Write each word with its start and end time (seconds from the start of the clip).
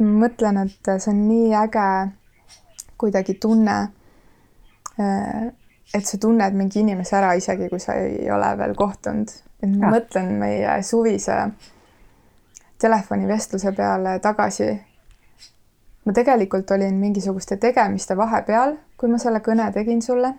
ma 0.00 0.26
mõtlen, 0.26 0.62
et 0.64 0.90
see 0.96 1.12
on 1.12 1.22
nii 1.28 1.54
äge 1.56 1.88
kuidagi 3.00 3.34
tunne, 3.40 3.76
et 5.94 6.06
sa 6.06 6.18
tunned 6.20 6.56
mingi 6.56 6.82
inimese 6.84 7.16
ära, 7.18 7.32
isegi 7.38 7.68
kui 7.70 7.80
sa 7.82 7.96
ei 7.98 8.30
ole 8.30 8.50
veel 8.58 8.74
kohtunud. 8.78 9.32
et 9.60 9.68
ma 9.76 9.88
ja. 9.88 9.92
mõtlen 9.96 10.32
meie 10.40 10.82
suvise 10.82 11.36
telefonivestluse 12.80 13.72
peale 13.76 14.18
tagasi. 14.18 14.70
ma 16.04 16.12
tegelikult 16.12 16.70
olin 16.70 16.94
mingisuguste 16.96 17.56
tegemiste 17.56 18.16
vahepeal, 18.16 18.76
kui 18.96 19.08
ma 19.08 19.18
selle 19.18 19.40
kõne 19.40 19.72
tegin 19.72 20.02
sulle. 20.02 20.34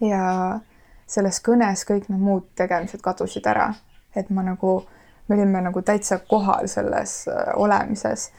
ja 0.00 0.60
selles 1.06 1.40
kõnes 1.44 1.84
kõik 1.86 2.08
need 2.08 2.20
muud 2.20 2.48
tegemised 2.56 3.02
kadusid 3.02 3.46
ära, 3.46 3.74
et 4.16 4.30
ma 4.30 4.42
nagu, 4.42 4.80
me 5.28 5.36
olime 5.36 5.60
nagu 5.60 5.82
täitsa 5.82 6.18
kohal 6.28 6.68
selles 6.68 7.28
äh, 7.28 7.52
olemises 7.56 8.30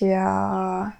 ja 0.00 0.90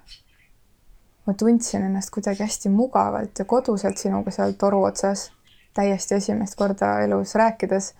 ma 1.25 1.33
tundsin 1.37 1.83
ennast 1.83 2.09
kuidagi 2.13 2.43
hästi 2.43 2.69
mugavalt 2.69 3.39
ja 3.39 3.45
koduselt 3.45 3.97
sinuga 3.97 4.31
seal 4.31 4.53
toru 4.59 4.83
otsas, 4.83 5.31
täiesti 5.73 6.15
esimest 6.15 6.55
korda 6.55 6.99
elus 7.05 7.35
rääkides. 7.35 7.93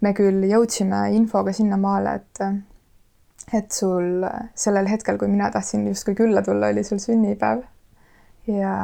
me 0.00 0.12
küll 0.12 0.44
jõudsime 0.44 1.14
infoga 1.16 1.52
sinnamaale, 1.52 2.14
et 2.14 2.40
et 3.52 3.72
sul 3.72 4.24
sellel 4.54 4.88
hetkel, 4.88 5.18
kui 5.18 5.28
mina 5.28 5.50
tahtsin 5.50 5.86
justkui 5.88 6.14
külla 6.14 6.42
tulla, 6.42 6.66
oli 6.72 6.84
sul 6.84 6.98
sünnipäev. 6.98 7.62
ja, 8.46 8.74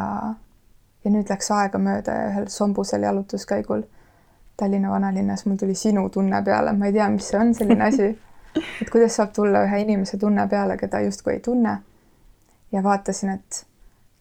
ja 1.04 1.10
nüüd 1.10 1.28
läks 1.30 1.50
aegamööda 1.50 2.12
ja 2.12 2.28
ühel 2.32 2.48
sombusel 2.48 3.02
jalutuskäigul 3.02 3.82
Tallinna 4.60 4.90
vanalinnas 4.90 5.46
mul 5.46 5.56
tuli 5.56 5.74
sinu 5.74 6.08
tunne 6.08 6.42
peale, 6.44 6.72
ma 6.72 6.86
ei 6.86 6.92
tea, 6.92 7.08
mis 7.08 7.28
see 7.32 7.38
on, 7.40 7.54
selline 7.54 7.84
asi. 7.84 8.10
et 8.56 8.90
kuidas 8.90 9.16
saab 9.16 9.32
tulla 9.34 9.64
ühe 9.66 9.80
inimese 9.84 10.18
tunne 10.18 10.46
peale, 10.48 10.76
keda 10.76 11.00
justkui 11.06 11.36
ei 11.36 11.40
tunne? 11.40 11.78
Ja 12.72 12.82
vaatasin, 12.82 13.30
et 13.30 13.66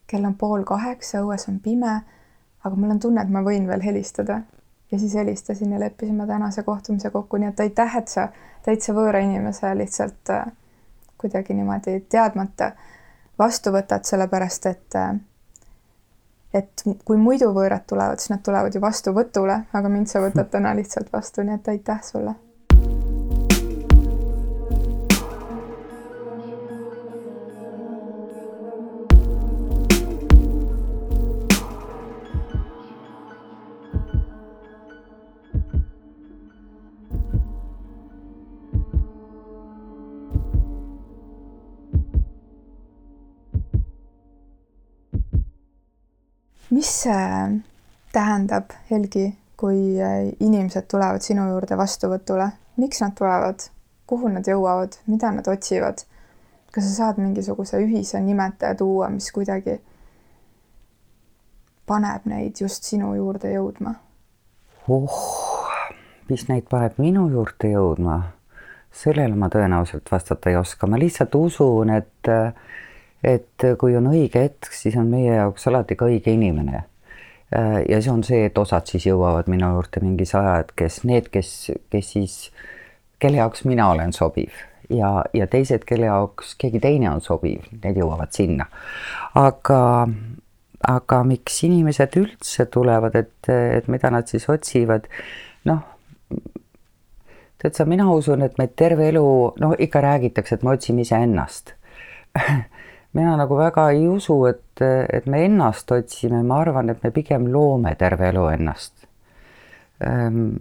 kell 0.08 0.26
on 0.26 0.36
pool 0.36 0.64
kaheksa, 0.66 1.22
õues 1.22 1.46
on 1.50 1.60
pime, 1.64 2.00
aga 2.64 2.76
mul 2.76 2.96
on 2.96 3.00
tunne, 3.00 3.22
et 3.22 3.30
ma 3.30 3.44
võin 3.46 3.68
veel 3.70 3.86
helistada. 3.86 4.42
ja 4.92 4.98
siis 5.00 5.14
helistasin 5.14 5.72
ja 5.72 5.80
leppisime 5.80 6.26
tänase 6.28 6.64
kohtumise 6.64 7.10
kokku, 7.14 7.38
nii 7.38 7.50
et 7.50 7.60
aitäh, 7.60 7.98
et 7.98 8.08
sa 8.08 8.28
täitsa 8.66 8.94
võõra 8.94 9.20
inimese 9.22 9.76
lihtsalt 9.78 10.32
äh, 10.34 10.48
kuidagi 11.22 11.54
niimoodi 11.54 12.00
teadmata 12.10 12.72
vastu 13.40 13.70
võtad, 13.70 14.10
sellepärast 14.10 14.66
et 14.66 14.98
äh, 14.98 15.14
et 16.54 16.84
kui 17.06 17.22
muidu 17.22 17.54
võõrad 17.54 17.86
tulevad, 17.86 18.18
siis 18.18 18.34
nad 18.34 18.42
tulevad 18.42 18.74
ju 18.74 18.82
vastuvõtule, 18.82 19.62
aga 19.74 19.90
mind 19.90 20.10
sa 20.10 20.26
võtad 20.26 20.50
täna 20.50 20.74
lihtsalt 20.74 21.14
vastu, 21.14 21.46
nii 21.46 21.60
et 21.62 21.76
aitäh 21.78 22.02
sulle 22.04 22.34
mis 46.80 47.02
see 47.02 47.62
tähendab, 48.14 48.72
Helgi, 48.92 49.34
kui 49.60 50.00
äh, 50.02 50.30
inimesed 50.40 50.86
tulevad 50.88 51.20
sinu 51.20 51.44
juurde 51.50 51.76
vastuvõtule, 51.78 52.46
miks 52.80 53.02
nad 53.04 53.18
tulevad, 53.18 53.66
kuhu 54.08 54.32
nad 54.32 54.48
jõuavad, 54.48 54.96
mida 55.12 55.34
nad 55.36 55.48
otsivad? 55.52 56.06
kas 56.70 56.86
sa 56.86 56.92
saad 56.94 57.18
mingisuguse 57.18 57.80
ühise 57.82 58.20
nimetaja 58.22 58.78
tuua, 58.78 59.08
mis 59.10 59.32
kuidagi 59.34 59.80
paneb 61.90 62.28
neid 62.30 62.62
just 62.62 62.86
sinu 62.88 63.12
juurde 63.18 63.52
jõudma? 63.52 63.96
oh, 64.88 65.20
mis 66.30 66.46
neid 66.48 66.70
paneb 66.72 67.02
minu 67.02 67.26
juurde 67.34 67.74
jõudma? 67.74 68.20
sellele 69.04 69.36
ma 69.36 69.52
tõenäoliselt 69.52 70.08
vastata 70.12 70.54
ei 70.54 70.62
oska, 70.62 70.88
ma 70.88 71.02
lihtsalt 71.02 71.36
usun, 71.36 71.92
et 71.98 72.32
äh, 72.32 72.54
et 73.24 73.68
kui 73.80 73.96
on 74.00 74.08
õige 74.12 74.46
hetk, 74.46 74.72
siis 74.74 74.96
on 75.00 75.10
meie 75.12 75.34
jaoks 75.36 75.68
alati 75.68 75.98
ka 76.00 76.08
õige 76.08 76.34
inimene. 76.34 76.86
ja 77.90 77.98
see 77.98 78.12
on 78.12 78.24
see, 78.24 78.44
et 78.46 78.58
osad 78.58 78.86
siis 78.86 79.08
jõuavad 79.08 79.48
minu 79.50 79.72
juurde 79.74 80.04
mingis 80.04 80.36
ajahetkes, 80.38 81.04
need, 81.10 81.32
kes, 81.34 81.72
kes 81.90 82.12
siis, 82.14 82.36
kelle 83.20 83.42
jaoks 83.42 83.66
mina 83.66 83.88
olen 83.90 84.14
sobiv 84.14 84.54
ja, 84.90 85.24
ja 85.34 85.48
teised, 85.48 85.86
kelle 85.90 86.10
jaoks 86.10 86.56
keegi 86.62 86.82
teine 86.84 87.10
on 87.12 87.22
sobiv, 87.26 87.66
need 87.84 87.98
jõuavad 87.98 88.34
sinna. 88.36 88.68
aga, 89.38 89.82
aga 90.88 91.22
miks 91.28 91.64
inimesed 91.68 92.18
üldse 92.22 92.66
tulevad, 92.72 93.18
et, 93.18 93.50
et 93.50 93.88
mida 93.92 94.12
nad 94.14 94.30
siis 94.30 94.50
otsivad, 94.50 95.10
noh 95.70 95.86
tead 97.60 97.76
sa, 97.76 97.84
mina 97.90 98.08
usun, 98.14 98.46
et 98.46 98.56
me 98.58 98.70
terve 98.72 99.10
elu, 99.12 99.24
no 99.60 99.74
ikka 99.76 100.02
räägitakse, 100.06 100.56
et 100.56 100.64
me 100.64 100.78
otsime 100.78 101.04
iseennast 101.04 101.74
mina 103.18 103.36
nagu 103.40 103.58
väga 103.58 103.90
ei 103.96 104.08
usu, 104.08 104.44
et, 104.50 104.82
et 104.82 105.26
me 105.30 105.44
ennast 105.46 105.92
otsime, 105.92 106.44
ma 106.46 106.62
arvan, 106.64 106.92
et 106.94 107.04
me 107.04 107.12
pigem 107.16 107.48
loome 107.54 107.96
terve 108.00 108.30
elu 108.30 108.46
ennast. 108.54 108.94
Ehm, 110.06 110.52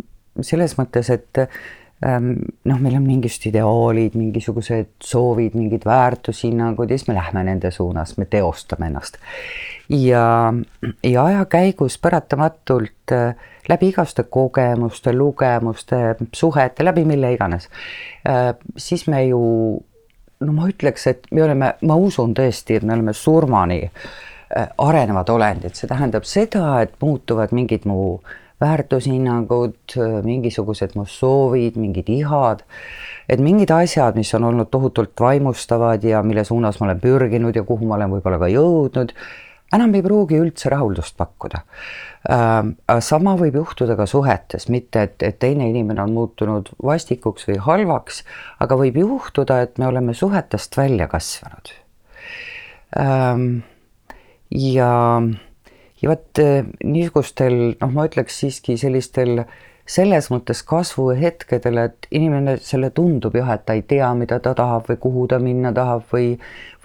selles 0.41 0.75
mõttes, 0.79 1.11
et 1.13 1.43
ehm, 1.43 2.33
noh, 2.71 2.81
meil 2.81 2.97
on 2.99 3.05
mingisugused 3.05 3.51
ideaalid, 3.51 4.17
mingisugused 4.19 4.95
soovid, 5.05 5.59
mingid 5.59 5.85
väärtushinnangud 5.89 6.91
ja 6.91 6.99
siis 6.99 7.11
me 7.11 7.19
lähme 7.19 7.45
nende 7.47 7.71
suunas, 7.75 8.17
me 8.19 8.27
teostame 8.31 8.89
ennast. 8.91 9.21
ja, 9.89 10.55
ja 11.05 11.25
aja 11.25 11.45
käigus 11.49 11.99
paratamatult 11.99 13.13
äh, 13.13 13.35
läbi 13.69 13.89
igasuguste 13.93 14.25
kogemuste, 14.31 15.13
lugemuste, 15.13 16.17
suhete, 16.33 16.85
läbi 16.85 17.05
mille 17.05 17.33
iganes, 17.33 17.69
äh, 18.29 18.55
siis 18.77 19.07
me 19.07 19.25
ju 19.27 19.43
no 20.41 20.55
ma 20.55 20.69
ütleks, 20.71 21.07
et 21.11 21.31
me 21.35 21.45
oleme, 21.45 21.73
ma 21.83 21.97
usun 21.99 22.35
tõesti, 22.37 22.79
et 22.79 22.87
me 22.87 22.95
oleme 22.97 23.15
surmani 23.17 23.81
äh, 23.89 24.69
arenevad 24.79 25.31
olendid, 25.35 25.75
see 25.79 25.91
tähendab 25.91 26.29
seda, 26.29 26.83
et 26.85 26.95
muutuvad 27.03 27.55
mingid 27.57 27.89
mu 27.89 28.19
väärtushinnangud, 28.63 29.77
äh, 29.97 30.19
mingisugused 30.27 30.97
mu 30.99 31.07
soovid, 31.09 31.79
mingid 31.81 32.11
ihad, 32.13 32.65
et 33.29 33.43
mingid 33.43 33.73
asjad, 33.75 34.19
mis 34.19 34.33
on 34.39 34.49
olnud 34.51 34.71
tohutult 34.71 35.15
vaimustavad 35.21 36.05
ja 36.05 36.23
mille 36.27 36.45
suunas 36.45 36.81
ma 36.81 36.89
olen 36.89 37.03
pürginud 37.03 37.57
ja 37.57 37.67
kuhu 37.67 37.87
ma 37.87 37.99
olen 37.99 38.17
võib-olla 38.17 38.41
ka 38.43 38.51
jõudnud, 38.53 39.15
enam 39.75 39.95
ei 39.95 40.05
pruugi 40.05 40.39
üldse 40.41 40.71
rahuldust 40.73 41.17
pakkuda. 41.21 41.63
Ähm, 42.33 42.75
sama 43.05 43.35
võib 43.41 43.59
juhtuda 43.61 43.97
ka 43.99 44.07
suhetes, 44.11 44.69
mitte 44.73 45.05
et, 45.07 45.23
et 45.23 45.39
teine 45.43 45.69
inimene 45.71 46.03
on 46.05 46.15
muutunud 46.17 46.71
vastikuks 46.85 47.49
või 47.51 47.59
halvaks, 47.65 48.23
aga 48.65 48.79
võib 48.81 48.99
juhtuda, 49.03 49.61
et 49.67 49.79
me 49.79 49.89
oleme 49.91 50.17
suhetest 50.17 50.77
välja 50.79 51.09
kasvanud. 51.11 51.73
Ähm, 52.99 53.47
ja, 54.51 54.93
ja 56.01 56.11
vot 56.11 56.43
äh, 56.43 56.69
niisugustel, 56.85 57.59
noh, 57.81 57.93
ma 57.93 58.09
ütleks 58.09 58.41
siiski 58.43 58.79
sellistel 58.81 59.45
selles 59.89 60.29
mõttes 60.29 60.61
kasvuhetkedel, 60.69 61.79
et 61.87 62.09
inimene, 62.13 62.59
selle 62.61 62.91
tundub 62.95 63.37
jah, 63.39 63.55
et 63.55 63.65
ta 63.65 63.77
ei 63.79 63.85
tea, 63.89 64.09
mida 64.19 64.37
ta 64.45 64.53
tahab 64.57 64.89
või 64.91 64.99
kuhu 65.01 65.27
ta 65.33 65.39
minna 65.41 65.73
tahab 65.77 66.05
või, 66.13 66.35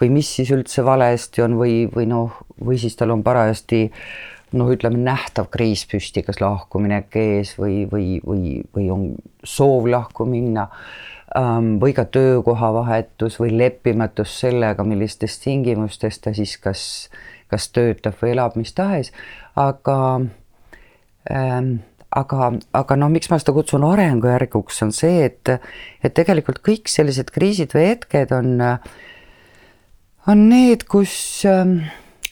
või 0.00 0.12
mis 0.14 0.30
siis 0.38 0.52
üldse 0.54 0.84
valesti 0.86 1.44
on 1.44 1.58
või, 1.60 1.82
või 1.92 2.08
noh, 2.08 2.38
või 2.64 2.78
siis 2.80 2.96
tal 2.96 3.12
on 3.12 3.24
parajasti 3.26 3.82
noh, 4.56 4.70
ütleme 4.72 5.02
nähtav 5.04 5.50
kriis 5.52 5.84
püsti, 5.90 6.24
kas 6.24 6.40
lahkuminek 6.40 7.16
ees 7.20 7.54
või, 7.58 7.84
või, 7.90 8.20
või, 8.24 8.58
või 8.74 8.88
on 8.94 9.06
soov 9.44 9.88
lahku 9.90 10.24
minna 10.28 10.70
ähm, 11.36 11.74
või 11.82 11.92
ka 11.96 12.06
töökohavahetus 12.08 13.36
või 13.42 13.52
leppimatus 13.58 14.38
sellega, 14.46 14.86
millistes 14.86 15.36
tingimustes 15.44 16.22
ta 16.24 16.32
siis 16.36 16.56
kas, 16.62 16.84
kas 17.52 17.68
töötab 17.74 18.16
või 18.22 18.32
elab, 18.32 18.56
mis 18.56 18.72
tahes, 18.72 19.12
aga 19.60 19.98
ähm, 21.28 21.76
aga, 22.14 22.50
aga 22.76 22.98
noh, 22.98 23.10
miks 23.12 23.30
ma 23.32 23.38
seda 23.42 23.54
kutsun 23.56 23.84
arengujärguks, 23.88 24.80
on 24.86 24.94
see, 24.94 25.24
et, 25.28 25.50
et 26.04 26.14
tegelikult 26.14 26.62
kõik 26.64 26.90
sellised 26.90 27.32
kriisid 27.34 27.74
või 27.74 27.88
hetked 27.90 28.34
on, 28.36 28.54
on 30.30 30.44
need, 30.50 30.86
kus, 30.90 31.16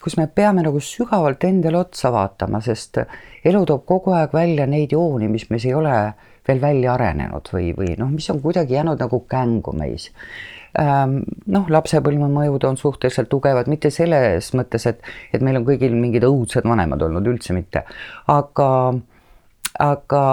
kus 0.03 0.19
me 0.21 0.29
peame 0.31 0.65
nagu 0.67 0.83
sügavalt 0.83 1.45
endale 1.49 1.83
otsa 1.83 2.13
vaatama, 2.15 2.63
sest 2.65 3.03
elu 3.45 3.65
toob 3.69 3.87
kogu 3.89 4.15
aeg 4.17 4.35
välja 4.37 4.69
neid 4.71 4.95
jooni, 4.95 5.31
mis 5.33 5.49
meis 5.51 5.67
ei 5.69 5.77
ole 5.79 5.97
veel 6.47 6.59
välja 6.63 6.97
arenenud 6.97 7.53
või, 7.55 7.71
või 7.77 7.95
noh, 7.99 8.11
mis 8.11 8.27
on 8.33 8.41
kuidagi 8.43 8.75
jäänud 8.75 9.03
nagu 9.03 9.23
kängu 9.31 9.75
meis. 9.79 10.09
Noh, 10.73 11.67
lapsepõlve 11.69 12.27
mõjud 12.33 12.65
on 12.65 12.79
suhteliselt 12.81 13.29
tugevad, 13.31 13.69
mitte 13.69 13.91
selles 13.93 14.49
mõttes, 14.57 14.87
et, 14.89 15.03
et 15.35 15.43
meil 15.45 15.61
on 15.61 15.67
kõigil 15.69 15.95
mingid 15.95 16.25
õudsed 16.27 16.67
vanemad 16.67 17.03
olnud, 17.05 17.29
üldse 17.29 17.55
mitte, 17.55 17.85
aga 18.33 18.69
aga 19.81 20.25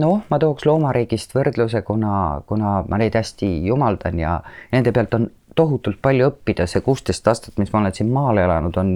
noh, 0.00 0.22
ma 0.30 0.38
tooks 0.40 0.64
loomariigist 0.68 1.34
võrdluse, 1.36 1.82
kuna, 1.86 2.40
kuna 2.48 2.78
ma 2.88 3.00
neid 3.00 3.16
hästi 3.18 3.50
jumaldan 3.66 4.20
ja 4.20 4.38
nende 4.72 4.94
pealt 4.96 5.16
on 5.18 5.28
tohutult 5.58 6.00
palju 6.02 6.30
õppida, 6.30 6.68
see 6.70 6.84
kuusteist 6.84 7.28
aastat, 7.28 7.58
mis 7.58 7.72
ma 7.72 7.82
olen 7.82 7.96
siin 7.96 8.12
maal 8.14 8.38
elanud, 8.40 8.76
on 8.78 8.94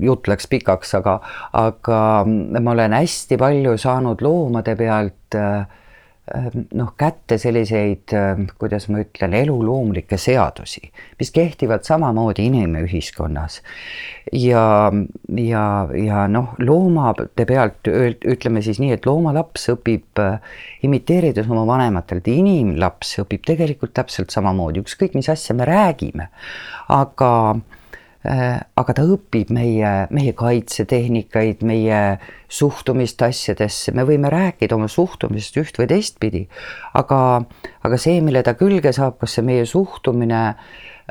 jutt 0.00 0.28
läks 0.28 0.46
pikaks, 0.50 0.94
aga, 0.98 1.18
aga 1.58 1.98
ma 2.26 2.74
olen 2.74 2.96
hästi 2.96 3.38
palju 3.40 3.76
saanud 3.80 4.22
loomade 4.24 4.76
pealt 4.78 5.38
äh, 5.38 5.64
noh, 6.72 6.92
kätte 6.96 7.36
selliseid, 7.38 8.12
ehm, 8.16 8.46
kuidas 8.58 8.86
ma 8.88 9.02
ütlen, 9.02 9.34
eluloomulikke 9.36 10.16
seadusi, 10.16 10.80
mis 11.20 11.30
kehtivad 11.34 11.84
samamoodi 11.84 12.46
inimühiskonnas. 12.48 13.60
ja, 14.32 14.92
ja, 15.36 15.64
ja 16.04 16.24
noh, 16.28 16.54
loomade 16.58 17.44
pealt 17.44 17.90
ütleme 18.24 18.62
siis 18.64 18.80
nii, 18.80 18.94
et 18.96 19.06
loomalaps 19.06 19.68
õpib 19.74 20.22
äh, 20.22 20.40
imiteerides 20.82 21.50
oma 21.50 21.66
vanematelt, 21.68 22.28
inimlaps 22.32 23.18
õpib 23.20 23.44
tegelikult 23.44 23.92
täpselt 23.94 24.32
samamoodi, 24.32 24.80
ükskõik 24.80 25.14
mis 25.18 25.28
asja 25.28 25.54
me 25.54 25.68
räägime, 25.68 26.30
aga 26.88 27.34
Äh, 27.54 27.83
aga 28.24 28.94
ta 28.96 29.04
õpib 29.04 29.50
meie, 29.52 29.90
meie 30.14 30.32
kaitsetehnikaid, 30.36 31.60
meie 31.66 32.00
suhtumist 32.48 33.20
asjadesse, 33.22 33.92
me 33.92 34.06
võime 34.08 34.30
rääkida 34.32 34.78
oma 34.78 34.88
suhtumisest 34.88 35.58
üht 35.60 35.80
või 35.80 35.90
teistpidi, 35.90 36.44
aga, 36.96 37.18
aga 37.84 38.00
see, 38.00 38.22
mille 38.24 38.44
ta 38.46 38.56
külge 38.56 38.94
saab, 38.96 39.18
kas 39.20 39.36
see 39.36 39.44
meie 39.44 39.66
suhtumine 39.68 40.40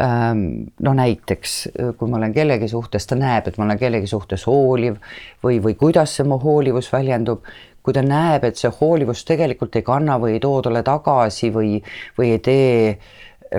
ähm, 0.02 0.48
no 0.82 0.96
näiteks, 0.98 1.58
kui 2.00 2.10
ma 2.10 2.18
olen 2.18 2.34
kellegi 2.34 2.72
suhtes, 2.72 3.06
ta 3.10 3.20
näeb, 3.20 3.52
et 3.52 3.62
ma 3.62 3.68
olen 3.68 3.82
kellegi 3.82 4.10
suhtes 4.10 4.48
hooliv 4.50 4.98
või, 5.46 5.62
või 5.62 5.78
kuidas 5.78 6.18
see 6.18 6.26
mu 6.26 6.42
hoolivus 6.42 6.90
väljendub, 6.94 7.46
kui 7.84 7.94
ta 7.94 8.02
näeb, 8.06 8.46
et 8.48 8.58
see 8.58 8.72
hoolivus 8.80 9.26
tegelikult 9.28 9.76
ei 9.76 9.86
kanna 9.86 10.16
või 10.22 10.38
ei 10.38 10.42
too 10.42 10.62
talle 10.64 10.82
tagasi 10.88 11.52
või, 11.54 11.76
või 12.18 12.34
ei 12.38 12.42
tee 12.42 12.96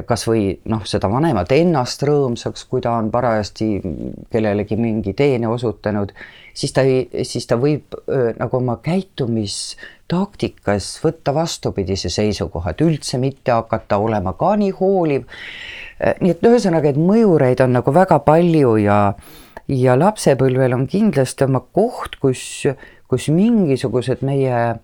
kas 0.06 0.26
või 0.28 0.60
noh, 0.70 0.84
seda 0.88 1.08
vanemat 1.10 1.52
ennast 1.54 2.02
rõõmsaks, 2.06 2.64
kui 2.70 2.80
ta 2.84 2.92
on 2.98 3.10
parajasti 3.14 3.66
kellelegi 4.32 4.76
mingi 4.80 5.12
teene 5.16 5.48
osutanud, 5.48 6.12
siis 6.54 6.72
ta 6.74 6.82
ei, 6.86 7.08
siis 7.26 7.46
ta 7.46 7.56
võib 7.60 7.82
öö, 8.08 8.32
nagu 8.38 8.56
oma 8.58 8.76
käitumistaktikas 8.82 11.00
võtta 11.04 11.34
vastupidise 11.36 12.08
seisukoha, 12.12 12.70
et 12.74 12.80
üldse 12.84 13.18
mitte 13.22 13.52
hakata 13.54 13.98
olema 14.02 14.32
ka 14.38 14.56
nii 14.60 14.72
hooliv. 14.80 15.22
nii 16.20 16.30
et 16.34 16.42
ühesõnaga, 16.42 16.88
et 16.90 16.98
mõjureid 16.98 17.60
on 17.64 17.72
nagu 17.78 17.90
väga 17.94 18.18
palju 18.26 18.76
ja 18.82 18.98
ja 19.68 19.94
lapsepõlvel 19.96 20.74
on 20.76 20.84
kindlasti 20.90 21.46
oma 21.46 21.62
koht, 21.72 22.18
kus, 22.20 22.66
kus 23.08 23.28
mingisugused 23.32 24.20
meie 24.26 24.74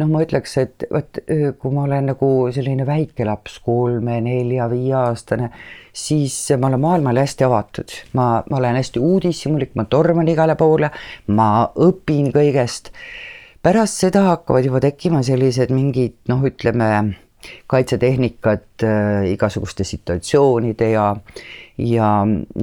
noh, 0.00 0.08
ma 0.08 0.22
ütleks, 0.24 0.56
et 0.62 0.84
vot 0.92 1.20
kui 1.60 1.74
ma 1.74 1.86
olen 1.86 2.12
nagu 2.12 2.28
selline 2.54 2.86
väike 2.88 3.26
laps, 3.28 3.58
kolme, 3.64 4.20
nelja, 4.24 4.68
viieaastane, 4.72 5.50
siis 5.92 6.36
ma 6.58 6.70
olen 6.70 6.82
maailmale 6.82 7.24
hästi 7.26 7.46
avatud, 7.48 7.96
ma, 8.18 8.28
ma 8.48 8.60
olen 8.60 8.78
hästi 8.80 9.02
uudishimulik, 9.02 9.74
ma 9.78 9.84
torman 9.90 10.30
igale 10.32 10.56
poole, 10.60 10.92
ma 11.32 11.50
õpin 11.88 12.32
kõigest. 12.34 12.92
pärast 13.62 14.00
seda 14.02 14.24
hakkavad 14.30 14.64
juba 14.66 14.80
tekkima 14.82 15.20
sellised 15.22 15.70
mingid 15.70 16.16
noh, 16.28 16.40
ütleme 16.42 16.88
kaitsetehnikad 17.66 18.84
äh, 18.86 19.32
igasuguste 19.32 19.84
situatsioonide 19.84 20.90
ja, 20.90 21.06
ja, 21.78 22.10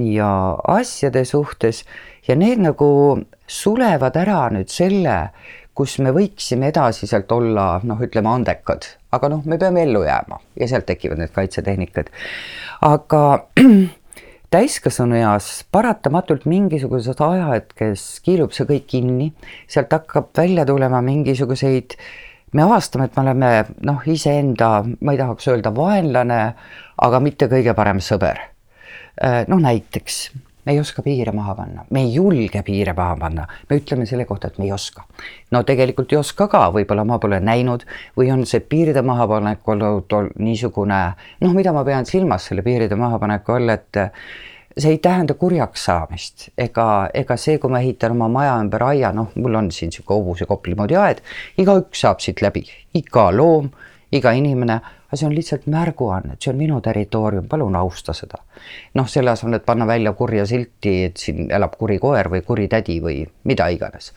ja 0.00 0.30
asjade 0.68 1.24
suhtes 1.28 1.84
ja 2.28 2.36
need 2.36 2.62
nagu 2.64 2.90
sulevad 3.50 4.16
ära 4.20 4.46
nüüd 4.54 4.72
selle 4.72 5.16
kus 5.80 5.96
me 6.04 6.12
võiksime 6.12 6.68
edasi 6.68 7.08
sealt 7.08 7.30
olla 7.32 7.78
noh, 7.88 8.00
ütleme 8.04 8.28
andekad, 8.28 8.84
aga 9.16 9.30
noh, 9.32 9.46
me 9.48 9.56
peame 9.60 9.86
ellu 9.86 10.02
jääma 10.04 10.36
ja 10.60 10.68
sealt 10.68 10.84
tekivad 10.90 11.22
need 11.22 11.32
kaitsetehnikad. 11.32 12.10
aga 12.84 13.22
täiskasvanueas 14.54 15.48
paratamatult 15.72 16.44
mingisugused 16.50 17.22
ajahetkes 17.24 18.04
kiilub 18.26 18.52
see 18.52 18.68
kõik 18.68 18.90
kinni, 18.92 19.30
sealt 19.70 19.96
hakkab 19.96 20.28
välja 20.36 20.66
tulema 20.68 21.00
mingisuguseid, 21.06 21.96
me 22.52 22.66
avastame, 22.66 23.08
et 23.08 23.16
me 23.16 23.24
oleme 23.24 23.50
noh, 23.88 24.04
iseenda, 24.04 24.70
ma 25.00 25.16
ei 25.16 25.22
tahaks 25.22 25.48
öelda 25.48 25.72
vaenlane, 25.72 26.42
aga 27.08 27.24
mitte 27.24 27.48
kõige 27.48 27.72
parem 27.78 28.04
sõber. 28.04 28.42
noh, 29.48 29.64
näiteks 29.64 30.26
me 30.70 30.74
ei 30.74 30.80
oska 30.80 31.02
piire 31.02 31.32
maha 31.32 31.54
panna, 31.54 31.84
me 31.90 32.04
ei 32.04 32.12
julge 32.14 32.62
piire 32.62 32.92
maha 32.94 33.16
panna, 33.18 33.46
me 33.70 33.78
ütleme 33.80 34.06
selle 34.06 34.24
kohta, 34.24 34.46
et 34.48 34.58
me 34.58 34.68
ei 34.68 34.72
oska. 34.72 35.02
no 35.50 35.62
tegelikult 35.66 36.12
ei 36.12 36.18
oska 36.20 36.46
ka, 36.46 36.68
võib-olla 36.70 37.02
ma 37.04 37.18
pole 37.18 37.40
näinud 37.42 37.82
või 38.18 38.30
on 38.30 38.44
see 38.46 38.62
piiride 38.62 39.02
mahapanek 39.02 39.66
olnud 39.66 40.14
niisugune 40.38 41.00
noh, 41.40 41.56
mida 41.56 41.72
ma 41.74 41.82
pean 41.84 42.06
silmas 42.06 42.46
selle 42.46 42.62
piiride 42.62 42.94
mahapaneku 42.94 43.56
all, 43.56 43.74
et 43.74 43.98
see 44.78 44.94
ei 44.94 45.00
tähenda 45.02 45.34
kurjaks 45.34 45.88
saamist. 45.90 46.48
Ega, 46.58 46.86
ega 47.14 47.36
see, 47.36 47.58
kui 47.58 47.72
ma 47.72 47.82
ehitan 47.82 48.14
oma 48.14 48.30
maja 48.30 48.54
ümber 48.62 48.86
aia, 48.92 49.10
noh, 49.12 49.34
mul 49.34 49.58
on 49.58 49.72
siin 49.74 49.90
sihuke 49.90 50.14
hobuse 50.14 50.46
kopli 50.46 50.76
moodi 50.78 50.94
aed, 50.94 51.24
igaüks 51.58 52.06
saab 52.06 52.22
siit 52.22 52.44
läbi, 52.46 52.62
iga 52.94 53.26
loom, 53.34 53.72
iga 54.14 54.30
inimene 54.38 54.78
aga 55.10 55.18
see 55.18 55.26
on 55.26 55.34
lihtsalt 55.34 55.66
märguanne, 55.66 56.36
et 56.36 56.44
see 56.44 56.52
on 56.52 56.58
minu 56.60 56.78
territoorium, 56.80 57.48
palun 57.50 57.76
austa 57.76 58.14
seda. 58.14 58.38
noh, 58.94 59.08
selle 59.10 59.30
asemel, 59.30 59.58
et 59.58 59.66
panna 59.66 59.86
välja 59.86 60.12
kurja 60.14 60.46
silti, 60.46 60.92
et 61.04 61.16
siin 61.18 61.50
elab 61.50 61.74
kuri 61.78 61.98
koer 61.98 62.30
või 62.30 62.44
kuri 62.46 62.68
tädi 62.70 63.00
või 63.02 63.24
mida 63.44 63.66
iganes. 63.74 64.12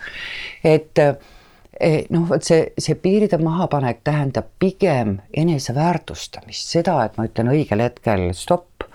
et 0.63 1.01
eh, 1.01 2.05
noh, 2.13 2.27
vot 2.29 2.45
see, 2.45 2.67
see 2.77 2.95
piiride 2.95 3.41
mahapanek 3.41 4.03
tähendab 4.03 4.53
pigem 4.59 5.17
eneseväärtustamist, 5.33 6.69
seda, 6.77 6.99
et 7.05 7.17
ma 7.17 7.25
ütlen 7.25 7.49
õigel 7.55 7.81
hetkel 7.81 8.29
stopp, 8.37 8.85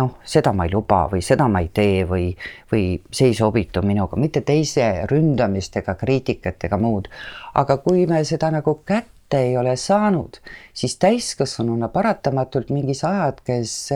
noh, 0.00 0.16
seda 0.24 0.54
ma 0.56 0.64
ei 0.64 0.72
luba 0.72 1.04
või 1.12 1.20
seda 1.24 1.48
ma 1.48 1.60
ei 1.60 1.68
tee 1.74 2.06
või, 2.08 2.30
või 2.72 2.88
see 3.12 3.34
ei 3.34 3.36
sobitu 3.36 3.84
minuga, 3.84 4.16
mitte 4.16 4.40
teise 4.40 5.04
ründamist 5.10 5.76
ega 5.76 5.92
kriitikat 6.00 6.64
ega 6.64 6.80
muud. 6.80 7.12
aga 7.54 7.76
kui 7.84 8.06
me 8.06 8.24
seda 8.24 8.50
nagu 8.54 8.80
kätte 8.86 9.17
kätte 9.28 9.42
ei 9.44 9.56
ole 9.56 9.76
saanud, 9.76 10.36
siis 10.74 10.96
täiskasvanuna 10.98 11.88
paratamatult 11.88 12.70
mingis 12.70 13.04
ajahetkes 13.04 13.92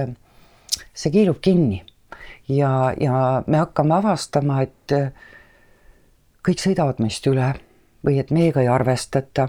see 0.94 1.11
kiilub 1.11 1.40
kinni. 1.40 1.84
ja, 2.49 2.93
ja 3.00 3.43
me 3.46 3.58
hakkame 3.58 3.94
avastama, 3.94 4.62
et 4.62 4.93
kõik 6.44 6.61
sõidavad 6.61 7.00
meist 7.00 7.26
üle 7.26 7.55
või 8.05 8.19
et 8.19 8.31
meiega 8.31 8.61
ei 8.61 8.69
arvestata. 8.69 9.49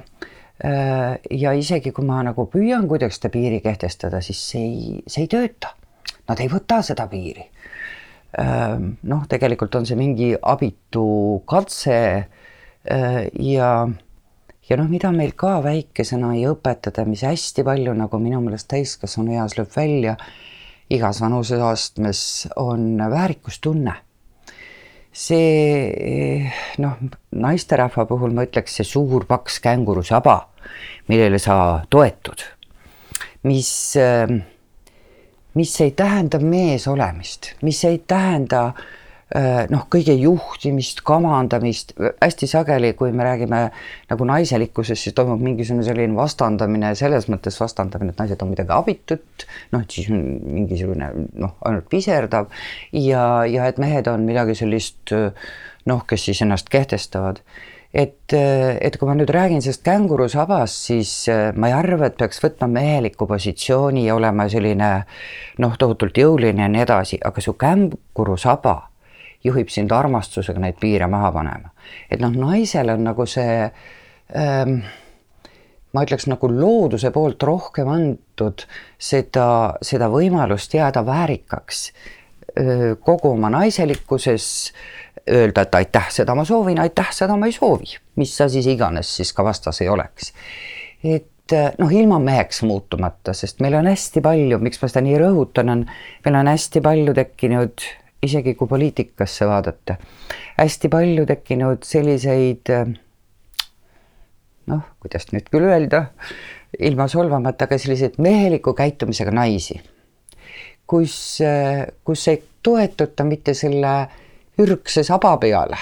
ja 1.32 1.52
isegi 1.52 1.92
kui 1.92 2.06
ma 2.06 2.24
nagu 2.24 2.46
püüan 2.46 2.88
kuidagi 2.88 3.14
seda 3.14 3.30
piiri 3.30 3.60
kehtestada, 3.60 4.22
siis 4.22 4.40
see 4.52 4.62
ei, 4.62 5.04
see 5.08 5.24
ei 5.24 5.28
tööta. 5.28 5.74
Nad 6.30 6.40
ei 6.40 6.48
võta 6.48 6.82
seda 6.82 7.08
piiri. 7.08 7.50
noh, 9.04 9.28
tegelikult 9.28 9.76
on 9.76 9.86
see 9.86 9.96
mingi 9.98 10.36
abitu 10.42 11.44
katse 11.46 12.28
ja 13.40 13.88
ja 14.70 14.78
noh, 14.80 14.88
mida 14.90 15.12
meil 15.16 15.34
ka 15.36 15.58
väikesena 15.64 16.34
ei 16.38 16.46
õpetada, 16.50 17.06
mis 17.08 17.24
hästi 17.26 17.66
palju 17.68 17.96
nagu 17.98 18.20
minu 18.22 18.42
meelest 18.44 18.70
täiskasvanu 18.72 19.36
eas 19.36 19.58
lööb 19.58 19.72
välja 19.76 20.16
igas 20.94 21.22
vanuseastmes, 21.24 22.24
on 22.60 22.98
väärikustunne. 22.98 23.96
see 25.14 26.50
noh, 26.82 26.96
naisterahva 27.38 28.08
puhul 28.10 28.32
ma 28.34 28.48
ütleks, 28.48 28.80
see 28.80 28.88
suur 28.88 29.28
paks 29.30 29.60
kängurusaba, 29.62 30.40
millele 31.08 31.38
sa 31.38 31.86
toetud, 31.90 32.42
mis, 33.46 33.94
mis 35.54 35.76
ei 35.86 35.92
tähenda 35.92 36.40
mees 36.42 36.88
olemist, 36.90 37.54
mis 37.62 37.84
ei 37.86 38.02
tähenda 38.08 38.66
äh, 38.66 38.84
Äh, 38.84 39.03
noh, 39.34 39.86
kõige 39.90 40.14
juhtimist, 40.14 41.02
kamandamist, 41.06 41.96
hästi 42.22 42.50
sageli, 42.50 42.94
kui 42.98 43.12
me 43.16 43.26
räägime 43.26 43.62
nagu 44.12 44.28
naiselikkusest, 44.30 45.08
siis 45.08 45.18
toimub 45.18 45.42
mingisugune 45.42 45.86
selline 45.88 46.18
vastandamine, 46.18 46.94
selles 47.00 47.26
mõttes 47.34 47.58
vastandamine, 47.62 48.14
et 48.14 48.22
naised 48.22 48.46
on 48.46 48.54
midagi 48.54 48.76
abitut, 48.76 49.48
noh, 49.74 49.82
et 49.82 49.98
siis 49.98 50.12
mingisugune 50.14 51.10
noh, 51.34 51.58
ainult 51.66 51.90
piserdav 51.90 52.54
ja, 52.94 53.26
ja 53.50 53.68
et 53.72 53.82
mehed 53.82 54.10
on 54.12 54.28
midagi 54.30 54.58
sellist 54.62 55.16
noh, 55.90 56.06
kes 56.08 56.30
siis 56.30 56.46
ennast 56.46 56.70
kehtestavad. 56.74 57.42
Et, 57.94 58.34
et 58.34 58.96
kui 58.98 59.06
ma 59.06 59.14
nüüd 59.14 59.30
räägin 59.30 59.62
sellest 59.62 59.84
kängurusabast, 59.86 60.80
siis 60.90 61.12
ma 61.54 61.70
ei 61.70 61.76
arva, 61.78 62.08
et 62.10 62.16
peaks 62.18 62.42
võtma 62.42 62.66
meheliku 62.70 63.28
positsiooni 63.30 64.08
ja 64.08 64.16
olema 64.18 64.48
selline 64.50 64.96
noh, 65.62 65.76
tohutult 65.78 66.18
jõuline 66.18 66.66
ja 66.66 66.72
nii 66.74 66.82
edasi, 66.88 67.22
aga 67.22 67.42
su 67.46 67.54
kängurusaba 67.54 68.80
juhib 69.44 69.70
sind 69.70 69.92
armastusega 69.92 70.62
neid 70.64 70.80
piire 70.80 71.08
maha 71.12 71.32
panema. 71.36 71.74
et 72.10 72.22
noh, 72.24 72.32
naisel 72.32 72.94
on 72.96 73.04
nagu 73.04 73.26
see 73.30 73.64
ähm, 74.36 74.82
ma 75.94 76.04
ütleks 76.06 76.28
nagu 76.32 76.50
looduse 76.50 77.12
poolt 77.14 77.44
rohkem 77.44 77.90
antud 77.92 78.66
seda, 78.98 79.78
seda 79.82 80.10
võimalust 80.12 80.74
jääda 80.74 81.06
väärikaks 81.06 81.88
kogu 83.02 83.32
oma 83.32 83.50
naiselikkuses, 83.50 84.46
öelda, 85.30 85.62
et 85.62 85.76
aitäh, 85.76 86.10
seda 86.14 86.36
ma 86.36 86.46
soovin, 86.46 86.80
aitäh, 86.80 87.12
seda 87.16 87.38
ma 87.40 87.48
ei 87.50 87.56
soovi, 87.56 87.96
mis 88.20 88.34
sa 88.38 88.50
siis 88.52 88.68
iganes 88.70 89.10
siis 89.18 89.34
ka 89.34 89.46
vastas 89.46 89.82
ei 89.82 89.90
oleks. 89.90 90.34
et 91.04 91.56
noh, 91.80 91.92
ilma 91.92 92.20
meheks 92.20 92.62
muutumata, 92.64 93.34
sest 93.34 93.60
meil 93.64 93.76
on 93.80 93.88
hästi 93.90 94.22
palju, 94.24 94.60
miks 94.64 94.82
ma 94.82 94.90
seda 94.92 95.04
nii 95.04 95.18
rõhutan, 95.20 95.72
on, 95.74 95.86
meil 96.26 96.40
on 96.40 96.52
hästi 96.52 96.82
palju 96.84 97.16
tekkinud, 97.18 97.88
isegi 98.24 98.56
kui 98.56 98.68
poliitikasse 98.68 99.48
vaadata, 99.50 99.98
hästi 100.58 100.90
palju 100.92 101.26
tekkinud 101.30 101.84
selliseid 101.88 102.72
noh, 104.72 104.84
kuidas 105.04 105.28
nüüd 105.34 105.50
küll 105.52 105.68
öelda, 105.68 106.06
ilma 106.80 107.08
solvamata, 107.12 107.68
aga 107.68 107.78
selliseid 107.78 108.16
meheliku 108.24 108.74
käitumisega 108.78 109.34
naisi, 109.36 109.80
kus, 110.88 111.16
kus 112.08 112.28
ei 112.32 112.44
toetuta 112.64 113.28
mitte 113.28 113.54
selle 113.58 113.94
ürgse 114.64 115.04
saba 115.04 115.36
peale 115.42 115.80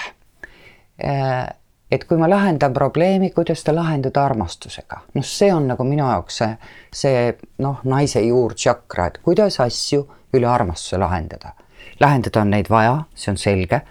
et 1.92 2.04
kui 2.08 2.16
ma 2.16 2.28
lahendan 2.30 2.72
probleemi, 2.72 3.30
kuidas 3.30 3.60
seda 3.60 3.74
lahendada 3.76 4.24
armastusega. 4.24 5.00
noh, 5.14 5.24
see 5.24 5.52
on 5.52 5.68
nagu 5.72 5.84
minu 5.84 6.06
jaoks 6.08 6.38
see, 6.40 6.52
see 7.02 7.24
noh, 7.64 7.82
naise 7.84 8.22
juurtšakra, 8.24 9.06
et 9.06 9.18
kuidas 9.24 9.60
asju 9.60 10.06
üle 10.32 10.48
armastuse 10.48 11.00
lahendada. 11.02 11.52
Lahendada 12.00 12.42
on 12.42 12.52
neid 12.54 12.70
vaja, 12.70 12.98
see 13.14 13.32
on 13.32 13.40
selge. 13.40 13.82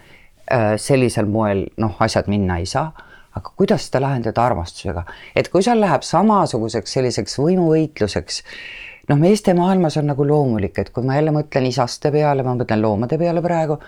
Äh, 0.52 0.74
sellisel 0.76 1.26
moel 1.30 1.66
noh, 1.80 1.96
asjad 2.02 2.28
minna 2.28 2.58
ei 2.60 2.66
saa, 2.66 2.90
aga 3.32 3.52
kuidas 3.56 3.86
seda 3.88 4.02
lahendada 4.04 4.44
armastusega, 4.44 5.04
et 5.36 5.48
kui 5.48 5.62
seal 5.64 5.80
läheb 5.80 6.02
samasuguseks 6.04 6.98
selliseks 6.98 7.38
võimuvõitluseks, 7.40 8.42
noh, 9.08 9.20
meeste 9.20 9.54
maailmas 9.56 9.96
on 10.00 10.10
nagu 10.12 10.26
loomulik, 10.28 10.82
et 10.82 10.90
kui 10.92 11.06
ma 11.06 11.16
jälle 11.16 11.32
mõtlen 11.32 11.70
isaste 11.70 12.12
peale, 12.12 12.44
ma 12.44 12.56
mõtlen 12.58 12.82
loomade 12.82 13.20
peale 13.22 13.44
praegu 13.44 13.78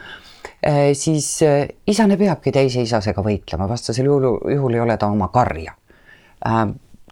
Äh, 0.67 0.93
siis 0.93 1.43
äh, 1.43 1.69
isane 1.87 2.17
peabki 2.17 2.53
teise 2.53 2.83
isasega 2.85 3.23
võitlema, 3.23 3.69
vastasel 3.69 4.09
juhul, 4.09 4.39
juhul 4.55 4.77
ei 4.77 4.81
ole 4.81 4.97
ta 4.97 5.11
oma 5.13 5.29
karja. 5.33 5.75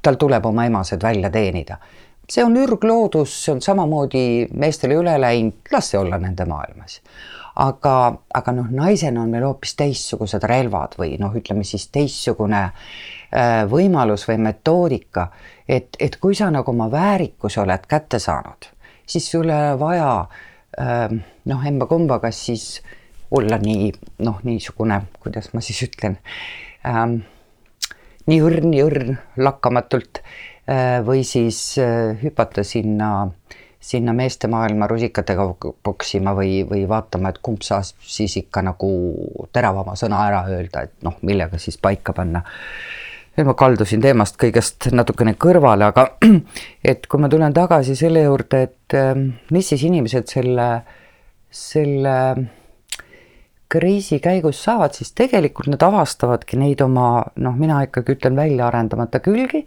Tal 0.03 0.17
tuleb 0.19 0.47
oma 0.49 0.65
emased 0.67 1.03
välja 1.03 1.31
teenida. 1.31 1.77
See 2.29 2.45
on 2.45 2.57
ürgloodus, 2.57 3.35
see 3.45 3.55
on 3.55 3.63
samamoodi 3.63 4.49
meestele 4.59 4.97
üle 5.01 5.15
läinud, 5.21 5.63
las 5.73 5.93
see 5.93 6.01
olla 6.01 6.19
nende 6.23 6.47
maailmas. 6.49 7.01
aga, 7.53 8.15
aga 8.33 8.53
noh, 8.57 8.69
naisena 8.73 9.21
on 9.21 9.33
meil 9.33 9.45
hoopis 9.45 9.75
teistsugused 9.77 10.45
relvad 10.49 10.95
või 10.97 11.19
noh, 11.21 11.35
ütleme 11.37 11.67
siis 11.69 11.91
teistsugune 11.93 12.63
võimalus 13.69 14.25
või 14.29 14.39
metoodika, 14.47 15.27
et, 15.69 15.99
et 16.01 16.17
kui 16.21 16.35
sa 16.37 16.49
nagu 16.53 16.73
oma 16.73 16.89
väärikuse 16.93 17.61
oled 17.61 17.85
kätte 17.89 18.21
saanud, 18.21 18.71
siis 19.05 19.29
sul 19.29 19.51
ei 19.51 19.69
ole 19.69 19.77
vaja 19.81 20.09
noh, 21.45 21.67
emba-kumba, 21.69 22.23
kas 22.25 22.41
siis 22.47 22.67
olla 23.33 23.59
nii 23.61 23.93
noh, 24.25 24.41
niisugune, 24.49 25.03
kuidas 25.21 25.53
ma 25.53 25.61
siis 25.65 25.83
ütlen 25.85 26.17
ähm,, 26.89 27.21
nii 28.29 28.41
õrn, 28.45 28.69
nii 28.73 28.83
õrn 28.87 29.15
lakkamatult 29.45 30.23
äh, 30.23 30.52
või 31.07 31.25
siis 31.27 31.79
äh, 31.81 32.17
hüpata 32.23 32.65
sinna, 32.67 33.29
sinna 33.81 34.15
meeste 34.17 34.49
maailma 34.49 34.87
rusikatega 34.91 35.47
poksima 35.83 36.35
või, 36.39 36.63
või 36.69 36.85
vaatama, 36.89 37.33
et 37.33 37.41
kumb 37.43 37.65
saab 37.67 37.89
siis 38.07 38.37
ikka 38.43 38.65
nagu 38.67 38.91
teravama 39.53 39.97
sõna 39.99 40.23
ära 40.29 40.45
öelda, 40.51 40.87
et 40.87 40.95
noh, 41.07 41.19
millega 41.23 41.61
siis 41.63 41.79
paika 41.83 42.15
panna. 42.17 42.45
Nüüd 43.33 43.49
ma 43.49 43.55
kaldusin 43.57 44.03
teemast 44.05 44.37
kõigest 44.41 44.91
natukene 44.93 45.33
kõrvale, 45.41 45.89
aga 45.89 46.11
et 46.93 47.07
kui 47.09 47.23
ma 47.23 47.31
tulen 47.33 47.55
tagasi 47.57 47.97
selle 47.97 48.27
juurde, 48.27 48.65
et 48.69 48.99
äh, 48.99 49.15
mis 49.51 49.73
siis 49.73 49.87
inimesed 49.89 50.29
selle, 50.31 50.73
selle 51.49 52.17
kriisi 53.73 54.19
käigus 54.21 54.65
saavad, 54.65 54.93
siis 54.93 55.15
tegelikult 55.17 55.71
nad 55.73 55.83
avastavadki 55.83 56.59
neid 56.61 56.81
oma 56.85 57.23
noh, 57.41 57.55
mina 57.57 57.81
ikkagi 57.87 58.17
ütlen 58.17 58.37
välja 58.37 58.67
arendamata 58.69 59.23
külgi, 59.25 59.63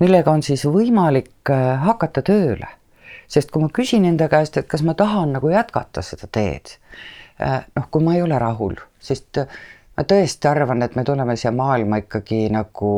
millega 0.00 0.32
on 0.32 0.44
siis 0.44 0.66
võimalik 0.68 1.52
äh, 1.52 1.70
hakata 1.86 2.22
tööle. 2.26 2.68
sest 3.26 3.50
kui 3.50 3.62
ma 3.62 3.68
küsin 3.74 4.04
enda 4.06 4.28
käest, 4.30 4.56
et 4.56 4.68
kas 4.70 4.84
ma 4.86 4.94
tahan 4.94 5.32
nagu 5.34 5.48
jätkata 5.50 6.02
seda 6.04 6.28
teed, 6.32 6.76
äh, 7.42 7.64
noh, 7.74 7.88
kui 7.90 8.04
ma 8.04 8.14
ei 8.14 8.22
ole 8.22 8.38
rahul, 8.38 8.76
sest 9.00 9.40
äh, 9.42 9.58
ma 9.96 10.04
tõesti 10.04 10.50
arvan, 10.50 10.84
et 10.84 10.94
me 10.94 11.04
tuleme 11.04 11.36
siia 11.36 11.52
maailma 11.52 12.04
ikkagi 12.04 12.46
nagu 12.52 12.92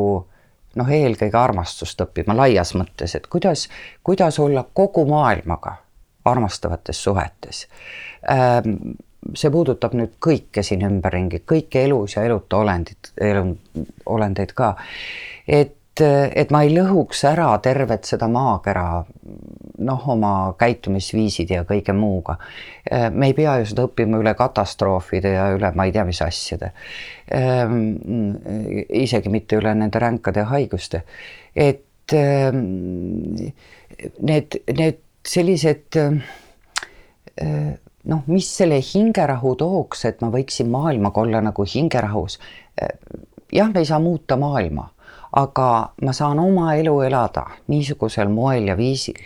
noh, 0.75 0.95
eelkõige 0.99 1.39
armastust 1.39 2.01
õppima 2.03 2.35
laias 2.35 2.75
mõttes, 2.75 3.15
et 3.15 3.27
kuidas, 3.31 3.69
kuidas 4.03 4.39
olla 4.39 4.67
kogu 4.73 5.07
maailmaga 5.09 5.77
armastavates 6.29 7.03
suhetes 7.03 7.67
ähm, 8.29 8.99
see 9.35 9.51
puudutab 9.51 9.95
nüüd 9.97 10.15
kõike 10.23 10.63
siin 10.65 10.85
ümberringi, 10.87 11.43
kõiki 11.47 11.83
elus 11.83 12.15
ja 12.15 12.23
eluta 12.27 12.61
olendid, 12.63 13.11
elu, 13.21 13.43
olendeid 14.15 14.53
ka. 14.55 14.75
et, 15.47 16.01
et 16.01 16.51
ma 16.55 16.63
ei 16.63 16.71
lõhuks 16.71 17.25
ära 17.27 17.49
tervet 17.63 18.07
seda 18.07 18.29
maakera 18.31 19.03
noh, 19.79 20.05
oma 20.13 20.31
käitumisviisid 20.59 21.51
ja 21.51 21.65
kõige 21.67 21.93
muuga. 21.93 22.37
me 23.11 23.27
ei 23.27 23.35
pea 23.35 23.57
ju 23.59 23.67
seda 23.73 23.85
õppima 23.89 24.21
üle 24.21 24.33
katastroofide 24.39 25.33
ja 25.35 25.49
üle 25.55 25.71
ma 25.75 25.85
ei 25.87 25.93
tea, 25.95 26.05
mis 26.07 26.21
asjade. 26.23 26.71
Ehm, 27.35 27.75
isegi 29.03 29.29
mitte 29.29 29.59
üle 29.59 29.75
nende 29.75 29.99
ränkade 29.99 30.47
haiguste, 30.49 31.03
et 31.55 32.15
ehm, 32.15 32.63
need, 34.23 34.59
need 34.79 35.03
sellised 35.27 35.99
noh, 38.03 38.23
mis 38.27 38.47
selle 38.57 38.79
hingerahu 38.83 39.55
tooks, 39.59 40.05
et 40.05 40.21
ma 40.21 40.29
võiksin 40.33 40.69
maailmaga 40.71 41.21
olla 41.21 41.41
nagu 41.41 41.65
hingerahus. 41.65 42.39
jah, 43.53 43.71
me 43.73 43.79
ei 43.79 43.85
saa 43.85 43.99
muuta 43.99 44.37
maailma, 44.37 44.89
aga 45.35 45.93
ma 46.01 46.13
saan 46.13 46.39
oma 46.39 46.73
elu 46.75 47.01
elada 47.01 47.45
niisugusel 47.67 48.29
moel 48.29 48.67
ja 48.67 48.77
viisil, 48.77 49.19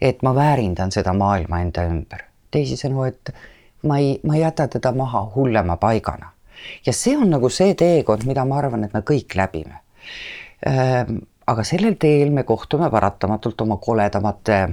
et 0.00 0.22
ma 0.22 0.34
väärindan 0.34 0.92
seda 0.92 1.12
maailma 1.12 1.60
enda 1.60 1.84
ümber. 1.88 2.24
teisisõnu, 2.50 3.04
et 3.04 3.34
ma 3.82 3.98
ei, 3.98 4.20
ma 4.26 4.36
ei 4.36 4.40
jäta 4.40 4.68
teda 4.68 4.92
maha 4.92 5.24
hullema 5.34 5.76
paigana. 5.76 6.30
ja 6.86 6.92
see 6.92 7.16
on 7.16 7.30
nagu 7.30 7.48
see 7.48 7.74
teekond, 7.74 8.24
mida 8.26 8.44
ma 8.44 8.58
arvan, 8.58 8.84
et 8.84 8.94
me 8.94 9.00
kõik 9.00 9.34
läbime. 9.34 9.80
aga 11.46 11.62
sellel 11.64 11.96
teel 12.00 12.30
me 12.30 12.42
kohtume 12.42 12.90
paratamatult 12.90 13.60
oma 13.60 13.76
koledamate 13.76 14.68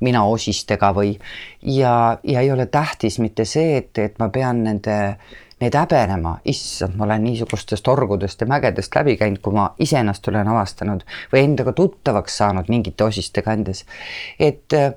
minaosistega 0.00 0.92
või 0.94 1.16
ja, 1.62 2.18
ja 2.22 2.40
ei 2.40 2.50
ole 2.52 2.66
tähtis 2.66 3.18
mitte 3.18 3.44
see, 3.44 3.76
et, 3.80 3.98
et 3.98 4.18
ma 4.18 4.28
pean 4.28 4.62
nende, 4.64 4.96
neid 5.60 5.76
häbenema, 5.78 6.36
issand, 6.44 6.96
ma 6.98 7.06
olen 7.06 7.24
niisugustest 7.24 7.88
orgudest 7.88 8.40
ja 8.40 8.48
mägedest 8.50 8.94
läbi 8.96 9.16
käinud, 9.16 9.40
kui 9.44 9.56
ma 9.56 9.70
iseennast 9.80 10.28
olen 10.28 10.48
avastanud 10.52 11.06
või 11.32 11.44
endaga 11.46 11.72
tuttavaks 11.76 12.36
saanud 12.42 12.68
mingite 12.72 13.04
osistega 13.04 13.56
endas. 13.56 13.84
et 14.38 14.76
äh, 14.76 14.92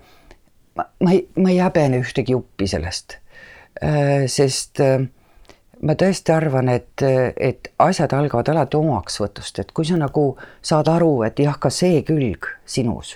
ma, 0.75 0.89
ma 0.99 1.15
ei, 1.15 1.23
ma 1.37 1.53
ei 1.53 1.61
häbene 1.63 2.03
ühtegi 2.03 2.35
juppi 2.35 2.67
sellest. 2.67 3.17
Äh, 3.83 4.27
sest 4.27 4.83
äh, 4.83 4.99
ma 5.81 5.95
tõesti 5.95 6.35
arvan, 6.35 6.69
et, 6.75 7.07
et 7.39 7.71
asjad 7.79 8.13
algavad 8.13 8.51
alati 8.51 8.77
omaksvõtust, 8.77 9.63
et 9.63 9.71
kui 9.71 9.87
sa 9.87 9.95
nagu 9.99 10.33
saad 10.61 10.91
aru, 10.91 11.21
et 11.23 11.39
jah, 11.39 11.55
ka 11.55 11.71
see 11.71 12.03
külg 12.07 12.51
sinus 12.67 13.15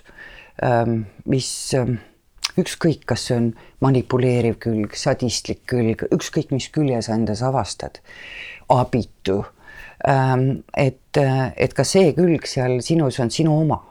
mis 1.26 1.50
ähm, 1.74 1.98
ükskõik, 2.60 3.06
kas 3.10 3.28
see 3.28 3.38
on 3.40 3.50
manipuleeriv 3.84 4.60
külg, 4.62 4.94
sadistlik 4.98 5.64
külg, 5.70 6.06
ükskõik 6.14 6.54
mis 6.54 6.70
külje 6.74 7.02
sa 7.06 7.18
endas 7.18 7.42
avastad, 7.46 8.00
abitu. 8.74 9.42
Ähm, 10.08 10.64
et, 10.78 11.18
et 11.18 11.74
ka 11.74 11.86
see 11.88 12.12
külg 12.18 12.46
seal 12.50 12.80
sinus 12.86 13.20
on 13.24 13.32
sinu 13.32 13.56
oma. 13.64 13.82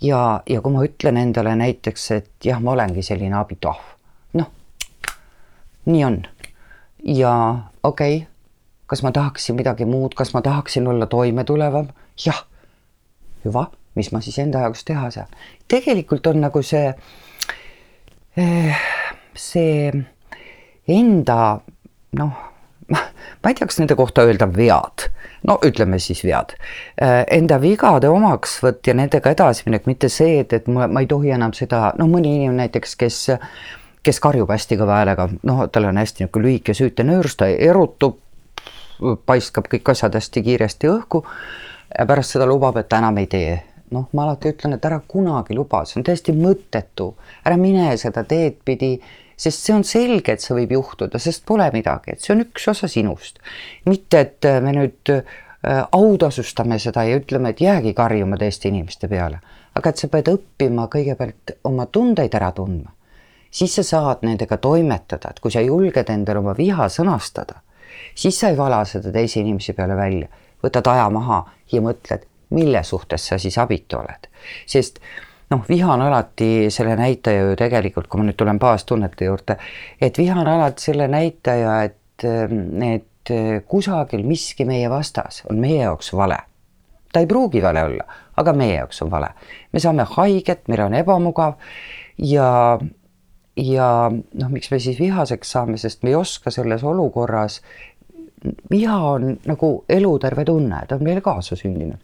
ja, 0.00 0.42
ja 0.46 0.60
kui 0.60 0.72
ma 0.74 0.82
ütlen 0.84 1.16
endale 1.16 1.54
näiteks, 1.56 2.10
et 2.12 2.30
jah, 2.44 2.60
ma 2.60 2.72
olengi 2.74 3.02
selline 3.02 3.36
abitu 3.38 3.70
ahv, 3.70 3.94
noh, 4.34 4.50
nii 5.86 6.02
on. 6.04 6.18
ja 7.04 7.34
okei 7.82 8.16
okay,, 8.16 8.26
kas 8.90 9.02
ma 9.06 9.12
tahaksin 9.12 9.56
midagi 9.56 9.86
muud, 9.88 10.14
kas 10.18 10.34
ma 10.34 10.42
tahaksin 10.42 10.86
olla 10.90 11.06
toimetulevam? 11.06 11.88
jah, 12.26 12.42
hüva 13.44 13.68
mis 13.94 14.10
ma 14.12 14.20
siis 14.24 14.38
enda 14.42 14.64
jaoks 14.66 14.84
teha 14.84 15.10
saan. 15.10 15.28
tegelikult 15.68 16.26
on 16.26 16.40
nagu 16.44 16.62
see, 16.62 16.94
eh, 18.36 18.82
see 19.34 19.92
enda 20.88 21.60
noh, 22.18 22.32
ma 22.90 23.50
ei 23.50 23.54
tea, 23.54 23.66
kas 23.66 23.78
nende 23.80 23.96
kohta 23.98 24.24
öelda 24.28 24.48
vead, 24.56 25.06
no 25.48 25.58
ütleme 25.64 25.98
siis 26.02 26.24
vead, 26.24 26.56
eh, 27.00 27.22
enda 27.38 27.60
vigade 27.60 28.10
omaksvõtt 28.12 28.90
ja 28.90 28.96
nendega 28.98 29.32
edasiminek, 29.34 29.86
mitte 29.90 30.10
see, 30.12 30.40
et, 30.44 30.52
et 30.52 30.68
ma, 30.68 30.88
ma 30.88 31.04
ei 31.04 31.08
tohi 31.10 31.32
enam 31.34 31.54
seda, 31.56 31.92
no 31.98 32.08
mõni 32.10 32.36
inimene 32.38 32.64
näiteks, 32.66 32.98
kes 33.00 33.24
kes 34.04 34.20
karjub 34.20 34.50
hästi 34.52 34.76
kõva 34.76 34.98
häälega, 34.98 35.28
noh, 35.48 35.64
tal 35.72 35.88
on 35.88 35.96
hästi 35.96 36.24
niisugune 36.24 36.44
lühike 36.44 36.74
süüte 36.76 37.06
nöörs, 37.08 37.38
ta 37.40 37.48
erutub, 37.48 38.18
paiskab 39.26 39.68
kõik 39.72 39.90
asjad 39.94 40.14
hästi 40.14 40.42
kiiresti 40.44 40.90
õhku 40.92 41.22
ja 41.98 42.04
pärast 42.06 42.36
seda 42.36 42.46
lubab, 42.48 42.76
et 42.76 42.88
ta 42.88 43.00
enam 43.00 43.16
ei 43.22 43.30
tee 43.30 43.54
noh, 43.94 44.08
ma 44.12 44.26
alati 44.26 44.50
ütlen, 44.52 44.76
et 44.76 44.86
ära 44.88 45.00
kunagi 45.08 45.56
luba, 45.56 45.84
see 45.86 46.00
on 46.00 46.06
täiesti 46.06 46.34
mõttetu, 46.36 47.12
ära 47.46 47.58
mine 47.60 47.92
seda 48.00 48.24
teed 48.28 48.60
pidi, 48.66 48.96
sest 49.36 49.64
see 49.66 49.74
on 49.74 49.84
selge, 49.86 50.34
et 50.34 50.44
see 50.44 50.56
võib 50.56 50.74
juhtuda, 50.76 51.20
sest 51.22 51.44
pole 51.46 51.66
midagi, 51.74 52.14
et 52.14 52.22
see 52.22 52.34
on 52.34 52.44
üks 52.44 52.68
osa 52.70 52.90
sinust. 52.90 53.40
mitte, 53.86 54.20
et 54.20 54.50
me 54.62 54.74
nüüd 54.76 55.12
äh, 55.14 55.22
autasustame 55.92 56.78
seda 56.78 57.04
ja 57.08 57.18
ütleme, 57.20 57.50
et 57.54 57.60
jäägi 57.60 57.94
karjuma 57.94 58.36
teiste 58.36 58.68
inimeste 58.68 59.08
peale. 59.08 59.40
aga 59.74 59.90
et 59.90 59.98
sa 59.98 60.08
pead 60.08 60.28
õppima 60.30 60.86
kõigepealt 60.90 61.56
oma 61.64 61.86
tundeid 61.86 62.34
ära 62.34 62.52
tundma. 62.52 62.92
siis 63.50 63.74
sa 63.74 63.82
saad 63.82 64.22
nendega 64.22 64.56
toimetada, 64.56 65.30
et 65.30 65.40
kui 65.40 65.50
sa 65.50 65.60
julged 65.60 66.10
endale 66.10 66.38
oma 66.38 66.54
viha 66.58 66.88
sõnastada, 66.88 67.62
siis 68.14 68.38
sa 68.40 68.48
ei 68.48 68.56
vala 68.56 68.84
seda 68.84 69.12
teise 69.12 69.40
inimese 69.40 69.72
peale 69.72 69.96
välja, 69.96 70.28
võtad 70.62 70.86
aja 70.90 71.10
maha 71.10 71.44
ja 71.72 71.80
mõtled, 71.80 72.26
mille 72.50 72.82
suhtes 72.82 73.28
sa 73.28 73.38
siis 73.38 73.58
abitu 73.58 73.98
oled, 73.98 74.28
sest 74.66 75.00
noh, 75.50 75.64
viha 75.68 75.92
on 75.92 76.02
alati 76.02 76.70
selle 76.70 76.96
näitaja 76.96 77.48
ju 77.48 77.56
tegelikult, 77.58 78.08
kui 78.08 78.20
ma 78.20 78.28
nüüd 78.28 78.38
tulen 78.40 78.58
baastunnete 78.60 79.28
juurde, 79.28 79.58
et 80.00 80.18
viha 80.18 80.38
on 80.40 80.48
alati 80.48 80.90
selle 80.90 81.08
näitaja, 81.10 81.76
et 81.88 82.26
need 82.50 83.32
kusagil 83.68 84.24
miski 84.26 84.66
meie 84.68 84.90
vastas 84.92 85.42
on 85.50 85.60
meie 85.60 85.82
jaoks 85.82 86.12
vale. 86.12 86.38
ta 87.12 87.20
ei 87.22 87.26
pruugi 87.30 87.62
vale 87.62 87.84
olla, 87.84 88.04
aga 88.36 88.52
meie 88.52 88.74
jaoks 88.74 89.02
on 89.02 89.10
vale. 89.10 89.28
me 89.72 89.80
saame 89.80 90.06
haiget, 90.16 90.68
meil 90.68 90.84
on 90.86 90.94
ebamugav 90.94 91.54
ja, 92.18 92.78
ja 93.56 93.88
noh, 94.10 94.50
miks 94.50 94.70
me 94.70 94.78
siis 94.78 95.00
vihaseks 95.00 95.54
saame, 95.56 95.78
sest 95.78 96.02
me 96.02 96.12
ei 96.12 96.18
oska 96.18 96.50
selles 96.50 96.84
olukorras 96.84 97.60
viha 98.70 98.96
on 99.14 99.36
nagu 99.46 99.72
eluterve 99.88 100.44
tunne, 100.44 100.82
ta 100.88 100.98
on 100.98 101.04
meile 101.04 101.20
kaasa 101.24 101.56
sündinud 101.56 102.00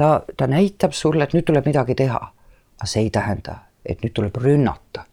ta, 0.00 0.22
ta 0.36 0.46
näitab 0.46 0.92
sulle, 0.92 1.24
et 1.24 1.34
nüüd 1.36 1.44
tuleb 1.44 1.66
midagi 1.68 1.94
teha. 1.94 2.20
aga 2.80 2.86
see 2.88 3.02
ei 3.04 3.10
tähenda, 3.12 3.54
et 3.84 4.00
nüüd 4.00 4.14
tuleb 4.16 4.36
rünnata. 4.40 5.04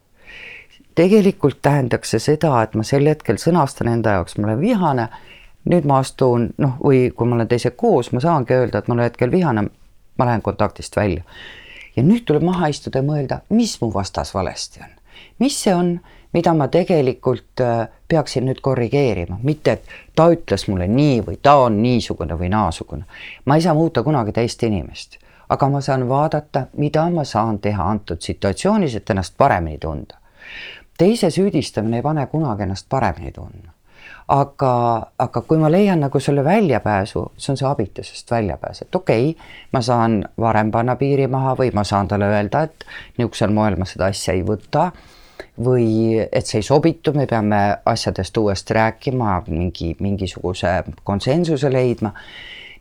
tegelikult 0.94 1.60
tähendaks 1.62 2.14
see 2.14 2.22
seda, 2.24 2.62
et 2.62 2.74
ma 2.74 2.82
sel 2.82 3.06
hetkel 3.06 3.36
sõnastan 3.38 3.90
enda 3.92 4.16
jaoks, 4.16 4.38
ma 4.38 4.48
olen 4.48 4.60
vihane, 4.60 5.08
nüüd 5.68 5.84
ma 5.86 6.00
astun 6.02 6.48
noh, 6.58 6.78
või 6.80 7.10
kui 7.12 7.28
ma 7.28 7.36
olen 7.36 7.48
teisega 7.48 7.76
koos, 7.76 8.12
ma 8.12 8.24
saangi 8.24 8.56
öelda, 8.56 8.80
et 8.80 8.88
ma 8.88 8.96
olen 8.96 9.10
hetkel 9.10 9.30
vihane, 9.30 9.66
ma 10.18 10.30
lähen 10.30 10.42
kontaktist 10.42 10.96
välja. 10.96 11.22
ja 11.96 12.02
nüüd 12.02 12.24
tuleb 12.24 12.48
maha 12.48 12.72
istuda 12.72 13.02
ja 13.02 13.04
mõelda, 13.04 13.40
mis 13.50 13.76
mu 13.82 13.92
vastas 13.94 14.32
valesti 14.34 14.80
on, 14.86 14.96
mis 15.44 15.60
see 15.62 15.74
on 15.74 15.98
mida 16.32 16.54
ma 16.54 16.68
tegelikult 16.68 17.60
äh, 17.60 17.88
peaksin 18.08 18.46
nüüd 18.48 18.60
korrigeerima, 18.62 19.38
mitte 19.42 19.72
et 19.78 19.94
ta 20.16 20.28
ütles 20.32 20.66
mulle 20.68 20.88
nii 20.90 21.22
või 21.26 21.38
ta 21.42 21.56
on 21.64 21.80
niisugune 21.82 22.36
või 22.38 22.50
naasugune. 22.52 23.04
ma 23.44 23.56
ei 23.56 23.64
saa 23.64 23.74
muuta 23.74 24.02
kunagi 24.02 24.32
teist 24.32 24.62
inimest, 24.62 25.18
aga 25.48 25.68
ma 25.68 25.80
saan 25.80 26.08
vaadata, 26.08 26.66
mida 26.76 27.08
ma 27.10 27.24
saan 27.24 27.58
teha 27.58 27.90
antud 27.90 28.20
situatsioonis, 28.20 28.94
et 28.94 29.10
ennast 29.10 29.34
paremini 29.36 29.78
tunda. 29.78 30.14
teise 30.98 31.30
süüdistamine 31.30 31.96
ei 31.96 32.02
pane 32.02 32.26
kunagi 32.26 32.62
ennast 32.62 32.86
paremini 32.88 33.32
tundma. 33.32 33.72
aga, 34.28 35.06
aga 35.18 35.40
kui 35.40 35.58
ma 35.58 35.70
leian 35.70 36.00
nagu 36.00 36.20
selle 36.20 36.44
väljapääsu, 36.44 37.32
see 37.36 37.52
on 37.52 37.56
see 37.56 37.68
abitusest 37.68 38.30
väljapääs, 38.30 38.82
et 38.82 38.94
okei 38.94 39.30
okay,, 39.30 39.44
ma 39.72 39.80
saan 39.80 40.24
varem 40.40 40.70
panna 40.70 40.96
piiri 40.96 41.26
maha 41.26 41.56
või 41.56 41.72
ma 41.74 41.84
saan 41.84 42.08
talle 42.08 42.28
öelda, 42.28 42.62
et 42.62 42.84
niisugusel 43.16 43.50
moel 43.50 43.76
ma 43.80 43.88
seda 43.88 44.12
asja 44.12 44.34
ei 44.36 44.44
võta 44.44 44.90
või 45.64 46.18
et 46.32 46.46
see 46.46 46.60
ei 46.60 46.66
sobitu, 46.66 47.12
me 47.16 47.26
peame 47.26 47.58
asjadest 47.86 48.36
uuesti 48.36 48.74
rääkima, 48.74 49.42
mingi, 49.48 49.94
mingisuguse 50.00 50.82
konsensuse 51.04 51.72
leidma. 51.72 52.12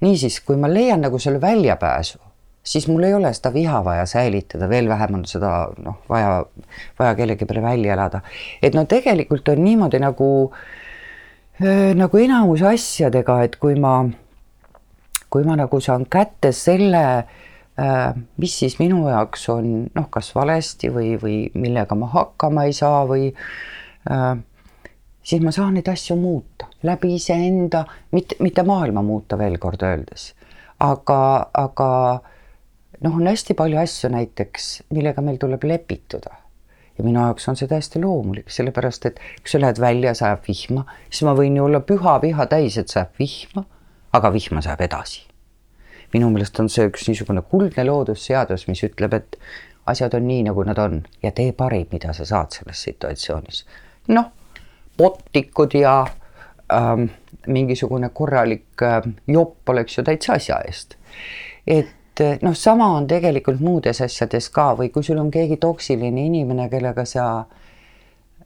niisiis, 0.01 0.41
kui 0.46 0.57
ma 0.62 0.69
leian 0.69 1.01
nagu 1.01 1.19
selle 1.19 1.41
väljapääsu, 1.41 2.19
siis 2.63 2.88
mul 2.88 3.03
ei 3.03 3.13
ole 3.13 3.34
seda 3.34 3.53
viha 3.53 3.79
vaja 3.86 4.05
säilitada, 4.05 4.69
veel 4.69 4.89
vähem 4.89 5.15
on 5.17 5.25
seda 5.25 5.69
noh, 5.84 5.98
vaja, 6.10 6.46
vaja 7.00 7.15
kellegi 7.15 7.46
peale 7.46 7.62
välja 7.62 7.93
elada. 7.93 8.22
et 8.62 8.75
no 8.75 8.86
tegelikult 8.86 9.50
on 9.50 9.63
niimoodi 9.63 10.00
nagu, 10.00 10.29
nagu 11.96 12.17
enamus 12.17 12.62
asjadega, 12.62 13.41
et 13.43 13.55
kui 13.55 13.75
ma, 13.75 14.03
kui 15.29 15.43
ma 15.43 15.57
nagu 15.57 15.81
saan 15.81 16.05
kätte 16.05 16.51
selle 16.51 17.03
Äh, 17.07 17.57
mis 18.38 18.60
siis 18.60 18.79
minu 18.79 19.03
jaoks 19.05 19.50
on 19.53 19.67
noh, 19.93 20.07
kas 20.10 20.31
valesti 20.36 20.89
või, 20.93 21.12
või 21.22 21.36
millega 21.53 21.96
ma 21.96 22.10
hakkama 22.10 22.65
ei 22.65 22.74
saa 22.74 23.03
või 23.05 23.27
äh, 23.29 24.31
siis 25.22 25.43
ma 25.43 25.53
saan 25.53 25.77
neid 25.77 25.89
asju 25.91 26.17
muuta 26.17 26.69
läbi 26.88 27.13
iseenda, 27.15 27.84
mitte, 28.12 28.39
mitte 28.39 28.63
maailma 28.63 29.04
muuta, 29.06 29.38
veel 29.38 29.60
kord 29.62 29.86
öeldes. 29.86 30.34
aga, 30.80 31.19
aga 31.54 31.91
noh, 33.02 33.13
on 33.13 33.30
hästi 33.30 33.54
palju 33.58 33.80
asju 33.82 34.12
näiteks, 34.13 34.67
millega 34.93 35.21
meil 35.21 35.38
tuleb 35.38 35.63
lepituda. 35.63 36.34
ja 36.97 37.06
minu 37.06 37.21
jaoks 37.21 37.45
on 37.49 37.56
see 37.56 37.69
täiesti 37.69 38.02
loomulik, 38.02 38.49
sellepärast 38.49 39.06
et 39.06 39.21
kui 39.38 39.54
sa 39.54 39.62
lähed 39.62 39.78
välja, 39.78 40.17
sajab 40.17 40.41
vihma, 40.49 40.86
siis 41.10 41.28
ma 41.30 41.38
võin 41.38 41.62
ju 41.62 41.69
olla 41.69 41.86
püha 41.86 42.17
viha 42.25 42.49
täis, 42.49 42.78
et 42.82 42.89
sajab 42.89 43.13
vihma, 43.21 43.67
aga 44.17 44.34
vihma 44.34 44.65
sajab 44.65 44.88
edasi 44.89 45.27
minu 46.13 46.30
meelest 46.32 46.60
on 46.60 46.70
see 46.72 46.88
üks 46.88 47.08
niisugune 47.10 47.43
kuldne 47.52 47.84
loodusseadus, 47.88 48.67
mis 48.67 48.84
ütleb, 48.88 49.13
et 49.17 49.38
asjad 49.88 50.15
on 50.17 50.28
nii, 50.28 50.43
nagu 50.48 50.63
nad 50.67 50.80
on 50.82 51.02
ja 51.24 51.32
tee 51.32 51.52
parim, 51.58 51.88
mida 51.91 52.13
sa 52.13 52.26
saad 52.26 52.56
selles 52.56 52.84
situatsioonis. 52.84 53.65
noh, 54.08 54.32
pottikud 54.98 55.74
ja 55.74 56.08
ähm, 56.74 57.10
mingisugune 57.48 58.10
korralik 58.10 58.84
äh, 58.84 59.02
jopp 59.28 59.70
oleks 59.70 59.98
ju 59.98 60.04
täitsa 60.04 60.34
asja 60.34 60.62
eest. 60.67 60.96
et 61.67 62.22
äh, 62.22 62.39
noh, 62.41 62.56
sama 62.56 62.88
on 62.98 63.08
tegelikult 63.08 63.60
muudes 63.60 64.02
asjades 64.02 64.50
ka 64.50 64.74
või 64.80 64.89
kui 64.89 65.04
sul 65.04 65.20
on 65.20 65.32
keegi 65.32 65.58
toksiline 65.58 66.26
inimene, 66.26 66.70
kellega 66.70 67.06
sa 67.06 67.46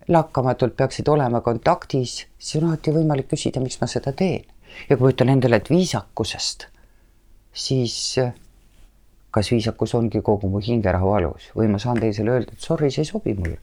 lakkamatult 0.07 0.75
peaksid 0.75 1.07
olema 1.07 1.41
kontaktis, 1.41 2.25
siis 2.37 2.61
on 2.61 2.69
alati 2.69 2.91
võimalik 2.91 3.29
küsida, 3.31 3.61
miks 3.61 3.81
ma 3.81 3.87
seda 3.87 4.11
teen. 4.11 4.45
ja 4.89 4.97
kui 4.97 5.05
ma 5.05 5.13
ütlen 5.13 5.29
endale, 5.29 5.61
et 5.61 5.69
viisakusest 5.69 6.70
siis 7.53 8.17
eh, 8.17 8.33
kas 9.31 9.51
viisakus 9.51 9.95
ongi 9.95 10.21
kogu 10.21 10.49
mu 10.49 10.61
hingerahu 10.63 11.13
alus 11.17 11.51
või 11.55 11.69
ma 11.71 11.79
saan 11.79 11.99
teisele 11.99 12.35
öelda, 12.35 12.55
et 12.55 12.63
sorry, 12.63 12.91
see 12.91 13.05
ei 13.05 13.11
sobi 13.11 13.35
mulle. 13.37 13.59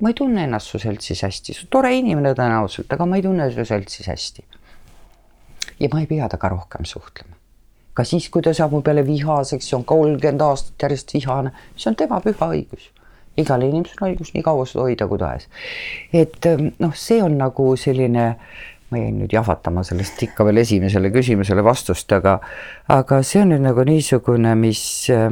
ma 0.00 0.10
ei 0.10 0.18
tunne 0.18 0.44
ennast 0.44 0.72
su 0.72 0.78
seltsis 0.82 1.22
hästi, 1.22 1.54
sa 1.54 1.70
tore 1.70 1.94
inimene 1.94 2.34
tõenäoliselt, 2.34 2.90
aga 2.92 3.06
ma 3.06 3.16
ei 3.16 3.24
tunne 3.24 3.48
su 3.52 3.64
seltsis 3.64 4.08
hästi. 4.08 4.44
ja 5.80 5.88
ma 5.92 6.00
ei 6.00 6.06
pea 6.06 6.28
temaga 6.28 6.52
rohkem 6.56 6.84
suhtlema. 6.84 7.36
ka 7.94 8.04
siis, 8.04 8.28
kui 8.28 8.42
ta 8.42 8.52
saab 8.54 8.72
mu 8.72 8.82
peale 8.82 9.06
vihaseks, 9.06 9.72
on 9.74 9.84
kolmkümmend 9.84 10.40
aastat 10.40 10.82
järjest 10.82 11.14
vihane, 11.14 11.52
see 11.76 11.90
on 11.90 11.96
tema 11.96 12.20
püha 12.20 12.52
õigus. 12.52 12.90
igal 13.36 13.62
inimesel 13.62 14.00
on 14.00 14.14
õigus 14.14 14.32
nii 14.34 14.42
kaua 14.42 14.64
seda 14.66 14.88
hoida 14.88 15.08
kui 15.08 15.18
tahes. 15.18 15.48
et 16.12 16.46
eh, 16.46 16.70
noh, 16.78 16.94
see 16.94 17.22
on 17.22 17.38
nagu 17.38 17.74
selline 17.76 18.28
äh, 18.28 18.64
ma 18.90 19.00
jäin 19.00 19.18
nüüd 19.18 19.34
jahvatama 19.34 19.82
sellest 19.86 20.22
ikka 20.28 20.46
veel 20.46 20.62
esimesele 20.62 21.10
küsimusele 21.14 21.64
vastust, 21.66 22.12
aga, 22.14 22.38
aga 22.92 23.20
see 23.26 23.42
on 23.42 23.52
nüüd 23.54 23.64
nagu 23.64 23.84
niisugune, 23.86 24.54
mis, 24.60 24.82
äh, 25.10 25.28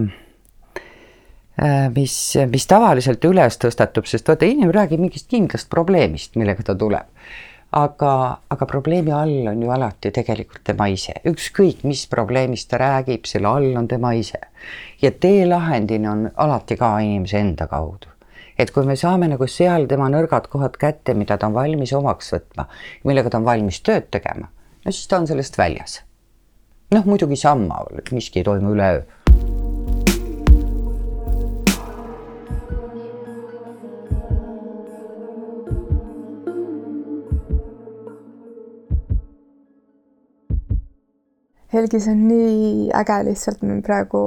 mis, 1.94 2.18
mis 2.50 2.68
tavaliselt 2.70 3.24
üles 3.30 3.58
tõstatub, 3.62 4.08
sest 4.10 4.28
vaata, 4.30 4.48
inimene 4.50 4.74
räägib 4.74 5.04
mingist 5.04 5.30
kindlast 5.30 5.70
probleemist, 5.70 6.38
millega 6.40 6.66
ta 6.66 6.78
tuleb. 6.78 7.10
aga, 7.74 8.38
aga 8.54 8.66
probleemi 8.70 9.10
all 9.10 9.48
on 9.50 9.62
ju 9.62 9.70
alati 9.74 10.12
tegelikult 10.14 10.62
tema 10.62 10.86
ise, 10.86 11.16
ükskõik 11.26 11.82
mis 11.82 12.04
probleemist 12.06 12.68
ta 12.70 12.78
räägib, 12.78 13.26
selle 13.26 13.50
all 13.50 13.74
on 13.76 13.88
tema 13.90 14.12
ise. 14.14 14.38
ja 15.02 15.10
tee 15.10 15.46
lahendini 15.46 16.08
on 16.08 16.30
alati 16.34 16.76
ka 16.78 16.98
inimese 17.02 17.38
enda 17.42 17.66
kaudu 17.66 18.13
et 18.58 18.70
kui 18.74 18.86
me 18.86 18.96
saame 18.96 19.28
nagu 19.30 19.48
seal 19.50 19.88
tema 19.90 20.08
nõrgad 20.12 20.48
kohad 20.52 20.78
kätte, 20.80 21.14
mida 21.18 21.38
ta 21.38 21.50
on 21.50 21.56
valmis 21.56 21.92
omaks 21.96 22.32
võtma, 22.36 22.68
millega 23.04 23.32
ta 23.32 23.40
on 23.42 23.48
valmis 23.48 23.80
tööd 23.86 24.10
tegema, 24.14 24.50
no 24.84 24.94
siis 24.94 25.10
ta 25.10 25.20
on 25.20 25.30
sellest 25.30 25.58
väljas. 25.58 26.02
noh, 26.94 27.06
muidugi 27.08 27.36
sammhaaval, 27.40 27.98
et 27.98 28.12
miski 28.14 28.38
ei 28.42 28.46
toimu 28.46 28.74
üleöö. 28.76 29.02
Helgi, 41.74 41.98
see 41.98 42.12
on 42.14 42.20
nii 42.28 42.90
äge 42.94 43.16
lihtsalt, 43.26 43.64
praegu 43.82 44.20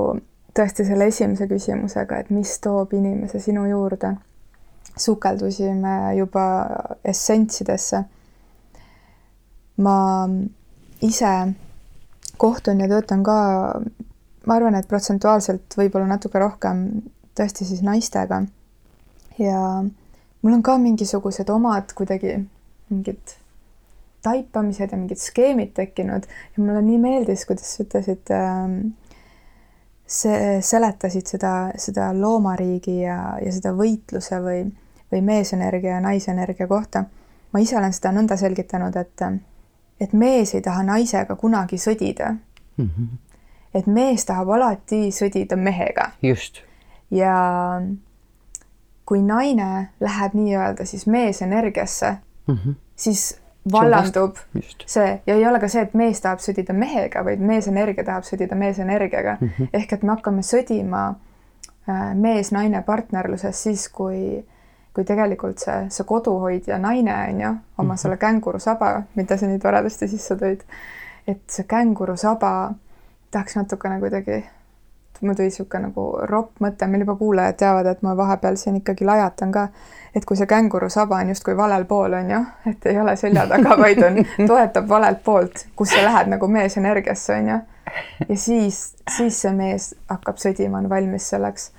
tõesti 0.58 0.86
selle 0.88 1.08
esimese 1.12 1.48
küsimusega, 1.50 2.22
et 2.22 2.30
mis 2.34 2.56
toob 2.63 2.96
inimese 2.98 3.41
sinu 3.43 3.67
juurde. 3.70 4.15
sukeldusime 4.98 6.15
juba 6.17 6.43
essentsidesse. 7.06 8.04
ma 9.78 10.28
ise 11.02 11.54
kohtun 12.38 12.80
ja 12.80 12.88
töötan 12.88 13.24
ka, 13.24 13.38
ma 14.46 14.56
arvan, 14.56 14.76
et 14.76 14.88
protsentuaalselt 14.88 15.78
võib-olla 15.78 16.08
natuke 16.08 16.39
rohkem 16.39 17.04
tõesti 17.38 17.65
siis 17.65 17.82
naistega. 17.82 18.43
ja 19.38 19.84
mul 20.41 20.54
on 20.54 20.63
ka 20.63 20.78
mingisugused 20.78 21.50
omad 21.50 21.93
kuidagi 21.93 22.39
mingid 22.89 23.36
taipamised 24.26 24.91
ja 24.91 24.98
mingid 24.98 25.22
skeemid 25.22 25.76
tekkinud 25.78 26.26
ja 26.26 26.63
mulle 26.63 26.82
nii 26.82 26.98
meeldis, 26.98 27.46
kuidas 27.46 27.76
sa 27.76 27.84
ütlesid 27.86 28.34
äh, 28.34 28.65
see, 30.08 30.62
seletasid 30.62 31.28
seda, 31.28 31.54
seda 31.78 32.12
loomariigi 32.15 33.02
ja, 33.02 33.20
ja 33.43 33.52
seda 33.54 33.74
võitluse 33.76 34.39
või, 34.43 34.63
või 35.12 35.22
meesenergia 35.22 35.98
ja 35.98 36.02
naisenergia 36.04 36.67
kohta. 36.67 37.06
ma 37.54 37.60
ise 37.60 37.78
olen 37.78 37.93
seda 37.93 38.12
nõnda 38.12 38.38
selgitanud, 38.38 38.96
et, 38.96 39.24
et 40.00 40.13
mees 40.13 40.54
ei 40.56 40.62
taha 40.62 40.84
naisega 40.84 41.36
kunagi 41.36 41.78
sõdida 41.78 42.34
mm. 42.78 42.89
-hmm. 42.89 43.08
et 43.74 43.88
mees 43.88 44.26
tahab 44.26 44.50
alati 44.50 45.12
sõdida 45.12 45.56
mehega 45.56 46.12
just, 46.22 46.62
ja 47.12 47.82
kui 49.06 49.22
naine 49.22 49.89
läheb 50.00 50.34
nii-öelda 50.34 50.86
siis 50.86 51.08
meesenergiasse 51.08 52.17
mm, 52.48 52.56
-hmm. 52.56 52.74
siis 52.96 53.39
vallandub 53.71 54.38
see 54.86 55.21
ja 55.27 55.36
ei 55.36 55.45
ole 55.47 55.60
ka 55.60 55.69
see, 55.71 55.84
et 55.88 55.93
mees 55.97 56.21
tahab 56.21 56.41
sõdida 56.43 56.73
mehega, 56.73 57.23
vaid 57.25 57.41
meesenergia 57.43 58.06
tahab 58.08 58.27
sõdida 58.27 58.56
meesenergiaga 58.56 59.38
mm. 59.39 59.49
-hmm. 59.58 59.69
ehk 59.73 59.93
et 59.93 60.03
me 60.03 60.15
hakkame 60.15 60.43
sõdima 60.45 61.03
äh, 61.89 62.13
mees-naine 62.15 62.82
partnerluses 62.86 63.63
siis, 63.63 63.88
kui, 63.89 64.43
kui 64.93 65.06
tegelikult 65.06 65.63
see, 65.63 65.88
see 65.89 66.06
koduhoidja 66.06 66.77
naine 66.77 67.15
on 67.30 67.41
ju, 67.41 67.47
oma 67.47 67.60
mm 67.84 67.91
-hmm. 67.91 68.01
selle 68.01 68.17
kängurusaba, 68.17 69.01
mida 69.15 69.38
sa 69.38 69.47
nii 69.47 69.60
toredasti 69.60 70.08
sisse 70.08 70.36
tõid, 70.36 70.62
et 71.27 71.41
see 71.47 71.63
kängurusaba 71.63 72.73
tahaks 73.32 73.56
natukene 73.56 73.99
kuidagi 73.99 74.43
mul 75.21 75.34
tuli 75.34 75.47
niisugune 75.47 75.88
nagu 75.88 76.03
ropp 76.30 76.62
mõte, 76.62 76.88
meil 76.88 77.03
juba 77.06 77.15
kuulajad 77.15 77.58
teavad, 77.58 77.89
et 77.89 78.01
ma 78.06 78.15
vahepeal 78.17 78.58
siin 78.60 78.75
ikkagi 78.82 79.06
lajatan 79.06 79.51
ka, 79.51 79.67
et 80.17 80.25
kui 80.25 80.38
see 80.39 80.49
kängurusaba 80.49 81.19
on 81.21 81.30
justkui 81.30 81.53
valel 81.58 81.86
pool, 81.86 82.15
on 82.17 82.32
ju, 82.32 82.39
et 82.71 82.86
ei 82.89 82.99
ole 82.99 83.13
selja 83.19 83.45
taga, 83.49 83.75
vaid 83.77 84.01
on, 84.06 84.21
toetab 84.49 84.88
valelt 84.89 85.23
poolt, 85.25 85.65
kus 85.77 85.93
sa 85.93 86.03
lähed 86.06 86.32
nagu 86.34 86.49
meesenergiasse, 86.51 87.36
on 87.38 87.51
ju. 87.51 87.58
ja 88.30 88.38
siis, 88.38 88.80
siis 89.17 89.41
see 89.43 89.53
mees 89.58 89.91
hakkab 90.10 90.41
sõdima, 90.41 90.82
on 90.82 90.89
valmis 90.89 91.30
selleks. 91.34 91.69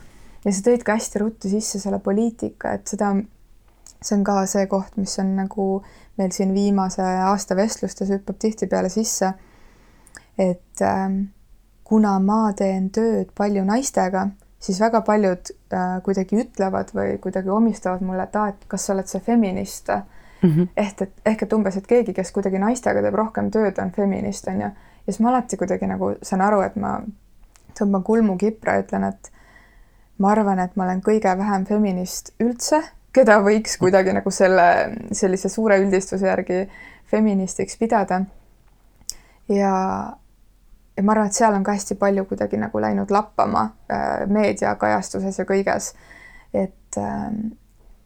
ja 0.44 0.54
sa 0.54 0.66
tõid 0.70 0.86
ka 0.86 0.98
hästi 0.98 1.24
ruttu 1.24 1.50
sisse 1.50 1.82
selle 1.82 1.98
poliitika, 2.04 2.76
et 2.78 2.86
seda, 2.86 3.14
see 3.98 4.18
on 4.18 4.26
ka 4.26 4.44
see 4.50 4.68
koht, 4.70 4.94
mis 5.00 5.18
on 5.18 5.34
nagu 5.40 5.70
meil 6.18 6.30
siin 6.34 6.54
viimase 6.54 7.02
aasta 7.02 7.56
vestlustes 7.58 8.10
hüppab 8.14 8.38
tihtipeale 8.42 8.90
sisse, 8.92 9.32
et 10.38 10.82
ähm, 10.86 11.24
kuna 11.84 12.18
ma 12.22 12.52
teen 12.56 12.90
tööd 12.94 13.32
palju 13.34 13.64
naistega, 13.66 14.28
siis 14.60 14.80
väga 14.80 15.00
paljud 15.06 15.52
äh, 15.72 16.02
kuidagi 16.02 16.42
ütlevad 16.42 16.90
või 16.94 17.18
kuidagi 17.22 17.50
omistavad 17.50 18.02
mulle, 18.02 18.26
et 18.26 18.36
aa, 18.36 18.48
et 18.52 18.68
kas 18.68 18.86
sa 18.86 18.94
oled 18.94 19.06
see 19.06 19.20
feminist 19.20 19.88
mm. 19.92 20.50
-hmm. 20.50 20.68
ehk 20.76 21.02
et, 21.02 21.12
ehk 21.26 21.42
et 21.42 21.52
umbes, 21.52 21.76
et 21.76 21.86
keegi, 21.86 22.14
kes 22.14 22.32
kuidagi 22.32 22.58
naistega 22.58 23.02
teeb 23.02 23.14
rohkem 23.14 23.50
tööd, 23.54 23.78
on 23.82 23.90
feminist, 23.90 24.48
on 24.48 24.60
ju. 24.60 24.70
ja 25.06 25.12
siis 25.12 25.20
ma 25.20 25.30
alati 25.30 25.56
kuidagi 25.56 25.86
nagu 25.86 26.12
saan 26.22 26.42
aru, 26.42 26.60
et 26.60 26.76
ma 26.76 27.00
tõmban 27.78 28.02
kulmu 28.02 28.36
kipra 28.38 28.74
ja 28.74 28.82
ütlen, 28.86 29.04
et 29.04 29.32
ma 30.18 30.32
arvan, 30.32 30.58
et 30.58 30.76
ma 30.76 30.84
olen 30.84 31.02
kõige 31.02 31.38
vähem 31.38 31.66
feminist 31.66 32.32
üldse, 32.42 32.82
keda 33.12 33.38
võiks 33.44 33.78
kuidagi 33.78 34.12
nagu 34.12 34.30
selle, 34.30 34.68
sellise 35.12 35.48
suure 35.48 35.78
üldistuse 35.78 36.26
järgi 36.26 36.68
feministiks 37.10 37.76
pidada. 37.76 38.24
ja 39.48 39.74
ja 40.98 41.02
ma 41.06 41.14
arvan, 41.14 41.30
et 41.30 41.38
seal 41.38 41.54
on 41.54 41.62
ka 41.62 41.76
hästi 41.76 41.94
palju 41.94 42.24
kuidagi 42.26 42.58
nagu 42.58 42.80
läinud 42.82 43.10
lappama 43.14 43.62
äh, 43.86 44.26
meediakajastuses 44.26 45.38
ja 45.38 45.46
kõiges. 45.46 45.94
et 46.54 46.98
äh,, 46.98 47.32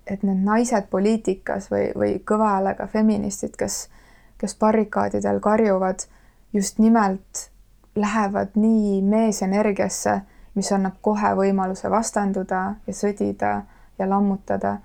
et 0.07 0.23
need 0.27 0.43
naised 0.45 0.89
poliitikas 0.91 1.71
või, 1.71 1.87
või 1.97 2.13
kõva 2.27 2.57
häälega 2.57 2.87
feministid, 2.91 3.55
kes, 3.59 3.87
kes 4.39 4.57
barrikaadidel 4.59 5.41
karjuvad, 5.41 6.07
just 6.53 6.79
nimelt 6.83 7.49
lähevad 7.95 8.57
nii 8.59 9.01
meesenergiasse, 9.03 10.21
mis 10.55 10.73
annab 10.73 10.99
kohe 11.01 11.33
võimaluse 11.39 11.91
vastanduda 11.91 12.63
ja 12.87 12.95
sõdida 12.95 13.53
ja 13.99 14.09
lammutada. 14.09 14.79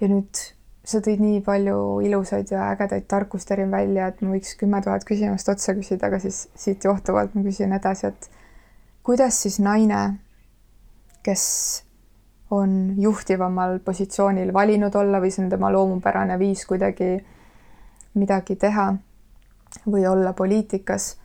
ja 0.00 0.08
nüüd 0.08 0.55
sa 0.86 1.00
tõid 1.02 1.18
nii 1.22 1.40
palju 1.42 1.78
ilusaid 2.06 2.50
ja 2.54 2.68
ägedaid 2.70 3.08
tarkusterim 3.10 3.72
välja, 3.74 4.10
et 4.12 4.20
ma 4.22 4.36
võiks 4.36 4.54
kümme 4.60 4.78
tuhat 4.84 5.04
küsimust 5.06 5.48
otsa 5.50 5.74
küsida, 5.74 6.06
aga 6.06 6.20
siis 6.22 6.46
siit 6.54 6.84
johtuvalt 6.86 7.34
ma 7.34 7.42
küsin 7.46 7.74
edasi, 7.74 8.12
et 8.12 8.28
kuidas 9.06 9.40
siis 9.42 9.58
naine, 9.62 10.04
kes 11.26 11.46
on 12.54 12.94
juhtivamal 13.02 13.80
positsioonil 13.82 14.52
valinud 14.54 14.94
olla 14.94 15.18
või 15.22 15.32
see 15.34 15.42
on 15.44 15.50
tema 15.50 15.72
loomupärane 15.74 16.38
viis 16.38 16.62
kuidagi 16.70 17.16
midagi 18.14 18.54
teha 18.56 18.92
või 19.90 20.06
olla 20.06 20.32
poliitikas, 20.38 21.16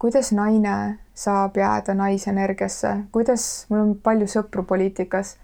kuidas 0.00 0.32
naine 0.32 0.98
saab 1.14 1.60
jääda 1.60 1.94
naisenergiasse, 1.94 2.94
kuidas, 3.12 3.66
mul 3.68 3.82
on 3.82 3.92
palju 4.00 4.30
sõpru 4.32 4.64
poliitikas, 4.64 5.36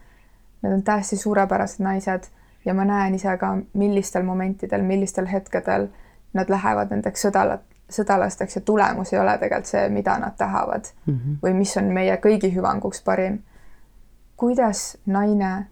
need 0.64 0.72
on 0.72 0.82
täiesti 0.82 1.20
suurepärased 1.20 1.84
naised 1.84 2.30
ja 2.66 2.74
ma 2.74 2.84
näen 2.84 3.14
ise 3.14 3.36
ka, 3.38 3.56
millistel 3.72 4.22
momentidel, 4.22 4.82
millistel 4.82 5.26
hetkedel 5.30 5.88
nad 6.34 6.50
lähevad 6.50 6.90
nendeks 6.90 7.26
sõdalat, 7.26 7.64
sõdalasteks 7.92 8.58
ja 8.58 8.62
tulemus 8.66 9.12
ei 9.12 9.20
ole 9.22 9.38
tegelikult 9.38 9.70
see, 9.70 9.88
mida 9.88 10.18
nad 10.18 10.34
tahavad 10.38 10.90
mm 11.06 11.14
-hmm. 11.14 11.36
või 11.42 11.54
mis 11.54 11.76
on 11.76 11.92
meie 11.94 12.16
kõigi 12.16 12.52
hüvanguks 12.54 13.02
parim. 13.04 13.42
kuidas 14.36 14.98
naine 15.06 15.66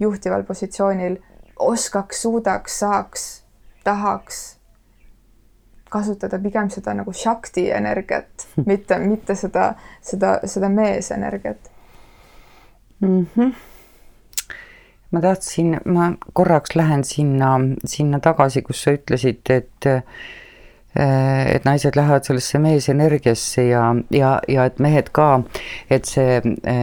juhtival 0.00 0.42
positsioonil 0.42 1.16
oskaks, 1.58 2.22
suudaks, 2.22 2.78
saaks, 2.78 3.44
tahaks 3.84 4.60
kasutada 5.88 6.38
pigem 6.38 6.70
seda 6.70 6.94
nagu 6.94 7.12
shakti 7.12 7.70
energiat, 7.70 8.46
mitte, 8.70 8.98
mitte 8.98 9.34
seda, 9.34 9.74
seda, 10.00 10.40
seda 10.44 10.68
meesenergiat 10.68 11.70
mm. 13.00 13.26
-hmm 13.36 13.54
ma 15.10 15.20
tahtsin, 15.20 15.78
ma 15.84 16.12
korraks 16.32 16.76
lähen 16.78 17.04
sinna, 17.04 17.56
sinna 17.84 18.20
tagasi, 18.22 18.62
kus 18.62 18.84
sa 18.84 18.94
ütlesid, 18.98 19.42
et 19.50 19.90
et 20.90 21.62
naised 21.64 21.94
lähevad 21.94 22.26
sellesse 22.26 22.58
meesenergiasse 22.58 23.62
ja, 23.62 23.82
ja, 24.10 24.30
ja 24.50 24.64
et 24.66 24.80
mehed 24.82 25.12
ka, 25.14 25.28
et 25.86 26.08
see 26.10 26.40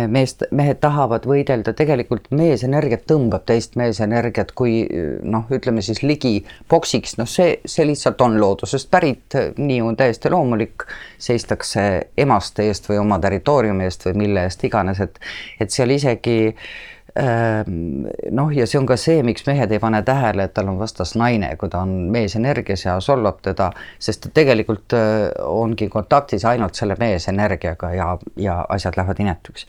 meest, 0.08 0.46
mehed 0.56 0.80
tahavad 0.80 1.28
võidelda, 1.28 1.74
tegelikult 1.76 2.30
meesenergiat 2.32 3.04
tõmbab 3.12 3.44
teist 3.52 3.76
meesenergiat, 3.76 4.54
kui 4.56 4.80
noh, 5.28 5.52
ütleme 5.52 5.84
siis 5.84 6.06
ligi 6.08 6.38
poksiks, 6.72 7.18
noh, 7.20 7.28
see, 7.28 7.58
see 7.68 7.90
lihtsalt 7.90 8.24
on 8.24 8.40
loodusest 8.40 8.88
pärit, 8.96 9.36
nii 9.60 9.84
on 9.84 10.00
täiesti 10.00 10.32
loomulik, 10.32 10.88
seistakse 11.20 11.88
emaste 12.16 12.64
eest 12.72 12.88
või 12.88 13.04
oma 13.04 13.20
territooriumi 13.20 13.90
eest 13.90 14.08
või 14.08 14.22
mille 14.24 14.48
eest 14.48 14.64
iganes, 14.64 15.04
et 15.04 15.20
et 15.60 15.74
seal 15.74 15.92
isegi 15.92 16.40
äh, 16.48 16.70
noh, 17.18 18.52
ja 18.54 18.66
see 18.70 18.78
on 18.80 18.86
ka 18.90 18.98
see, 19.00 19.22
miks 19.26 19.46
mehed 19.48 19.72
ei 19.74 19.80
pane 19.82 20.02
tähele, 20.06 20.46
et 20.48 20.54
tal 20.54 20.70
on 20.70 20.78
vastas 20.78 21.16
naine, 21.18 21.50
kui 21.58 21.70
ta 21.74 21.82
on 21.86 21.94
meesenergias 22.14 22.86
ja 22.86 22.98
solvab 23.04 23.40
teda, 23.46 23.72
sest 24.00 24.26
ta 24.26 24.32
tegelikult 24.36 24.94
äh, 24.98 25.30
ongi 25.48 25.90
kontaktis 25.94 26.46
ainult 26.46 26.78
selle 26.78 26.98
meesenergiaga 27.00 27.92
ja, 27.96 28.10
ja 28.38 28.60
asjad 28.70 29.00
lähevad 29.00 29.24
inetuks. 29.24 29.66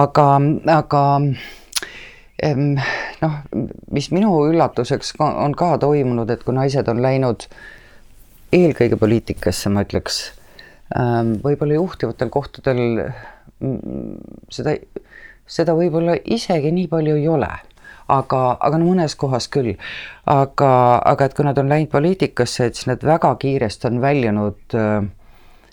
aga, 0.00 0.26
aga 0.78 1.02
ehm, 2.42 2.80
noh, 3.20 3.38
mis 3.92 4.08
minu 4.14 4.32
üllatuseks 4.48 5.16
on 5.20 5.58
ka 5.58 5.74
toimunud, 5.82 6.30
et 6.32 6.46
kui 6.46 6.56
naised 6.56 6.88
on 6.88 7.02
läinud 7.04 7.48
eelkõige 8.52 8.96
poliitikasse, 9.00 9.72
ma 9.72 9.84
ütleks, 9.84 10.24
ehm, 10.96 11.36
võib-olla 11.44 11.82
juhtivatel 11.82 12.32
kohtadel 12.32 13.10
seda 14.52 14.78
seda 15.46 15.74
võib-olla 15.76 16.16
isegi 16.24 16.72
nii 16.74 16.88
palju 16.90 17.16
ei 17.18 17.28
ole, 17.28 17.50
aga, 18.12 18.42
aga 18.60 18.80
no 18.80 18.90
mõnes 18.90 19.16
kohas 19.18 19.48
küll. 19.52 19.74
aga, 20.26 20.72
aga 21.12 21.26
et 21.26 21.34
kui 21.36 21.46
nad 21.46 21.58
on 21.58 21.70
läinud 21.72 21.90
poliitikasse, 21.92 22.66
et 22.66 22.78
siis 22.78 22.90
nad 22.90 23.04
väga 23.04 23.34
kiiresti 23.42 23.88
on 23.90 24.00
väljunud, 24.00 24.78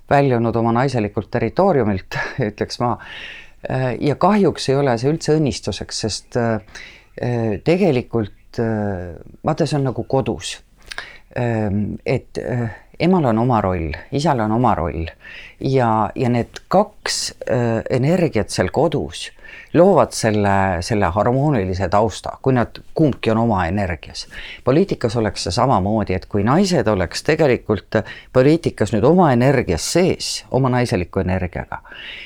väljunud 0.10 0.56
oma 0.56 0.74
naiselikult 0.82 1.32
territooriumilt, 1.32 2.20
ütleks 2.50 2.82
ma. 2.84 2.96
ja 4.00 4.16
kahjuks 4.16 4.70
ei 4.70 4.80
ole 4.80 4.98
see 4.98 5.12
üldse 5.12 5.36
õnnistuseks, 5.36 6.04
sest 6.06 6.40
tegelikult 7.68 8.60
vaata, 9.46 9.66
see 9.66 9.78
on 9.78 9.90
nagu 9.92 10.04
kodus. 10.10 10.58
et 11.36 12.40
emal 13.00 13.26
on 13.32 13.38
oma 13.38 13.62
roll, 13.62 13.94
isal 14.12 14.40
on 14.44 14.52
oma 14.52 14.76
roll 14.76 15.08
ja, 15.60 16.10
ja 16.16 16.30
need 16.30 16.64
kaks 16.68 17.20
energiat 17.90 18.50
seal 18.54 18.72
kodus 18.76 19.30
loovad 19.74 20.12
selle, 20.12 20.82
selle 20.82 21.06
harmoonilise 21.14 21.90
tausta, 21.90 22.38
kui 22.42 22.54
nad 22.54 22.80
kumbki 22.94 23.32
on 23.32 23.38
oma 23.38 23.66
energias. 23.68 24.28
poliitikas 24.64 25.16
oleks 25.16 25.44
see 25.44 25.54
samamoodi, 25.54 26.14
et 26.14 26.26
kui 26.26 26.44
naised 26.44 26.88
oleks 26.88 27.24
tegelikult 27.24 28.02
poliitikas 28.34 28.94
nüüd 28.94 29.06
oma 29.06 29.32
energias 29.34 29.86
sees, 29.94 30.32
oma 30.52 30.72
naiseliku 30.74 31.24
energiaga, 31.24 31.82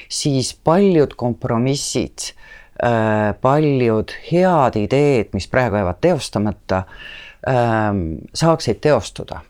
siis 0.09 0.53
paljud 0.63 1.15
kompromissid, 1.19 2.31
äh, 2.83 3.33
paljud 3.41 4.15
head 4.31 4.79
ideed, 4.79 5.33
mis 5.33 5.47
praegu 5.47 5.81
jäävad 5.81 5.99
teostamata, 6.01 6.83
ähm, 7.47 8.05
saaksid 8.33 8.79
teostuda 8.81 9.43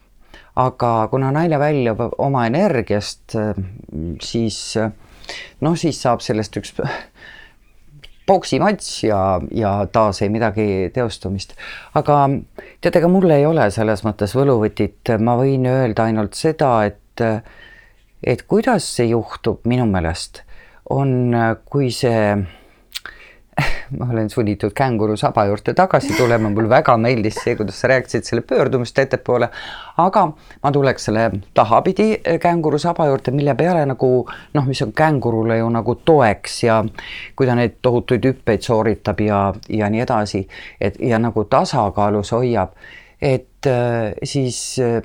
aga 0.55 0.91
kuna 1.11 1.31
naine 1.33 1.59
väljub 1.59 2.01
oma 2.17 2.45
energiast, 2.49 3.35
äh, 3.35 3.53
siis 4.21 4.77
noh, 5.61 5.77
siis 5.79 6.01
saab 6.01 6.21
sellest 6.25 6.57
üks 6.59 6.75
poksimats 8.29 9.03
ja, 9.03 9.41
ja 9.51 9.75
taas 9.91 10.21
ei 10.23 10.31
midagi 10.31 10.89
teostumist. 10.95 11.55
aga 11.95 12.25
tead, 12.81 12.95
ega 12.95 13.11
mul 13.11 13.29
ei 13.35 13.45
ole 13.45 13.69
selles 13.71 14.03
mõttes 14.05 14.35
võluvõtit, 14.37 15.15
ma 15.19 15.35
võin 15.39 15.67
öelda 15.69 16.09
ainult 16.09 16.39
seda, 16.39 16.75
et 16.87 16.99
et 18.23 18.41
kuidas 18.47 18.85
see 18.95 19.09
juhtub 19.11 19.65
minu 19.67 19.85
meelest, 19.89 20.41
on, 20.89 21.35
kui 21.67 21.91
see 21.91 22.37
ma 23.97 24.07
olen 24.11 24.29
sunnitud 24.29 24.71
känguru 24.75 25.17
saba 25.17 25.45
juurde 25.45 25.73
tagasi 25.73 26.13
tulema, 26.17 26.49
mulle 26.49 26.69
väga 26.69 26.95
meeldis 26.97 27.37
see, 27.43 27.55
kuidas 27.55 27.79
sa 27.81 27.89
rääkisid 27.91 28.25
selle 28.27 28.41
pöördumist 28.41 28.99
ettepoole. 28.99 29.49
aga 29.97 30.25
ma 30.63 30.71
tuleks 30.71 31.05
selle 31.05 31.29
tahapidi 31.53 32.07
känguru 32.41 32.79
saba 32.79 33.07
juurde, 33.07 33.31
mille 33.31 33.55
peale 33.55 33.85
nagu 33.85 34.09
noh, 34.53 34.65
mis 34.65 34.81
on 34.81 34.93
kängurule 34.93 35.57
ju 35.57 35.69
nagu 35.69 35.95
toeks 35.95 36.63
ja 36.63 36.83
kui 37.35 37.47
ta 37.47 37.55
neid 37.55 37.77
tohutuid 37.81 38.25
hüppeid 38.25 38.65
sooritab 38.65 39.21
ja, 39.21 39.45
ja 39.69 39.89
nii 39.89 40.01
edasi, 40.01 40.47
et 40.81 40.99
ja 40.99 41.19
nagu 41.19 41.45
tasakaalus 41.45 42.33
hoiab. 42.33 42.73
Et 43.23 43.67
äh, 43.71 44.11
siis 44.27 44.79
äh, 44.83 44.97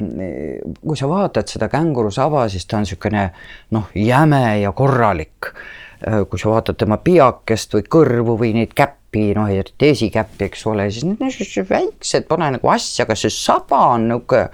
kui 0.81 0.97
sa 0.99 1.07
vaatad 1.09 1.47
seda 1.47 1.69
känguru 1.71 2.11
saba, 2.11 2.49
siis 2.49 2.67
ta 2.67 2.81
on 2.81 2.87
niisugune 2.87 3.29
noh, 3.71 3.93
jäme 3.95 4.59
ja 4.59 4.73
korralik 4.73 5.53
kui 5.99 6.39
sa 6.39 6.53
vaatad 6.53 6.79
tema 6.79 6.99
piakest 7.03 7.75
või 7.75 7.87
kõrvu 7.91 8.37
või 8.39 8.53
neid 8.55 8.75
käppi, 8.77 9.33
noh, 9.37 9.49
eriti 9.51 9.91
esikäppi, 9.93 10.47
eks 10.47 10.67
ole, 10.71 10.89
siis 10.95 11.07
need 11.09 11.23
on 11.25 11.33
sellised 11.35 11.67
väiksed, 11.71 12.29
pole 12.29 12.51
nagu 12.55 12.71
asja, 12.71 13.07
aga 13.07 13.17
see 13.19 13.33
saba 13.35 13.81
on 13.95 14.09
niisugune 14.13 14.47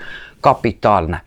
kapitaalne. 0.45 1.21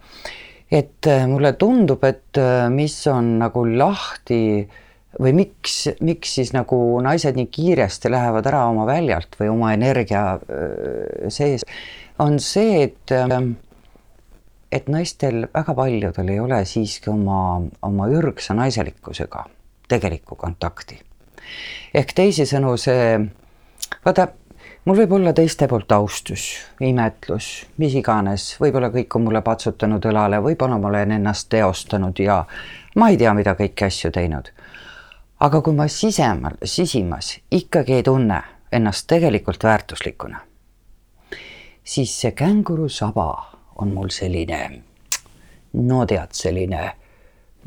et 0.71 1.07
äh, 1.07 1.27
mulle 1.27 1.53
tundub, 1.53 2.03
et 2.03 2.37
äh, 2.37 2.67
mis 2.69 2.95
on 3.07 3.37
nagu 3.39 3.63
lahti 3.65 4.67
või 5.21 5.33
miks, 5.33 5.77
miks 6.01 6.33
siis 6.35 6.51
nagu 6.53 6.77
naised 7.01 7.37
nii 7.37 7.47
kiiresti 7.47 8.11
lähevad 8.11 8.45
ära 8.45 8.65
oma 8.69 8.85
väljalt 8.85 9.37
või 9.39 9.49
oma 9.49 9.71
energia 9.73 10.39
sees, 11.33 11.63
on 12.19 12.37
see, 12.39 12.83
et 12.83 13.15
et 14.71 14.89
naistel 14.91 15.47
väga 15.53 15.73
paljudel 15.73 16.33
ei 16.33 16.39
ole 16.43 16.59
siiski 16.67 17.09
oma, 17.09 17.61
oma 17.87 18.09
ürgsa 18.11 18.53
naiselikkusega 18.57 19.45
tegelikku 19.87 20.35
kontakti. 20.35 20.99
ehk 21.93 22.11
teisisõnu 22.13 22.73
see, 22.77 23.19
vaata, 24.05 24.27
mul 24.85 24.97
võib 24.97 25.13
olla 25.15 25.33
teiste 25.33 25.67
poolt 25.67 25.91
austus, 25.91 26.47
imetlus, 26.83 27.65
mis 27.77 27.95
iganes, 27.95 28.49
võib-olla 28.59 28.89
kõik 28.91 29.15
on 29.15 29.27
mulle 29.29 29.41
patsutanud 29.41 30.05
õlale, 30.11 30.41
võib-olla 30.43 30.79
ma 30.79 30.91
olen 30.91 31.15
ennast 31.19 31.49
teostanud 31.49 32.19
ja 32.19 32.43
ma 32.95 33.09
ei 33.09 33.17
tea, 33.17 33.33
mida 33.33 33.55
kõiki 33.55 33.87
asju 33.87 34.11
teinud. 34.11 34.51
aga 35.39 35.61
kui 35.61 35.73
ma 35.73 35.87
sisemal, 35.87 36.57
sisimas 36.63 37.37
ikkagi 37.51 37.93
ei 37.93 38.03
tunne 38.03 38.41
ennast 38.71 39.07
tegelikult 39.07 39.63
väärtuslikuna, 39.63 40.39
siis 41.83 42.21
see 42.21 42.31
känguru 42.31 42.89
saba 42.89 43.53
on 43.75 43.93
mul 43.93 44.09
selline, 44.09 44.81
no 45.73 46.05
tead, 46.05 46.33
selline 46.33 46.91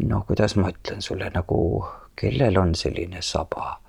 no 0.09 0.25
kuidas 0.27 0.57
ma 0.57 0.71
ütlen 0.71 1.03
sulle 1.03 1.31
nagu 1.35 1.85
kellel 2.21 2.59
on 2.59 2.75
selline 2.75 3.23
saba? 3.25 3.81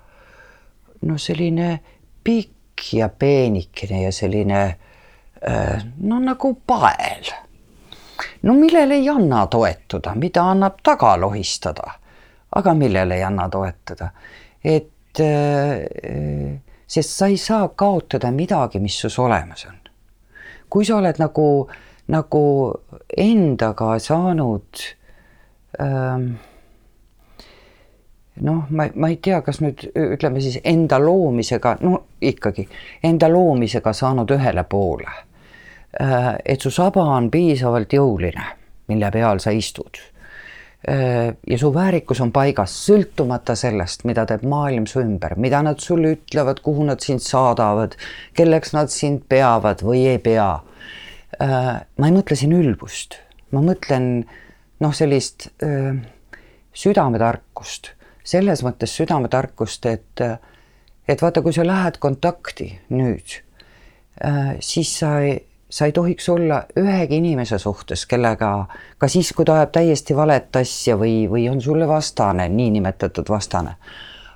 no 1.02 1.18
selline 1.18 1.80
pikk 2.24 2.92
ja 2.92 3.08
peenikene 3.08 4.02
ja 4.02 4.12
selline 4.12 4.60
äh, 5.48 5.84
no 6.00 6.18
nagu 6.18 6.54
pael. 6.66 7.30
no 8.42 8.54
millele 8.54 8.94
ei 8.94 9.08
anna 9.08 9.46
toetuda, 9.46 10.14
mida 10.14 10.44
annab 10.50 10.78
taga 10.82 11.16
lohistada, 11.20 11.92
aga 12.56 12.74
millele 12.74 13.16
ei 13.16 13.24
anna 13.26 13.48
toetada, 13.48 14.10
et 14.64 15.20
äh, 15.20 16.60
sest 16.86 17.16
sa 17.18 17.26
ei 17.26 17.36
saa 17.36 17.68
kaotada 17.68 18.30
midagi, 18.30 18.80
mis 18.80 19.00
sus 19.00 19.18
olemas 19.18 19.66
on. 19.66 19.78
kui 20.70 20.84
sa 20.84 20.96
oled 20.96 21.18
nagu, 21.20 21.68
nagu 22.08 22.44
endaga 23.16 23.98
saanud 24.00 24.86
ähm, 25.80 26.32
noh, 28.40 28.64
ma, 28.70 28.86
ma 28.94 29.10
ei 29.12 29.18
tea, 29.22 29.42
kas 29.44 29.60
nüüd 29.62 29.84
ütleme 29.92 30.40
siis 30.40 30.58
enda 30.64 30.98
loomisega, 31.02 31.76
no 31.84 31.98
ikkagi 32.24 32.64
enda 33.04 33.28
loomisega 33.32 33.92
saanud 33.96 34.32
ühele 34.32 34.64
poole. 34.68 35.10
Äh, 36.00 36.34
et 36.44 36.64
su 36.64 36.72
saba 36.72 37.04
on 37.18 37.28
piisavalt 37.30 37.92
jõuline, 37.92 38.46
mille 38.88 39.12
peal 39.12 39.42
sa 39.44 39.52
istud. 39.52 40.00
Äh, 40.88 41.34
ja 41.46 41.58
su 41.60 41.68
väärikus 41.74 42.22
on 42.24 42.32
paigas, 42.32 42.74
sõltumata 42.88 43.56
sellest, 43.58 44.06
mida 44.08 44.24
teeb 44.26 44.46
maailm 44.48 44.88
su 44.88 45.02
ümber, 45.02 45.36
mida 45.36 45.60
nad 45.62 45.84
sulle 45.84 46.14
ütlevad, 46.16 46.64
kuhu 46.64 46.88
nad 46.88 47.04
sind 47.04 47.20
saadavad, 47.22 47.98
kelleks 48.38 48.72
nad 48.72 48.92
sind 48.92 49.26
peavad 49.28 49.84
või 49.84 50.06
ei 50.14 50.22
pea. 50.24 50.54
Äh, 51.36 51.74
ma 51.84 52.08
ei 52.08 52.16
mõtle 52.16 52.40
siin 52.40 52.56
ülbust, 52.56 53.20
ma 53.52 53.60
mõtlen 53.64 54.14
noh, 54.82 54.94
sellist 54.96 55.52
südametarkust 56.72 57.92
selles 58.24 58.62
mõttes 58.62 58.94
südametarkust, 58.96 59.86
et, 59.86 60.22
et 61.08 61.22
vaata, 61.22 61.42
kui 61.42 61.54
sa 61.54 61.66
lähed 61.66 61.98
kontakti 62.02 62.68
nüüd, 62.94 63.38
äh, 64.24 64.54
siis 64.60 64.92
sa 64.98 65.18
ei, 65.24 65.40
sa 65.72 65.88
ei 65.88 65.92
tohiks 65.96 66.28
olla 66.28 66.62
ühegi 66.78 67.18
inimese 67.22 67.58
suhtes, 67.58 68.04
kellega 68.06 68.52
ka 68.98 69.08
siis, 69.08 69.32
kui 69.32 69.46
ta 69.48 69.56
ajab 69.60 69.72
täiesti 69.78 70.16
valet 70.16 70.60
asja 70.60 70.98
või, 71.00 71.24
või 71.30 71.48
on 71.50 71.62
sulle 71.64 71.88
vastane, 71.88 72.48
niinimetatud 72.48 73.28
vastane. 73.32 73.76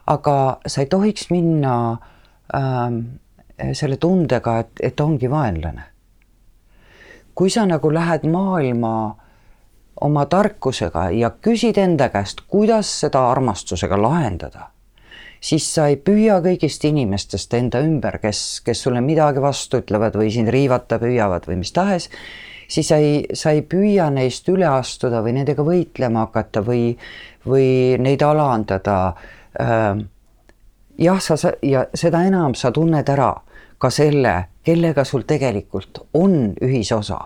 aga 0.06 0.60
sa 0.66 0.80
ei 0.80 0.86
tohiks 0.86 1.30
minna 1.30 1.98
ähm, 2.54 2.98
selle 3.72 3.96
tundega, 3.96 4.58
et, 4.58 4.80
et 4.80 5.00
ongi 5.00 5.30
vaenlane. 5.30 5.82
kui 7.34 7.50
sa 7.50 7.66
nagu 7.66 7.92
lähed 7.92 8.24
maailma 8.24 9.16
oma 10.00 10.26
tarkusega 10.26 11.10
ja 11.16 11.30
küsid 11.30 11.78
enda 11.80 12.08
käest, 12.12 12.42
kuidas 12.48 12.90
seda 13.00 13.22
armastusega 13.30 13.98
lahendada, 14.00 14.70
siis 15.40 15.68
sa 15.74 15.86
ei 15.88 15.96
püüa 15.96 16.40
kõigist 16.44 16.84
inimestest 16.88 17.54
enda 17.54 17.80
ümber, 17.84 18.18
kes, 18.22 18.60
kes 18.64 18.82
sulle 18.86 19.00
midagi 19.04 19.42
vastu 19.42 19.80
ütlevad 19.82 20.18
või 20.18 20.32
sind 20.34 20.52
riivata 20.52 20.98
püüavad 21.02 21.48
või 21.48 21.60
mis 21.62 21.72
tahes, 21.76 22.10
siis 22.68 22.88
sa 22.88 22.98
ei, 23.00 23.24
sa 23.32 23.54
ei 23.54 23.62
püüa 23.62 24.10
neist 24.12 24.48
üle 24.52 24.68
astuda 24.68 25.22
või 25.24 25.36
nendega 25.38 25.64
võitlema 25.64 26.26
hakata 26.26 26.62
või, 26.66 26.90
või 27.46 27.96
neid 28.02 28.22
alandada. 28.26 28.98
Ähm, 29.60 30.06
jah, 30.98 31.20
sa, 31.22 31.36
sa 31.36 31.54
ja 31.62 31.86
seda 31.94 32.24
enam 32.26 32.54
sa 32.54 32.72
tunned 32.74 33.08
ära 33.08 33.32
ka 33.78 33.90
selle, 33.92 34.36
kellega 34.64 35.04
sul 35.04 35.26
tegelikult 35.28 36.06
on 36.16 36.54
ühisosa 36.64 37.20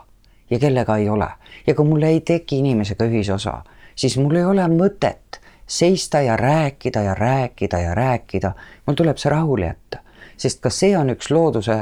ja 0.50 0.59
kellega 0.59 0.96
ei 0.98 1.09
ole. 1.09 1.28
Ja 1.70 1.74
kui 1.78 1.87
mul 1.87 2.02
ei 2.02 2.20
teki 2.26 2.59
inimesega 2.59 3.06
ühisosa, 3.06 3.61
siis 3.94 4.16
mul 4.18 4.40
ei 4.40 4.44
ole 4.44 4.66
mõtet 4.72 5.38
seista 5.70 6.20
ja 6.26 6.37
rääkida 6.37 7.02
ja 7.06 7.14
rääkida 7.14 7.78
ja 7.78 7.94
rääkida, 7.94 8.52
mul 8.87 8.98
tuleb 8.98 9.20
see 9.22 9.30
rahule 9.30 9.70
jätta. 9.70 10.02
sest 10.37 10.62
ka 10.64 10.70
see 10.70 10.96
on 10.98 11.12
üks 11.12 11.30
looduse 11.30 11.76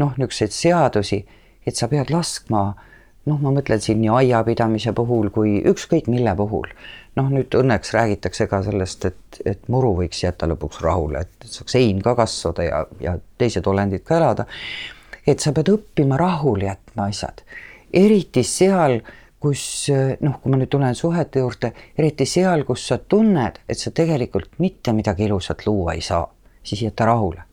noh, 0.00 0.14
niisuguseid 0.16 0.54
seadusi, 0.56 1.18
et 1.66 1.76
sa 1.76 1.88
pead 1.88 2.10
laskma 2.10 2.62
noh, 3.28 3.38
ma 3.38 3.52
mõtlen 3.54 3.82
siin 3.84 4.00
nii 4.00 4.10
aiapidamise 4.22 4.92
puhul 4.96 5.30
kui 5.30 5.60
ükskõik 5.62 6.08
mille 6.10 6.34
puhul. 6.36 6.66
noh, 7.16 7.30
nüüd 7.30 7.54
õnneks 7.54 7.94
räägitakse 7.94 8.46
ka 8.50 8.62
sellest, 8.66 9.04
et, 9.04 9.42
et 9.44 9.68
muru 9.68 9.94
võiks 10.02 10.24
jätta 10.24 10.50
lõpuks 10.50 10.82
rahule, 10.82 11.22
et 11.22 11.50
saaks 11.54 11.78
hein 11.78 12.02
ka 12.02 12.16
kasvada 12.18 12.66
ja, 12.66 12.84
ja 13.00 13.18
teised 13.38 13.66
olendid 13.66 14.02
ka 14.02 14.18
elada. 14.18 14.46
et 15.26 15.38
sa 15.38 15.52
pead 15.52 15.70
õppima 15.70 16.18
rahule 16.18 16.72
jätma 16.72 17.06
asjad 17.12 17.44
eriti 17.92 18.42
seal, 18.46 19.00
kus 19.40 19.62
noh, 20.20 20.36
kui 20.42 20.52
ma 20.52 20.58
nüüd 20.60 20.70
tulen 20.72 20.94
suhete 20.96 21.40
juurde, 21.40 21.72
eriti 21.98 22.26
seal, 22.28 22.66
kus 22.68 22.84
sa 22.90 22.98
tunned, 23.00 23.62
et 23.68 23.80
sa 23.80 23.92
tegelikult 23.96 24.58
mitte 24.60 24.92
midagi 24.92 25.24
ilusat 25.28 25.64
luua 25.66 25.96
ei 25.96 26.04
saa, 26.04 26.26
siis 26.62 26.82
jäta 26.84 27.08
rahule. 27.08 27.46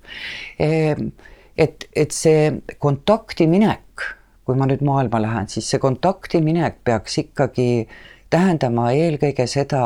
Ehm, 0.60 1.10
et, 1.58 1.88
et 1.96 2.12
see 2.12 2.52
kontakti 2.80 3.48
minek, 3.48 4.04
kui 4.44 4.60
ma 4.60 4.68
nüüd 4.68 4.84
maailma 4.88 5.22
lähen, 5.24 5.50
siis 5.52 5.70
see 5.72 5.80
kontakti 5.84 6.42
minek 6.44 6.82
peaks 6.88 7.18
ikkagi 7.24 7.88
tähendama 8.30 8.92
eelkõige 8.96 9.48
seda 9.48 9.84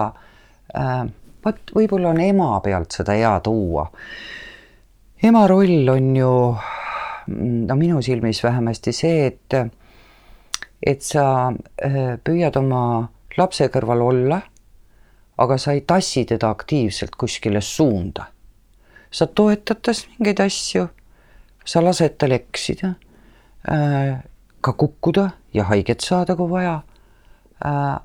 äh,, 0.78 1.06
vot 1.46 1.74
võib-olla 1.76 2.12
on 2.14 2.22
ema 2.22 2.52
pealt 2.66 2.98
seda 2.98 3.16
hea 3.18 3.34
tuua. 3.46 3.88
ema 5.24 5.46
roll 5.50 5.90
on 5.90 6.16
ju 6.16 6.34
no 7.28 7.78
minu 7.78 8.02
silmis 8.02 8.44
vähemasti 8.44 8.94
see, 8.94 9.26
et 9.28 9.58
et 10.84 11.02
sa 11.06 11.52
äh, 11.52 12.18
püüad 12.24 12.58
oma 12.58 13.10
lapse 13.38 13.68
kõrval 13.72 14.02
olla, 14.02 14.42
aga 15.42 15.58
sa 15.58 15.76
ei 15.76 15.84
tassi 15.88 16.26
teda 16.26 16.50
aktiivselt 16.50 17.16
kuskile 17.16 17.62
suunda. 17.62 18.28
sa 19.12 19.28
toetad 19.28 19.82
tast 19.84 20.08
mingeid 20.08 20.40
asju, 20.40 20.86
sa 21.66 21.82
lased 21.84 22.16
tal 22.18 22.32
eksida, 22.32 22.94
äh, 23.68 24.24
ka 24.62 24.74
kukkuda 24.74 25.30
ja 25.54 25.64
haiget 25.64 26.02
saada, 26.02 26.36
kui 26.36 26.50
vaja. 26.50 26.82
Äh, 27.66 28.00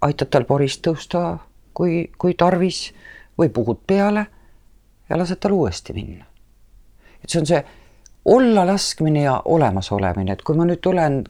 aitad 0.00 0.30
tal 0.30 0.44
porist 0.44 0.86
tõusta, 0.86 1.38
kui, 1.74 2.10
kui 2.18 2.34
tarvis 2.34 2.92
või 3.38 3.48
puhud 3.48 3.82
peale 3.86 4.26
ja 5.10 5.18
lased 5.18 5.40
tal 5.40 5.52
uuesti 5.52 5.92
minna. 5.92 6.24
et 7.22 7.28
see 7.28 7.40
on 7.40 7.46
see 7.46 7.64
olla 8.24 8.66
laskmine 8.66 9.22
ja 9.22 9.42
olemasolemine, 9.44 10.32
et 10.32 10.42
kui 10.42 10.56
ma 10.56 10.66
nüüd 10.68 10.82
tulen 10.84 11.22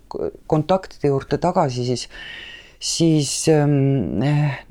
kontaktide 0.50 1.12
juurde 1.12 1.38
tagasi, 1.38 1.84
siis 1.86 2.08
siis 2.80 3.48
ähm, 3.52 4.22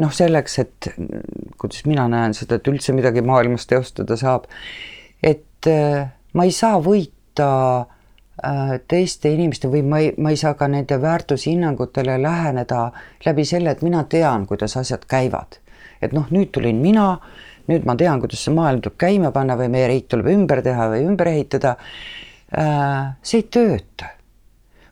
noh, 0.01 0.13
selleks, 0.13 0.59
et 0.63 0.89
kuidas 1.61 1.85
mina 1.85 2.07
näen 2.09 2.33
seda, 2.33 2.57
et 2.57 2.67
üldse 2.67 2.95
midagi 2.97 3.21
maailmas 3.21 3.67
teostada 3.69 4.17
saab, 4.17 4.49
et 5.23 5.69
äh, 5.69 6.09
ma 6.33 6.47
ei 6.47 6.53
saa 6.55 6.79
võita 6.81 7.49
äh, 7.85 8.73
teiste 8.89 9.29
inimeste 9.33 9.69
või 9.69 9.83
ma 9.85 10.01
ei, 10.01 10.13
ma 10.17 10.33
ei 10.33 10.41
saa 10.41 10.55
ka 10.57 10.67
nende 10.71 10.97
väärtushinnangutele 11.01 12.17
läheneda 12.21 12.87
läbi 13.27 13.45
selle, 13.45 13.77
et 13.77 13.85
mina 13.85 14.03
tean, 14.09 14.47
kuidas 14.49 14.77
asjad 14.81 15.05
käivad. 15.09 15.61
et 16.01 16.13
noh, 16.15 16.29
nüüd 16.31 16.53
tulin 16.55 16.77
mina, 16.79 17.19
nüüd 17.69 17.85
ma 17.85 17.95
tean, 17.95 18.21
kuidas 18.21 18.43
see 18.45 18.53
maailm 18.55 18.81
tuleb 18.81 18.97
käima 18.99 19.33
panna 19.35 19.57
või 19.59 19.69
meie 19.73 19.89
riik 19.91 20.07
tuleb 20.09 20.31
ümber 20.33 20.63
teha 20.65 20.89
või 20.93 21.03
ümber 21.05 21.29
ehitada. 21.33 21.75
see 23.21 23.43
ei 23.43 23.45
tööta 23.53 24.07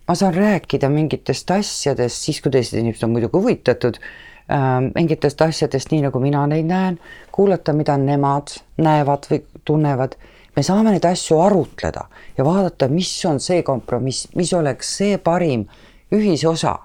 ma 0.07 0.15
saan 0.15 0.33
rääkida 0.33 0.89
mingitest 0.89 1.51
asjadest 1.51 2.23
siis, 2.23 2.39
kui 2.41 2.51
teised 2.51 2.79
inimesed 2.79 3.03
on 3.03 3.13
muidugi 3.15 3.37
huvitatud 3.37 3.99
äh,, 3.99 4.79
mingitest 4.95 5.41
asjadest, 5.41 5.91
nii 5.91 6.05
nagu 6.07 6.21
mina 6.23 6.45
neid 6.47 6.67
näen, 6.69 6.99
kuulata, 7.35 7.75
mida 7.75 7.97
nemad 7.99 8.55
näevad 8.77 9.27
või 9.31 9.43
tunnevad. 9.65 10.15
me 10.55 10.63
saame 10.63 10.91
neid 10.95 11.05
asju 11.05 11.39
arutleda 11.39 12.07
ja 12.37 12.45
vaadata, 12.45 12.87
mis 12.87 13.11
on 13.25 13.39
see 13.39 13.63
kompromiss, 13.63 14.29
mis 14.35 14.53
oleks 14.53 14.95
see 14.97 15.17
parim 15.17 15.67
ühisosa, 16.11 16.77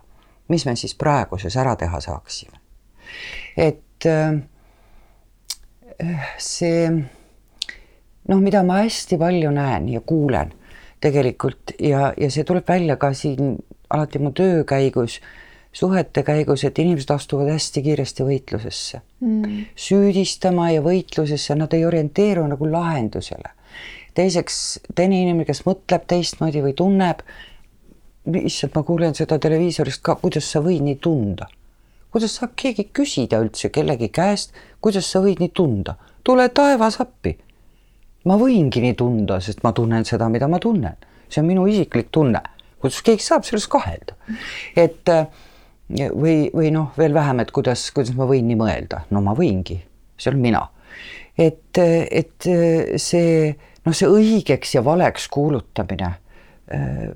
mis 0.49 0.67
me 0.67 0.77
siis 0.77 0.95
praeguses 0.95 1.57
ära 1.57 1.77
teha 1.77 2.01
saaksime. 2.01 2.59
et 3.57 4.07
äh, 4.07 4.43
see 6.39 6.89
noh, 8.29 8.41
mida 8.41 8.63
ma 8.67 8.83
hästi 8.83 9.19
palju 9.21 9.53
näen 9.55 9.89
ja 9.93 10.01
kuulen 10.01 10.53
tegelikult 11.03 11.75
ja, 11.83 12.13
ja 12.17 12.31
see 12.31 12.47
tuleb 12.47 12.69
välja 12.69 12.97
ka 13.01 13.13
siin 13.17 13.57
alati 13.93 14.21
mu 14.23 14.33
töö 14.37 14.63
käigus, 14.69 15.19
suhete 15.73 16.23
käigus, 16.25 16.65
et 16.65 16.79
inimesed 16.79 17.11
astuvad 17.15 17.51
hästi 17.53 17.83
kiiresti 17.85 18.27
võitlusesse 18.29 19.01
mm.. 19.25 19.65
süüdistama 19.77 20.71
ja 20.73 20.85
võitlusesse, 20.85 21.57
nad 21.59 21.73
ei 21.77 21.87
orienteeru 21.89 22.45
nagu 22.49 22.69
lahendusele. 22.71 23.55
teiseks, 24.15 24.59
teine 24.95 25.23
inimene, 25.23 25.49
kes 25.49 25.65
mõtleb 25.67 26.07
teistmoodi 26.09 26.63
või 26.65 26.77
tunneb, 26.77 27.25
issand, 28.45 28.77
ma 28.77 28.85
kuulen 28.87 29.17
seda 29.19 29.39
televiisorist 29.43 30.03
ka, 30.05 30.17
kuidas 30.21 30.51
sa 30.53 30.63
võid 30.65 30.85
nii 30.87 31.01
tunda. 31.03 31.49
kuidas 32.13 32.37
saab 32.39 32.53
keegi 32.57 32.91
küsida 32.93 33.41
üldse 33.41 33.73
kellegi 33.73 34.09
käest, 34.13 34.53
kuidas 34.83 35.09
sa 35.09 35.23
võid 35.25 35.41
nii 35.43 35.53
tunda? 35.55 35.97
tule 36.23 36.49
taevas 36.55 37.01
appi 37.03 37.37
ma 38.29 38.37
võingi 38.39 38.83
nii 38.83 38.97
tunda, 38.99 39.41
sest 39.43 39.63
ma 39.67 39.73
tunnen 39.77 40.07
seda, 40.07 40.29
mida 40.31 40.49
ma 40.51 40.61
tunnen, 40.63 40.99
see 41.29 41.43
on 41.43 41.49
minu 41.49 41.67
isiklik 41.71 42.13
tunne, 42.15 42.43
kuidas 42.83 43.01
keegi 43.07 43.25
saab 43.25 43.47
selles 43.47 43.67
kahelda, 43.71 44.17
et 44.79 45.11
äh, 45.11 45.27
või, 45.91 46.47
või 46.55 46.71
noh, 46.75 46.93
veel 46.99 47.15
vähem, 47.17 47.43
et 47.43 47.51
kuidas, 47.55 47.89
kuidas 47.95 48.15
ma 48.19 48.29
võin 48.31 48.47
nii 48.49 48.59
mõelda, 48.61 49.05
no 49.11 49.25
ma 49.25 49.35
võingi, 49.39 49.81
see 50.17 50.33
olen 50.33 50.43
mina. 50.47 50.63
et, 51.39 51.79
et 51.79 52.49
see 53.01 53.53
noh, 53.87 53.95
see 53.97 54.09
õigeks 54.09 54.77
ja 54.77 54.83
valeks 54.85 55.29
kuulutamine 55.33 56.11
äh, 56.13 57.07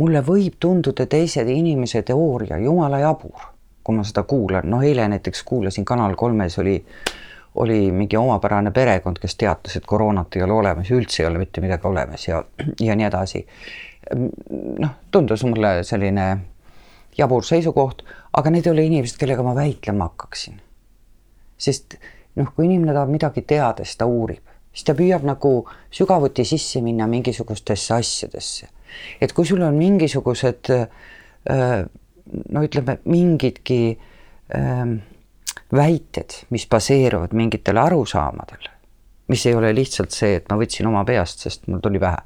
mulle 0.00 0.22
võib 0.26 0.56
tunduda 0.58 1.06
teised 1.06 1.48
inimese 1.48 2.02
teooria 2.02 2.58
jumala 2.58 2.98
jabur, 3.04 3.53
kui 3.84 3.96
ma 3.96 4.04
seda 4.04 4.22
kuulan, 4.22 4.64
noh, 4.70 4.82
eile 4.82 5.08
näiteks 5.08 5.42
kuulasin 5.44 5.84
Kanal 5.84 6.14
kolmes 6.16 6.58
oli 6.58 6.76
äh, 6.80 7.14
oli 7.54 7.92
mingi 7.92 8.16
omapärane 8.16 8.70
perekond, 8.70 9.18
kes 9.22 9.36
teatas, 9.36 9.76
et 9.76 9.86
koroonat 9.86 10.36
ei 10.36 10.42
ole 10.42 10.52
olemas 10.52 10.90
ja 10.90 10.96
üldse 10.96 11.22
ei 11.22 11.28
ole 11.28 11.38
mitte 11.38 11.62
midagi 11.62 11.86
olemas 11.86 12.28
ja, 12.28 12.42
ja 12.80 12.96
nii 12.96 13.06
edasi. 13.06 13.46
noh, 14.78 14.90
tundus 15.10 15.44
mulle 15.44 15.82
selline 15.82 16.26
jabur 17.18 17.44
seisukoht, 17.46 18.02
aga 18.36 18.50
need 18.50 18.66
ei 18.66 18.72
ole 18.72 18.84
inimesed, 18.88 19.18
kellega 19.20 19.42
ma 19.46 19.54
väitlema 19.54 20.10
hakkaksin. 20.10 20.58
sest 21.58 21.96
noh, 22.34 22.50
kui 22.56 22.66
inimene 22.66 22.92
tahab 22.92 23.14
midagi 23.14 23.46
teada, 23.46 23.84
siis 23.84 23.96
ta 24.02 24.10
uurib, 24.10 24.42
siis 24.72 24.84
ta 24.84 24.96
püüab 24.98 25.22
nagu 25.24 25.54
sügavuti 25.94 26.44
sisse 26.44 26.82
minna 26.82 27.06
mingisugustesse 27.06 27.94
asjadesse. 27.94 28.68
et 29.20 29.32
kui 29.32 29.46
sul 29.46 29.62
on 29.62 29.78
mingisugused 29.78 30.74
no 32.52 32.62
ütleme, 32.66 32.98
mingidki 33.04 33.80
äh, 34.54 34.94
väited, 35.74 36.30
mis 36.50 36.66
baseeruvad 36.70 37.34
mingitel 37.36 37.78
arusaamadel, 37.80 38.68
mis 39.28 39.46
ei 39.46 39.54
ole 39.54 39.74
lihtsalt 39.74 40.14
see, 40.14 40.38
et 40.38 40.50
ma 40.50 40.58
võtsin 40.60 40.88
oma 40.88 41.04
peast, 41.08 41.44
sest 41.46 41.68
mul 41.68 41.82
tuli 41.84 42.00
pähe 42.02 42.20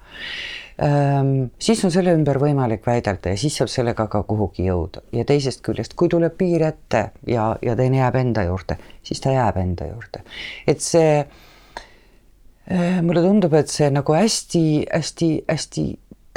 ähm,. 0.84 1.50
siis 1.58 1.84
on 1.84 1.92
selle 1.94 2.14
ümber 2.14 2.40
võimalik 2.42 2.86
väidelda 2.86 3.34
ja 3.34 3.40
siis 3.40 3.56
saab 3.58 3.70
sellega 3.72 4.08
ka 4.10 4.22
kuhugi 4.28 4.68
jõuda 4.68 5.02
ja 5.14 5.24
teisest 5.28 5.62
küljest, 5.66 5.94
kui 5.98 6.10
tuleb 6.10 6.36
piir 6.38 6.64
ette 6.68 7.10
ja, 7.26 7.50
ja 7.62 7.76
teine 7.78 8.02
jääb 8.02 8.18
enda 8.20 8.44
juurde, 8.48 8.78
siis 9.02 9.22
ta 9.24 9.34
jääb 9.34 9.60
enda 9.62 9.90
juurde. 9.92 10.24
et 10.66 10.82
see 10.84 11.12
äh,, 11.22 13.00
mulle 13.02 13.22
tundub, 13.24 13.54
et 13.54 13.70
see 13.72 13.90
nagu 13.94 14.18
hästi-hästi-hästi 14.18 15.86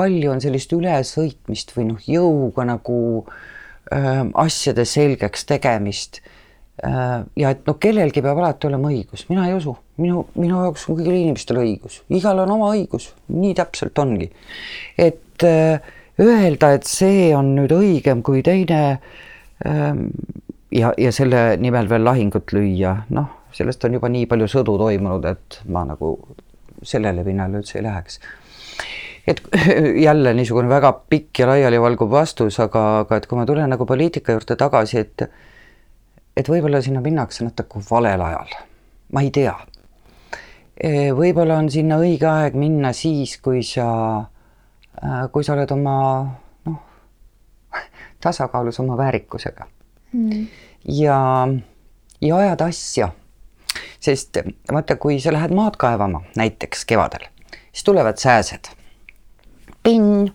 palju 0.02 0.32
on 0.32 0.42
sellist 0.42 0.72
ülesõitmist 0.74 1.76
või 1.78 1.92
noh, 1.92 2.06
jõuga 2.10 2.66
nagu 2.66 3.00
äh, 3.26 3.50
asjade 3.92 4.86
selgeks 4.88 5.46
tegemist. 5.50 6.22
Äh, 6.86 7.24
ja 7.38 7.52
et 7.54 7.66
noh, 7.68 7.78
kellelgi 7.82 8.24
peab 8.24 8.40
alati 8.42 8.70
olema 8.70 8.90
õigus, 8.90 9.28
mina 9.30 9.46
ei 9.50 9.54
usu, 9.54 9.76
minu, 10.02 10.24
minu 10.40 10.62
jaoks 10.64 10.88
on 10.90 10.98
kõigil 10.98 11.18
inimestel 11.20 11.60
õigus, 11.62 12.00
igal 12.10 12.40
on 12.42 12.54
oma 12.56 12.72
õigus, 12.74 13.12
nii 13.30 13.52
täpselt 13.60 14.00
ongi. 14.02 14.32
et 14.98 15.46
äh, 15.46 15.92
öelda, 16.22 16.72
et 16.74 16.88
see 16.90 17.30
on 17.38 17.54
nüüd 17.58 17.76
õigem 17.76 18.24
kui 18.26 18.42
teine 18.46 18.82
ähm, 19.68 20.08
ja, 20.74 20.94
ja 20.98 21.12
selle 21.14 21.60
nimel 21.62 21.90
veel 21.92 22.08
lahingut 22.08 22.56
lüüa, 22.56 22.96
noh, 23.14 23.30
sellest 23.54 23.86
on 23.86 24.00
juba 24.00 24.10
nii 24.10 24.26
palju 24.32 24.50
sõdu 24.50 24.80
toimunud, 24.82 25.28
et 25.28 25.62
ma 25.70 25.84
nagu 25.86 26.16
sellele 26.82 27.28
pinnale 27.28 27.62
üldse 27.62 27.78
ei 27.78 27.86
läheks 27.86 28.22
et 29.28 29.42
jälle 30.08 30.34
niisugune 30.34 30.70
väga 30.70 30.94
pikk 31.10 31.40
ja 31.40 31.48
laialivalguv 31.52 32.12
vastus, 32.12 32.60
aga, 32.60 32.84
aga 33.06 33.18
et 33.18 33.28
kui 33.30 33.40
ma 33.40 33.46
tulen 33.46 33.70
nagu 33.70 33.86
poliitika 33.86 34.36
juurde 34.36 34.58
tagasi, 34.60 35.00
et 35.06 35.28
et 36.38 36.48
võib-olla 36.48 36.82
sinna 36.82 37.02
minnakse 37.04 37.46
natuke 37.46 37.82
valel 37.90 38.22
ajal, 38.24 38.54
ma 39.14 39.24
ei 39.26 39.32
tea. 39.36 39.54
E, 40.82 41.12
võib-olla 41.16 41.60
on 41.62 41.70
sinna 41.70 42.00
õige 42.02 42.28
aeg 42.30 42.56
minna 42.58 42.94
siis, 42.96 43.36
kui 43.44 43.62
sa, 43.68 43.88
äh, 44.98 45.26
kui 45.34 45.46
sa 45.46 45.54
oled 45.58 45.72
oma 45.76 45.98
noh, 46.70 46.80
tasakaalus 48.24 48.80
oma 48.82 48.98
väärikusega 48.98 49.68
mm. 50.14 50.46
ja, 50.98 51.20
ja 52.22 52.38
ajad 52.46 52.66
asja. 52.70 53.12
sest 54.02 54.40
vaata, 54.72 54.96
kui 54.96 55.20
sa 55.22 55.34
lähed 55.36 55.54
maad 55.54 55.78
kaevama 55.78 56.24
näiteks 56.40 56.86
kevadel, 56.90 57.28
siis 57.72 57.84
tulevad 57.86 58.18
sääsed, 58.18 58.72
pinn 59.84 60.30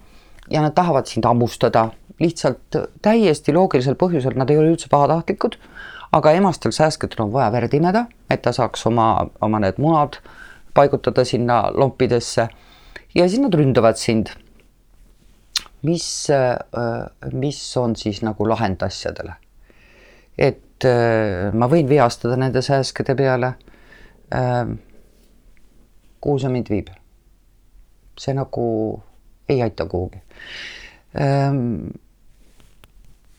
ja 0.50 0.62
nad 0.62 0.74
tahavad 0.74 1.06
sind 1.06 1.24
hammustada 1.24 1.88
lihtsalt 2.20 2.76
täiesti 3.02 3.52
loogilisel 3.52 3.94
põhjusel, 4.00 4.36
nad 4.38 4.50
ei 4.50 4.58
ole 4.58 4.72
üldse 4.72 4.88
pahatahtlikud 4.88 5.58
aga 6.16 6.32
emastel 6.32 6.72
sääskedel 6.72 7.24
on 7.26 7.32
vaja 7.32 7.50
verd 7.52 7.74
imeda, 7.74 8.06
et 8.30 8.42
ta 8.42 8.52
saaks 8.54 8.86
oma, 8.88 9.08
oma 9.42 9.60
need 9.62 9.80
munad 9.82 10.20
paigutada 10.76 11.24
sinna 11.24 11.62
lompidesse 11.74 12.48
ja 13.14 13.28
siis 13.28 13.40
nad 13.42 13.54
ründavad 13.54 14.00
sind. 14.00 14.32
mis, 15.82 16.28
mis 17.32 17.76
on 17.76 17.96
siis 17.96 18.22
nagu 18.22 18.48
lahend 18.48 18.82
asjadele? 18.82 19.36
et 20.38 20.84
ma 21.52 21.68
võin 21.72 21.88
veastada 21.88 22.36
nende 22.36 22.60
sääskede 22.62 23.14
peale. 23.16 23.54
Kuhu 26.20 26.38
see 26.38 26.50
mind 26.52 26.70
viib? 26.70 26.90
see 28.18 28.34
nagu 28.34 28.66
ei 29.48 29.62
aita 29.62 29.86
kuhugi. 29.86 30.18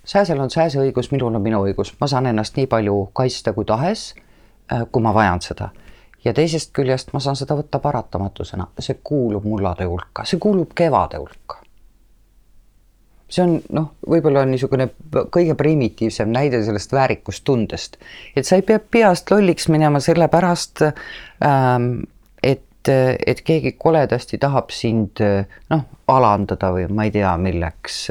Sääsel 0.08 0.39
on 0.39 0.50
sääse 0.50 0.80
õigus, 0.80 1.10
minul 1.12 1.36
on 1.36 1.43
minu 1.43 1.60
õigus, 1.67 1.91
ma 2.00 2.08
saan 2.08 2.30
ennast 2.30 2.55
nii 2.55 2.70
palju 2.72 3.10
kaitsta 3.18 3.51
kui 3.53 3.66
tahes, 3.68 4.14
äh, 4.72 4.86
kui 4.91 5.03
ma 5.03 5.14
vajan 5.14 5.43
seda. 5.43 5.70
ja 6.26 6.34
teisest 6.34 6.74
küljest 6.76 7.14
ma 7.14 7.20
saan 7.24 7.36
seda 7.39 7.55
võtta 7.55 7.80
paratamatusena, 7.80 8.66
see 8.80 8.97
kuulub 9.03 9.45
mullade 9.47 9.86
hulka, 9.86 10.26
see 10.26 10.39
kuulub 10.39 10.74
kevade 10.76 11.18
hulka. 11.18 11.60
see 13.30 13.43
on 13.43 13.62
noh, 13.70 13.91
võib-olla 14.08 14.45
on 14.47 14.51
niisugune 14.51 14.89
kõige 15.12 15.55
primitiivsem 15.55 16.32
näide 16.32 16.64
sellest 16.64 16.91
väärikustundest, 16.91 17.97
et 18.36 18.45
sa 18.45 18.55
ei 18.55 18.62
pea 18.62 18.80
peast 18.80 19.32
lolliks 19.32 19.68
minema 19.68 19.99
sellepärast 19.99 20.82
ähm,, 20.88 22.08
et, 22.88 23.24
et 23.28 23.42
keegi 23.46 23.76
koledasti 23.78 24.38
tahab 24.42 24.74
sind 24.76 25.22
noh, 25.70 25.88
alandada 26.08 26.72
või 26.76 26.88
ma 26.90 27.08
ei 27.08 27.14
tea, 27.16 27.32
milleks 27.38 28.06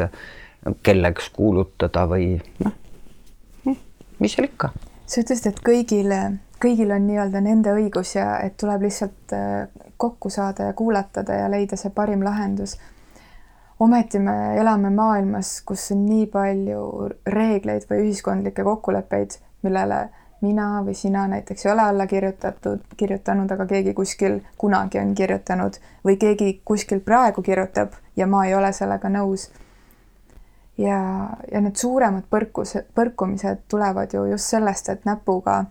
kelleks 0.82 1.30
kuulutada 1.34 2.06
või 2.10 2.34
noh, 2.64 2.74
mis 4.18 4.34
seal 4.34 4.48
ikka. 4.48 4.70
sa 5.06 5.22
ütlesid, 5.22 5.52
et 5.52 5.62
kõigil, 5.64 6.12
kõigil 6.62 6.92
on 6.94 7.06
nii-öelda 7.06 7.42
nende 7.44 7.74
õigus 7.76 8.16
ja 8.16 8.40
et 8.44 8.56
tuleb 8.60 8.86
lihtsalt 8.86 9.34
äh, 9.36 9.68
kokku 9.96 10.30
saada 10.30 10.70
ja 10.70 10.76
kuulatada 10.76 11.42
ja 11.42 11.50
leida 11.50 11.76
see 11.76 11.90
parim 11.90 12.24
lahendus. 12.24 12.76
ometi 13.80 14.18
me 14.18 14.56
elame 14.56 14.90
maailmas, 14.90 15.60
kus 15.60 15.90
on 15.92 16.06
nii 16.06 16.26
palju 16.32 17.10
reegleid 17.26 17.84
või 17.90 18.06
ühiskondlikke 18.06 18.64
kokkuleppeid, 18.64 19.36
millele 19.62 20.08
mina 20.40 20.82
või 20.84 20.94
sina 20.94 21.26
näiteks 21.28 21.66
ei 21.66 21.72
ole 21.72 21.82
alla 21.82 22.06
kirjutatud, 22.06 22.80
kirjutanud, 22.96 23.50
aga 23.50 23.66
keegi 23.66 23.94
kuskil 23.94 24.40
kunagi 24.58 24.98
on 24.98 25.14
kirjutanud 25.14 25.78
või 26.04 26.16
keegi 26.16 26.60
kuskil 26.64 27.00
praegu 27.00 27.42
kirjutab 27.42 27.94
ja 28.16 28.26
ma 28.26 28.44
ei 28.46 28.54
ole 28.54 28.72
sellega 28.72 29.08
nõus. 29.08 29.50
ja, 30.78 31.28
ja 31.52 31.60
need 31.60 31.76
suuremad 31.76 32.24
põrkus, 32.30 32.76
põrkumised 32.94 33.64
tulevad 33.68 34.12
ju 34.12 34.24
just 34.24 34.52
sellest, 34.52 34.88
et 34.88 35.04
näpuga 35.04 35.64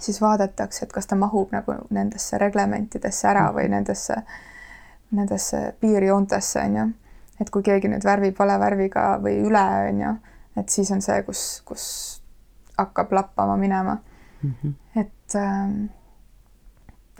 siis 0.00 0.20
vaadatakse, 0.20 0.84
et 0.84 0.92
kas 0.92 1.06
ta 1.06 1.16
mahub 1.16 1.52
nagu 1.52 1.74
nendesse 1.90 2.38
reglementidesse 2.38 3.28
ära 3.28 3.52
või 3.54 3.68
nendesse, 3.68 4.16
nendesse 5.10 5.74
piirjoontesse, 5.80 6.60
on 6.60 6.76
ju. 6.76 6.88
et 7.40 7.50
kui 7.50 7.62
keegi 7.62 7.88
nüüd 7.88 8.04
värvib 8.04 8.38
vale 8.38 8.58
värviga 8.58 9.18
või 9.22 9.38
üle, 9.46 9.64
on 9.88 10.00
ju, 10.00 10.16
et 10.56 10.68
siis 10.68 10.90
on 10.90 11.02
see, 11.02 11.22
kus, 11.22 11.62
kus 11.64 12.21
hakkab 12.78 13.12
lappama 13.12 13.56
minema 13.56 13.96
mm. 14.42 14.54
-hmm. 14.62 14.72
et, 15.00 15.34
ähm, 15.34 15.84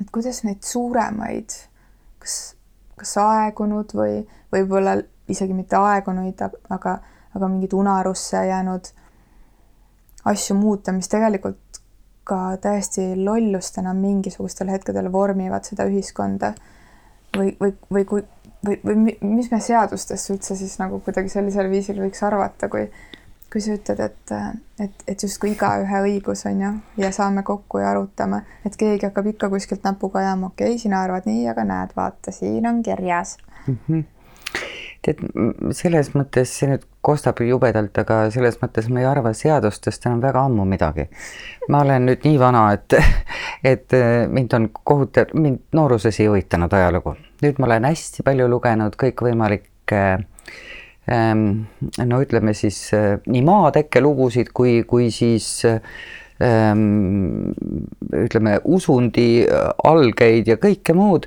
et 0.00 0.11
kuidas 0.12 0.44
neid 0.44 0.62
suuremaid, 0.62 1.50
kas, 2.18 2.57
kas 2.96 3.16
aegunud 3.16 3.94
või 3.94 4.22
võib-olla 4.53 4.96
isegi 5.28 5.55
mitte 5.55 5.76
aegunuid, 5.76 6.40
aga, 6.70 6.98
aga 7.34 7.48
mingeid 7.48 7.72
unarusse 7.72 8.46
jäänud 8.46 8.92
asju 10.24 10.57
muuta, 10.57 10.92
mis 10.92 11.09
tegelikult 11.09 11.82
ka 12.24 12.57
täiesti 12.61 13.24
lollustena 13.24 13.94
mingisugustel 13.94 14.70
hetkedel 14.70 15.12
vormivad 15.12 15.64
seda 15.66 15.84
ühiskonda 15.90 16.53
või, 17.36 17.57
või, 17.61 17.74
või 17.90 18.05
kui 18.05 18.22
või, 18.66 18.78
või 18.84 19.16
mis 19.26 19.50
me 19.50 19.61
seadustest 19.61 20.30
üldse 20.30 20.57
siis 20.57 20.76
nagu 20.78 21.00
kuidagi 21.05 21.32
sellisel 21.32 21.70
viisil 21.70 21.98
võiks 22.03 22.22
arvata, 22.26 22.68
kui 22.70 22.86
kui 23.53 23.61
sa 23.61 23.74
ütled, 23.76 24.00
et, 24.00 24.32
et, 24.80 25.05
et 25.12 25.22
justkui 25.22 25.53
igaühe 25.53 26.00
õigus 26.07 26.46
on 26.48 26.62
ju 26.64 26.70
ja 27.03 27.11
saame 27.12 27.44
kokku 27.44 27.82
ja 27.82 27.90
arutame, 27.92 28.42
et 28.66 28.76
keegi 28.80 29.09
hakkab 29.11 29.28
ikka 29.34 29.50
kuskilt 29.53 29.84
näpuga 29.84 30.22
ajama, 30.22 30.53
okei 30.53 30.72
okay,, 30.72 30.80
sina 30.80 31.03
arvad 31.05 31.28
nii, 31.28 31.44
aga 31.53 31.66
näed, 31.68 31.92
vaata, 31.96 32.32
siin 32.32 32.66
on 32.68 32.82
kirjas 32.82 33.36
mm. 33.66 33.76
-hmm. 33.88 34.05
tead, 35.05 35.20
selles 35.76 36.14
mõttes 36.16 36.57
see 36.59 36.70
nüüd 36.72 36.88
kostab 37.05 37.42
jubedalt, 37.44 37.98
aga 37.98 38.22
selles 38.30 38.57
mõttes 38.62 38.88
ma 38.88 39.03
ei 39.03 39.11
arva 39.11 39.34
seadustest 39.36 40.07
enam 40.07 40.22
väga 40.22 40.46
ammu 40.48 40.64
midagi. 40.64 41.09
ma 41.68 41.84
olen 41.84 42.07
nüüd 42.09 42.24
nii 42.24 42.38
vana, 42.40 42.66
et, 42.72 42.96
et 43.74 43.98
mind 44.28 44.53
on 44.53 44.70
kohutav, 44.82 45.34
mind 45.34 45.61
nooruses 45.72 46.20
ei 46.20 46.26
huvitanud 46.32 46.72
ajalugu. 46.72 47.16
nüüd 47.42 47.59
ma 47.59 47.66
olen 47.66 47.84
hästi 47.84 48.22
palju 48.22 48.48
lugenud 48.48 48.96
kõikvõimalikke 48.96 50.03
no 51.11 52.20
ütleme 52.22 52.55
siis 52.55 52.78
eh, 52.94 53.16
nii 53.26 53.42
maatekkelugusid 53.46 54.53
kui, 54.55 54.82
kui 54.86 55.11
siis 55.11 55.64
ehm, 55.66 56.84
ütleme 58.22 58.59
usundi 58.64 59.44
algeid 59.84 60.53
ja 60.53 60.59
kõike 60.62 60.94
muud. 60.94 61.26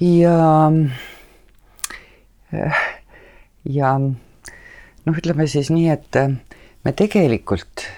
ja, 0.00 0.38
eh, 2.52 2.82
ja 3.68 3.92
noh, 3.98 5.14
ütleme 5.14 5.46
siis 5.46 5.70
nii, 5.74 5.88
et 5.92 6.22
me 6.84 6.92
tegelikult 6.96 7.88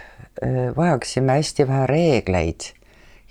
vajaksime 0.76 1.34
hästi 1.36 1.66
vähe 1.68 1.86
reegleid 1.90 2.70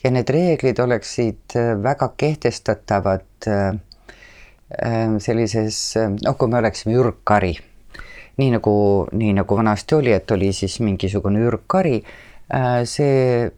ja 0.04 0.12
need 0.14 0.30
reeglid 0.30 0.80
oleksid 0.80 1.56
väga 1.82 2.12
kehtestatavad 2.22 3.24
Ehm, 3.48 3.80
sellises, 5.20 5.98
noh, 5.98 6.36
kui 6.38 6.50
me 6.52 6.60
oleksime 6.60 6.94
ürgkari, 7.00 7.56
nii 8.40 8.52
nagu, 8.56 8.74
nii 9.12 9.34
nagu 9.40 9.58
vanasti 9.58 9.96
oli, 9.98 10.14
et 10.16 10.32
oli 10.32 10.52
siis 10.56 10.80
mingisugune 10.86 11.42
ürgkari, 11.48 11.98
äh, 12.54 12.82
see, 12.88 13.50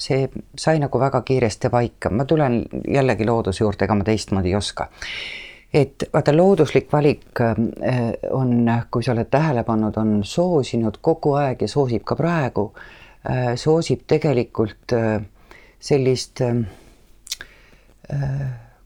see 0.00 0.28
sai 0.58 0.80
nagu 0.82 1.00
väga 1.00 1.22
kiiresti 1.26 1.70
paika, 1.72 2.10
ma 2.10 2.26
tulen 2.28 2.62
jällegi 2.88 3.28
looduse 3.28 3.64
juurde, 3.64 3.86
ega 3.86 3.96
ma 3.96 4.06
teistmoodi 4.06 4.52
ei 4.52 4.58
oska. 4.58 4.88
Et 5.70 6.02
vaata, 6.12 6.34
looduslik 6.34 6.90
valik 6.92 7.40
äh, 7.46 7.54
on, 8.34 8.66
kui 8.90 9.06
sa 9.06 9.14
oled 9.14 9.30
tähele 9.30 9.62
pannud, 9.64 9.96
on 10.02 10.24
soosinud 10.26 10.98
kogu 11.00 11.36
aeg 11.38 11.62
ja 11.62 11.70
soosib 11.70 12.02
ka 12.04 12.18
praegu, 12.18 12.72
äh, 13.30 13.52
soosib 13.60 14.02
tegelikult 14.10 14.96
sellist 15.80 16.42
äh, 16.44 16.58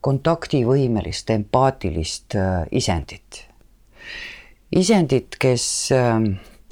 kontaktivõimelist, 0.05 1.31
empaatilist 1.33 2.37
äh, 2.37 2.65
isendit. 2.77 3.45
isendit, 4.75 5.37
kes 5.41 5.65
äh, 5.95 6.19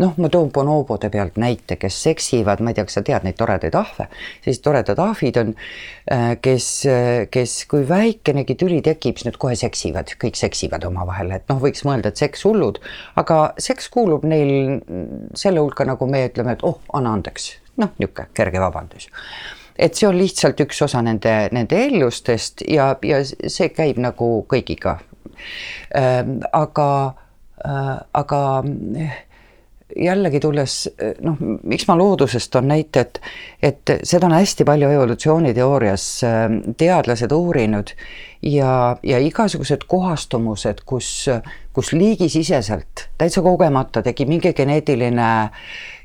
noh, 0.02 0.16
ma 0.20 0.28
toon 0.32 0.50
bonobode 0.52 1.08
pealt 1.12 1.38
näite, 1.40 1.78
kes 1.80 1.96
seksivad, 2.08 2.60
ma 2.60 2.72
ei 2.72 2.76
tea, 2.76 2.84
kas 2.88 2.98
sa 2.98 3.04
tead 3.06 3.24
neid 3.24 3.38
toredaid 3.38 3.76
ahve, 3.78 4.08
sellised 4.44 4.64
toredad 4.66 5.00
ahvid 5.00 5.38
on, 5.40 5.54
äh, 6.12 6.26
kes, 6.44 6.68
kes, 7.32 7.56
kui 7.70 7.86
väikenegi 7.88 8.58
tüli 8.60 8.82
tekib, 8.84 9.16
siis 9.20 9.30
nad 9.30 9.40
kohe 9.40 9.56
seksivad, 9.58 10.12
kõik 10.20 10.36
seksivad 10.40 10.84
omavahel, 10.90 11.32
et 11.38 11.48
noh, 11.52 11.62
võiks 11.62 11.86
mõelda, 11.88 12.12
et 12.12 12.20
seks 12.20 12.44
hullud, 12.48 12.82
aga 13.22 13.40
seks 13.70 13.88
kuulub 13.94 14.28
neil 14.28 14.82
selle 15.38 15.64
hulka, 15.64 15.88
nagu 15.88 16.10
me 16.10 16.26
ütleme, 16.28 16.58
et 16.58 16.68
oh, 16.68 16.82
anna 16.92 17.16
andeks, 17.16 17.54
noh, 17.80 17.96
niisugune 17.96 18.28
kerge 18.36 18.60
vabandus 18.60 19.08
et 19.76 19.94
see 19.94 20.08
on 20.08 20.18
lihtsalt 20.18 20.60
üks 20.64 20.82
osa 20.84 21.02
nende, 21.02 21.48
nende 21.52 21.80
ellustest 21.86 22.64
ja, 22.68 22.92
ja 23.02 23.22
see 23.24 23.72
käib 23.74 24.00
nagu 24.02 24.30
kõigiga. 24.50 24.98
Ähm, 25.96 26.40
aga, 26.52 26.88
äh, 27.64 27.94
aga 28.12 28.40
jällegi 29.96 30.40
tulles 30.40 30.76
noh, 31.24 31.36
miks 31.68 31.86
ma 31.88 31.96
loodusest 31.98 32.52
toon 32.52 32.68
näite, 32.70 33.04
et, 33.04 33.20
et 33.62 33.92
seda 34.08 34.28
on 34.28 34.36
hästi 34.36 34.64
palju 34.68 34.90
evolutsiooniteoorias 34.96 36.06
ähm, 36.28 36.58
teadlased 36.80 37.32
uurinud 37.34 37.92
ja, 38.42 38.96
ja 39.02 39.20
igasugused 39.22 39.86
kohastumused, 39.90 40.84
kus, 40.86 41.10
kus 41.72 41.92
liigisiseselt 41.92 43.06
täitsa 43.18 43.44
kogemata 43.44 44.02
tegi 44.02 44.26
mingi 44.28 44.54
geneetiline 44.56 45.32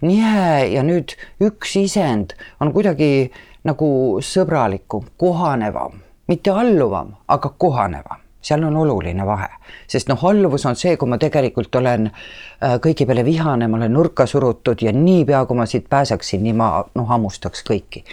nihe 0.05 0.49
ja 0.73 0.85
nüüd 0.85 1.15
üks 1.43 1.77
isend 1.81 2.35
on 2.61 2.73
kuidagi 2.75 3.31
nagu 3.63 3.89
sõbralikum, 4.21 5.05
kohanevam, 5.17 5.99
mitte 6.27 6.51
alluvam, 6.51 7.15
aga 7.27 7.53
kohanevam. 7.57 8.23
Seal 8.47 8.63
on 8.63 8.75
oluline 8.79 9.25
vahe, 9.25 9.47
sest 9.89 10.07
noh, 10.07 10.21
alluvus 10.29 10.63
on 10.69 10.77
see, 10.77 10.93
kui 10.95 11.09
ma 11.09 11.17
tegelikult 11.19 11.73
olen 11.75 12.05
äh, 12.07 12.77
kõigi 12.83 13.07
peale 13.09 13.25
vihane, 13.25 13.67
ma 13.67 13.79
olen 13.79 13.91
nurka 13.91 14.27
surutud 14.29 14.83
ja 14.85 14.93
niipea, 14.95 15.41
kui 15.45 15.57
ma 15.57 15.65
siit 15.67 15.89
pääseksin, 15.89 16.43
nii 16.45 16.53
ma 16.55 16.69
noh, 16.95 17.07
hammustaks 17.09 17.65
kõiki. 17.67 18.05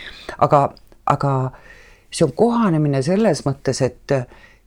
aga, 0.42 0.64
aga 1.06 1.34
see 2.10 2.26
on 2.26 2.32
kohanemine 2.32 3.02
selles 3.02 3.44
mõttes, 3.46 3.82
et, 3.84 4.16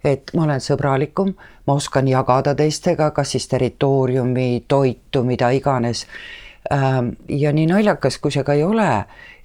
et 0.05 0.33
ma 0.37 0.45
olen 0.45 0.63
sõbralikum, 0.63 1.33
ma 1.67 1.75
oskan 1.75 2.07
jagada 2.07 2.55
teistega, 2.55 3.11
kas 3.11 3.35
siis 3.35 3.47
territooriumi, 3.51 4.65
toitu, 4.67 5.23
mida 5.27 5.49
iganes 5.55 6.05
ja 6.69 7.51
nii 7.53 7.67
naljakas, 7.69 8.17
kui 8.19 8.33
see 8.33 8.43
ka 8.43 8.55
ei 8.57 8.63
ole, 8.65 8.89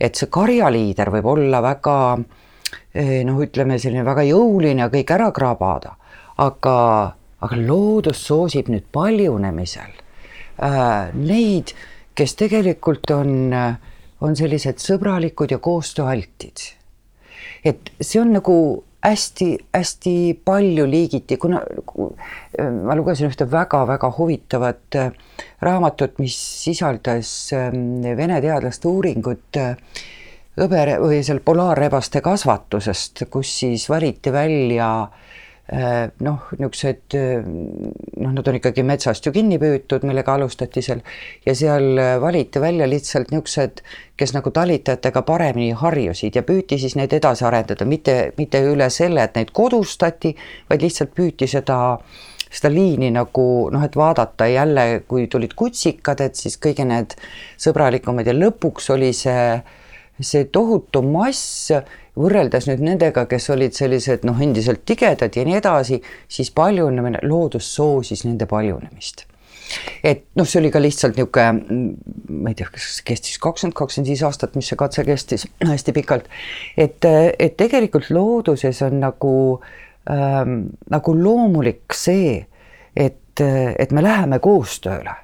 et 0.01 0.19
see 0.19 0.31
karjaliider 0.33 1.13
võib 1.15 1.29
olla 1.35 1.63
väga 1.63 1.97
eh, 2.19 3.23
noh, 3.27 3.41
ütleme 3.45 3.79
selline 3.79 4.05
väga 4.07 4.25
jõuline 4.27 4.85
ja 4.85 4.91
kõik 4.93 5.15
ära 5.15 5.31
krabada, 5.35 5.95
aga, 6.43 6.77
aga 7.41 7.61
loodus 7.61 8.25
soosib 8.27 8.71
nüüd 8.73 8.89
paljunemisel 8.93 9.93
äh, 10.63 11.13
neid, 11.15 11.75
kes 12.15 12.37
tegelikult 12.41 13.11
on, 13.15 13.53
on 14.21 14.37
sellised 14.37 14.83
sõbralikud 14.83 15.55
ja 15.55 15.59
koostööaltid. 15.63 16.73
et 17.65 17.93
see 18.01 18.21
on 18.21 18.35
nagu 18.35 18.57
hästi-hästi 19.03 20.15
palju 20.45 20.87
liigiti, 20.87 21.37
kuna 21.37 21.61
ma 22.87 22.97
lugesin 22.97 23.31
ühte 23.31 23.49
väga-väga 23.51 24.13
huvitavat 24.19 24.99
äh, 24.99 25.11
raamatut, 25.63 26.19
mis 26.23 26.37
sisaldas 26.63 27.33
ähm, 27.57 28.03
vene 28.17 28.41
teadlaste 28.45 28.89
uuringut 28.89 29.59
äh, 29.59 29.75
hõbe 30.61 30.85
või 31.03 31.23
seal 31.27 31.43
polaarrebaste 31.45 32.23
kasvatusest, 32.23 33.27
kus 33.33 33.59
siis 33.63 33.89
valiti 33.91 34.33
välja 34.35 34.93
äh, 35.03 35.09
Äh, 35.09 35.42
noh, 35.71 36.49
niisugused 36.59 37.15
äh, 37.15 37.45
noh, 37.47 38.33
nad 38.35 38.49
on 38.49 38.59
ikkagi 38.59 38.83
metsast 38.85 39.27
ju 39.27 39.33
kinni 39.33 39.61
püütud, 39.63 40.03
millega 40.09 40.35
alustati 40.35 40.83
seal 40.83 41.05
ja 41.47 41.55
seal 41.55 42.01
äh, 42.03 42.17
valiti 42.21 42.61
välja 42.61 42.89
lihtsalt 42.91 43.31
niisugused, 43.31 43.85
kes 44.19 44.35
nagu 44.35 44.51
talitajatega 44.51 45.23
paremini 45.27 45.71
harjusid 45.79 46.37
ja 46.37 46.43
püüti 46.47 46.81
siis 46.83 46.97
neid 46.99 47.15
edasi 47.15 47.47
arendada, 47.47 47.87
mitte, 47.87 48.33
mitte 48.39 48.61
üle 48.67 48.91
selle, 48.91 49.23
et 49.23 49.39
neid 49.39 49.55
kodustati, 49.55 50.35
vaid 50.71 50.83
lihtsalt 50.83 51.15
püüti 51.15 51.49
seda 51.51 51.79
seda 52.53 52.69
liini 52.69 53.09
nagu 53.15 53.45
noh, 53.73 53.85
et 53.87 53.95
vaadata 53.97 54.45
jälle, 54.51 55.05
kui 55.09 55.25
tulid 55.31 55.55
kutsikad, 55.57 56.21
et 56.21 56.37
siis 56.37 56.59
kõige 56.61 56.85
need 56.85 57.15
sõbralikumad 57.57 58.29
ja 58.29 58.35
lõpuks 58.37 58.91
oli 58.93 59.15
see 59.17 59.47
see 60.23 60.45
tohutu 60.53 61.01
mass 61.03 61.73
võrreldes 62.19 62.69
nüüd 62.69 62.83
nendega, 62.85 63.27
kes 63.31 63.51
olid 63.55 63.77
sellised 63.77 64.27
noh, 64.29 64.41
endiselt 64.43 64.85
tigedad 64.89 65.37
ja 65.37 65.45
nii 65.49 65.59
edasi, 65.59 66.01
siis 66.29 66.53
paljunemine, 66.55 67.23
loodus 67.29 67.69
soosis 67.75 68.27
nende 68.29 68.49
paljunemist 68.51 69.27
et 70.05 70.25
noh, 70.37 70.45
see 70.49 70.61
oli 70.61 70.71
ka 70.73 70.81
lihtsalt 70.83 71.17
niisugune, 71.17 71.79
ma 72.43 72.53
ei 72.53 72.59
tea, 72.59 72.69
kas 72.73 73.01
kestis 73.07 73.39
kakskümmend, 73.43 73.77
kakskümmend 73.79 74.11
viis 74.11 74.25
aastat, 74.27 74.57
mis 74.59 74.69
see 74.69 74.79
katse 74.81 75.05
kestis, 75.07 75.47
hästi 75.73 75.95
pikalt. 75.97 76.29
et, 76.77 77.09
et 77.09 77.57
tegelikult 77.57 78.11
looduses 78.13 78.83
on 78.87 79.01
nagu 79.03 79.35
ähm,, 80.11 80.57
nagu 80.93 81.17
loomulik 81.17 81.97
see, 81.97 82.41
et, 82.97 83.41
et 83.41 83.93
me 83.97 84.05
läheme 84.05 84.43
koostööle 84.45 85.17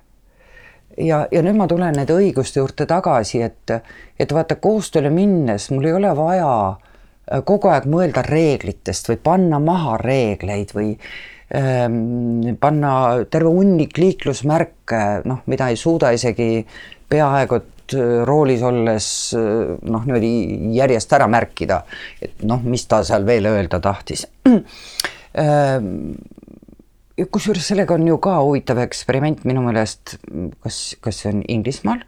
ja, 1.00 1.22
ja 1.32 1.42
nüüd 1.44 1.56
ma 1.58 1.68
tulen 1.70 1.96
nende 1.98 2.16
õiguste 2.16 2.62
juurde 2.62 2.86
tagasi, 2.88 3.42
et, 3.46 3.72
et 4.18 4.34
vaata 4.34 4.58
koostööle 4.62 5.10
minnes 5.14 5.70
mul 5.72 5.88
ei 5.88 5.96
ole 5.98 6.12
vaja 6.18 6.52
äh, 6.68 7.42
kogu 7.46 7.72
aeg 7.72 7.88
mõelda 7.90 8.24
reeglitest 8.26 9.10
või 9.12 9.18
panna 9.30 9.62
maha 9.62 9.96
reegleid 10.02 10.74
või 10.76 10.92
ähm, 11.54 12.54
panna 12.60 12.92
terve 13.30 13.54
hunnik 13.54 13.98
liiklusmärke, 13.98 15.02
noh, 15.28 15.42
mida 15.46 15.70
ei 15.72 15.80
suuda 15.80 16.12
isegi 16.16 16.64
peaaegu 17.08 17.62
et 17.88 17.96
äh, 17.96 18.24
roolis 18.26 18.62
olles 18.62 19.10
äh, 19.36 19.76
noh, 19.88 20.04
niimoodi 20.04 20.32
järjest 20.76 21.12
ära 21.16 21.28
märkida, 21.30 21.82
et 22.22 22.42
noh, 22.48 22.60
mis 22.64 22.86
ta 22.86 23.02
seal 23.06 23.26
veel 23.28 23.48
öelda 23.52 23.80
tahtis. 23.84 24.26
Ähm, 25.38 26.16
kusjuures 27.26 27.66
sellega 27.72 27.96
on 27.96 28.06
ju 28.06 28.18
ka 28.22 28.38
huvitav 28.38 28.78
eksperiment 28.82 29.44
minu 29.48 29.62
meelest, 29.64 30.18
kas, 30.62 30.82
kas 31.02 31.22
see 31.22 31.32
on 31.32 31.40
Inglismaal, 31.50 32.04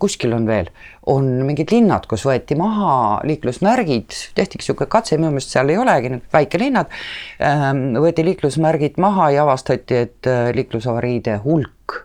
kuskil 0.00 0.32
on 0.36 0.46
veel, 0.48 0.68
on 1.12 1.28
mingid 1.48 1.72
linnad, 1.72 2.06
kus 2.08 2.26
võeti 2.28 2.56
maha 2.58 3.20
liiklusmärgid, 3.28 4.16
tehti 4.36 4.60
niisugune 4.60 4.90
katse, 4.92 5.18
minu 5.20 5.32
meelest 5.34 5.54
seal 5.54 5.72
ei 5.72 5.80
olegi, 5.80 6.12
väikelinnad, 6.32 6.92
ähm, 7.44 7.84
võeti 8.00 8.24
liiklusmärgid 8.26 9.00
maha 9.02 9.30
ja 9.36 9.44
avastati, 9.46 10.02
et 10.08 10.30
äh, 10.30 10.50
liiklusavariide 10.56 11.38
hulk 11.44 12.02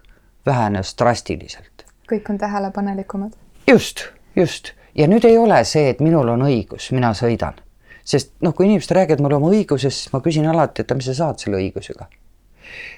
vähenes 0.48 0.96
drastiliselt. 1.00 1.86
kõik 2.12 2.30
on 2.30 2.38
tähelepanelikumad. 2.38 3.36
just, 3.68 4.08
just 4.36 4.74
ja 4.96 5.08
nüüd 5.08 5.28
ei 5.28 5.38
ole 5.38 5.64
see, 5.64 5.90
et 5.90 6.00
minul 6.00 6.32
on 6.32 6.48
õigus, 6.48 6.92
mina 6.92 7.14
sõidan 7.16 7.60
sest 8.04 8.34
noh, 8.42 8.56
kui 8.56 8.66
inimesed 8.66 8.92
räägivad 8.96 9.22
mulle 9.22 9.38
oma 9.38 9.52
õigusest, 9.54 10.08
siis 10.08 10.14
ma 10.14 10.20
küsin 10.26 10.48
alati, 10.50 10.82
et 10.82 10.92
mis 10.98 11.06
sa 11.06 11.14
saad 11.16 11.44
selle 11.44 11.60
õigusega 11.62 12.08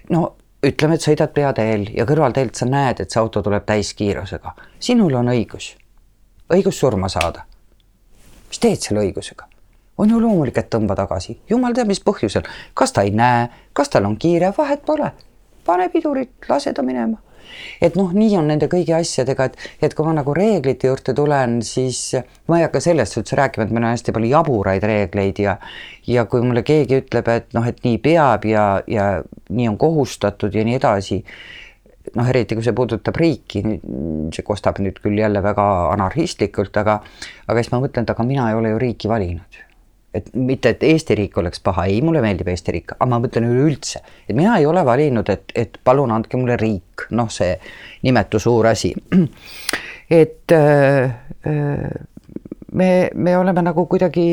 no 0.09 0.35
ütleme, 0.63 0.95
et 0.95 1.05
sõidad 1.05 1.33
peateel 1.33 1.89
ja 1.97 2.05
kõrvalteelt 2.05 2.55
sa 2.55 2.67
näed, 2.69 3.01
et 3.03 3.11
see 3.11 3.21
auto 3.21 3.41
tuleb 3.41 3.65
täiskiirusega. 3.65 4.53
sinul 4.79 5.13
on 5.19 5.33
õigus, 5.33 5.75
õigus 6.53 6.79
surma 6.79 7.09
saada. 7.09 7.45
mis 8.49 8.59
teed 8.59 8.79
selle 8.79 8.99
õigusega? 8.99 9.45
on 9.97 10.09
ju 10.09 10.19
loomulik, 10.21 10.57
et 10.57 10.69
tõmba 10.69 10.95
tagasi, 10.95 11.39
jumal 11.49 11.73
teab, 11.73 11.87
mis 11.87 11.99
põhjusel, 11.99 12.47
kas 12.73 12.91
ta 12.91 13.01
ei 13.01 13.11
näe, 13.11 13.49
kas 13.73 13.89
tal 13.89 14.05
on 14.05 14.17
kiire, 14.17 14.53
vahet 14.57 14.85
pole. 14.85 15.11
pane 15.65 15.89
pidurit, 15.89 16.31
lase 16.49 16.73
ta 16.73 16.81
minema 16.81 17.17
et 17.81 17.97
noh, 17.99 18.11
nii 18.13 18.37
on 18.39 18.51
nende 18.51 18.69
kõigi 18.71 18.95
asjadega, 18.97 19.49
et, 19.49 19.57
et 19.81 19.95
kui 19.95 20.07
ma 20.07 20.15
nagu 20.17 20.35
reeglite 20.37 20.89
juurde 20.89 21.15
tulen, 21.17 21.59
siis 21.65 22.13
ma 22.47 22.59
ei 22.59 22.67
hakka 22.67 22.83
sellest 22.83 23.19
üldse 23.21 23.39
rääkima, 23.39 23.67
et 23.67 23.73
meil 23.73 23.87
on 23.87 23.93
hästi 23.93 24.15
palju 24.15 24.31
jaburaid 24.35 24.87
reegleid 24.87 25.41
ja 25.43 25.57
ja 26.07 26.25
kui 26.27 26.43
mulle 26.43 26.63
keegi 26.67 26.99
ütleb, 26.99 27.29
et 27.31 27.53
noh, 27.55 27.65
et 27.67 27.83
nii 27.85 27.99
peab 28.03 28.45
ja, 28.47 28.67
ja 28.87 29.09
nii 29.49 29.69
on 29.71 29.77
kohustatud 29.79 30.55
ja 30.55 30.65
nii 30.67 30.75
edasi, 30.79 31.21
noh, 32.17 32.29
eriti 32.29 32.57
kui 32.57 32.65
see 32.65 32.75
puudutab 32.75 33.17
riiki, 33.19 33.63
see 34.35 34.45
kostab 34.45 34.81
nüüd 34.83 34.99
küll 35.03 35.19
jälle 35.19 35.43
väga 35.43 35.67
anarhistlikult, 35.93 36.75
aga 36.81 36.99
aga 37.47 37.61
siis 37.61 37.71
ma 37.73 37.79
mõtlen, 37.83 38.07
et 38.07 38.15
aga 38.15 38.25
mina 38.27 38.49
ei 38.51 38.59
ole 38.59 38.73
ju 38.73 38.81
riiki 38.83 39.11
valinud. 39.11 39.61
Et 40.13 40.27
mitte, 40.37 40.69
et 40.69 40.83
Eesti 40.85 41.15
riik 41.17 41.39
oleks 41.41 41.63
paha, 41.65 41.87
ei, 41.89 42.01
mulle 42.05 42.21
meeldib 42.21 42.51
Eesti 42.51 42.75
riik, 42.75 42.91
aga 42.93 43.07
ma 43.09 43.17
mõtlen 43.23 43.47
üleüldse, 43.49 44.03
et 44.27 44.35
mina 44.37 44.59
ei 44.59 44.67
ole 44.69 44.83
valinud, 44.85 45.29
et, 45.33 45.49
et 45.57 45.79
palun 45.83 46.13
andke 46.13 46.37
mulle 46.37 46.57
riik, 46.61 46.92
noh, 47.11 47.29
see 47.31 47.55
nimetu 48.03 48.39
suur 48.39 48.67
asi. 48.67 48.93
et 50.09 50.51
äh, 50.51 51.03
äh, 51.47 51.89
me, 52.71 53.09
me 53.13 53.37
oleme 53.37 53.61
nagu 53.61 53.85
kuidagi 53.85 54.27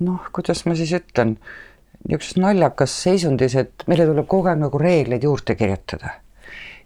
noh, 0.00 0.30
kuidas 0.32 0.64
ma 0.66 0.76
siis 0.78 0.92
ütlen, 0.96 1.36
niisuguses 2.08 2.38
naljakas 2.40 2.96
seisundis, 3.04 3.56
et 3.60 3.86
meile 3.90 4.08
tuleb 4.08 4.28
kogu 4.30 4.48
aeg 4.48 4.60
nagu 4.62 4.80
reegleid 4.80 5.24
juurde 5.24 5.56
kirjutada. 5.58 6.16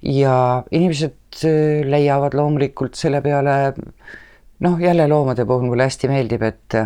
ja 0.02 0.62
inimesed 0.70 1.44
äh, 1.48 1.84
leiavad 1.88 2.34
loomulikult 2.36 2.98
selle 2.98 3.22
peale, 3.24 3.74
noh, 4.60 4.80
jälle 4.80 5.08
loomade 5.08 5.44
puhul 5.44 5.70
mulle 5.70 5.88
hästi 5.88 6.10
meeldib, 6.10 6.42
et 6.42 6.80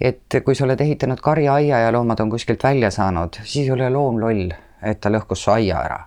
et 0.00 0.36
kui 0.44 0.54
sa 0.54 0.66
oled 0.66 0.80
ehitanud 0.80 1.20
karjaaia 1.24 1.78
ja 1.86 1.92
loomad 1.92 2.20
on 2.20 2.30
kuskilt 2.30 2.64
välja 2.64 2.90
saanud, 2.92 3.38
siis 3.44 3.64
ei 3.64 3.72
ole 3.72 3.88
loom 3.90 4.20
loll, 4.20 4.52
et 4.82 5.00
ta 5.00 5.10
lõhkus 5.10 5.46
su 5.46 5.50
aia 5.54 5.80
ära. 5.80 6.00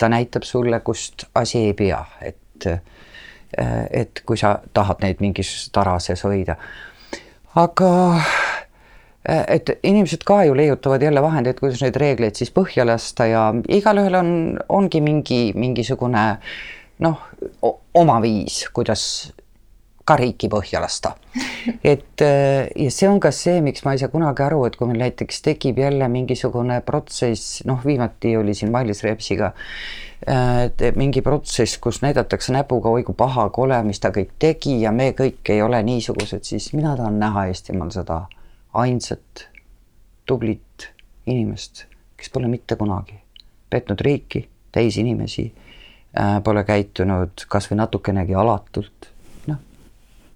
Ta 0.00 0.08
näitab 0.08 0.46
sulle, 0.48 0.80
kust 0.80 1.26
asi 1.34 1.66
ei 1.68 1.74
pea, 1.76 2.00
et, 2.24 2.68
et 3.90 4.22
kui 4.26 4.40
sa 4.40 4.56
tahad 4.74 5.04
neid 5.04 5.20
mingis 5.20 5.68
tarases 5.74 6.24
hoida. 6.24 6.56
aga 7.60 7.90
et 9.28 9.70
inimesed 9.82 10.22
ka 10.24 10.44
ju 10.48 10.54
leiutavad 10.56 11.02
jälle 11.02 11.22
vahendeid, 11.22 11.58
kuidas 11.60 11.82
neid 11.84 11.96
reegleid 12.00 12.38
siis 12.38 12.52
põhja 12.56 12.86
lasta 12.88 13.26
ja 13.28 13.42
igalühel 13.68 14.16
on, 14.16 14.30
ongi 14.68 15.02
mingi, 15.04 15.40
mingisugune 15.54 16.24
noh, 17.04 17.26
oma 17.94 18.16
viis, 18.22 18.62
kuidas 18.72 19.02
ka 20.10 20.16
riiki 20.18 20.50
põhja 20.50 20.82
lasta. 20.82 21.14
et 21.84 22.22
äh, 22.24 22.66
ja 22.74 22.90
see 22.90 23.08
on 23.08 23.20
ka 23.22 23.30
see, 23.34 23.60
miks 23.64 23.84
ma 23.86 23.94
ei 23.94 24.02
saa 24.02 24.10
kunagi 24.12 24.42
aru, 24.42 24.64
et 24.66 24.78
kui 24.78 24.90
meil 24.90 25.04
näiteks 25.04 25.42
tekib 25.46 25.78
jälle 25.78 26.08
mingisugune 26.10 26.80
protsess, 26.86 27.60
noh, 27.68 27.78
viimati 27.86 28.34
oli 28.40 28.56
siin 28.58 28.72
Mailis 28.74 29.04
Repsiga 29.06 29.52
äh, 30.26 30.90
mingi 30.98 31.22
protsess, 31.22 31.78
kus 31.78 32.02
näidatakse 32.02 32.54
näpuga, 32.56 32.90
oi 32.90 33.06
kui 33.06 33.14
paha, 33.14 33.48
kole, 33.54 33.78
mis 33.86 34.02
ta 34.02 34.10
kõik 34.14 34.34
tegi 34.42 34.80
ja 34.82 34.92
me 34.92 35.12
kõik 35.18 35.52
ei 35.54 35.62
ole 35.62 35.82
niisugused, 35.86 36.42
siis 36.48 36.72
mina 36.74 36.96
tahan 36.98 37.20
näha 37.22 37.46
Eestimaal 37.52 37.94
seda 37.94 38.24
ainsat 38.80 39.46
tublit 40.26 40.90
inimest, 41.30 41.86
kes 42.18 42.34
pole 42.34 42.50
mitte 42.50 42.78
kunagi 42.80 43.20
petnud 43.70 44.02
riiki, 44.02 44.42
teisi 44.74 45.04
inimesi, 45.04 45.46
äh, 46.18 46.40
pole 46.42 46.66
käitunud 46.66 47.46
kas 47.50 47.70
või 47.70 47.78
natukenegi 47.84 48.34
alatult 48.34 49.09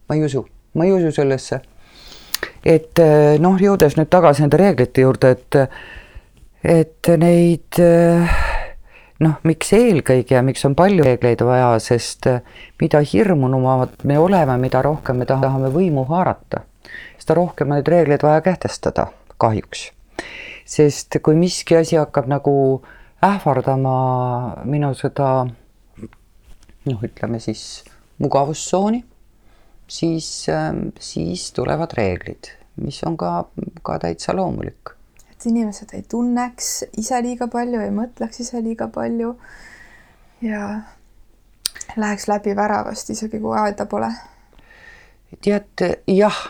ma 0.08 0.16
ei 0.16 0.24
usu, 0.24 0.44
ma 0.74 0.84
ei 0.84 0.92
usu 0.92 1.12
sellesse. 1.12 1.60
et 2.64 2.98
eh, 2.98 3.36
noh, 3.40 3.56
jõudes 3.60 3.96
nüüd 3.98 4.10
tagasi 4.12 4.44
nende 4.44 4.60
reeglite 4.60 5.04
juurde, 5.04 5.30
et, 5.36 5.60
et 6.64 7.12
neid 7.20 7.80
noh, 9.22 9.38
miks 9.46 9.72
eelkõige 9.76 10.36
ja 10.36 10.42
miks 10.44 10.64
on 10.66 10.74
palju 10.78 11.04
reegleid 11.06 11.42
vaja, 11.46 11.72
sest 11.82 12.28
eh, 12.30 12.40
mida 12.80 13.00
hirmunumad 13.04 14.04
me 14.08 14.18
oleme, 14.18 14.56
mida 14.60 14.82
rohkem 14.84 15.20
me 15.20 15.28
tahame 15.28 15.70
võimu 15.74 16.06
haarata, 16.10 16.64
seda 17.20 17.38
rohkem 17.38 17.70
on 17.70 17.78
neid 17.78 17.90
reegleid 17.90 18.24
vaja 18.26 18.42
kehtestada, 18.44 19.08
kahjuks. 19.40 19.90
sest 20.64 21.18
kui 21.22 21.36
miski 21.36 21.76
asi 21.76 21.98
hakkab 22.00 22.28
nagu 22.30 22.54
ähvardama 23.24 23.96
minu 24.64 24.94
seda 24.96 25.44
noh, 25.44 27.02
ütleme 27.04 27.40
siis 27.40 27.84
mugavustsooni 28.18 29.02
siis, 29.86 30.48
ähm, 30.48 30.88
siis 31.00 31.52
tulevad 31.52 31.92
reeglid, 31.96 32.50
mis 32.76 33.02
on 33.04 33.16
ka, 33.16 33.44
ka 33.82 33.98
täitsa 33.98 34.36
loomulik. 34.36 34.94
et 35.32 35.46
inimesed 35.46 35.88
ei 35.92 36.02
tunneks 36.02 36.84
ise 36.96 37.22
liiga 37.22 37.48
palju, 37.48 37.80
ei 37.80 37.90
mõtleks 37.90 38.40
ise 38.40 38.62
liiga 38.62 38.88
palju 38.88 39.34
ja 40.42 40.80
läheks 41.96 42.28
läbi 42.28 42.56
väravast, 42.56 43.10
isegi 43.10 43.40
kui 43.40 43.58
aeda 43.58 43.86
pole. 43.86 44.12
tead, 45.42 45.86
jah, 46.06 46.40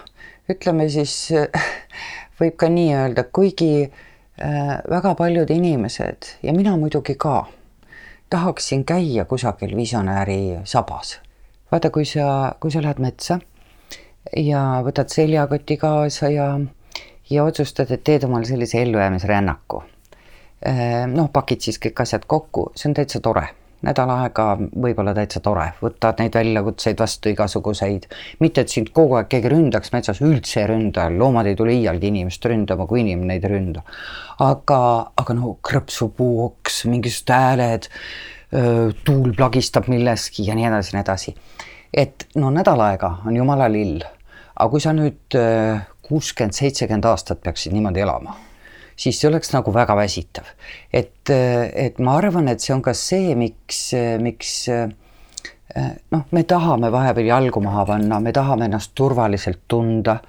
ütleme 0.51 0.89
siis 0.89 1.32
võib 2.41 2.57
ka 2.57 2.68
nii 2.68 2.95
öelda, 2.95 3.24
kuigi 3.24 3.85
äh, 3.85 4.78
väga 4.91 5.14
paljud 5.14 5.51
inimesed 5.51 6.37
ja 6.43 6.53
mina 6.53 6.76
muidugi 6.76 7.14
ka 7.14 7.47
tahaksin 8.30 8.85
käia 8.85 9.24
kusagil 9.24 9.76
visionääri 9.76 10.59
sabas 10.64 11.18
vaata, 11.74 11.90
kui 11.90 12.06
sa, 12.06 12.54
kui 12.60 12.70
sa 12.70 12.82
lähed 12.84 13.02
metsa 13.02 13.40
ja 14.38 14.62
võtad 14.86 15.10
seljakoti 15.12 15.76
kaasa 15.80 16.30
ja, 16.32 16.46
ja 17.30 17.44
otsustad, 17.44 17.90
et 17.90 18.04
teed 18.06 18.24
omale 18.28 18.46
sellise 18.48 18.80
ellujäämisrännaku. 18.82 19.82
Ehm, 20.64 21.12
noh, 21.18 21.28
pakid 21.32 21.66
siis 21.66 21.80
kõik 21.82 22.00
asjad 22.04 22.24
kokku, 22.30 22.70
see 22.78 22.90
on 22.90 22.96
täitsa 22.96 23.20
tore. 23.24 23.48
Nädal 23.84 24.08
aega 24.14 24.46
võib-olla 24.56 25.12
täitsa 25.12 25.42
tore, 25.44 25.66
võtad 25.82 26.22
neid 26.22 26.32
väljakutseid 26.38 27.02
vastu 27.02 27.28
igasuguseid, 27.34 28.06
mitte 28.40 28.62
et 28.64 28.72
sind 28.72 28.88
kogu 28.96 29.18
aeg 29.18 29.28
keegi 29.34 29.50
ründaks 29.52 29.92
metsas, 29.92 30.22
üldse 30.24 30.62
ei 30.62 30.70
ründa, 30.70 31.10
loomad 31.12 31.50
ei 31.50 31.58
tule 31.58 31.74
iialgi 31.74 32.08
inimest 32.08 32.48
ründama, 32.48 32.86
kui 32.88 33.02
inimene 33.02 33.34
neid 33.34 33.44
ei 33.44 33.52
ründa. 33.52 33.82
aga, 34.40 34.78
aga 35.20 35.36
no 35.36 35.58
krõpsupuuoks, 35.68 36.86
mingisugused 36.88 37.34
hääled, 37.34 37.90
tuul 38.55 39.32
plagistab 39.34 39.88
milleski 39.90 40.44
ja 40.46 40.55
nii 40.55 40.68
edasi 40.68 40.94
nii 40.94 41.00
edasi. 41.02 41.34
et 41.94 42.26
no 42.38 42.50
nädal 42.55 42.80
aega 42.86 43.16
on 43.26 43.36
jumala 43.36 43.66
lill, 43.70 44.02
aga 44.55 44.68
kui 44.70 44.82
sa 44.82 44.92
nüüd 44.94 45.36
kuuskümmend, 46.05 46.55
seitsekümmend 46.55 47.07
aastat 47.11 47.40
peaksid 47.42 47.74
niimoodi 47.74 48.05
elama, 48.05 48.36
siis 48.96 49.18
see 49.18 49.28
oleks 49.30 49.50
nagu 49.55 49.74
väga 49.74 49.96
väsitav. 49.98 50.46
et, 50.92 51.30
et 51.30 51.98
ma 51.98 52.18
arvan, 52.20 52.48
et 52.48 52.61
see 52.61 52.74
on 52.74 52.82
ka 52.82 52.94
see, 52.94 53.34
miks, 53.38 53.88
miks 54.22 54.55
noh, 56.12 56.22
me 56.30 56.44
tahame 56.44 56.90
vahepeal 56.92 57.30
jalgu 57.32 57.62
maha 57.64 57.86
panna, 57.88 58.20
me 58.20 58.32
tahame 58.32 58.68
ennast 58.68 58.94
turvaliselt 58.94 59.64
tunda. 59.68 60.20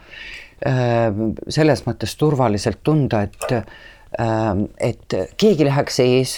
selles 1.52 1.82
mõttes 1.86 2.16
turvaliselt 2.18 2.80
tunda, 2.84 3.22
et, 3.28 3.74
et 4.80 5.16
keegi 5.38 5.66
läheks 5.68 6.00
ees 6.00 6.38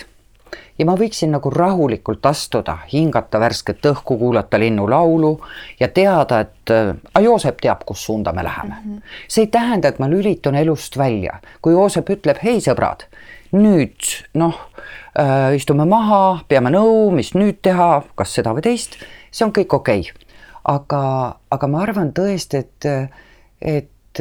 ja 0.77 0.85
ma 0.85 0.95
võiksin 0.97 1.31
nagu 1.33 1.49
rahulikult 1.53 2.25
astuda, 2.29 2.77
hingata 2.91 3.39
värsket 3.41 3.85
õhku, 3.91 4.17
kuulata 4.19 4.59
linnulaulu 4.59 5.33
ja 5.79 5.89
teada, 5.93 6.41
et 6.45 6.73
äh, 6.73 7.23
Joosep 7.23 7.61
teab, 7.61 7.83
kus 7.85 8.05
suunda 8.05 8.33
me 8.33 8.43
läheme 8.43 8.75
mm. 8.75 8.93
-hmm. 8.93 9.17
see 9.27 9.47
ei 9.47 9.47
tähenda, 9.47 9.87
et 9.87 9.99
ma 9.99 10.09
lülitun 10.09 10.55
elust 10.55 10.97
välja, 10.97 11.39
kui 11.61 11.73
Joosep 11.73 12.09
ütleb, 12.09 12.37
hei 12.43 12.59
sõbrad, 12.61 13.07
nüüd 13.51 14.11
noh 14.33 14.59
äh,, 15.19 15.55
istume 15.55 15.85
maha, 15.85 16.39
peame 16.47 16.69
nõu, 16.69 17.11
mis 17.11 17.33
nüüd 17.33 17.61
teha, 17.61 18.03
kas 18.15 18.33
seda 18.33 18.53
või 18.53 18.61
teist, 18.61 18.97
see 19.31 19.45
on 19.45 19.53
kõik 19.53 19.73
okei 19.73 19.99
okay.. 19.99 20.25
aga, 20.63 21.35
aga 21.49 21.67
ma 21.67 21.81
arvan 21.81 22.13
tõesti, 22.13 22.57
et, 22.57 22.85
et 23.61 24.19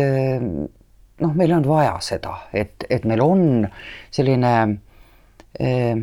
noh, 1.21 1.33
meil 1.35 1.53
on 1.53 1.69
vaja 1.69 1.97
seda, 2.01 2.37
et, 2.53 2.85
et 2.91 3.05
meil 3.05 3.21
on 3.21 3.67
selline 4.11 4.53
äh, 5.61 5.97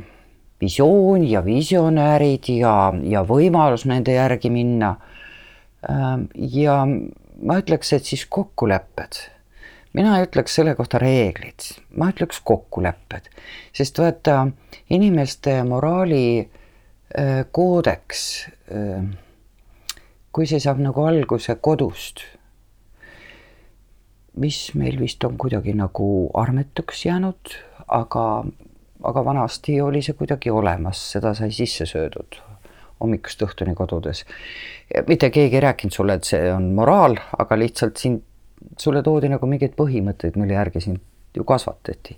visioon 0.63 1.27
ja 1.27 1.43
visionäärid 1.45 2.49
ja, 2.55 2.93
ja 3.03 3.23
võimalus 3.27 3.85
nende 3.89 4.15
järgi 4.15 4.51
minna. 4.53 4.95
Ähm, 5.89 6.27
ja 6.35 6.83
ma 7.43 7.59
ütleks, 7.59 7.93
et 7.95 8.07
siis 8.07 8.25
kokkulepped. 8.29 9.29
mina 9.93 10.15
ei 10.17 10.25
ütleks 10.25 10.55
selle 10.57 10.73
kohta 10.73 10.97
reeglid, 10.97 11.67
ma 12.01 12.07
ütleks 12.09 12.39
kokkulepped, 12.41 13.27
sest 13.77 13.99
vaata 14.01 14.47
inimeste 14.89 15.59
moraali 15.67 16.25
äh, 16.41 17.43
koodeks, 17.51 18.23
äh, 18.73 19.03
kui 20.33 20.49
see 20.49 20.63
saab 20.63 20.81
nagu 20.81 21.05
alguse 21.05 21.55
kodust, 21.61 22.23
mis 24.33 24.71
meil 24.73 24.97
vist 24.97 25.21
on 25.27 25.37
kuidagi 25.37 25.75
nagu 25.77 26.07
armetuks 26.41 27.05
jäänud, 27.05 27.53
aga 27.85 28.25
aga 29.03 29.25
vanasti 29.25 29.81
oli 29.81 30.01
see 30.01 30.15
kuidagi 30.15 30.51
olemas, 30.51 31.01
seda 31.11 31.33
sai 31.33 31.51
sisse 31.51 31.85
söödud 31.85 32.39
hommikust 33.03 33.41
õhtuni 33.43 33.75
kodudes. 33.75 34.25
mitte 35.07 35.29
keegi 35.29 35.59
ei 35.59 35.61
rääkinud 35.61 35.93
sulle, 35.93 36.13
et 36.19 36.23
see 36.27 36.51
on 36.53 36.71
moraal, 36.77 37.17
aga 37.39 37.57
lihtsalt 37.59 37.99
sind, 37.99 38.21
sulle 38.79 39.03
toodi 39.03 39.29
nagu 39.31 39.47
mingeid 39.49 39.75
põhimõtteid, 39.79 40.39
mille 40.39 40.55
järgi 40.55 40.81
sind 40.87 41.03
ju 41.35 41.43
kasvatati. 41.43 42.17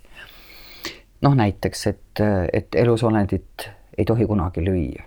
noh, 1.22 1.34
näiteks, 1.34 1.86
et, 1.86 2.22
et 2.52 2.74
elusolendit 2.74 3.70
ei 3.98 4.04
tohi 4.04 4.26
kunagi 4.26 4.64
lüüa. 4.64 5.04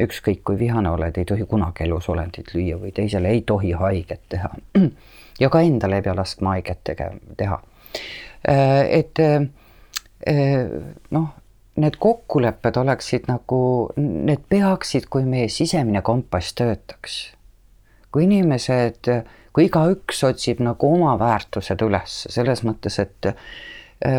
ükskõik 0.00 0.40
kui 0.44 0.58
vihane 0.58 0.90
oled, 0.90 1.18
ei 1.18 1.24
tohi 1.24 1.44
kunagi 1.46 1.84
elusolendit 1.84 2.54
lüüa 2.54 2.78
või 2.80 2.92
teisele 2.92 3.28
ei 3.28 3.42
tohi 3.46 3.72
haiget 3.72 4.22
teha. 4.28 4.50
ja 5.42 5.50
ka 5.50 5.60
endale 5.60 6.00
ei 6.00 6.02
pea 6.02 6.16
laskma 6.16 6.56
haiget 6.56 6.80
tege-, 6.84 7.12
teha. 7.36 7.60
et 8.88 9.18
noh, 11.10 11.28
need 11.76 11.96
kokkulepped 11.98 12.76
oleksid 12.76 13.28
nagu, 13.30 13.60
need 13.96 14.44
peaksid, 14.48 15.08
kui 15.10 15.24
meie 15.28 15.48
sisemine 15.48 16.02
kompass 16.02 16.54
töötaks. 16.58 17.20
kui 18.12 18.26
inimesed, 18.26 19.08
kui 19.56 19.70
igaüks 19.70 20.18
otsib 20.28 20.58
nagu 20.60 20.90
oma 20.98 21.14
väärtused 21.16 21.80
üles, 21.80 22.26
selles 22.28 22.60
mõttes, 22.60 22.98
et 23.00 23.30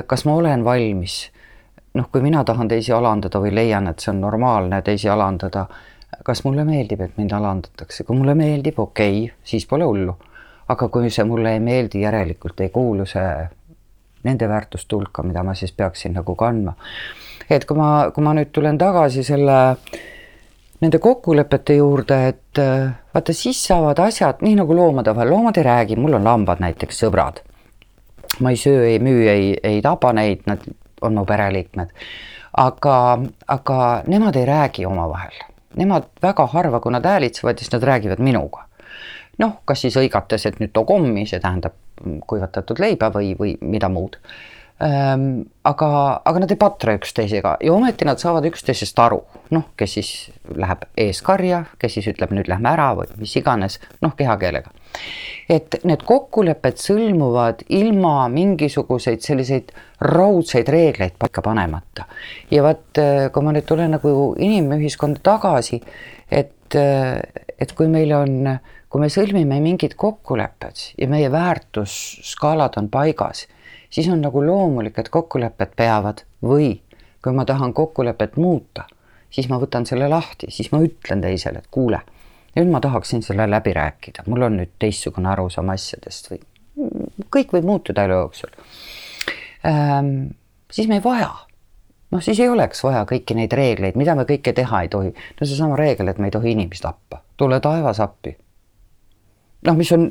kas 0.09 0.25
ma 0.25 0.33
olen 0.33 0.63
valmis, 0.65 1.27
noh, 1.93 2.07
kui 2.11 2.23
mina 2.25 2.43
tahan 2.43 2.67
teisi 2.67 2.93
alandada 2.93 3.41
või 3.43 3.53
leian, 3.53 3.87
et 3.87 4.01
see 4.01 4.09
on 4.13 4.21
normaalne 4.23 4.81
teisi 4.81 5.09
alandada, 5.13 5.67
kas 6.25 6.43
mulle 6.45 6.65
meeldib, 6.65 7.01
et 7.05 7.17
mind 7.17 7.35
alandatakse, 7.37 8.03
kui 8.03 8.17
mulle 8.17 8.33
meeldib, 8.37 8.79
okei 8.79 9.25
okay,, 9.25 9.35
siis 9.43 9.67
pole 9.69 9.85
hullu. 9.85 10.15
aga 10.73 10.87
kui 10.87 11.09
see 11.11 11.25
mulle 11.27 11.51
ei 11.53 11.59
meeldi, 11.59 12.01
järelikult 12.01 12.61
ei 12.63 12.69
kuulu 12.73 13.05
see 13.05 13.31
nende 14.23 14.49
väärtuste 14.49 14.95
hulka, 14.95 15.23
mida 15.23 15.43
ma 15.43 15.53
siis 15.53 15.71
peaksin 15.71 16.13
nagu 16.17 16.35
kandma. 16.35 16.73
et 17.49 17.65
kui 17.65 17.77
ma, 17.77 18.11
kui 18.15 18.23
ma 18.23 18.33
nüüd 18.33 18.51
tulen 18.55 18.77
tagasi 18.77 19.23
selle, 19.23 19.57
nende 20.81 20.99
kokkulepete 20.99 21.75
juurde, 21.75 22.19
et 22.27 22.59
äh, 22.61 22.91
vaata, 23.13 23.33
siis 23.33 23.59
saavad 23.67 23.99
asjad 23.99 24.43
nii 24.45 24.55
nagu 24.61 24.75
loomade 24.75 25.15
vahel, 25.15 25.33
loomad 25.35 25.57
ei 25.59 25.67
räägi, 25.67 25.99
mul 25.99 26.19
on 26.19 26.23
lambad 26.23 26.63
näiteks 26.63 27.03
sõbrad. 27.05 27.43
ma 28.39 28.49
ei 28.49 28.57
söö, 28.57 28.85
ei 28.87 28.99
müü, 28.99 29.27
ei, 29.29 29.55
ei 29.63 29.81
taba 29.81 30.13
neid, 30.13 30.47
nad 30.49 30.63
on 31.01 31.15
mu 31.15 31.25
pereliikmed. 31.25 31.89
aga, 32.57 32.97
aga 33.47 33.79
nemad 34.07 34.35
ei 34.35 34.45
räägi 34.45 34.85
omavahel, 34.85 35.41
nemad 35.75 36.07
väga 36.21 36.47
harva, 36.47 36.79
kui 36.79 36.91
nad 36.91 37.05
häälitsevad, 37.05 37.57
siis 37.57 37.71
nad 37.71 37.83
räägivad 37.83 38.19
minuga 38.19 38.67
noh, 39.41 39.57
kas 39.65 39.83
siis 39.85 39.97
hõigates, 39.97 40.45
et 40.49 40.59
nüüd 40.61 40.73
too 40.73 40.85
kommi, 40.87 41.25
see 41.29 41.41
tähendab 41.41 41.75
kuivatatud 42.27 42.79
leiba 42.81 43.11
või, 43.13 43.33
või 43.39 43.55
mida 43.61 43.89
muud 43.89 44.17
ähm,. 44.83 45.45
aga, 45.63 45.89
aga 46.25 46.39
nad 46.43 46.51
ei 46.51 46.59
patra 46.59 46.95
üksteisega 46.97 47.55
ja 47.63 47.73
ometi 47.73 48.07
nad 48.07 48.19
saavad 48.19 48.45
üksteisest 48.49 48.99
aru, 48.99 49.21
noh, 49.55 49.69
kes 49.79 49.93
siis 49.97 50.09
läheb 50.59 50.83
eeskarja, 50.99 51.63
kes 51.79 51.97
siis 51.97 52.09
ütleb, 52.11 52.33
nüüd 52.35 52.49
lähme 52.51 52.71
ära 52.73 52.89
või 52.97 53.07
mis 53.21 53.35
iganes, 53.39 53.79
noh, 54.03 54.15
kehakeelega. 54.17 54.73
et 55.49 55.79
need 55.83 56.03
kokkulepped 56.07 56.81
sõlmuvad 56.81 57.63
ilma 57.69 58.27
mingisuguseid 58.33 59.23
selliseid 59.23 59.71
raudseid 60.03 60.69
reegleid 60.69 61.15
paika 61.19 61.41
panemata. 61.41 62.09
ja 62.51 62.63
vot, 62.63 62.85
äh, 62.97 63.29
kui 63.31 63.43
ma 63.43 63.55
nüüd 63.55 63.69
tulen 63.69 63.95
nagu 63.95 64.33
inimühiskonda 64.39 65.23
tagasi, 65.23 65.81
et, 66.31 66.75
äh, 66.75 67.21
et 67.59 67.71
kui 67.71 67.87
meil 67.87 68.11
on 68.17 68.59
kui 68.93 69.01
me 69.01 69.07
sõlmime 69.09 69.57
mingid 69.57 69.95
kokkulepped 69.97 70.81
ja 71.01 71.07
meie 71.09 71.31
väärtusskaalad 71.33 72.75
on 72.77 72.91
paigas, 72.93 73.47
siis 73.89 74.05
on 74.13 74.19
nagu 74.21 74.43
loomulik, 74.45 74.99
et 75.01 75.09
kokkulepped 75.09 75.71
peavad 75.79 76.21
või 76.45 76.75
kui 77.25 77.33
ma 77.33 77.45
tahan 77.49 77.73
kokkulepet 77.73 78.37
muuta, 78.37 78.83
siis 79.33 79.49
ma 79.49 79.57
võtan 79.57 79.87
selle 79.89 80.05
lahti, 80.11 80.51
siis 80.53 80.69
ma 80.69 80.83
ütlen 80.85 81.23
teisele, 81.25 81.63
et 81.63 81.71
kuule, 81.73 82.03
nüüd 82.53 82.69
ma 82.69 82.83
tahaksin 82.85 83.25
selle 83.25 83.47
läbi 83.49 83.73
rääkida, 83.73 84.27
mul 84.29 84.45
on 84.45 84.59
nüüd 84.61 84.75
teistsugune 84.77 85.31
arusaam 85.33 85.73
asjadest 85.73 86.29
või 86.29 86.43
kõik 87.33 87.57
võib 87.57 87.65
muutuda 87.71 88.05
elu 88.05 88.21
jooksul 88.21 88.53
ähm,. 89.65 90.37
siis 90.69 90.85
me 90.89 91.01
ei 91.01 91.03
vaja 91.03 91.31
noh, 92.13 92.21
siis 92.21 92.37
ei 92.45 92.49
oleks 92.49 92.85
vaja 92.85 93.07
kõiki 93.09 93.33
neid 93.41 93.57
reegleid, 93.57 93.97
mida 93.97 94.13
me 94.13 94.29
kõike 94.29 94.53
teha 94.53 94.85
ei 94.85 94.93
tohi. 94.93 95.15
no 95.41 95.49
seesama 95.49 95.81
reegel, 95.81 96.13
et 96.13 96.21
me 96.21 96.29
ei 96.29 96.37
tohi 96.37 96.53
inimest 96.53 96.85
tappa, 96.85 97.23
tule 97.37 97.57
taevas 97.61 98.01
appi 98.05 98.37
noh, 99.65 99.77
mis 99.77 99.91
on 99.95 100.07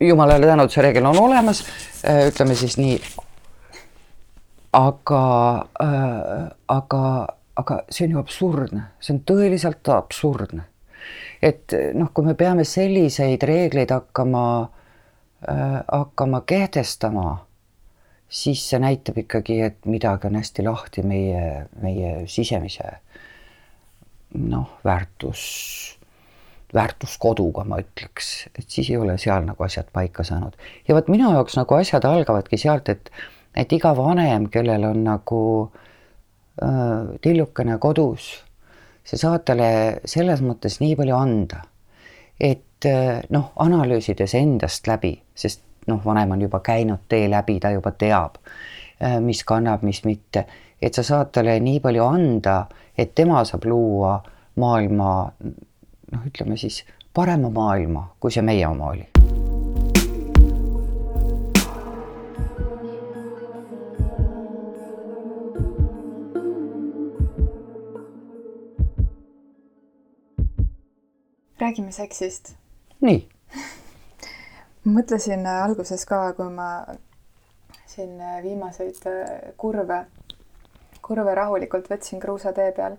jumalale 0.00 0.46
tänud, 0.48 0.72
see 0.72 0.84
reegel 0.84 1.06
on 1.10 1.20
olemas, 1.20 1.64
äh, 2.06 2.26
ütleme 2.30 2.56
siis 2.58 2.78
nii. 2.80 2.98
aga 4.74 5.24
äh,, 5.82 6.46
aga, 6.68 7.02
aga 7.56 7.80
see 7.88 8.08
on 8.08 8.16
ju 8.16 8.22
absurdne, 8.22 8.86
see 9.00 9.14
on 9.14 9.20
tõeliselt 9.30 9.90
absurdne. 9.94 10.64
et 11.42 11.74
noh, 11.94 12.10
kui 12.14 12.24
me 12.24 12.34
peame 12.34 12.64
selliseid 12.64 13.42
reegleid 13.42 13.92
hakkama 13.94 14.44
äh,, 14.62 15.80
hakkama 15.92 16.42
kehtestama, 16.46 17.44
siis 18.28 18.64
see 18.68 18.80
näitab 18.82 19.18
ikkagi, 19.22 19.60
et 19.62 19.84
midagi 19.86 20.26
on 20.26 20.40
hästi 20.40 20.64
lahti 20.66 21.04
meie, 21.06 21.66
meie 21.82 22.24
sisemise 22.26 22.96
noh, 24.34 24.78
väärtus 24.84 25.44
väärtuskoduga, 26.74 27.64
ma 27.68 27.78
ütleks, 27.82 28.48
et 28.58 28.66
siis 28.68 28.90
ei 28.90 28.98
ole 28.98 29.16
seal 29.20 29.46
nagu 29.46 29.64
asjad 29.64 29.88
paika 29.92 30.24
saanud. 30.26 30.56
ja 30.88 30.94
vot 30.94 31.08
minu 31.08 31.30
jaoks 31.32 31.56
nagu 31.58 31.78
asjad 31.78 32.04
algavadki 32.08 32.58
sealt, 32.58 32.88
et, 32.88 33.10
et 33.54 33.72
iga 33.72 33.94
vanem, 33.96 34.48
kellel 34.50 34.84
on 34.90 35.04
nagu 35.04 35.42
äh, 36.62 37.14
tillukene 37.22 37.78
kodus, 37.78 38.30
see 39.04 39.20
saab 39.20 39.44
talle 39.46 40.00
selles 40.04 40.42
mõttes 40.42 40.80
nii 40.82 40.96
palju 40.98 41.16
anda, 41.16 41.62
et 42.40 42.88
äh, 42.90 43.22
noh, 43.30 43.52
analüüsides 43.62 44.34
endast 44.40 44.90
läbi, 44.90 45.14
sest 45.34 45.62
noh, 45.86 46.00
vanem 46.04 46.34
on 46.34 46.42
juba 46.42 46.60
käinud 46.64 47.06
tee 47.08 47.28
läbi, 47.30 47.60
ta 47.60 47.70
juba 47.74 47.94
teab 47.98 48.40
äh,, 48.42 49.20
mis 49.20 49.44
kannab, 49.46 49.84
mis 49.86 50.02
mitte, 50.08 50.46
et 50.82 50.94
sa 50.94 51.06
saad 51.06 51.30
talle 51.32 51.58
nii 51.62 51.78
palju 51.84 52.06
anda, 52.06 52.64
et 52.98 53.14
tema 53.14 53.44
saab 53.46 53.68
luua 53.68 54.16
maailma 54.60 55.12
noh, 56.14 56.24
ütleme 56.30 56.56
siis 56.60 56.84
parema 57.14 57.50
maailma, 57.50 58.08
kui 58.20 58.34
see 58.34 58.42
meie 58.42 58.66
oma 58.68 58.94
oli. 58.94 59.08
räägime 71.64 71.92
seksist. 71.96 72.50
nii 73.00 73.22
mõtlesin 74.96 75.46
alguses 75.48 76.02
ka, 76.04 76.34
kui 76.36 76.50
ma 76.52 76.84
siin 77.88 78.18
viimaseid 78.42 78.98
kurve, 79.56 80.02
kurve 81.02 81.34
rahulikult 81.34 81.88
võtsin 81.88 82.20
kruusatee 82.20 82.72
peal, 82.76 82.98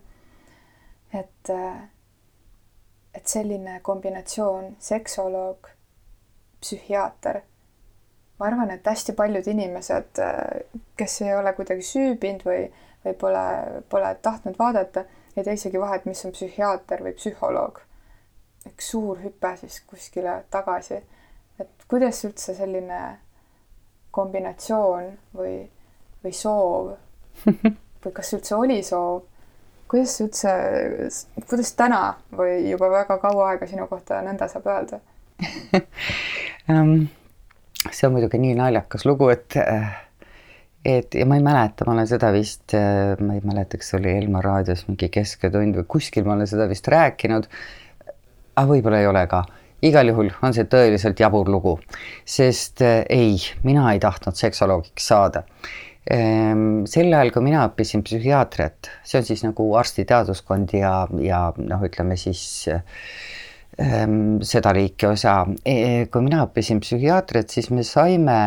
et, 1.14 1.52
et 3.16 3.28
selline 3.28 3.80
kombinatsioon 3.84 4.76
seksoloog, 4.80 5.70
psühhiaater 6.62 7.42
ma 8.40 8.46
arvan, 8.46 8.72
et 8.72 8.88
hästi 8.88 9.14
paljud 9.16 9.48
inimesed, 9.48 10.22
kes 10.98 11.22
ei 11.22 11.36
ole 11.36 11.54
kuidagi 11.56 11.86
süübinud 11.88 12.44
või, 12.48 12.64
või 13.06 13.18
pole, 13.20 13.46
pole 13.90 14.16
tahtnud 14.22 14.58
vaadata, 14.60 15.06
ei 15.36 15.44
tea 15.44 15.56
isegi 15.56 15.80
vahet, 15.80 16.08
mis 16.10 16.26
on 16.28 16.34
psühhiaater 16.36 17.04
või 17.04 17.16
psühholoog. 17.20 17.82
üks 18.66 18.88
suur 18.92 19.20
hüpe 19.22 19.52
siis 19.58 19.80
kuskile 19.88 20.44
tagasi. 20.50 21.04
et 21.60 21.86
kuidas 21.88 22.24
üldse 22.26 22.56
selline 22.56 23.20
kombinatsioon 24.12 25.12
või, 25.38 25.70
või 26.24 26.34
soov 26.34 26.96
või 28.04 28.14
kas 28.14 28.34
üldse 28.34 28.56
oli 28.56 28.84
soov, 28.84 29.22
kuidas 29.92 30.16
üldse, 30.22 30.54
kuidas 31.50 31.74
täna 31.78 32.02
või 32.36 32.70
juba 32.70 32.90
väga 32.92 33.20
kaua 33.22 33.52
aega 33.52 33.68
sinu 33.70 33.88
kohta 33.92 34.22
nõnda 34.26 34.50
saab 34.52 34.72
öelda 34.72 35.02
um 36.72 36.98
see 37.92 38.08
on 38.08 38.16
muidugi 38.16 38.40
nii 38.42 38.56
naljakas 38.58 39.06
lugu, 39.06 39.30
et 39.34 39.58
et 40.86 41.18
ja 41.18 41.26
ma 41.26 41.40
ei 41.40 41.44
mäleta, 41.44 41.86
ma 41.88 41.96
olen 41.96 42.08
seda 42.10 42.30
vist, 42.34 42.76
ma 42.76 43.36
ei 43.36 43.44
mäleta, 43.46 43.80
kas 43.82 43.96
oli 43.98 44.12
Elmar 44.14 44.46
raadios 44.46 44.86
mingi 44.90 45.10
Kesköötund 45.14 45.80
või 45.80 45.88
kuskil 45.96 46.28
ma 46.28 46.36
olen 46.36 46.50
seda 46.50 46.70
vist 46.70 46.88
rääkinud. 46.92 47.48
aga 48.56 48.68
võib-olla 48.70 49.00
ei 49.02 49.08
ole 49.08 49.26
ka. 49.28 49.44
igal 49.82 50.08
juhul 50.08 50.30
on 50.42 50.54
see 50.54 50.66
tõeliselt 50.70 51.20
jabur 51.20 51.50
lugu, 51.50 51.80
sest 52.26 52.82
ei, 53.10 53.36
mina 53.64 53.92
ei 53.94 54.00
tahtnud 54.00 54.36
seksoloogiks 54.36 55.08
saada. 55.08 55.44
Ehm, 56.12 56.84
sel 56.90 57.10
ajal, 57.10 57.32
kui 57.34 57.42
mina 57.48 57.64
õppisin 57.66 58.04
psühhiaatriat, 58.06 58.92
see 59.04 59.22
on 59.22 59.26
siis 59.26 59.42
nagu 59.46 59.72
arstiteaduskond 59.80 60.76
ja, 60.78 61.00
ja 61.24 61.48
noh, 61.58 61.82
ütleme 61.88 62.18
siis 62.20 62.44
äh, 62.70 62.84
Ehm, 63.76 64.40
seda 64.48 64.72
liiki 64.76 65.08
osa. 65.10 65.42
E, 65.68 66.06
kui 66.12 66.24
mina 66.24 66.46
õppisin 66.46 66.80
psühhiaatriat, 66.84 67.52
siis 67.52 67.68
me 67.76 67.84
saime, 67.84 68.38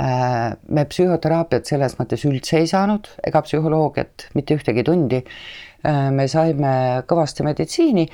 äh, 0.00 0.46
me 0.72 0.84
psühhoteraapiat 0.88 1.68
selles 1.68 1.98
mõttes 1.98 2.24
üldse 2.24 2.62
ei 2.62 2.70
saanud 2.70 3.10
ega 3.28 3.42
psühholoogiat, 3.44 4.30
mitte 4.38 4.56
ühtegi 4.56 4.84
tundi. 4.86 5.20
Äh, 5.84 6.08
me 6.14 6.24
saime 6.28 6.72
kõvasti 7.08 7.44
meditsiini 7.44 8.06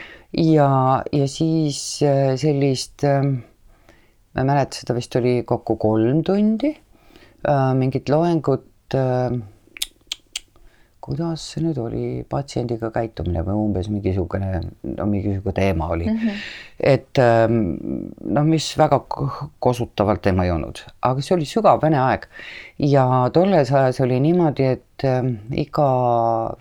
ja, 0.50 0.70
ja 1.14 1.28
siis 1.30 2.02
äh, 2.02 2.34
sellist, 2.40 3.07
ma 3.07 4.42
ei 4.42 4.50
mäleta, 4.50 4.82
seda 4.82 4.98
vist 4.98 5.14
oli 5.18 5.38
kokku 5.46 5.78
kolm 5.78 6.24
tundi, 6.26 6.74
mingit 7.45 8.09
loengut 8.09 8.95
kuidas 11.07 11.43
see 11.53 11.62
nüüd 11.62 11.78
oli, 11.78 12.05
patsiendiga 12.30 12.91
käitumine 12.95 13.45
või 13.47 13.59
umbes 13.68 13.89
mingisugune, 13.93 14.59
no 14.97 15.07
mingisugune 15.07 15.55
teema 15.55 15.89
oli 15.95 16.09
mm. 16.11 16.18
-hmm. 16.18 16.41
et 16.95 17.20
ähm, 17.22 17.61
noh, 18.26 18.47
mis 18.49 18.66
väga 18.78 18.99
kosutavalt 19.62 20.26
ei 20.26 20.34
mõjunud, 20.37 20.82
aga 21.07 21.22
see 21.22 21.37
oli 21.37 21.47
sügav 21.49 21.82
vene 21.84 22.01
aeg 22.03 22.26
ja 22.82 23.07
tolles 23.34 23.70
ajas 23.72 24.03
oli 24.03 24.18
niimoodi, 24.24 24.70
et 24.76 25.07
äh, 25.07 25.30
iga 25.66 25.89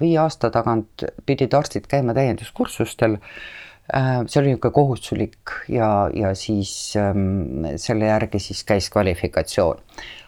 viie 0.01 0.19
aasta 0.21 0.51
tagant 0.53 1.07
pidid 1.25 1.57
arstid 1.57 1.89
käima 1.89 2.13
täienduskursustel 2.17 3.17
äh, 3.17 4.21
see 4.27 4.43
oli 4.43 4.53
niisugune 4.53 4.75
kohustuslik 4.77 5.55
ja, 5.73 5.89
ja 6.13 6.35
siis 6.37 6.93
ähm, 7.01 7.65
selle 7.81 8.13
järgi 8.13 8.43
siis 8.49 8.61
käis 8.63 8.91
kvalifikatsioon. 8.93 9.81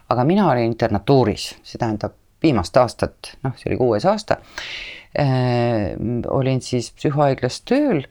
Aga 0.09 0.23
mina 0.27 0.47
olin 0.51 0.71
internatuuris, 0.71 1.49
see 1.63 1.79
tähendab 1.79 2.15
viimast 2.43 2.77
aastat, 2.77 3.33
noh, 3.43 3.55
see 3.57 3.71
oli 3.71 3.79
kuues 3.79 4.05
aasta 4.07 4.39
äh,, 5.17 5.93
olin 6.29 6.61
siis 6.61 6.91
psühhohaiglas 6.95 7.61
tööl 7.67 8.03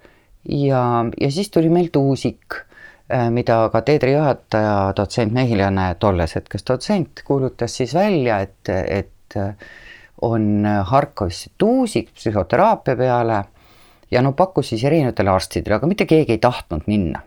ja, 0.51 0.83
ja 1.21 1.31
siis 1.33 1.51
tuli 1.55 1.71
meil 1.73 1.91
tuusik 1.95 2.59
äh,, 2.59 3.29
mida 3.31 3.61
kateedri 3.73 4.17
juhataja, 4.17 4.93
dotsent 4.99 5.35
Mehilane, 5.37 5.93
tolles 6.03 6.37
hetkes 6.39 6.67
dotsent, 6.67 7.23
kuulutas 7.27 7.79
siis 7.79 7.95
välja, 7.95 8.41
et, 8.45 8.73
et 8.73 9.41
on 10.27 10.65
Harkovis 10.91 11.47
tuusik 11.59 12.13
psühhoteraapia 12.17 12.97
peale 12.97 13.43
ja 14.11 14.23
no 14.23 14.33
pakkus 14.33 14.73
siis 14.73 14.85
erinevatele 14.89 15.31
arstidele, 15.31 15.79
aga 15.79 15.91
mitte 15.91 16.07
keegi 16.09 16.37
ei 16.37 16.43
tahtnud 16.43 16.87
minna. 16.91 17.21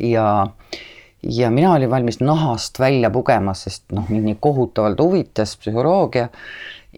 ja 0.00 0.26
äh, 0.42 0.90
ja 1.22 1.50
mina 1.50 1.74
olin 1.74 1.90
valmis 1.90 2.20
nahast 2.20 2.80
välja 2.80 3.10
pugema, 3.10 3.54
sest 3.54 3.84
noh, 3.92 4.08
mind 4.08 4.28
nii 4.30 4.36
kohutavalt 4.40 5.00
huvitas 5.00 5.56
psühholoogia 5.60 6.28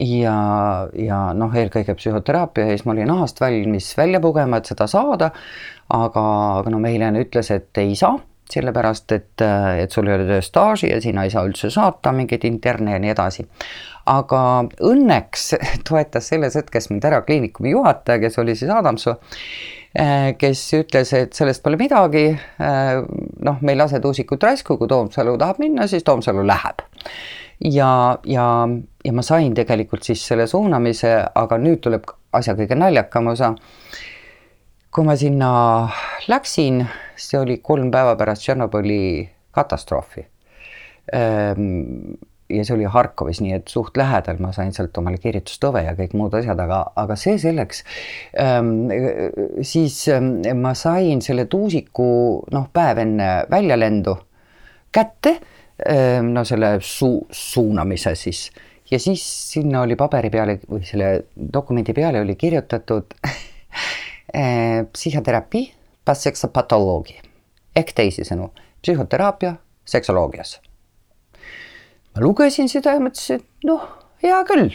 ja, 0.00 0.34
ja 0.96 1.20
noh, 1.36 1.54
eelkõige 1.54 1.94
psühhoteraapia 1.98 2.66
ja 2.66 2.76
siis 2.76 2.86
ma 2.86 2.94
olin 2.94 3.10
nahast 3.10 3.40
valmis 3.42 3.92
välja 3.98 4.20
pugema, 4.22 4.60
et 4.60 4.70
seda 4.70 4.86
saada. 4.90 5.32
aga, 5.92 6.26
aga 6.60 6.70
no 6.70 6.78
Meilane 6.80 7.24
ütles, 7.26 7.50
et 7.52 7.78
ei 7.82 7.96
saa, 7.98 8.14
sellepärast 8.52 9.12
et, 9.12 9.44
et 9.82 9.92
sul 9.92 10.08
ei 10.08 10.16
ole 10.16 10.28
tööstaaži 10.28 10.92
ja 10.92 11.00
sina 11.00 11.26
ei 11.26 11.32
saa 11.32 11.44
üldse 11.48 11.70
saata 11.72 12.12
mingeid 12.16 12.44
interne 12.48 12.94
ja 12.94 13.02
nii 13.02 13.12
edasi. 13.12 13.46
aga 14.06 14.40
õnneks 14.80 15.52
toetas 15.88 16.30
selles 16.32 16.56
hetkes 16.58 16.90
mind 16.90 17.04
ära 17.10 17.22
kliinikumi 17.26 17.74
juhataja, 17.74 18.22
kes 18.22 18.38
oli 18.38 18.56
siis 18.56 18.70
Adamsoo 18.70 19.18
kes 19.92 20.62
ütles, 20.78 21.12
et 21.16 21.36
sellest 21.36 21.62
pole 21.64 21.76
midagi. 21.80 22.30
Äh, 22.62 23.02
noh, 23.44 23.60
me 23.60 23.74
ei 23.74 23.78
lase 23.78 24.00
tuusikut 24.00 24.42
raisku, 24.42 24.78
kui 24.80 24.88
Toomsalu 24.88 25.36
tahab 25.40 25.60
minna, 25.62 25.86
siis 25.90 26.04
Toomsalu 26.04 26.46
läheb. 26.46 26.84
ja, 27.64 28.18
ja, 28.26 28.46
ja 29.04 29.12
ma 29.12 29.22
sain 29.22 29.54
tegelikult 29.54 30.02
siis 30.02 30.24
selle 30.26 30.46
suunamise, 30.50 31.12
aga 31.34 31.58
nüüd 31.60 31.82
tuleb 31.84 32.08
asja 32.32 32.56
kõige 32.58 32.78
naljakam 32.78 33.28
osa. 33.34 33.54
kui 34.92 35.04
ma 35.04 35.16
sinna 35.16 35.52
läksin, 36.28 36.82
see 37.16 37.38
oli 37.40 37.60
kolm 37.64 37.90
päeva 37.90 38.16
pärast 38.16 38.42
Tšernobõli 38.44 39.28
katastroofi 39.52 40.26
ähm, 41.14 42.12
ja 42.52 42.64
see 42.66 42.76
oli 42.76 42.88
Harkovis, 42.90 43.40
nii 43.42 43.54
et 43.56 43.72
suht 43.72 43.96
lähedal 43.98 44.40
ma 44.42 44.52
sain 44.54 44.72
sealt 44.74 44.96
omale 45.00 45.20
kirjutustõve 45.22 45.84
ja 45.86 45.94
kõik 45.98 46.16
muud 46.18 46.34
asjad, 46.38 46.60
aga, 46.60 46.82
aga 47.02 47.16
see 47.18 47.38
selleks 47.40 47.84
ähm,. 48.40 48.90
siis 49.66 50.02
ähm, 50.12 50.34
ma 50.60 50.74
sain 50.78 51.22
selle 51.24 51.46
tuusiku 51.50 52.08
noh, 52.52 52.68
päev 52.72 53.02
enne 53.04 53.30
väljalendu 53.50 54.16
kätte 54.92 55.36
ähm,, 55.88 56.32
no 56.36 56.44
selle 56.48 56.76
suu-, 56.84 57.26
suunamise 57.30 58.14
siis 58.18 58.46
ja 58.90 58.98
siis 59.00 59.24
sinna 59.52 59.82
oli 59.86 59.96
paberi 59.96 60.30
peale 60.30 60.58
või 60.68 60.84
selle 60.86 61.12
dokumendi 61.34 61.94
peale 61.96 62.20
oli 62.20 62.36
kirjutatud 62.36 63.16
äh, 64.36 64.82
psühhoteraapia, 64.92 65.72
ehk 67.76 67.94
teisisõnu 67.96 68.50
psühhoteraapia 68.82 69.56
seksoloogias 69.88 70.58
ma 72.14 72.24
lugesin 72.24 72.70
seda 72.70 72.96
ja 72.96 73.02
mõtlesin, 73.02 73.42
et 73.42 73.68
noh, 73.68 73.84
hea 74.22 74.40
küll. 74.48 74.74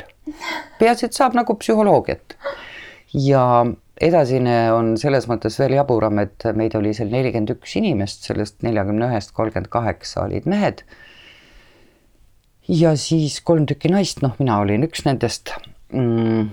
peaasi, 0.79 1.07
et 1.07 1.17
saab 1.17 1.37
nagu 1.37 1.55
psühholoogiat. 1.59 2.37
ja 3.13 3.43
edasine 4.01 4.57
on 4.73 4.95
selles 4.99 5.27
mõttes 5.29 5.57
veel 5.61 5.77
jaburam, 5.77 6.19
et 6.21 6.49
meid 6.57 6.75
oli 6.77 6.93
seal 6.93 7.09
nelikümmend 7.13 7.55
üks 7.55 7.77
inimest, 7.79 8.27
sellest 8.27 8.61
neljakümne 8.65 9.09
ühest 9.09 9.33
kolmkümmend 9.37 9.71
kaheksa 9.73 10.25
olid 10.27 10.45
mehed. 10.49 10.83
ja 12.67 12.95
siis 12.99 13.39
kolm 13.41 13.65
tükki 13.65 13.91
naist, 13.93 14.21
noh, 14.25 14.35
mina 14.39 14.59
olin 14.61 14.83
üks 14.89 15.05
nendest 15.07 15.53
mm, 15.93 16.49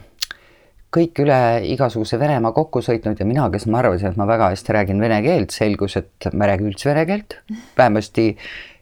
kõik 0.95 1.19
üle 1.25 1.39
igasuguse 1.67 2.21
Venemaa 2.21 2.55
kokku 2.55 2.83
sõitnud 2.85 3.19
ja 3.19 3.27
mina, 3.27 3.49
kes 3.51 3.67
ma 3.67 3.81
arvasin, 3.81 4.13
et 4.13 4.21
ma 4.21 4.29
väga 4.31 4.53
hästi 4.53 4.77
räägin 4.77 5.03
vene 5.03 5.19
keelt, 5.25 5.55
selgus, 5.55 5.97
et 5.99 6.29
ma 6.33 6.47
ei 6.47 6.53
räägi 6.53 6.69
üldse 6.71 6.91
vene 6.93 7.03
keelt. 7.09 7.37
vähemasti 7.77 8.29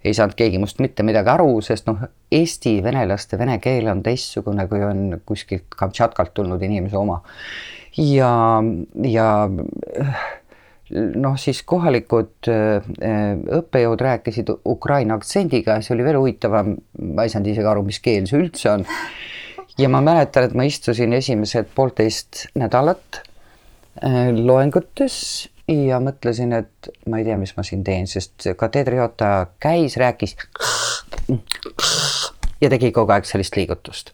ei 0.05 0.15
saanud 0.17 0.35
keegi 0.39 0.59
must 0.59 0.81
mitte 0.83 1.05
midagi 1.07 1.31
aru, 1.33 1.61
sest 1.65 1.87
noh, 1.89 2.03
Eesti 2.33 2.79
venelaste 2.85 3.39
vene 3.39 3.59
keel 3.63 3.91
on 3.93 4.03
teistsugune, 4.03 4.67
kui 4.71 4.83
on 4.87 5.19
kuskilt 5.27 5.77
Kamtšatkalt 5.77 6.35
tulnud 6.35 6.63
inimese 6.63 6.99
oma. 6.99 7.21
ja, 7.97 8.33
ja 9.07 9.27
noh, 10.93 11.37
siis 11.41 11.63
kohalikud 11.69 12.51
äh, 12.51 12.89
õppejõud 13.59 14.03
rääkisid 14.03 14.51
Ukraina 14.69 15.17
aktsendiga, 15.21 15.79
see 15.85 15.95
oli 15.97 16.07
veel 16.07 16.19
huvitavam, 16.21 16.75
ma 17.15 17.27
ei 17.27 17.33
saanud 17.33 17.53
isegi 17.53 17.71
aru, 17.71 17.85
mis 17.87 18.01
keel 18.05 18.27
see 18.31 18.41
üldse 18.43 18.73
on. 18.73 18.87
ja 19.79 19.89
ma 19.93 20.03
mäletan, 20.05 20.49
et 20.49 20.57
ma 20.59 20.67
istusin 20.69 21.15
esimesed 21.17 21.71
poolteist 21.77 22.47
nädalat 22.59 23.23
äh, 23.23 24.29
loengutes 24.37 25.17
ja 25.69 26.01
mõtlesin, 26.03 26.53
et 26.57 26.91
ma 27.11 27.21
ei 27.21 27.27
tea, 27.29 27.39
mis 27.41 27.55
ma 27.57 27.65
siin 27.67 27.85
teen, 27.87 28.07
sest 28.11 28.49
kateedri 28.59 28.99
juhataja 28.99 29.47
käis, 29.63 29.97
rääkis 30.01 30.37
ja 32.63 32.71
tegi 32.73 32.93
kogu 32.95 33.15
aeg 33.15 33.27
sellist 33.29 33.57
liigutust. 33.57 34.13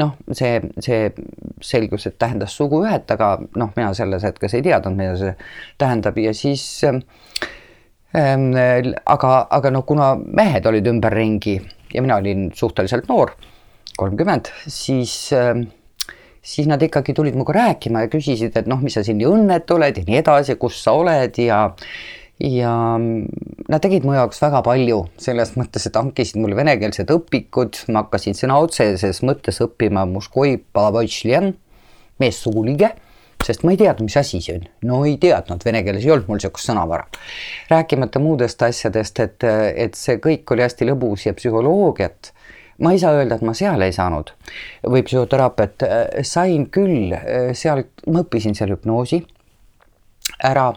noh, 0.00 0.16
see, 0.32 0.62
see 0.84 1.12
selgus, 1.60 2.08
et 2.08 2.18
tähendas 2.18 2.56
suguühet, 2.56 3.10
aga 3.10 3.36
noh, 3.56 3.72
mina 3.76 3.92
selles 3.94 4.24
hetkes 4.26 4.56
ei 4.58 4.64
teadnud, 4.66 4.96
mida 4.98 5.16
see 5.20 5.36
tähendab 5.78 6.18
ja 6.20 6.34
siis 6.34 6.66
Ehm, 8.16 8.54
aga, 9.04 9.32
aga 9.52 9.70
noh, 9.72 9.84
kuna 9.84 10.14
mehed 10.16 10.66
olid 10.66 10.86
ümberringi 10.88 11.58
ja 11.92 12.00
mina 12.00 12.16
olin 12.16 12.48
suhteliselt 12.56 13.08
noor, 13.10 13.34
kolmkümmend, 14.00 14.48
siis, 14.64 15.12
ehm, 15.36 15.66
siis 16.42 16.68
nad 16.70 16.82
ikkagi 16.82 17.14
tulid 17.16 17.36
minuga 17.36 17.56
rääkima 17.56 18.04
ja 18.04 18.12
küsisid, 18.12 18.56
et 18.56 18.68
noh, 18.70 18.80
mis 18.82 18.96
sa 18.98 19.04
siin 19.06 19.18
nii 19.20 19.28
õnnetu 19.30 19.78
oled 19.78 19.98
ja 20.00 20.06
nii 20.06 20.20
edasi, 20.20 20.58
kus 20.60 20.82
sa 20.84 20.96
oled 20.98 21.40
ja 21.42 21.66
ja 22.38 22.72
nad 22.98 23.82
tegid 23.82 24.04
mu 24.06 24.14
jaoks 24.14 24.38
väga 24.42 24.60
palju 24.62 25.00
selles 25.18 25.56
mõttes, 25.58 25.88
et 25.88 25.96
hankisid 25.98 26.38
mulle 26.38 26.54
venekeelsed 26.58 27.10
õpikud, 27.10 27.80
ma 27.90 28.04
hakkasin 28.04 28.38
sõna 28.38 28.60
otseses 28.62 29.24
mõttes 29.26 29.58
õppima 29.64 30.06
meessugulige 32.18 32.94
sest 33.44 33.62
ma 33.62 33.72
ei 33.72 33.78
teadnud, 33.78 34.08
mis 34.08 34.16
asi 34.18 34.40
see 34.42 34.56
on. 34.58 34.64
no 34.88 35.02
ei 35.06 35.16
teadnud, 35.20 35.62
vene 35.64 35.82
keeles 35.86 36.04
ei 36.04 36.12
olnud 36.14 36.28
mul 36.28 36.40
niisugust 36.40 36.70
sõnavara. 36.70 37.06
rääkimata 37.70 38.22
muudest 38.22 38.62
asjadest, 38.66 39.20
et, 39.22 39.46
et 39.86 39.98
see 39.98 40.18
kõik 40.22 40.54
oli 40.54 40.66
hästi 40.66 40.88
lõbus 40.90 41.28
ja 41.28 41.34
psühholoogiat 41.38 42.32
ma 42.84 42.92
ei 42.94 43.00
saa 43.02 43.16
öelda, 43.18 43.38
et 43.38 43.46
ma 43.46 43.54
seal 43.58 43.82
ei 43.82 43.94
saanud 43.94 44.32
või 44.86 45.02
psühhoteraapiat, 45.06 45.86
sain 46.26 46.68
küll 46.74 47.14
sealt, 47.58 47.90
ma 48.06 48.22
õppisin 48.24 48.54
seal 48.58 48.74
hüpnoosi 48.76 49.22
ära 50.46 50.68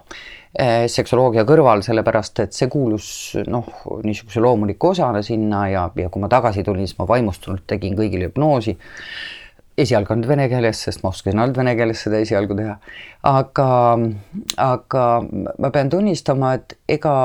seksoloogia 0.91 1.45
kõrval, 1.47 1.83
sellepärast 1.85 2.41
et 2.43 2.55
see 2.55 2.67
kuulus 2.71 3.05
noh, 3.47 3.67
niisuguse 4.03 4.41
loomuliku 4.43 4.89
osana 4.91 5.21
sinna 5.23 5.67
ja, 5.71 5.85
ja 5.95 6.09
kui 6.11 6.23
ma 6.23 6.27
tagasi 6.31 6.65
tulin, 6.67 6.87
siis 6.87 6.97
ma 6.99 7.07
vaimustunult 7.07 7.63
tegin 7.69 7.95
kõigile 7.95 8.27
hüpnoosi 8.27 8.75
esialgu 9.79 10.13
ainult 10.13 10.27
vene 10.29 10.47
keeles, 10.51 10.81
sest 10.85 11.03
ma 11.03 11.11
oskasin 11.11 11.39
ainult 11.39 11.57
vene 11.57 11.75
keeles 11.79 12.03
seda 12.03 12.19
esialgu 12.21 12.57
teha. 12.57 12.75
aga, 13.31 13.69
aga 14.59 15.05
ma 15.31 15.71
pean 15.71 15.91
tunnistama, 15.93 16.55
et 16.59 16.75
ega, 16.99 17.15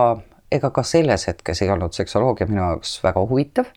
ega 0.53 0.70
ka 0.70 0.85
selles 0.87 1.27
hetkes 1.31 1.64
ei 1.64 1.72
olnud 1.74 1.97
seksoloogia 1.97 2.49
minu 2.51 2.62
jaoks 2.62 2.99
väga 3.05 3.27
huvitav. 3.27 3.74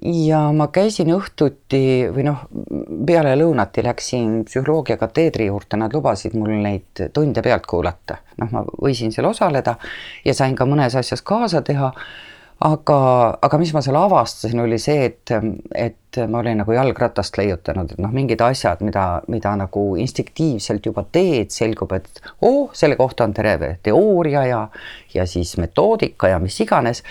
Ja 0.00 0.40
ma 0.56 0.68
käisin 0.72 1.12
õhtuti 1.12 2.08
või 2.14 2.24
noh, 2.26 2.46
peale 3.06 3.34
lõunati 3.36 3.84
läksin 3.84 4.42
psühholoogia 4.48 4.96
kateedri 5.00 5.50
juurde, 5.50 5.76
nad 5.76 5.92
lubasid 5.94 6.36
mul 6.38 6.54
neid 6.64 7.06
tunde 7.12 7.44
pealt 7.44 7.66
kuulata. 7.68 8.22
noh, 8.40 8.52
ma 8.52 8.64
võisin 8.72 9.12
seal 9.12 9.28
osaleda 9.28 9.76
ja 10.24 10.34
sain 10.34 10.56
ka 10.56 10.66
mõnes 10.68 10.96
asjas 10.98 11.22
kaasa 11.22 11.62
teha 11.62 11.92
aga, 12.62 12.98
aga 13.42 13.58
mis 13.60 13.72
ma 13.74 13.82
seal 13.84 13.98
avastasin, 13.98 14.60
oli 14.62 14.78
see, 14.80 15.06
et, 15.10 15.32
et 15.76 16.20
ma 16.30 16.40
olin 16.42 16.62
nagu 16.62 16.74
jalgratast 16.76 17.36
leiutanud, 17.40 17.94
et 17.94 18.02
noh, 18.02 18.12
mingid 18.14 18.42
asjad, 18.44 18.82
mida, 18.86 19.06
mida 19.32 19.54
nagu 19.58 19.84
instinktiivselt 20.00 20.86
juba 20.86 21.04
teed, 21.12 21.52
selgub, 21.54 21.94
et 21.96 22.22
oo 22.40 22.66
oh,, 22.66 22.74
selle 22.76 22.96
kohta 23.00 23.26
on 23.26 23.34
terve 23.36 23.76
teooria 23.82 24.44
ja, 24.48 24.66
ja 25.14 25.26
siis 25.28 25.56
metoodika 25.60 26.32
ja 26.32 26.40
mis 26.42 26.58
iganes 26.64 27.02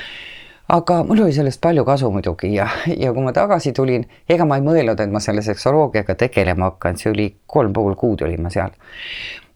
aga 0.71 1.01
mul 1.03 1.25
oli 1.25 1.33
sellest 1.35 1.61
palju 1.63 1.83
kasu 1.87 2.11
muidugi 2.13 2.53
ja, 2.53 2.67
ja 2.97 3.11
kui 3.13 3.25
ma 3.25 3.33
tagasi 3.35 3.73
tulin, 3.75 4.05
ega 4.29 4.47
ma 4.47 4.59
ei 4.59 4.65
mõelnud, 4.65 5.03
et 5.03 5.11
ma 5.11 5.19
selle 5.23 5.43
seksoloogiaga 5.45 6.15
tegelema 6.19 6.71
hakkan, 6.71 6.99
see 6.99 7.11
oli 7.11 7.27
kolm 7.45 7.73
pool 7.75 7.97
kuud 7.99 8.23
olin 8.27 8.41
ma 8.45 8.53
seal 8.53 8.71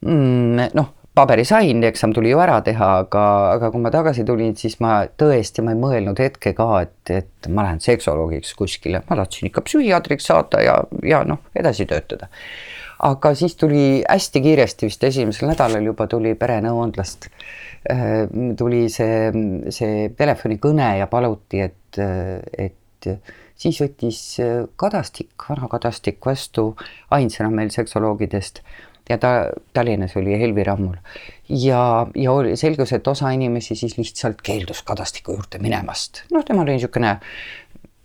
mm,. 0.04 0.76
noh, 0.76 0.92
paberi 1.16 1.46
sain, 1.48 1.84
eksam 1.88 2.14
tuli 2.14 2.34
ju 2.34 2.40
ära 2.44 2.60
teha, 2.66 2.90
aga, 3.06 3.24
aga 3.56 3.72
kui 3.72 3.84
ma 3.84 3.92
tagasi 3.94 4.26
tulin, 4.28 4.56
siis 4.60 4.78
ma 4.84 4.98
tõesti, 5.08 5.64
ma 5.64 5.72
ei 5.76 5.80
mõelnud 5.80 6.20
hetke 6.20 6.52
ka, 6.58 6.70
et, 6.84 7.14
et 7.14 7.50
ma 7.50 7.68
lähen 7.68 7.80
seksoloogiks 7.84 8.52
kuskile, 8.60 9.04
ma 9.08 9.20
tahtsin 9.22 9.50
ikka 9.50 9.64
psühhiaatriks 9.66 10.28
saada 10.32 10.64
ja, 10.66 10.80
ja 11.08 11.24
noh, 11.28 11.40
edasi 11.56 11.88
töötada. 11.90 12.28
Aga 13.04 13.34
siis 13.36 13.56
tuli 13.60 14.04
hästi 14.10 14.42
kiiresti, 14.42 14.90
vist 14.90 15.04
esimesel 15.04 15.50
nädalal 15.52 15.92
juba 15.92 16.08
tuli 16.08 16.36
perenõuandlast, 16.40 17.30
äh, 17.92 18.16
tuli 18.58 18.86
see, 18.90 19.30
see 19.70 20.10
telefonikõne 20.18 20.96
ja 21.02 21.08
paluti, 21.12 21.62
et, 21.66 22.02
et 22.58 23.12
siis 23.56 23.80
võttis 23.84 24.20
Kadastik, 24.76 25.34
vana 25.50 25.70
Kadastik 25.72 26.20
vastu 26.26 26.72
ainsana 27.16 27.52
meil 27.54 27.72
seksoloogidest 27.74 28.64
ja 29.10 29.18
ta 29.18 29.52
Tallinnas 29.74 30.16
oli 30.18 30.40
Helvi 30.40 30.64
Rammul 30.64 30.96
ja, 31.50 32.08
ja 32.16 32.32
oli, 32.32 32.56
selgus, 32.58 32.94
et 32.94 33.08
osa 33.08 33.30
inimesi 33.36 33.76
siis 33.76 33.98
lihtsalt 33.98 34.42
keeldus 34.46 34.82
Kadastiku 34.84 35.36
juurde 35.38 35.62
minemast. 35.62 36.24
noh, 36.34 36.46
tema 36.46 36.66
oli 36.66 36.78
niisugune 36.78 37.18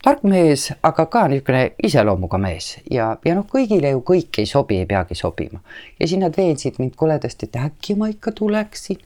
tark 0.05 0.23
mees, 0.25 0.71
aga 0.83 1.07
ka 1.13 1.27
niisugune 1.29 1.65
iseloomuga 1.85 2.39
mees 2.41 2.73
ja, 2.91 3.13
ja 3.25 3.37
noh, 3.37 3.47
kõigile 3.51 3.93
ju 3.95 4.03
kõik 4.07 4.41
ei 4.43 4.49
sobi, 4.49 4.81
ei 4.81 4.89
peagi 4.89 5.15
sobima. 5.19 5.61
ja 6.01 6.09
siis 6.09 6.21
nad 6.21 6.37
veensid 6.37 6.81
mind 6.81 6.97
koledasti, 6.97 7.51
et 7.51 7.61
äkki 7.61 7.97
ma 8.01 8.09
ikka 8.13 8.33
tuleksin. 8.33 8.99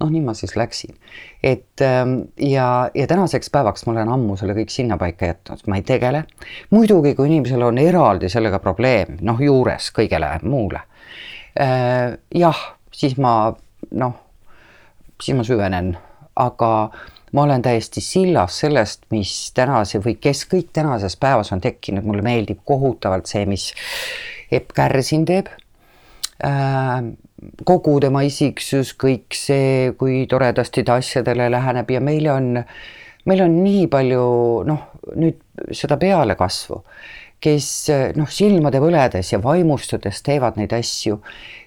noh, 0.00 0.10
nii 0.10 0.24
ma 0.24 0.34
siis 0.34 0.56
läksin. 0.56 0.94
et 1.42 1.82
ähm, 1.86 2.20
ja, 2.36 2.90
ja 2.94 3.06
tänaseks 3.06 3.50
päevaks 3.50 3.86
ma 3.86 3.92
olen 3.96 4.08
ammu 4.08 4.36
selle 4.36 4.54
kõik 4.58 4.74
sinnapaika 4.74 5.32
jätnud, 5.32 5.66
ma 5.66 5.80
ei 5.80 5.82
tegele. 5.82 6.24
muidugi, 6.70 7.14
kui 7.14 7.30
inimesel 7.30 7.62
on 7.62 7.78
eraldi 7.78 8.28
sellega 8.28 8.58
probleem, 8.58 9.18
noh, 9.20 9.40
juures 9.40 9.92
kõigele 9.96 10.38
muule 10.42 10.86
Äh, 11.60 12.18
jah, 12.34 12.58
siis 12.92 13.16
ma 13.18 13.52
noh, 13.90 14.12
siis 15.22 15.36
ma 15.36 15.44
süvenen, 15.46 15.96
aga 16.38 16.70
ma 17.32 17.42
olen 17.42 17.62
täiesti 17.62 18.02
sillas 18.04 18.58
sellest, 18.62 19.04
mis 19.14 19.32
tänase 19.56 20.00
või 20.02 20.16
kes 20.20 20.44
kõik 20.50 20.70
tänases 20.76 21.16
päevas 21.20 21.52
on 21.54 21.60
tekkinud, 21.62 22.06
mulle 22.06 22.24
meeldib 22.26 22.62
kohutavalt 22.64 23.30
see, 23.30 23.46
mis 23.46 23.70
Epp 24.50 24.74
Kärsin 24.74 25.24
teeb. 25.28 25.50
Äh, 26.44 26.96
kogu 27.64 27.98
tema 28.02 28.24
isiksus, 28.26 28.94
kõik 28.98 29.36
see, 29.36 29.92
kui 29.98 30.24
toredasti 30.28 30.84
ta 30.84 30.98
asjadele 31.00 31.50
läheneb 31.52 31.90
ja 31.90 32.00
meil 32.04 32.28
on, 32.32 32.52
meil 33.28 33.44
on 33.44 33.56
nii 33.62 33.86
palju 33.92 34.26
noh, 34.68 34.84
nüüd 35.16 35.40
seda 35.76 35.96
pealekasvu 36.00 36.82
kes 37.40 37.66
noh, 38.18 38.28
silmade 38.28 38.80
põledes 38.82 39.32
ja 39.32 39.40
vaimustudes 39.40 40.20
teevad 40.26 40.58
neid 40.60 40.74
asju, 40.76 41.16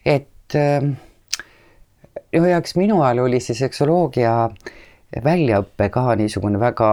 et 0.06 0.58
noh, 0.58 2.46
ja 2.50 2.60
eks 2.60 2.76
minu 2.78 3.02
ajal 3.02 3.24
oli 3.26 3.40
see 3.44 3.58
seksoloogia 3.58 4.34
väljaõpe 5.24 5.90
ka 5.94 6.16
niisugune 6.20 6.60
väga 6.62 6.90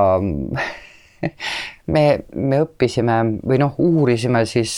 me, 1.95 2.05
me 2.35 2.63
õppisime 2.65 3.21
või 3.45 3.61
noh, 3.63 3.77
uurisime 3.79 4.45
siis 4.49 4.75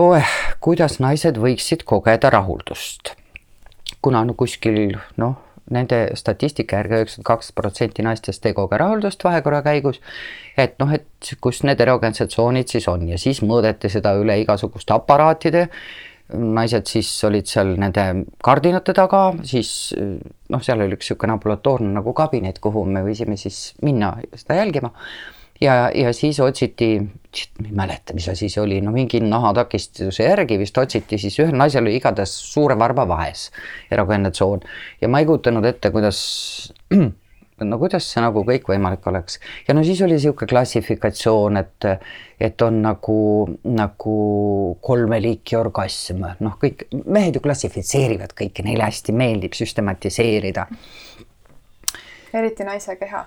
oh, 0.00 0.34
kuidas 0.60 0.98
naised 1.00 1.38
võiksid 1.40 1.84
kogeda 1.88 2.30
rahuldust. 2.32 3.14
kuna 4.02 4.24
no 4.24 4.34
kuskil 4.34 4.96
noh, 5.20 5.36
nende 5.70 6.10
statistika 6.18 6.80
järgi 6.80 6.98
üheksakümmend 6.98 7.26
kaks 7.26 7.52
protsenti 7.56 8.02
naistest 8.02 8.46
ei 8.46 8.54
koge 8.56 8.78
rahuldust 8.80 9.24
vahekorra 9.24 9.62
käigus. 9.62 10.00
et 10.56 10.78
noh, 10.78 10.92
et 10.92 11.34
kus 11.40 11.62
need 11.62 11.80
erogeensed 11.80 12.32
tsoonid 12.32 12.68
siis 12.68 12.88
on 12.88 13.08
ja 13.08 13.18
siis 13.18 13.42
mõõdeti 13.42 13.90
seda 13.92 14.14
üle 14.18 14.40
igasuguste 14.42 14.94
aparaatide. 14.94 15.68
Naised 16.34 16.88
siis 16.90 17.10
olid 17.26 17.48
seal 17.50 17.74
nende 17.80 18.04
kardinate 18.44 18.94
taga, 18.96 19.30
siis 19.46 19.92
noh, 19.96 20.62
seal 20.64 20.84
oli 20.84 20.96
üks 20.96 21.10
niisugune 21.10 21.36
ambulatoorne 21.36 21.92
nagu 21.96 22.14
kabinet, 22.16 22.60
kuhu 22.62 22.84
me 22.86 23.04
võisime 23.06 23.38
siis 23.40 23.70
minna 23.86 24.14
seda 24.34 24.60
jälgima. 24.60 24.92
Ja, 25.60 25.90
ja 25.92 26.14
siis 26.16 26.38
otsiti, 26.40 26.94
ma 27.60 27.66
ei 27.66 27.74
mäleta, 27.82 28.14
mis 28.16 28.30
asi 28.32 28.48
see 28.48 28.62
oli, 28.62 28.78
no 28.80 28.94
mingi 28.94 29.20
nahatakistuse 29.20 30.24
järgi 30.24 30.56
vist 30.62 30.78
otsiti 30.80 31.18
siis 31.20 31.36
ühel 31.42 31.52
naisel 31.52 31.84
oli 31.84 31.98
igatahes 31.98 32.32
suure 32.52 32.78
varba 32.80 33.04
vahes 33.08 33.50
erogeenne 33.92 34.32
tsoon 34.32 34.64
ja 35.02 35.10
ma 35.12 35.20
ei 35.20 35.28
kujutanud 35.28 35.68
ette, 35.68 35.92
kuidas 35.92 36.22
no 37.68 37.78
kuidas 37.80 38.06
see 38.12 38.22
nagu 38.24 38.44
kõikvõimalik 38.46 39.06
oleks. 39.10 39.40
ja 39.68 39.74
no 39.74 39.84
siis 39.84 40.02
oli 40.06 40.16
niisugune 40.18 40.48
klassifikatsioon, 40.50 41.56
et, 41.60 41.88
et 42.40 42.62
on 42.66 42.82
nagu, 42.84 43.18
nagu 43.64 44.14
kolme 44.80 45.20
liiki 45.22 45.58
orgasm, 45.58 46.24
noh, 46.40 46.56
kõik 46.62 46.86
mehed 47.04 47.36
ju 47.36 47.44
klassifitseerivad 47.44 48.36
kõike, 48.38 48.64
neile 48.66 48.88
hästi 48.88 49.16
meeldib 49.16 49.58
süstematiseerida. 49.58 50.66
eriti 52.32 52.64
naise 52.64 52.96
keha 52.96 53.26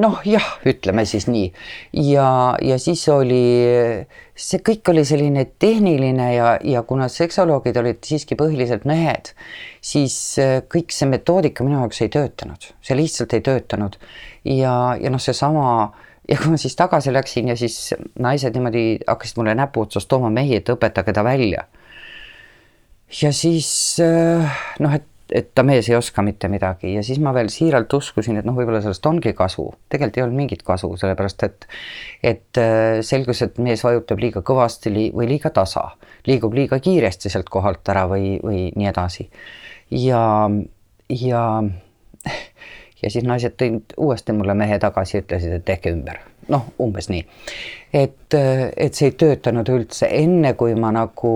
noh, 0.00 0.20
jah, 0.28 0.46
ütleme 0.68 1.04
siis 1.08 1.26
nii. 1.30 1.50
ja, 2.10 2.28
ja 2.62 2.78
siis 2.80 3.02
oli, 3.12 3.40
see 4.34 4.62
kõik 4.64 4.90
oli 4.92 5.04
selline 5.08 5.46
tehniline 5.62 6.30
ja, 6.34 6.54
ja 6.64 6.82
kuna 6.86 7.08
seksoloogid 7.12 7.76
olid 7.80 8.00
siiski 8.06 8.38
põhiliselt 8.38 8.86
mehed, 8.88 9.32
siis 9.84 10.16
äh, 10.42 10.56
kõik 10.70 10.94
see 10.94 11.10
metoodika 11.10 11.66
minu 11.66 11.80
jaoks 11.82 12.02
ei 12.04 12.12
töötanud, 12.14 12.70
see 12.84 12.98
lihtsalt 12.98 13.36
ei 13.36 13.44
töötanud. 13.44 13.98
ja, 14.44 14.74
ja 15.00 15.12
noh, 15.12 15.22
seesama 15.22 15.92
ja 16.28 16.38
kui 16.40 16.54
ma 16.54 16.60
siis 16.60 16.76
tagasi 16.76 17.12
läksin 17.12 17.50
ja 17.52 17.56
siis 17.56 17.94
naised 18.20 18.54
niimoodi 18.56 18.84
hakkasid 19.06 19.40
mulle 19.40 19.54
näpu 19.58 19.84
otsast 19.84 20.08
tooma 20.08 20.30
mehi, 20.32 20.56
et 20.60 20.70
õpetage 20.72 21.12
ta 21.12 21.24
välja. 21.24 21.66
ja 23.22 23.32
siis 23.32 23.68
äh, 24.02 24.62
noh, 24.80 24.94
et 24.94 25.08
et 25.34 25.50
ta 25.54 25.64
mees 25.66 25.88
ei 25.90 25.96
oska 25.98 26.22
mitte 26.22 26.48
midagi 26.48 26.92
ja 26.94 27.02
siis 27.02 27.18
ma 27.22 27.32
veel 27.34 27.50
siiralt 27.50 27.92
uskusin, 27.96 28.38
et 28.38 28.46
noh, 28.46 28.54
võib-olla 28.56 28.80
sellest 28.84 29.06
ongi 29.10 29.34
kasu. 29.34 29.66
tegelikult 29.90 30.18
ei 30.18 30.24
olnud 30.24 30.38
mingit 30.38 30.62
kasu, 30.66 30.92
sellepärast 31.00 31.46
et, 31.48 31.66
et 32.22 32.60
äh, 32.62 33.00
selgus, 33.02 33.42
et 33.42 33.58
mees 33.58 33.82
vajutab 33.84 34.22
liiga 34.22 34.44
kõvasti 34.46 34.94
li 34.94 35.08
või 35.14 35.28
liiga 35.34 35.50
tasa, 35.54 35.88
liigub 36.30 36.54
liiga 36.54 36.78
kiiresti 36.78 37.32
sealt 37.32 37.50
kohalt 37.50 37.90
ära 37.90 38.06
või, 38.10 38.36
või 38.44 38.68
nii 38.76 38.90
edasi. 38.92 39.28
ja, 39.90 40.22
ja, 41.10 41.44
ja 43.02 43.10
siis 43.10 43.26
naised 43.26 43.58
tõid 43.58 43.98
uuesti 43.98 44.36
mulle 44.36 44.54
mehe 44.54 44.78
tagasi, 44.78 45.18
ütlesid, 45.24 45.58
et 45.58 45.66
tehke 45.66 45.90
ümber. 45.90 46.22
noh, 46.48 46.68
umbes 46.78 47.10
nii. 47.10 47.26
et, 47.92 48.34
et 48.76 48.94
see 48.94 49.10
ei 49.10 49.18
töötanud 49.18 49.68
üldse, 49.72 50.06
enne 50.12 50.54
kui 50.54 50.78
ma 50.78 50.94
nagu 50.94 51.34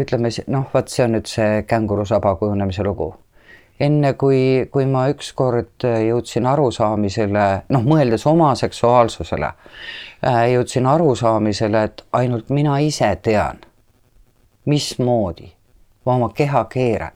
ütleme, 0.00 0.30
noh, 0.46 0.66
vot 0.74 0.88
see 0.90 1.04
on 1.04 1.16
nüüd 1.16 1.28
see 1.30 1.62
kängurusaba 1.68 2.34
kujunemise 2.40 2.84
lugu 2.86 3.12
enne 3.80 4.12
kui, 4.18 4.66
kui 4.70 4.86
ma 4.86 5.08
ükskord 5.10 5.82
jõudsin 5.82 6.46
arusaamisele, 6.46 7.46
noh, 7.74 7.86
mõeldes 7.86 8.26
oma 8.30 8.52
seksuaalsusele, 8.58 9.50
jõudsin 10.52 10.86
arusaamisele, 10.86 11.82
et 11.88 12.04
ainult 12.14 12.52
mina 12.54 12.78
ise 12.78 13.10
tean, 13.22 13.58
mismoodi 14.70 15.50
ma 16.06 16.14
oma 16.14 16.30
keha 16.34 16.64
keeran. 16.70 17.12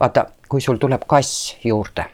vaata, 0.00 0.26
kui 0.48 0.60
sul 0.60 0.76
tuleb 0.78 1.02
kass 1.06 1.56
juurde, 1.64 2.04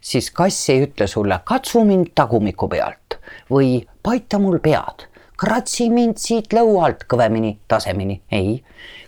siis 0.00 0.30
kass 0.30 0.70
ei 0.70 0.82
ütle 0.86 1.06
sulle, 1.06 1.38
katsu 1.44 1.84
mind 1.84 2.10
tagumiku 2.14 2.68
pealt 2.68 3.18
või 3.50 3.86
paita 4.02 4.38
mul 4.38 4.58
pead, 4.58 5.06
kratsi 5.42 5.88
mind 5.90 6.20
siit 6.22 6.54
lõualt 6.54 7.06
kõvemini, 7.10 7.56
tasemeni. 7.68 8.20
ei, 8.30 8.62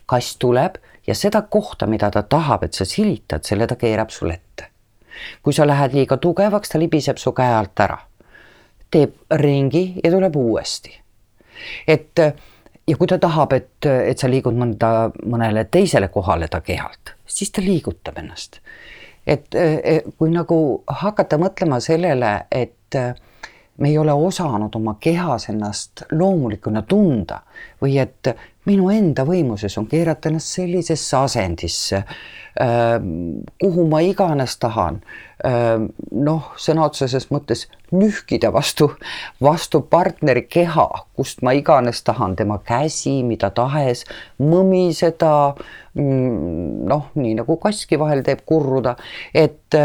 kass 0.06 0.36
tuleb 0.42 0.80
ja 1.06 1.14
seda 1.14 1.42
kohta, 1.42 1.86
mida 1.86 2.10
ta 2.10 2.22
tahab, 2.22 2.64
et 2.66 2.74
sa 2.74 2.86
silitad, 2.88 3.44
selle 3.46 3.68
ta 3.70 3.76
keerab 3.78 4.10
sul 4.10 4.34
ette. 4.34 4.70
kui 5.42 5.52
sa 5.54 5.66
lähed 5.66 5.94
liiga 5.94 6.16
tugevaks, 6.16 6.68
ta 6.68 6.78
libiseb 6.78 7.20
su 7.22 7.32
käe 7.32 7.54
alt 7.54 7.80
ära, 7.80 7.98
teeb 8.90 9.14
ringi 9.30 10.00
ja 10.04 10.10
tuleb 10.10 10.36
uuesti. 10.36 10.98
et 11.86 12.18
ja 12.86 12.96
kui 12.96 13.06
ta 13.06 13.18
tahab, 13.18 13.52
et, 13.52 13.86
et 13.86 14.18
sa 14.18 14.28
liigud 14.28 14.58
mõnda, 14.58 15.10
mõnele 15.22 15.64
teisele 15.70 16.08
kohale 16.08 16.48
ta 16.48 16.60
kehalt, 16.60 17.14
siis 17.26 17.50
ta 17.50 17.62
liigutab 17.62 18.18
ennast. 18.18 18.58
et 19.26 19.54
kui 20.18 20.34
nagu 20.34 20.82
hakata 20.86 21.38
mõtlema 21.38 21.80
sellele, 21.80 22.40
et 22.50 22.98
me 23.78 23.88
ei 23.88 23.98
ole 23.98 24.12
osanud 24.12 24.74
oma 24.74 24.96
kehas 25.00 25.48
ennast 25.48 26.04
loomulikuna 26.12 26.82
tunda 26.82 27.40
või 27.82 27.98
et 27.98 28.34
minu 28.68 28.88
enda 28.92 29.24
võimuses 29.28 29.76
on 29.80 29.86
keerata 29.90 30.30
ennast 30.30 30.54
sellisesse 30.56 31.16
asendisse, 31.18 32.02
kuhu 33.60 33.86
ma 33.90 34.00
iganes 34.04 34.56
tahan. 34.62 35.00
noh, 35.44 36.46
sõna 36.56 36.86
otseses 36.86 37.26
mõttes 37.28 37.66
nühkida 37.92 38.48
vastu, 38.54 38.86
vastu 39.44 39.82
partneri 39.90 40.46
keha, 40.48 40.86
kust 41.12 41.42
ma 41.44 41.52
iganes 41.52 42.00
tahan, 42.06 42.36
tema 42.38 42.56
käsi, 42.64 43.18
mida 43.26 43.50
tahes, 43.50 44.06
mõmiseda. 44.40 45.34
Mm, 45.94 46.86
noh, 46.88 47.10
nii 47.14 47.36
nagu 47.42 47.58
kaski 47.60 47.98
vahel 48.00 48.24
teeb 48.24 48.40
kurruda, 48.48 48.96
et 49.34 49.76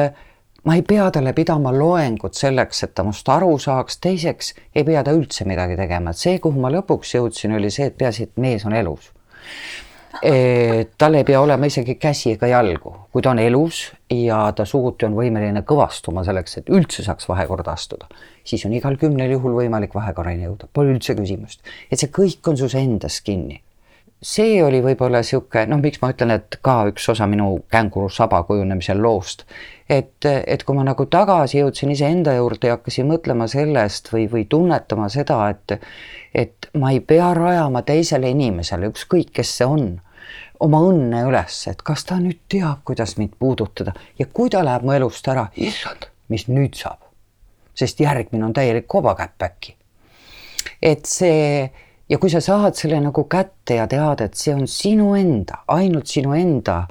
ma 0.63 0.75
ei 0.75 0.81
pea 0.87 1.09
talle 1.11 1.33
pidama 1.33 1.71
loengut 1.75 2.37
selleks, 2.37 2.83
et 2.83 2.95
ta 2.95 3.05
must 3.07 3.29
aru 3.29 3.57
saaks, 3.61 3.99
teiseks 4.03 4.53
ei 4.75 4.85
pea 4.87 5.03
ta 5.03 5.13
üldse 5.15 5.47
midagi 5.49 5.77
tegema, 5.79 6.13
et 6.13 6.21
see, 6.21 6.39
kuhu 6.43 6.59
ma 6.61 6.71
lõpuks 6.73 7.15
jõudsin, 7.17 7.55
oli 7.57 7.71
see, 7.73 7.89
et 7.91 7.97
peaasi, 7.97 8.29
et 8.29 8.41
mees 8.41 8.65
on 8.67 8.75
elus. 8.77 9.11
tal 10.99 11.15
ei 11.15 11.23
pea 11.23 11.39
olema 11.39 11.69
isegi 11.69 11.95
käsi 12.01 12.33
ega 12.33 12.49
jalgu, 12.49 12.91
kui 13.13 13.23
ta 13.23 13.31
on 13.31 13.39
elus 13.39 13.85
ja 14.11 14.41
ta 14.57 14.65
suguti 14.67 15.05
on 15.07 15.15
võimeline 15.15 15.61
kõvastuma 15.69 16.25
selleks, 16.27 16.57
et 16.59 16.71
üldse 16.73 17.05
saaks 17.05 17.29
vahekorda 17.29 17.75
astuda, 17.77 18.09
siis 18.43 18.65
on 18.67 18.73
igal 18.75 18.97
kümnel 18.99 19.31
juhul 19.37 19.55
võimalik 19.61 19.95
vahekorrani 19.95 20.49
jõuda, 20.49 20.67
pole 20.73 20.95
üldse 20.95 21.15
küsimust. 21.15 21.61
et 21.91 22.01
see 22.01 22.11
kõik 22.11 22.51
on 22.51 22.57
sus 22.57 22.75
endas 22.75 23.21
kinni 23.21 23.61
see 24.21 24.59
oli 24.63 24.81
võib-olla 24.83 25.21
niisugune, 25.23 25.65
noh, 25.71 25.79
miks 25.79 26.01
ma 26.01 26.11
ütlen, 26.11 26.33
et 26.35 26.59
ka 26.65 26.81
üks 26.91 27.07
osa 27.13 27.27
minu 27.29 27.53
känguru 27.71 28.09
saba 28.11 28.41
kujunemisel 28.47 28.99
loost, 29.01 29.45
et, 29.89 30.25
et 30.25 30.63
kui 30.67 30.75
ma 30.75 30.83
nagu 30.87 31.05
tagasi 31.07 31.61
jõudsin 31.61 31.93
iseenda 31.95 32.35
juurde 32.35 32.67
ja 32.67 32.77
hakkasin 32.77 33.07
mõtlema 33.09 33.47
sellest 33.51 34.11
või, 34.13 34.27
või 34.31 34.45
tunnetama 34.49 35.09
seda, 35.13 35.41
et 35.53 35.79
et 36.35 36.67
ma 36.77 36.91
ei 36.93 36.99
pea 37.01 37.31
rajama 37.33 37.81
teisele 37.81 38.29
inimesele, 38.29 38.91
ükskõik 38.91 39.31
kes 39.39 39.55
see 39.57 39.65
on, 39.65 39.87
oma 40.59 40.81
õnne 40.85 41.23
üles, 41.25 41.63
et 41.71 41.81
kas 41.81 42.03
ta 42.05 42.19
nüüd 42.21 42.43
teab, 42.51 42.83
kuidas 42.85 43.15
mind 43.17 43.33
puudutada 43.39 43.95
ja 44.19 44.27
kui 44.27 44.51
ta 44.53 44.61
läheb 44.65 44.85
mu 44.85 44.93
elust 44.93 45.27
ära, 45.31 45.47
issand, 45.55 46.09
mis 46.29 46.47
nüüd 46.51 46.77
saab? 46.77 47.05
sest 47.79 48.01
järgmine 48.03 48.43
on 48.43 48.53
täielik 48.53 48.89
kobakäpp 48.91 49.43
äkki. 49.47 49.77
et 50.83 51.05
see 51.07 51.71
ja 52.09 52.17
kui 52.17 52.31
sa 52.33 52.41
saad 52.41 52.77
selle 52.77 52.99
nagu 53.03 53.23
kätte 53.29 53.79
ja 53.79 53.87
tead, 53.89 54.23
et 54.25 54.37
see 54.37 54.55
on 54.55 54.65
sinu 54.67 55.13
enda, 55.17 55.63
ainult 55.67 56.09
sinu 56.09 56.33
enda 56.37 56.81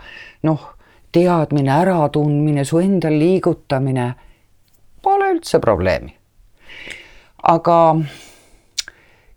noh, 0.46 0.70
teadmine, 1.12 1.72
äratundmine, 1.72 2.64
su 2.68 2.80
enda 2.82 3.10
liigutamine, 3.12 4.12
pole 5.02 5.32
üldse 5.34 5.60
probleemi. 5.62 6.14
aga 7.48 7.76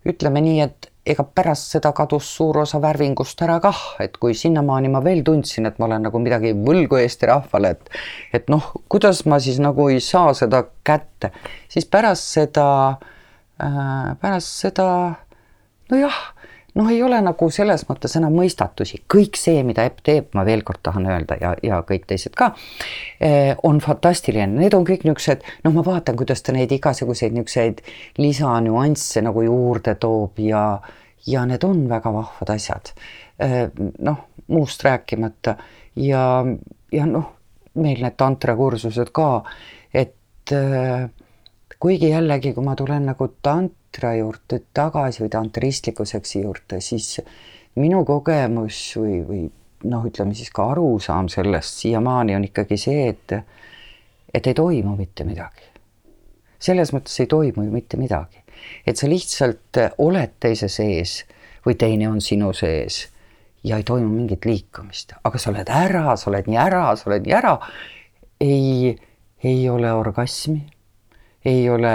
ütleme 0.06 0.42
nii, 0.42 0.60
et 0.60 0.92
ega 1.06 1.24
pärast 1.26 1.72
seda 1.74 1.90
kadus 1.96 2.28
suur 2.36 2.60
osa 2.62 2.78
värvingust 2.82 3.40
ära 3.42 3.56
kah, 3.62 3.80
et 4.02 4.14
kui 4.22 4.36
sinnamaani 4.38 4.90
ma 4.92 5.00
veel 5.02 5.22
tundsin, 5.26 5.66
et 5.66 5.78
ma 5.82 5.88
olen 5.88 6.06
nagu 6.06 6.20
midagi 6.22 6.52
võlgu 6.54 7.00
Eesti 7.00 7.30
rahvale, 7.30 7.72
et 7.74 8.38
et 8.38 8.52
noh, 8.52 8.68
kuidas 8.92 9.24
ma 9.26 9.40
siis 9.42 9.58
nagu 9.62 9.88
ei 9.90 9.98
saa 10.00 10.30
seda 10.38 10.62
kätte, 10.86 11.32
siis 11.72 11.88
pärast 11.90 12.30
seda 12.38 12.68
äh,, 13.58 14.14
pärast 14.22 14.62
seda 14.62 14.88
nojah, 15.90 16.18
noh, 16.74 16.88
ei 16.88 17.02
ole 17.02 17.18
nagu 17.24 17.48
selles 17.52 17.84
mõttes 17.88 18.14
enam 18.18 18.34
mõistatusi, 18.36 19.02
kõik 19.12 19.36
see, 19.40 19.62
mida 19.66 19.84
Epp 19.88 20.00
teeb, 20.06 20.30
ma 20.36 20.44
veel 20.48 20.64
kord 20.66 20.80
tahan 20.84 21.06
öelda 21.10 21.36
ja, 21.40 21.52
ja 21.62 21.82
kõik 21.88 22.06
teised 22.08 22.36
ka, 22.38 22.52
eh, 23.20 23.52
on 23.68 23.80
fantastiline, 23.84 24.50
need 24.56 24.74
on 24.78 24.86
kõik 24.88 25.04
niisugused, 25.06 25.44
noh, 25.66 25.76
ma 25.76 25.84
vaatan, 25.86 26.16
kuidas 26.18 26.42
ta 26.42 26.54
neid 26.56 26.72
igasuguseid 26.72 27.36
niisuguseid 27.36 27.84
lisanüansse 28.22 29.24
nagu 29.24 29.44
juurde 29.44 29.96
toob 30.00 30.40
ja, 30.44 30.64
ja 31.26 31.44
need 31.48 31.64
on 31.68 31.86
väga 31.90 32.12
vahvad 32.14 32.56
asjad. 32.56 32.94
Eh, 33.42 33.68
noh, 33.98 34.26
muust 34.52 34.84
rääkimata. 34.84 35.56
Ja, 35.96 36.44
ja 36.92 37.06
noh, 37.08 37.32
meil 37.74 38.02
need 38.04 38.16
tantrakursused 38.20 39.12
ka, 39.16 39.42
et 39.92 40.52
äh, 40.52 41.08
kuigi 41.80 42.10
jällegi, 42.10 42.52
kui 42.54 42.64
ma 42.64 42.74
tulen 42.76 43.06
nagu 43.06 43.28
tantra 43.42 44.14
juurde 44.18 44.62
tagasi 44.74 45.24
või 45.24 45.32
tantristliku 45.32 46.04
seksi 46.08 46.42
juurde, 46.42 46.80
siis 46.80 47.20
minu 47.80 48.04
kogemus 48.04 48.80
või, 48.98 49.18
või 49.26 49.42
noh, 49.90 50.06
ütleme 50.06 50.34
siis 50.34 50.50
ka 50.54 50.70
arusaam 50.74 51.30
sellest 51.32 51.82
siiamaani 51.82 52.36
on 52.36 52.48
ikkagi 52.50 52.78
see, 52.80 53.08
et 53.08 53.36
et 54.32 54.46
ei 54.46 54.54
toimu 54.54 54.96
mitte 54.96 55.24
midagi. 55.28 55.68
selles 56.62 56.92
mõttes 56.94 57.20
ei 57.20 57.26
toimu 57.26 57.64
ju 57.64 57.70
mitte 57.72 57.96
midagi, 57.96 58.38
et 58.86 58.96
sa 58.96 59.08
lihtsalt 59.08 59.78
oled 59.98 60.36
teise 60.40 60.68
sees 60.68 61.24
või 61.66 61.74
teine 61.74 62.08
on 62.08 62.20
sinu 62.20 62.52
sees 62.52 63.08
ja 63.64 63.76
ei 63.76 63.82
toimu 63.82 64.08
mingit 64.08 64.44
liikumist, 64.44 65.12
aga 65.24 65.38
sa 65.38 65.50
oled 65.50 65.68
ära, 65.68 66.16
sa 66.16 66.30
oled 66.30 66.46
nii 66.46 66.58
ära, 66.58 66.84
sa 66.96 67.10
oled 67.10 67.26
nii 67.26 67.34
ära. 67.34 67.58
ei, 68.40 68.96
ei 69.42 69.68
ole 69.70 69.92
orgasmi 69.92 70.62
ei 71.44 71.68
ole 71.70 71.94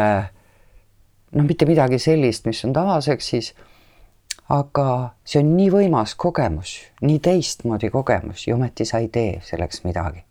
noh, 1.32 1.46
mitte 1.46 1.68
midagi 1.70 2.00
sellist, 2.00 2.46
mis 2.48 2.64
on 2.66 2.76
tavaseksis. 2.76 3.54
aga 4.48 5.12
see 5.28 5.42
on 5.44 5.50
nii 5.58 5.68
võimas 5.74 6.14
kogemus, 6.16 6.78
nii 7.04 7.20
teistmoodi 7.20 7.90
kogemus 7.92 8.46
ja 8.48 8.56
ometi 8.56 8.86
sa 8.88 9.02
ei 9.04 9.10
tee 9.12 9.42
selleks 9.44 9.84
midagi. 9.84 10.24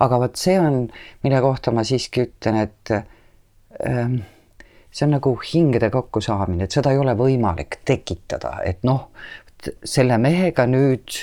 aga 0.00 0.18
vot 0.20 0.36
see 0.36 0.58
on, 0.60 0.88
mille 1.22 1.40
kohta 1.40 1.72
ma 1.72 1.84
siiski 1.84 2.26
ütlen, 2.26 2.60
et 2.66 2.92
ähm, 3.88 4.18
see 4.90 5.06
on 5.06 5.16
nagu 5.16 5.32
hingede 5.54 5.90
kokkusaamine, 5.90 6.64
et 6.64 6.76
seda 6.76 6.92
ei 6.92 6.98
ole 6.98 7.14
võimalik 7.16 7.80
tekitada, 7.84 8.58
et 8.64 8.84
noh, 8.84 9.08
selle 9.84 10.18
mehega 10.20 10.66
nüüd 10.68 11.16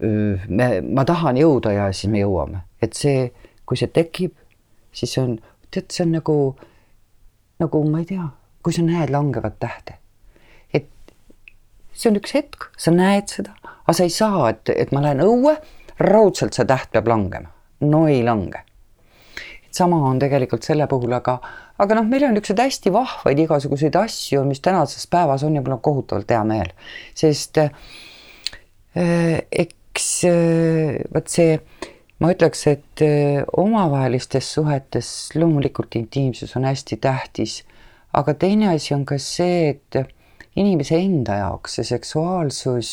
me, 0.00 0.68
ma 0.80 1.04
tahan 1.08 1.38
jõuda 1.40 1.72
ja 1.74 1.90
siis 1.92 2.10
me 2.12 2.22
jõuame, 2.22 2.62
et 2.82 2.94
see, 2.96 3.30
kui 3.66 3.78
see 3.80 3.90
tekib, 3.92 4.36
siis 4.92 5.12
see 5.16 5.22
on 5.24 5.36
tead, 5.70 5.88
see 5.92 6.04
on 6.06 6.14
nagu, 6.16 6.36
nagu 7.62 7.82
ma 7.90 8.02
ei 8.02 8.08
tea, 8.08 8.26
kui 8.64 8.74
sa 8.74 8.84
näed 8.86 9.12
langevat 9.14 9.58
tähte. 9.62 9.98
et 10.74 10.88
see 11.92 12.10
on 12.10 12.20
üks 12.20 12.34
hetk, 12.36 12.70
sa 12.78 12.94
näed 12.94 13.30
seda, 13.32 13.56
aga 13.64 13.96
sa 13.96 14.06
ei 14.06 14.14
saa, 14.14 14.48
et, 14.50 14.72
et 14.74 14.94
ma 14.94 15.02
lähen 15.04 15.22
õue, 15.24 15.56
raudselt 16.02 16.56
see 16.56 16.66
täht 16.68 16.90
peab 16.92 17.08
langema. 17.08 17.52
no 17.80 18.06
ei 18.08 18.22
lange. 18.24 18.62
sama 19.70 19.96
on 20.08 20.18
tegelikult 20.18 20.64
selle 20.64 20.86
puhul, 20.88 21.12
aga, 21.12 21.38
aga 21.78 21.98
noh, 21.98 22.06
meil 22.08 22.24
on 22.28 22.36
niisuguseid 22.36 22.62
hästi 22.64 22.92
vahvaid 22.92 23.42
igasuguseid 23.44 23.96
asju, 24.00 24.44
mis 24.48 24.62
tänases 24.64 25.06
päevas 25.12 25.44
on 25.44 25.58
ja 25.58 25.64
mul 25.64 25.76
on 25.76 25.82
kohutavalt 25.84 26.30
hea 26.32 26.44
meel, 26.48 26.72
sest 27.14 27.60
äh, 27.60 27.70
eks 29.52 30.08
äh, 30.30 30.96
vot 31.12 31.28
see 31.28 31.58
ma 32.20 32.32
ütleks, 32.32 32.66
et 32.70 33.02
äh, 33.04 33.44
omavahelistes 33.56 34.52
suhetes 34.56 35.10
loomulikult 35.34 35.96
intiimsus 35.98 36.56
on 36.56 36.64
hästi 36.68 36.96
tähtis, 37.02 37.60
aga 38.16 38.34
teine 38.34 38.70
asi 38.74 38.94
on 38.96 39.04
ka 39.08 39.18
see, 39.20 39.74
et 39.74 40.00
inimese 40.56 40.96
enda 40.96 41.40
jaoks 41.42 41.78
see 41.78 41.90
seksuaalsus 41.90 42.92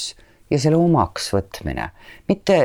ja 0.52 0.60
selle 0.60 0.80
omaks 0.80 1.30
võtmine, 1.34 1.90
mitte 2.28 2.58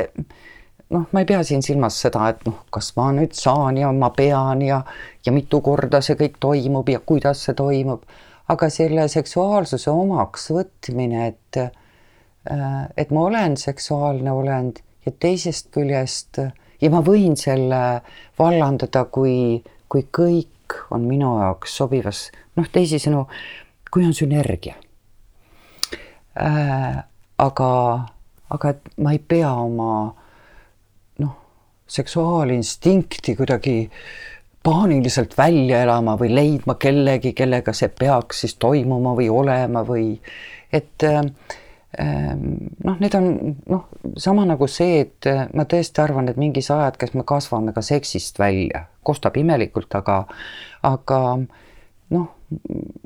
noh, 0.89 1.05
ma 1.11 1.23
ei 1.23 1.29
pea 1.29 1.41
siin 1.47 1.63
silmas 1.65 1.99
seda, 2.03 2.27
et 2.33 2.43
noh, 2.47 2.63
kas 2.73 2.91
ma 2.97 3.09
nüüd 3.15 3.35
saan 3.37 3.79
ja 3.79 3.91
ma 3.95 4.11
pean 4.15 4.63
ja, 4.65 4.81
ja 5.25 5.35
mitu 5.35 5.61
korda 5.65 6.01
see 6.05 6.17
kõik 6.19 6.39
toimub 6.43 6.89
ja 6.91 6.99
kuidas 6.99 7.45
see 7.47 7.55
toimub, 7.57 8.03
aga 8.49 8.69
selle 8.73 9.07
seksuaalsuse 9.11 9.93
omaks 9.93 10.49
võtmine, 10.55 11.29
et 11.31 11.61
äh, 11.63 11.71
et 12.97 13.11
ma 13.13 13.27
olen 13.27 13.57
seksuaalne 13.59 14.31
olend 14.31 14.79
ja 15.09 15.15
teisest 15.19 15.71
küljest 15.73 16.39
ja 16.81 16.91
ma 16.93 17.01
võin 17.05 17.35
selle 17.39 17.81
vallandada, 18.39 19.05
kui, 19.11 19.59
kui 19.89 20.05
kõik 20.13 20.77
on 20.93 21.07
minu 21.09 21.33
jaoks 21.41 21.75
sobivas, 21.81 22.27
noh, 22.59 22.69
teisisõnu, 22.69 23.25
kui 23.89 24.05
on 24.05 24.13
sünergia 24.13 24.77
äh,. 26.37 27.03
aga, 27.39 27.69
aga 28.53 28.73
et 28.75 28.89
ma 29.01 29.13
ei 29.15 29.19
pea 29.19 29.51
oma 29.55 29.91
noh, 31.23 31.37
seksuaalinstinkti 31.87 33.35
kuidagi 33.39 33.77
paaniliselt 34.63 35.37
välja 35.39 35.81
elama 35.87 36.17
või 36.19 36.33
leidma 36.35 36.75
kellegi, 36.75 37.33
kellega 37.33 37.73
see 37.73 37.89
peaks 37.89 38.43
siis 38.43 38.59
toimuma 38.61 39.15
või 39.17 39.29
olema 39.31 39.81
või 39.87 40.11
et 40.75 41.07
äh, 41.07 41.23
noh, 41.97 42.97
need 43.01 43.15
on 43.17 43.55
noh, 43.69 43.85
sama 44.17 44.45
nagu 44.45 44.67
see, 44.69 45.01
et 45.05 45.29
ma 45.57 45.65
tõesti 45.69 46.03
arvan, 46.03 46.29
et 46.29 46.37
mingis 46.37 46.69
ajahetkes 46.73 47.15
me 47.17 47.25
kasvame 47.27 47.73
ka 47.73 47.81
seksist 47.85 48.39
välja, 48.39 48.85
kostab 49.05 49.39
imelikult, 49.41 49.95
aga, 49.97 50.19
aga 50.85 51.21
noh, 52.13 52.27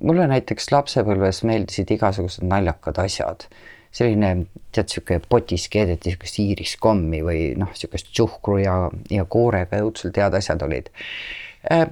mulle 0.03 0.27
näiteks 0.31 0.71
lapsepõlves 0.73 1.43
meeldisid 1.47 1.93
igasugused 1.95 2.43
naljakad 2.47 2.99
asjad. 3.03 3.47
selline, 3.93 4.47
tead, 4.73 4.87
niisugune 4.89 5.21
potis 5.29 5.67
keedeti 5.69 6.09
niisugust 6.09 6.39
iiriskommi 6.41 7.19
või 7.21 7.41
noh, 7.55 7.69
niisugust 7.69 8.09
tšuhkru 8.09 8.57
ja, 8.63 8.77
ja 9.13 9.25
koorega 9.29 9.83
õudselt 9.85 10.17
head 10.17 10.33
asjad 10.33 10.65
olid 10.65 10.89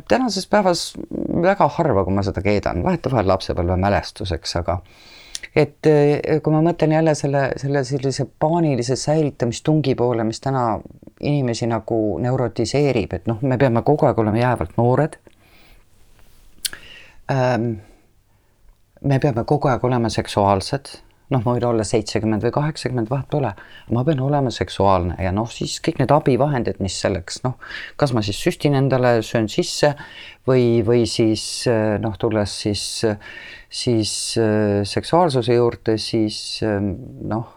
tänases 0.09 0.47
päevas 0.51 0.93
väga 1.43 1.67
harva, 1.77 2.03
kui 2.03 2.11
ma 2.13 2.23
seda 2.25 2.41
keedan, 2.43 2.81
vahetevahel 2.83 3.29
lapsepõlve 3.29 3.77
mälestuseks, 3.79 4.55
aga 4.59 4.81
et 5.55 5.87
eh, 5.89 6.39
kui 6.43 6.53
ma 6.53 6.61
mõtlen 6.63 6.95
jälle 6.95 7.15
selle, 7.17 7.43
selle 7.59 7.83
sellise 7.87 8.25
paanilise 8.39 8.95
säilitamistungi 8.95 9.95
poole, 9.99 10.23
mis 10.27 10.39
täna 10.43 10.79
inimesi 11.19 11.67
nagu 11.69 11.99
neurotiseerib, 12.23 13.13
et 13.19 13.29
noh, 13.29 13.41
me 13.41 13.59
peame 13.61 13.83
kogu 13.85 14.07
aeg 14.09 14.19
olema 14.23 14.41
jäävalt 14.41 14.75
noored. 14.79 15.19
Ehm, 17.31 17.71
me 19.01 19.19
peame 19.19 19.45
kogu 19.47 19.69
aeg 19.71 19.83
olema 19.85 20.09
seksuaalsed 20.09 20.95
noh, 21.31 21.41
ma 21.45 21.55
võin 21.55 21.65
olla 21.67 21.85
seitsekümmend 21.87 22.43
või 22.43 22.53
kaheksakümmend, 22.55 23.09
vahet 23.11 23.29
pole, 23.31 23.53
ma 23.95 24.03
pean 24.07 24.19
olema 24.23 24.51
seksuaalne 24.53 25.15
ja 25.23 25.31
noh, 25.35 25.49
siis 25.51 25.77
kõik 25.83 26.01
need 26.01 26.11
abivahendid, 26.11 26.81
mis 26.83 26.97
selleks 27.01 27.41
noh, 27.45 27.55
kas 27.99 28.13
ma 28.15 28.23
siis 28.25 28.39
süstin 28.41 28.75
endale, 28.77 29.17
söön 29.25 29.47
sisse 29.51 29.93
või, 30.47 30.81
või 30.87 31.05
siis 31.09 31.45
noh, 32.03 32.17
tulles 32.19 32.57
siis, 32.65 32.83
siis 33.71 34.13
seksuaalsuse 34.91 35.55
juurde, 35.55 35.95
siis 36.01 36.59
noh, 36.61 37.53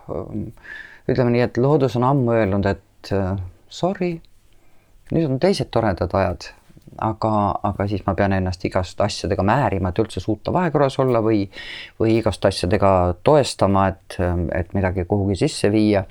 ütleme 1.11 1.35
nii, 1.35 1.43
et 1.49 1.59
loodus 1.59 1.97
on 1.99 2.07
ammu 2.07 2.37
öelnud, 2.37 2.69
et 2.71 3.11
sorry, 3.67 4.13
nüüd 5.11 5.27
on 5.27 5.41
teised 5.43 5.73
toredad 5.75 6.15
ajad 6.15 6.53
aga, 7.03 7.33
aga 7.67 7.87
siis 7.91 8.05
ma 8.07 8.15
pean 8.19 8.35
ennast 8.37 8.65
igast 8.67 9.01
asjadega 9.05 9.45
määrima, 9.47 9.91
et 9.91 10.01
üldse 10.03 10.23
suuta 10.23 10.53
vahekorras 10.55 10.99
olla 11.03 11.23
või, 11.25 11.45
või 12.01 12.19
igast 12.21 12.45
asjadega 12.47 13.15
toestama, 13.27 13.89
et, 13.95 14.19
et 14.55 14.75
midagi 14.77 15.07
kuhugi 15.09 15.39
sisse 15.45 15.71
viia. 15.75 16.05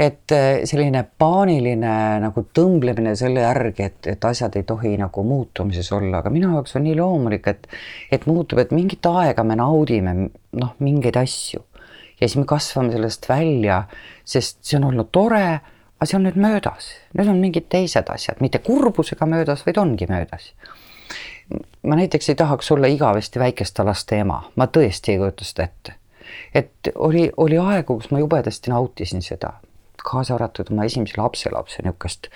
Et 0.00 0.32
eh, 0.32 0.62
selline 0.64 1.02
paaniline 1.20 1.94
nagu 2.22 2.44
tõmblemine 2.56 3.12
selle 3.18 3.42
järgi, 3.44 3.88
et, 3.90 4.06
et 4.14 4.24
asjad 4.24 4.54
ei 4.56 4.64
tohi 4.68 4.94
nagu 5.00 5.24
muutumises 5.26 5.90
olla, 5.92 6.22
aga 6.22 6.32
minu 6.32 6.54
jaoks 6.54 6.78
on 6.78 6.86
nii 6.88 6.94
loomulik, 6.96 7.50
et, 7.52 7.68
et 8.12 8.24
muutub, 8.30 8.62
et 8.62 8.72
mingit 8.72 9.06
aega 9.10 9.44
me 9.44 9.58
naudime 9.60 10.14
noh, 10.16 10.72
mingeid 10.80 11.20
asju. 11.20 11.66
Ja 12.20 12.28
siis 12.28 12.36
me 12.36 12.44
kasvame 12.48 12.92
sellest 12.92 13.28
välja, 13.28 13.82
sest 14.28 14.58
see 14.64 14.76
on 14.76 14.90
olnud 14.90 15.08
tore 15.12 15.44
aga 16.00 16.08
see 16.08 16.16
on 16.16 16.24
nüüd 16.24 16.36
möödas, 16.40 16.86
nüüd 17.12 17.28
on 17.28 17.40
mingid 17.42 17.66
teised 17.68 18.08
asjad, 18.08 18.38
mitte 18.40 18.62
kurbusega 18.64 19.26
möödas, 19.28 19.66
vaid 19.66 19.76
ongi 19.76 20.06
möödas. 20.08 20.54
ma 21.82 21.96
näiteks 21.98 22.28
ei 22.28 22.34
tahaks 22.34 22.70
olla 22.70 22.86
igavesti 22.86 23.38
väikeste 23.38 23.84
laste 23.84 24.20
ema, 24.22 24.38
ma 24.56 24.66
tõesti 24.66 25.12
ei 25.12 25.18
kujuta 25.18 25.44
seda 25.44 25.64
ette. 25.68 25.94
et 26.54 26.92
oli, 26.94 27.30
oli 27.36 27.58
aegu, 27.58 27.98
kus 28.00 28.10
ma 28.10 28.18
jubedasti 28.18 28.70
nautisin 28.70 29.22
seda, 29.22 29.52
kaasa 30.10 30.36
arvatud 30.36 30.72
oma 30.74 30.86
esimese 30.88 31.20
lapselapse 31.20 31.84
niisugust, 31.84 32.30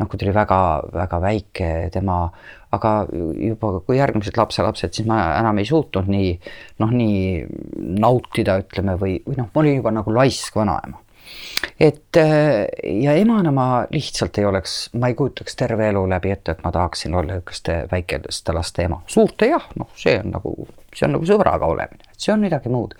noh, 0.00 0.10
kui 0.10 0.20
ta 0.20 0.26
oli 0.26 0.36
väga-väga 0.36 1.22
väike, 1.24 1.70
tema, 1.94 2.20
aga 2.76 2.92
juba 3.12 3.72
kui 3.86 3.98
järgmised 3.98 4.38
lapselapsed, 4.38 4.94
siis 4.96 5.08
ma 5.08 5.22
enam 5.40 5.58
ei 5.62 5.68
suutnud 5.68 6.10
nii 6.12 6.30
noh, 6.82 6.92
nii 6.92 7.90
nautida, 8.02 8.60
ütleme, 8.64 8.98
või, 9.00 9.18
või 9.26 9.40
noh, 9.40 9.50
ma 9.52 9.64
olin 9.64 9.80
juba 9.80 9.94
nagu 9.98 10.14
laisk 10.14 10.56
vanaema 10.58 11.02
et 11.80 12.16
äh, 12.16 12.66
ja 13.02 13.14
emana 13.18 13.52
ma 13.52 13.66
lihtsalt 13.90 14.38
ei 14.38 14.46
oleks, 14.48 14.76
ma 15.00 15.10
ei 15.10 15.16
kujutaks 15.18 15.56
terve 15.58 15.88
elu 15.90 16.04
läbi 16.10 16.32
ette, 16.32 16.54
et 16.54 16.62
ma 16.64 16.72
tahaksin 16.74 17.14
olla 17.14 17.36
niisuguste 17.36 17.78
väikeste 17.92 18.54
laste 18.56 18.86
ema. 18.86 19.00
suurte 19.06 19.50
jah, 19.50 19.66
noh, 19.80 19.90
see 19.98 20.16
on 20.20 20.32
nagu, 20.36 20.54
see 20.94 21.08
on 21.08 21.16
nagu 21.18 21.28
sõbraga 21.28 21.68
olemine, 21.72 22.06
et 22.12 22.28
see 22.28 22.34
on 22.34 22.44
midagi 22.46 22.72
muud. 22.72 22.96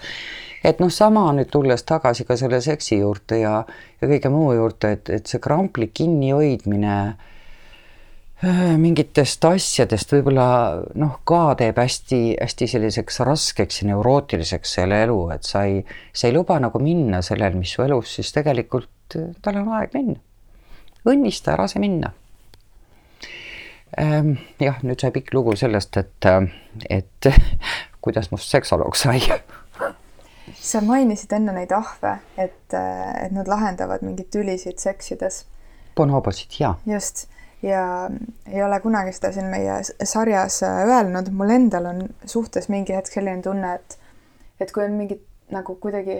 Et 0.66 0.82
noh, 0.82 0.90
sama 0.90 1.28
nüüd 1.36 1.50
tulles 1.52 1.84
tagasi 1.86 2.26
ka 2.26 2.36
selle 2.38 2.60
seksi 2.64 2.98
juurde 3.00 3.38
ja, 3.42 3.60
ja 4.00 4.10
kõige 4.10 4.30
muu 4.32 4.50
juurde, 4.56 4.92
et, 4.96 5.10
et 5.20 5.30
see 5.30 5.40
kramplik 5.42 5.92
kinnihoidmine 6.00 6.96
äh, 7.06 8.74
mingitest 8.80 9.44
asjadest 9.46 10.12
võib-olla 10.16 10.48
noh, 10.98 11.18
ka 11.28 11.54
teeb 11.60 11.78
hästi-hästi 11.80 12.70
selliseks 12.74 13.22
raskeks 13.28 13.82
ja 13.82 13.90
neurootiliseks 13.92 14.76
selle 14.80 15.02
elu, 15.06 15.18
et 15.36 15.46
sa 15.46 15.66
ei, 15.70 15.82
sa 16.12 16.28
ei 16.28 16.36
luba 16.36 16.58
nagu 16.62 16.82
minna 16.82 17.22
sellel, 17.26 17.58
mis 17.58 17.76
su 17.76 17.86
elus 17.86 18.18
siis 18.18 18.34
tegelikult 18.34 19.18
äh, 19.20 19.32
tal 19.42 19.62
on 19.62 19.74
aeg 19.78 19.94
minna. 19.94 20.20
õnnista 21.06 21.54
ära 21.54 21.68
see 21.70 21.82
minna. 21.82 22.10
Ähm, 24.02 24.32
jah, 24.60 24.82
nüüd 24.82 25.00
sai 25.00 25.12
pikk 25.14 25.30
lugu 25.36 25.54
sellest, 25.56 25.96
et, 25.96 26.26
äh, 26.26 26.50
et 26.90 27.30
kuidas 28.04 28.32
must 28.34 28.50
seksoloog 28.50 28.98
sai 28.98 29.22
sa 30.66 30.82
mainisid 30.82 31.32
enne 31.36 31.54
neid 31.54 31.72
ahve, 31.74 32.16
et, 32.36 32.74
et 32.74 33.32
nad 33.32 33.48
lahendavad 33.48 34.02
mingeid 34.02 34.32
tülisid 34.34 34.82
seksides. 34.82 35.44
Bonobosid, 35.96 36.58
jaa. 36.60 36.74
just 36.86 37.26
ja 37.62 38.10
ei 38.52 38.62
ole 38.62 38.80
kunagi 38.80 39.12
seda 39.16 39.32
siin 39.32 39.46
meie 39.50 39.78
sarjas 40.04 40.60
äh, 40.62 40.82
öelnud, 40.84 41.30
mul 41.32 41.50
endal 41.50 41.88
on 41.90 42.02
suhtes 42.24 42.68
mingi 42.68 42.94
hetk 42.94 43.12
selline 43.12 43.42
tunne, 43.42 43.74
et 43.74 43.98
et 44.60 44.72
kui 44.72 44.84
on 44.84 44.97
mingid 44.97 45.22
nagu 45.52 45.76
kuidagi 45.80 46.18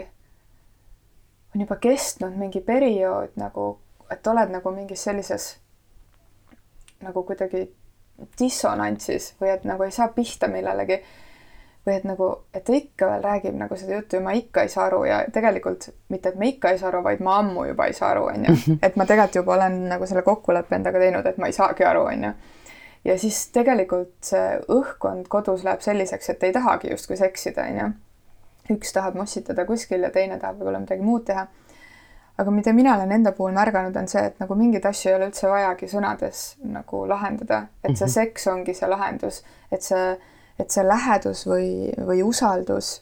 on 1.55 1.61
juba 1.61 1.77
kestnud 1.81 2.37
mingi 2.37 2.61
periood 2.61 3.37
nagu, 3.41 3.69
et 4.11 4.27
oled 4.27 4.53
nagu 4.53 4.73
mingis 4.75 5.05
sellises 5.09 5.57
nagu 7.05 7.23
kuidagi 7.29 7.67
dissonantsis 8.41 9.35
või 9.41 9.53
et 9.53 9.65
nagu 9.69 9.85
ei 9.85 9.93
saa 9.93 10.09
pihta 10.09 10.49
millelegi 10.49 11.01
või 11.87 11.95
et 11.95 12.07
nagu, 12.07 12.29
et 12.55 12.65
ta 12.67 12.75
ikka 12.75 13.09
veel 13.11 13.23
räägib 13.23 13.59
nagu 13.61 13.77
seda 13.79 14.01
juttu 14.01 14.19
ja 14.19 14.23
ma 14.25 14.33
ikka 14.35 14.65
ei 14.67 14.71
saa 14.73 14.89
aru 14.89 15.05
ja 15.07 15.21
tegelikult 15.33 15.89
mitte, 16.11 16.33
et 16.33 16.39
ma 16.41 16.49
ikka 16.51 16.73
ei 16.75 16.81
saa 16.81 16.89
aru, 16.91 17.03
vaid 17.07 17.23
ma 17.23 17.39
ammu 17.43 17.67
juba 17.69 17.87
ei 17.87 17.95
saa 17.95 18.11
aru, 18.15 18.25
onju. 18.33 18.55
Et 18.87 18.97
ma 18.99 19.07
tegelikult 19.07 19.39
juba 19.41 19.55
olen 19.55 19.79
nagu 19.93 20.09
selle 20.11 20.25
kokkuleppe 20.27 20.75
endaga 20.77 20.99
teinud, 21.03 21.27
et 21.27 21.39
ma 21.39 21.51
ei 21.51 21.55
saagi 21.55 21.87
aru, 21.87 22.03
onju. 22.11 22.33
ja 23.07 23.15
siis 23.23 23.39
tegelikult 23.55 24.17
see 24.27 24.59
õhkkond 24.75 25.29
kodus 25.31 25.63
läheb 25.65 25.85
selliseks, 25.85 26.33
et 26.33 26.43
ei 26.43 26.53
tahagi 26.57 26.91
justkui 26.91 27.19
seksida, 27.21 27.69
onju. 27.71 27.93
üks 28.75 28.93
tahab 28.93 29.15
mossitada 29.15 29.67
kuskil 29.67 30.03
ja 30.03 30.11
teine 30.11 30.41
tahab 30.43 30.59
võib-olla 30.59 30.83
midagi 30.83 31.07
muud 31.07 31.25
teha. 31.31 31.47
aga 32.37 32.51
mida 32.51 32.73
mina 32.73 32.97
olen 32.97 33.13
enda 33.13 33.33
puhul 33.33 33.55
märganud, 33.55 33.97
on 33.97 34.09
see, 34.09 34.27
et 34.27 34.41
nagu 34.43 34.55
mingeid 34.55 34.85
asju 34.87 35.13
ei 35.13 35.21
ole 35.21 35.31
üldse 35.31 35.49
vajagi 35.49 35.87
sõnades 35.89 36.47
nagu 36.65 37.07
lahendada, 37.07 37.69
et 37.85 37.95
see 37.95 38.09
mhm. 38.09 38.17
seks 38.19 38.49
ongi 38.51 38.75
see 38.75 38.91
lahendus, 38.91 39.45
et 39.71 39.83
see 39.83 40.17
et 40.59 40.73
see 40.73 40.85
lähedus 40.87 41.45
või, 41.49 41.69
või 42.09 42.23
usaldus, 42.25 43.01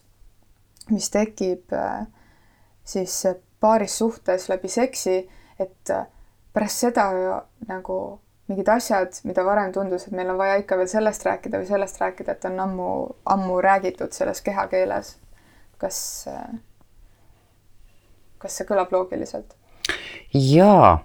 mis 0.91 1.09
tekib 1.11 1.73
äh, 1.73 2.07
siis 2.85 3.23
paaris 3.61 3.99
suhtes 3.99 4.49
läbi 4.49 4.69
seksi, 4.69 5.23
et 5.59 5.91
äh, 5.91 6.07
pärast 6.53 6.85
seda 6.85 7.09
nagu 7.69 7.99
mingid 8.49 8.69
asjad, 8.69 9.17
mida 9.25 9.45
varem 9.47 9.73
tundus, 9.73 10.05
et 10.07 10.17
meil 10.17 10.29
on 10.35 10.39
vaja 10.39 10.59
ikka 10.61 10.77
veel 10.77 10.91
sellest 10.91 11.25
rääkida 11.25 11.63
või 11.63 11.69
sellest 11.71 12.01
rääkida, 12.03 12.35
et 12.35 12.45
on 12.51 12.61
ammu, 12.61 12.91
ammu 13.37 13.61
räägitud 13.65 14.13
selles 14.13 14.43
kehakeeles. 14.45 15.17
kas, 15.79 15.99
äh, 16.29 16.55
kas 18.39 18.57
see 18.59 18.69
kõlab 18.69 18.93
loogiliselt? 18.93 19.57
jaa 20.33 21.05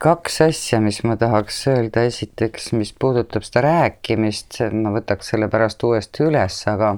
kaks 0.00 0.40
asja, 0.44 0.80
mis 0.84 1.00
ma 1.04 1.16
tahaks 1.20 1.62
öelda, 1.72 2.04
esiteks, 2.08 2.72
mis 2.76 2.92
puudutab 2.98 3.44
seda 3.46 3.62
rääkimist, 3.64 4.60
ma 4.72 4.92
võtaks 4.94 5.32
selle 5.32 5.48
pärast 5.52 5.82
uuesti 5.84 6.26
üles, 6.26 6.58
aga 6.70 6.94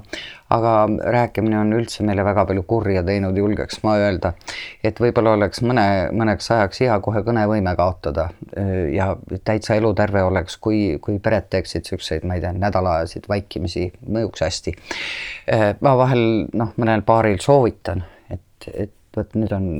aga 0.51 0.73
rääkimine 1.11 1.59
on 1.59 1.73
üldse 1.75 2.05
meile 2.07 2.23
väga 2.25 2.45
palju 2.47 2.63
kurja 2.71 3.03
teinud, 3.07 3.37
julgeks 3.39 3.81
ma 3.83 3.97
öelda. 3.99 4.33
et 4.85 5.01
võib-olla 5.03 5.35
oleks 5.35 5.63
mõne, 5.67 5.87
mõneks 6.15 6.51
ajaks 6.55 6.83
hea 6.85 6.99
kohe 7.03 7.23
kõnevõime 7.27 7.75
kaotada 7.77 8.29
ja 8.93 9.09
täitsa 9.45 9.75
eluterve 9.75 10.23
oleks, 10.23 10.57
kui, 10.63 10.99
kui 11.03 11.19
pered 11.19 11.51
teeksid 11.51 11.83
niisuguseid, 11.87 12.27
ma 12.27 12.39
ei 12.39 12.45
tea, 12.45 12.55
nädalaajasid 12.55 13.27
vaikimisi, 13.29 13.89
mõjuks 14.07 14.47
hästi. 14.47 14.77
ma 15.81 15.97
vahel 15.99 16.47
noh, 16.55 16.73
mõnel 16.79 17.03
paaril 17.07 17.43
soovitan, 17.43 18.05
et, 18.31 18.71
et 18.73 18.95
vot 19.17 19.35
nüüd 19.35 19.53
on 19.57 19.71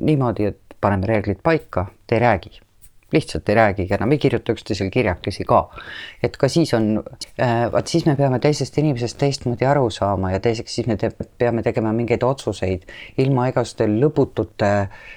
niimoodi, 0.00 0.50
et 0.50 0.65
paneme 0.80 1.06
reeglid 1.06 1.42
paika, 1.42 1.86
te 2.06 2.18
ei 2.18 2.24
räägi 2.26 2.60
lihtsalt 3.12 3.48
ei 3.48 3.54
räägigi 3.54 3.94
enam, 3.94 4.12
ei 4.12 4.18
kirjuta 4.18 4.52
üksteisele 4.52 4.90
kirjakesi 4.90 5.44
ka. 5.44 5.68
et 6.22 6.36
ka 6.36 6.48
siis 6.48 6.74
on 6.74 7.02
äh,, 7.40 7.72
vaat 7.72 7.86
siis 7.86 8.06
me 8.06 8.16
peame 8.16 8.38
teisest 8.42 8.78
inimesest 8.78 9.18
teistmoodi 9.18 9.66
aru 9.66 9.90
saama 9.90 10.32
ja 10.32 10.40
teiseks 10.40 10.74
siis 10.74 10.86
me 10.86 10.96
te 10.96 11.10
peame 11.38 11.62
tegema 11.62 11.92
mingeid 11.92 12.22
otsuseid 12.26 12.86
ilma 13.18 13.48
igasuguste 13.52 13.86
lõputute 13.90 14.72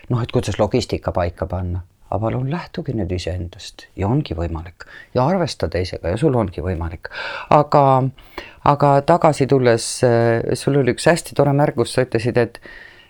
noh, 0.09 0.21
et 0.21 0.31
kuidas 0.31 0.59
logistika 0.59 1.11
paika 1.11 1.47
panna. 1.49 1.81
aga 2.09 2.19
palun 2.25 2.51
lähtuge 2.51 2.93
nüüd 2.97 3.11
iseendast 3.13 3.87
ja 3.95 4.07
ongi 4.07 4.37
võimalik 4.37 4.85
ja 5.13 5.25
arvesta 5.25 5.69
teisega 5.69 6.13
ja 6.13 6.17
sul 6.17 6.35
ongi 6.35 6.61
võimalik. 6.61 7.09
aga, 7.49 8.03
aga 8.65 8.93
tagasi 9.01 9.47
tulles, 9.47 9.89
äh, 10.03 10.53
sul 10.53 10.77
oli 10.77 10.93
üks 10.93 11.09
hästi 11.09 11.35
tore 11.35 11.53
märgus, 11.53 11.93
sa 11.93 12.05
ütlesid, 12.05 12.37
et 12.37 12.61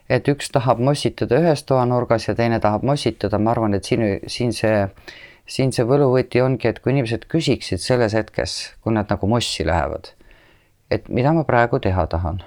et 0.09 0.27
üks 0.27 0.49
tahab 0.53 0.81
mossitada 0.81 1.39
ühes 1.39 1.63
toanurgas 1.69 2.27
ja 2.27 2.35
teine 2.35 2.59
tahab 2.59 2.85
mossitada, 2.87 3.39
ma 3.39 3.53
arvan, 3.53 3.77
et 3.77 3.85
siin, 3.85 4.05
siin 4.27 4.53
see, 4.55 4.87
siin 5.45 5.73
see 5.75 5.85
võluvõti 5.85 6.41
ongi, 6.43 6.71
et 6.71 6.79
kui 6.81 6.95
inimesed 6.95 7.27
küsiksid 7.31 7.83
selles 7.83 8.15
hetkes, 8.17 8.59
kui 8.83 8.95
nad 8.95 9.11
nagu 9.11 9.29
mossi 9.29 9.65
lähevad, 9.67 10.13
et 10.89 11.09
mida 11.09 11.33
ma 11.37 11.45
praegu 11.47 11.79
teha 11.83 12.07
tahan. 12.09 12.41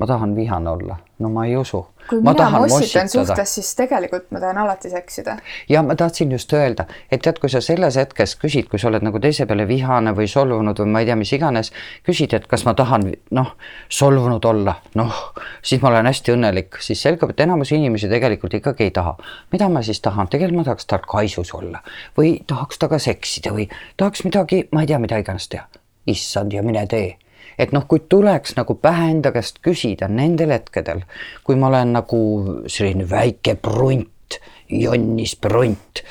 Ma 0.00 0.06
tahan 0.06 0.36
vihane 0.36 0.70
olla, 0.70 0.96
no 1.18 1.28
ma 1.28 1.44
ei 1.46 1.56
usu. 1.56 1.86
Kui 2.08 2.22
ma 2.24 2.32
mina 2.32 2.50
mossitan 2.50 3.08
suhtes, 3.08 3.54
siis 3.54 3.74
tegelikult 3.76 4.30
ma 4.32 4.40
tahan 4.40 4.58
alati 4.58 4.90
seksida. 4.90 5.36
ja 5.68 5.82
ma 5.82 5.94
tahtsin 5.94 6.32
just 6.32 6.52
öelda, 6.52 6.86
et 7.12 7.22
tead, 7.22 7.38
kui 7.38 7.50
sa 7.52 7.60
selles 7.60 7.96
hetkes 8.00 8.34
küsid, 8.40 8.70
kui 8.72 8.78
sa 8.78 8.88
oled 8.88 9.04
nagu 9.04 9.20
teise 9.20 9.46
peale 9.46 9.68
vihane 9.68 10.14
või 10.16 10.26
solvunud 10.28 10.80
või 10.80 10.90
ma 10.94 11.04
ei 11.04 11.10
tea, 11.10 11.18
mis 11.20 11.32
iganes, 11.36 11.72
küsid, 12.08 12.34
et 12.34 12.48
kas 12.48 12.64
ma 12.64 12.74
tahan 12.74 13.10
noh, 13.36 13.52
solvunud 14.00 14.44
olla, 14.44 14.78
noh, 14.96 15.22
siis 15.62 15.82
ma 15.84 15.92
olen 15.92 16.08
hästi 16.08 16.34
õnnelik, 16.34 16.80
siis 16.80 17.04
selgub, 17.04 17.34
et 17.34 17.44
enamus 17.44 17.72
inimesi 17.76 18.08
tegelikult 18.08 18.56
ikkagi 18.56 18.88
ei 18.88 18.96
taha. 18.96 19.16
mida 19.52 19.68
ma 19.68 19.82
siis 19.82 20.00
tahan, 20.00 20.28
tegelikult 20.32 20.64
ma 20.64 20.68
tahaks 20.72 20.86
tal 20.86 21.04
kaisus 21.06 21.54
olla. 21.54 21.84
Või 22.16 22.38
tahaks 22.46 22.80
temaga 22.80 22.98
seksida 22.98 23.52
või 23.54 23.68
tahaks 23.96 24.24
midagi, 24.24 24.64
ma 24.72 24.82
ei 24.82 24.86
tea, 24.86 24.98
mida 24.98 25.20
iganes 25.20 25.48
teha. 25.48 25.68
issand 26.06 26.52
ja 26.52 26.62
mine 26.62 26.86
tee 26.88 27.18
et 27.58 27.72
noh, 27.76 27.86
kui 27.88 28.02
tuleks 28.08 28.56
nagu 28.58 28.76
pähe 28.80 29.10
enda 29.10 29.32
käest 29.34 29.60
küsida 29.64 30.08
nendel 30.08 30.54
hetkedel, 30.54 31.04
kui 31.44 31.58
ma 31.60 31.70
olen 31.70 31.94
nagu 31.98 32.20
selline 32.66 33.06
väike 33.10 33.56
prunt, 33.60 34.40
jonnis 34.70 35.36
prunt, 35.40 36.04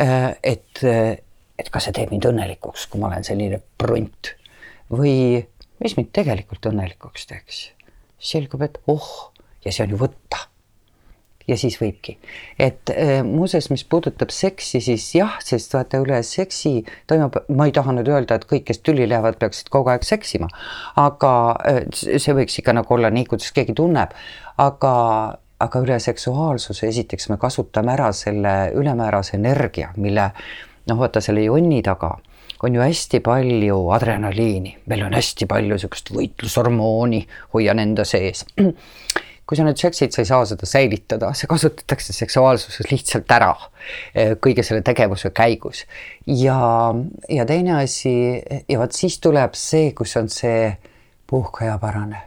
äh, 0.00 0.32
et, 0.42 0.84
et 0.84 1.72
kas 1.72 1.88
see 1.88 1.96
teeb 1.96 2.12
mind 2.14 2.28
õnnelikuks, 2.32 2.88
kui 2.90 3.02
ma 3.02 3.10
olen 3.10 3.26
selline 3.26 3.60
prunt 3.78 4.34
või 4.90 5.40
mis 5.80 5.96
mind 5.96 6.12
tegelikult 6.16 6.70
õnnelikuks 6.72 7.28
teeks. 7.30 7.60
selgub, 8.20 8.62
et 8.62 8.80
oh, 8.86 9.32
ja 9.64 9.72
see 9.72 9.86
on 9.86 9.94
ju 9.94 10.00
võtta 10.00 10.49
ja 11.50 11.58
siis 11.58 11.76
võibki. 11.80 12.16
et 12.58 12.92
äh, 12.94 13.20
muuseas, 13.26 13.70
mis 13.70 13.84
puudutab 13.84 14.32
seksi, 14.34 14.80
siis 14.84 15.08
jah, 15.14 15.36
sest 15.44 15.74
vaata 15.74 16.00
üle 16.02 16.22
seksi 16.26 16.84
toimub, 17.10 17.40
ma 17.48 17.66
ei 17.68 17.74
taha 17.76 17.94
nüüd 17.96 18.08
öelda, 18.10 18.38
et 18.38 18.46
kõik, 18.50 18.68
kes 18.70 18.82
tüli 18.86 19.08
lähevad, 19.10 19.38
peaksid 19.42 19.70
kogu 19.72 19.92
aeg 19.92 20.06
seksima, 20.06 20.48
aga 21.00 21.34
äh, 21.66 21.82
see 21.92 22.36
võiks 22.36 22.58
ikka 22.62 22.76
nagu 22.76 22.96
olla 22.96 23.12
nii, 23.14 23.28
kuidas 23.30 23.52
keegi 23.56 23.76
tunneb, 23.78 24.16
aga 24.58 24.96
aga 25.60 25.80
üle 25.84 25.98
seksuaalsuse 26.00 26.88
esiteks 26.88 27.28
me 27.28 27.36
kasutame 27.36 27.92
ära 27.92 28.08
selle 28.16 28.70
ülemäärase 28.80 29.36
energia, 29.36 29.90
mille 30.00 30.30
noh, 30.88 30.96
vaata 30.96 31.20
selle 31.20 31.44
jonni 31.44 31.82
taga 31.84 32.14
on 32.62 32.74
ju 32.76 32.82
hästi 32.84 33.20
palju 33.24 33.76
adrenaliini, 33.96 34.74
meil 34.88 35.04
on 35.06 35.16
hästi 35.16 35.48
palju 35.48 35.76
niisugust 35.76 36.12
võitlushormooni, 36.12 37.22
hoian 37.54 37.80
enda 37.80 38.04
sees 38.08 38.44
kui 39.50 39.58
sa 39.58 39.64
nüüd 39.66 39.80
seksid, 39.82 40.12
sa 40.14 40.22
ei 40.22 40.28
saa 40.28 40.44
seda 40.46 40.66
säilitada, 40.70 41.32
see 41.34 41.48
kasutatakse 41.50 42.14
seksuaalsuses 42.14 42.86
lihtsalt 42.92 43.32
ära 43.34 43.50
eh, 44.14 44.36
kõige 44.38 44.62
selle 44.62 44.84
tegevuse 44.86 45.32
käigus. 45.34 45.80
ja, 46.22 46.58
ja 47.26 47.46
teine 47.50 47.80
asi 47.80 48.12
ja 48.38 48.78
vot 48.78 48.94
siis 48.94 49.18
tuleb 49.18 49.56
see, 49.58 49.88
kus 49.98 50.14
on 50.20 50.30
see 50.30 50.68
puhka 51.26 51.66
ja 51.66 51.80
parane, 51.82 52.20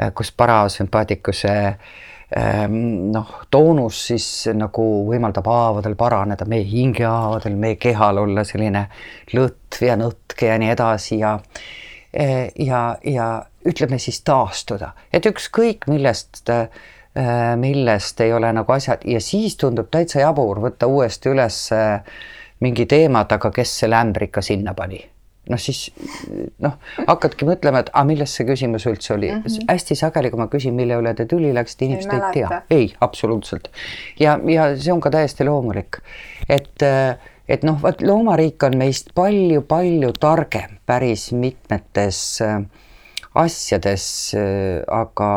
eh, 0.00 0.10
kus 0.18 0.32
parasümpaatikuse 0.34 1.54
ehm, 1.62 2.74
noh, 3.14 3.30
toonus 3.46 4.02
siis 4.08 4.26
nagu 4.58 4.88
võimaldab 5.12 5.46
haavadel 5.46 5.94
paraneda, 5.94 6.48
meie 6.50 6.66
hingehaavadel, 6.66 7.54
meie 7.54 7.78
kehal 7.78 8.18
olla 8.24 8.42
selline 8.48 8.88
lõtv 9.30 9.86
ja 9.92 10.00
nõtke 10.02 10.50
ja 10.50 10.58
nii 10.58 10.74
edasi 10.74 11.22
ja 11.22 11.36
eh, 12.10 12.50
ja, 12.66 12.82
ja 13.06 13.30
ütleme 13.68 13.98
siis 14.02 14.20
taastuda, 14.26 14.92
et 15.12 15.26
ükskõik 15.26 15.86
millest, 15.90 16.42
äh, 16.50 16.68
millest 17.60 18.20
ei 18.20 18.32
ole 18.32 18.52
nagu 18.52 18.72
asjad 18.72 19.04
ja 19.08 19.20
siis 19.20 19.56
tundub 19.60 19.90
täitsa 19.90 20.22
jabur 20.24 20.62
võtta 20.64 20.88
uuesti 20.90 21.32
üles 21.32 21.64
äh, 21.76 22.02
mingi 22.60 22.86
teemat, 22.86 23.32
aga 23.32 23.50
kes 23.54 23.78
selle 23.84 23.98
ämbri 23.98 24.30
ikka 24.30 24.42
sinna 24.42 24.74
pani 24.74 25.02
noh, 25.50 25.58
siis 25.58 25.88
noh, 26.62 26.76
hakkadki 27.06 27.46
mõtlema, 27.48 27.82
et 27.82 27.90
aga 27.92 28.04
milles 28.06 28.34
see 28.36 28.46
küsimus 28.46 28.86
üldse 28.90 29.14
oli 29.16 29.30
mm. 29.32 29.42
-hmm. 29.42 29.72
hästi 29.72 29.96
sageli, 29.98 30.30
kui 30.30 30.40
ma 30.40 30.46
küsin, 30.52 30.76
mille 30.78 30.98
üle 31.00 31.14
te 31.18 31.26
tüli 31.26 31.50
läksite, 31.54 31.88
inimesed 31.88 32.12
ei, 32.12 32.20
ei 32.20 32.32
tea, 32.36 32.62
ei, 32.70 32.86
absoluutselt. 33.00 33.68
ja, 34.20 34.38
ja 34.46 34.70
see 34.76 34.92
on 34.92 35.00
ka 35.00 35.10
täiesti 35.10 35.44
loomulik, 35.48 35.98
et, 36.48 36.86
et 37.48 37.66
noh, 37.66 37.80
vot 37.82 38.02
loomariik 38.02 38.62
on 38.62 38.78
meist 38.78 39.10
palju-palju 39.18 40.12
targem 40.20 40.78
päris 40.86 41.32
mitmetes 41.32 42.22
äh, 42.46 42.62
asjades, 43.38 44.04
äh, 44.38 44.80
aga 44.92 45.28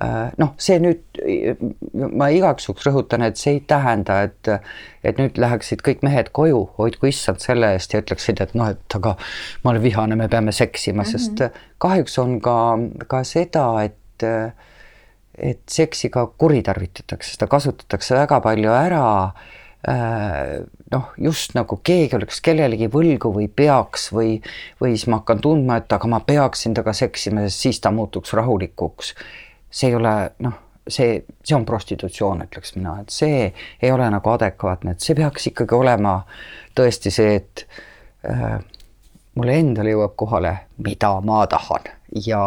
äh, 0.00 0.32
noh, 0.40 0.52
see 0.62 0.78
nüüd, 0.82 1.02
ma 1.94 2.28
igaks 2.34 2.68
juhuks 2.68 2.86
rõhutan, 2.88 3.24
et 3.26 3.40
see 3.40 3.56
ei 3.56 3.62
tähenda, 3.68 4.20
et, 4.28 4.52
et 5.04 5.20
nüüd 5.20 5.40
läheksid 5.40 5.84
kõik 5.86 6.04
mehed 6.06 6.32
koju, 6.36 6.64
hoidku 6.78 7.10
issand 7.10 7.42
selle 7.44 7.74
eest 7.76 7.94
ja 7.94 8.02
ütleksid, 8.04 8.42
et 8.44 8.54
noh, 8.58 8.72
et 8.74 8.98
aga 8.98 9.16
ma 9.64 9.74
olen 9.74 9.84
vihane, 9.84 10.18
me 10.18 10.28
peame 10.32 10.54
seksima 10.54 11.02
mm, 11.02 11.08
-hmm. 11.08 11.10
sest 11.18 11.62
kahjuks 11.82 12.18
on 12.22 12.38
ka, 12.40 12.58
ka 13.08 13.24
seda, 13.24 13.66
et 13.84 13.98
et 15.32 15.62
seksi 15.66 16.10
ka 16.12 16.26
kuritarvitatakse, 16.38 17.32
seda 17.34 17.46
kasutatakse 17.50 18.14
väga 18.14 18.38
palju 18.44 18.70
ära 18.70 19.02
Äh, 19.82 20.62
noh, 20.92 21.12
just 21.18 21.54
nagu 21.56 21.78
keegi 21.84 22.16
oleks 22.16 22.40
kellelegi 22.44 22.88
võlgu 22.92 23.32
või 23.34 23.48
peaks 23.48 24.10
või, 24.12 24.34
või 24.80 24.96
siis 24.96 25.08
ma 25.10 25.22
hakkan 25.22 25.40
tundma, 25.44 25.78
et 25.80 25.92
aga 25.92 26.10
ma 26.10 26.20
peaksin 26.26 26.74
temaga 26.74 26.94
seksima, 26.96 27.46
sest 27.46 27.66
siis 27.66 27.80
ta 27.80 27.90
muutuks 27.94 28.32
rahulikuks. 28.36 29.14
see 29.70 29.88
ei 29.88 29.96
ole 29.96 30.14
noh, 30.44 30.58
see, 30.88 31.24
see 31.44 31.56
on 31.56 31.64
prostitutsioon, 31.64 32.44
ütleks 32.46 32.76
mina, 32.76 32.98
et 33.00 33.10
see 33.10 33.52
ei 33.82 33.92
ole 33.92 34.10
nagu 34.10 34.30
adekvaatne, 34.30 34.92
et 34.96 35.00
see 35.00 35.16
peaks 35.16 35.48
ikkagi 35.52 35.74
olema 35.74 36.18
tõesti 36.76 37.10
see, 37.14 37.34
et 37.40 37.66
äh, 38.28 38.58
mulle 39.34 39.56
endale 39.58 39.94
jõuab 39.94 40.16
kohale, 40.16 40.56
mida 40.84 41.14
ma 41.24 41.46
tahan 41.46 41.90
ja, 42.26 42.42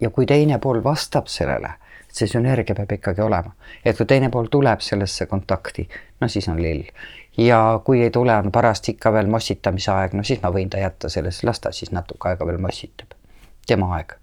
ja 0.00 0.10
kui 0.10 0.26
teine 0.26 0.58
pool 0.58 0.82
vastab 0.84 1.30
sellele 1.30 1.76
see 2.14 2.30
sünergia 2.30 2.76
peab 2.78 2.92
ikkagi 2.94 3.22
olema, 3.24 3.50
et 3.84 3.96
kui 3.98 4.06
teine 4.06 4.30
pool 4.30 4.46
tuleb 4.50 4.82
sellesse 4.84 5.26
kontakti, 5.26 5.88
no 6.20 6.28
siis 6.30 6.46
on 6.48 6.60
lill. 6.62 6.84
Ja 7.38 7.80
kui 7.84 8.02
ei 8.02 8.10
tule, 8.10 8.36
on 8.36 8.52
parast 8.52 8.88
ikka 8.88 9.12
veel 9.12 9.30
mossitamise 9.30 9.90
aeg, 9.92 10.14
no 10.14 10.22
siis 10.22 10.42
ma 10.42 10.52
võin 10.54 10.70
ta 10.70 10.78
jätta 10.78 11.08
selles, 11.08 11.42
las 11.44 11.60
ta 11.60 11.72
siis 11.72 11.92
natuke 11.92 12.28
aega 12.30 12.46
veel 12.46 12.60
mossitab, 12.62 13.16
tema 13.66 13.90
aeg. 13.96 14.14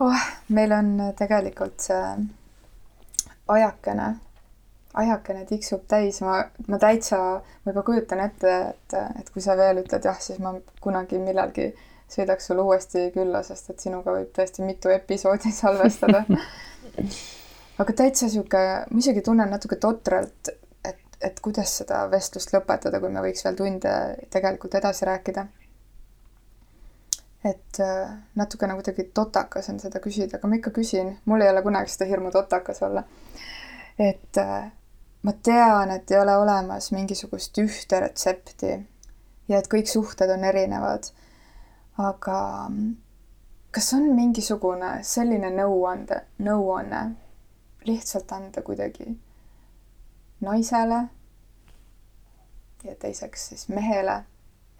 oh, 0.00 0.26
meil 0.48 0.72
on 0.72 0.96
tegelikult 1.18 1.80
see 1.80 2.02
ajakene, 3.50 4.14
ajakene 4.94 5.44
tiksub 5.46 5.86
täis, 5.88 6.20
ma, 6.26 6.40
ma 6.68 6.78
täitsa, 6.78 7.18
ma 7.64 7.72
juba 7.72 7.84
kujutan 7.86 8.24
ette, 8.24 8.56
et, 8.72 8.98
et 9.20 9.30
kui 9.30 9.42
sa 9.42 9.56
veel 9.58 9.82
ütled 9.84 10.04
jah, 10.04 10.18
siis 10.22 10.40
ma 10.42 10.54
kunagi 10.82 11.20
millalgi 11.22 11.70
sõidaks 12.10 12.50
sulle 12.50 12.62
uuesti 12.66 13.10
külla, 13.14 13.42
sest 13.46 13.70
et 13.70 13.82
sinuga 13.82 14.14
võib 14.14 14.32
tõesti 14.34 14.66
mitu 14.66 14.90
episoodi 14.90 15.52
salvestada. 15.62 16.24
Aga 17.80 17.94
täitsa 17.96 18.28
sihuke, 18.28 18.60
ma 18.90 19.00
isegi 19.00 19.22
tunnen 19.24 19.48
natuke 19.48 19.78
totralt, 19.80 20.50
et, 21.20 21.40
kuidas 21.40 21.72
seda 21.82 22.04
vestlust 22.10 22.52
lõpetada, 22.54 23.00
kui 23.00 23.12
me 23.12 23.22
võiks 23.24 23.44
veel 23.44 23.56
tunde 23.58 23.94
tegelikult 24.32 24.76
edasi 24.80 25.08
rääkida. 25.08 25.46
et 27.44 27.80
äh, 27.80 28.10
natuke 28.36 28.66
nagu 28.68 28.82
kuidagi 28.82 29.06
totakas 29.16 29.70
on 29.72 29.78
seda 29.80 30.00
küsida, 30.04 30.36
aga 30.36 30.48
ma 30.48 30.58
ikka 30.58 30.70
küsin, 30.76 31.14
mul 31.24 31.40
ei 31.40 31.48
ole 31.48 31.62
kunagi 31.64 31.88
seda 31.92 32.08
hirmu 32.10 32.30
totakas 32.30 32.82
olla. 32.82 33.04
et, 33.98 34.36
äh, 34.38 34.72
ma 35.22 35.32
tean, 35.32 35.90
et 35.90 36.10
ei 36.10 36.18
ole 36.20 36.36
olemas 36.36 36.92
mingisugust 36.92 37.58
ühte 37.58 38.00
retsepti 38.00 38.74
ja 39.48 39.58
et 39.58 39.68
kõik 39.68 39.88
suhted 39.88 40.30
on 40.30 40.44
erinevad. 40.44 41.12
aga 41.98 42.38
kas 43.70 43.92
on 43.94 44.12
mingisugune 44.14 44.98
selline 45.02 45.50
nõuande, 45.54 46.22
nõuanne 46.38 47.02
lihtsalt 47.86 48.32
anda 48.32 48.62
kuidagi 48.62 49.16
naisele 50.40 51.02
ja 52.84 52.94
teiseks 52.98 53.48
siis 53.48 53.68
mehele, 53.68 54.22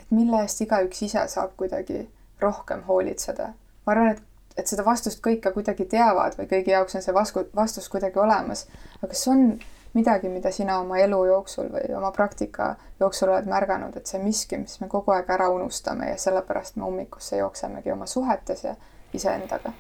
et 0.01 0.11
mille 0.11 0.43
eest 0.43 0.61
igaüks 0.65 1.03
ise 1.03 1.27
saab 1.29 1.53
kuidagi 1.57 2.09
rohkem 2.41 2.83
hoolitseda. 2.89 3.53
ma 3.87 3.93
arvan, 3.93 4.15
et, 4.15 4.23
et 4.57 4.67
seda 4.67 4.85
vastust 4.85 5.21
kõik 5.27 5.43
ka 5.45 5.53
kuidagi 5.53 5.85
teavad 5.85 6.39
või 6.39 6.49
kõigi 6.49 6.73
jaoks 6.73 6.97
on 6.97 7.05
see 7.05 7.15
vasku, 7.15 7.45
vastus 7.57 7.89
kuidagi 7.89 8.19
olemas. 8.19 8.67
aga 8.99 9.13
kas 9.13 9.27
on 9.29 9.59
midagi, 9.95 10.29
mida 10.29 10.51
sina 10.51 10.79
oma 10.81 10.99
elu 10.99 11.25
jooksul 11.27 11.69
või 11.73 11.95
oma 11.97 12.13
praktika 12.15 12.75
jooksul 13.01 13.29
oled 13.29 13.49
märganud, 13.51 13.97
et 13.97 14.07
see 14.07 14.23
miski, 14.23 14.59
mis 14.59 14.81
me 14.81 14.89
kogu 14.89 15.13
aeg 15.13 15.31
ära 15.31 15.49
unustame 15.51 16.11
ja 16.11 16.17
sellepärast 16.17 16.77
me 16.77 16.85
ummikusse 16.85 17.37
jooksemegi 17.37 17.93
oma 17.93 18.07
suhetes 18.07 18.65
ja 18.65 18.75
iseendaga 19.13 19.73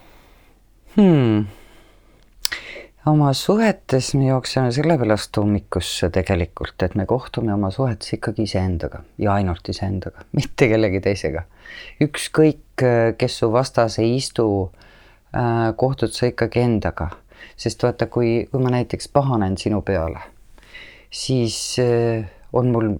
hmm.? 0.96 1.46
Oma 3.06 3.32
suhetes 3.32 4.14
me 4.14 4.26
jookseme 4.26 4.72
sellepärast 4.72 5.38
ummikusse 5.40 6.10
tegelikult, 6.12 6.82
et 6.82 6.94
me 6.94 7.06
kohtume 7.08 7.54
oma 7.54 7.70
suhetes 7.72 8.12
ikkagi 8.16 8.44
iseendaga 8.48 9.02
ja 9.18 9.34
ainult 9.38 9.68
iseendaga, 9.72 10.26
mitte 10.38 10.68
kellegi 10.68 11.00
teisega. 11.04 11.46
ükskõik, 12.04 12.84
kes 13.16 13.38
su 13.40 13.52
vastas 13.52 13.98
ei 14.02 14.16
istu, 14.18 14.44
äh, 15.32 15.70
kohtud 15.76 16.12
sa 16.12 16.28
ikkagi 16.28 16.60
endaga, 16.60 17.10
sest 17.56 17.82
vaata, 17.86 18.10
kui, 18.12 18.44
kui 18.50 18.60
ma 18.60 18.74
näiteks 18.76 19.08
pahanen 19.08 19.56
sinu 19.58 19.80
peale, 19.82 20.20
siis 21.10 21.56
äh, 21.80 22.28
on 22.52 22.72
mul 22.74 22.94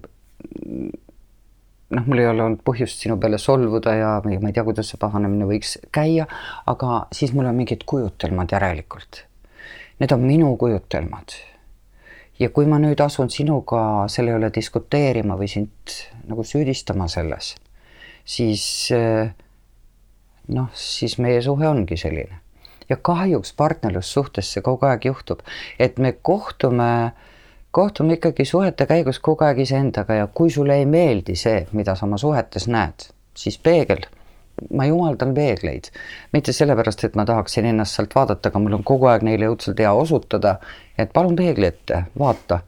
noh, 1.91 2.05
mul 2.07 2.23
ei 2.23 2.29
ole 2.31 2.47
olnud 2.47 2.61
põhjust 2.65 3.03
sinu 3.03 3.19
peale 3.21 3.37
solvuda 3.37 3.93
ja 3.99 4.13
ma 4.25 4.49
ei 4.49 4.55
tea, 4.55 4.65
kuidas 4.65 4.89
see 4.89 5.01
pahanemine 5.01 5.45
võiks 5.45 5.77
käia, 5.93 6.25
aga 6.65 7.03
siis 7.13 7.35
mul 7.37 7.51
on 7.51 7.59
mingid 7.61 7.85
kujutelmad 7.85 8.55
järelikult 8.57 9.27
Need 10.01 10.11
on 10.11 10.23
minu 10.25 10.55
kujutelmad. 10.57 11.29
ja 12.39 12.49
kui 12.49 12.65
ma 12.65 12.79
nüüd 12.81 12.97
asun 13.03 13.29
sinuga 13.29 14.07
selle 14.09 14.33
üle 14.33 14.47
diskuteerima 14.53 15.35
või 15.37 15.45
sind 15.51 15.93
nagu 16.25 16.41
süüdistama 16.41 17.05
selles, 17.05 17.51
siis 18.25 18.63
eh, 18.97 19.29
noh, 20.49 20.71
siis 20.73 21.19
meie 21.21 21.41
suhe 21.45 21.67
ongi 21.69 21.97
selline. 22.01 22.39
ja 22.89 22.97
kahjuks 22.97 23.53
partnerlussuhtes 23.53 24.49
see 24.53 24.65
kogu 24.65 24.89
aeg 24.89 25.05
juhtub, 25.05 25.45
et 25.79 25.99
me 26.01 26.11
kohtume, 26.11 27.11
kohtume 27.71 28.17
ikkagi 28.17 28.45
suhete 28.45 28.89
käigus 28.89 29.19
kogu 29.19 29.45
aeg 29.45 29.61
iseendaga 29.67 30.17
ja 30.23 30.27
kui 30.27 30.49
sulle 30.49 30.81
ei 30.81 30.89
meeldi 30.89 31.35
see, 31.35 31.67
mida 31.77 31.95
sa 31.95 32.09
oma 32.09 32.17
suhetes 32.17 32.65
näed, 32.67 33.05
siis 33.37 33.61
peegel 33.61 34.09
ma 34.73 34.85
jumaldan 34.85 35.33
peegleid, 35.33 35.89
mitte 36.33 36.53
sellepärast, 36.53 37.03
et 37.03 37.15
ma 37.15 37.25
tahaksin 37.25 37.65
ennast 37.71 37.97
sealt 37.97 38.15
vaadata, 38.15 38.49
aga 38.49 38.61
mul 38.61 38.77
on 38.79 38.83
kogu 38.87 39.09
aeg 39.11 39.25
neile 39.25 39.49
õudselt 39.51 39.79
hea 39.81 39.93
osutada, 39.93 40.57
et 40.97 41.13
palun 41.13 41.35
peegli 41.35 41.67
ette, 41.67 42.03
vaata. 42.19 42.61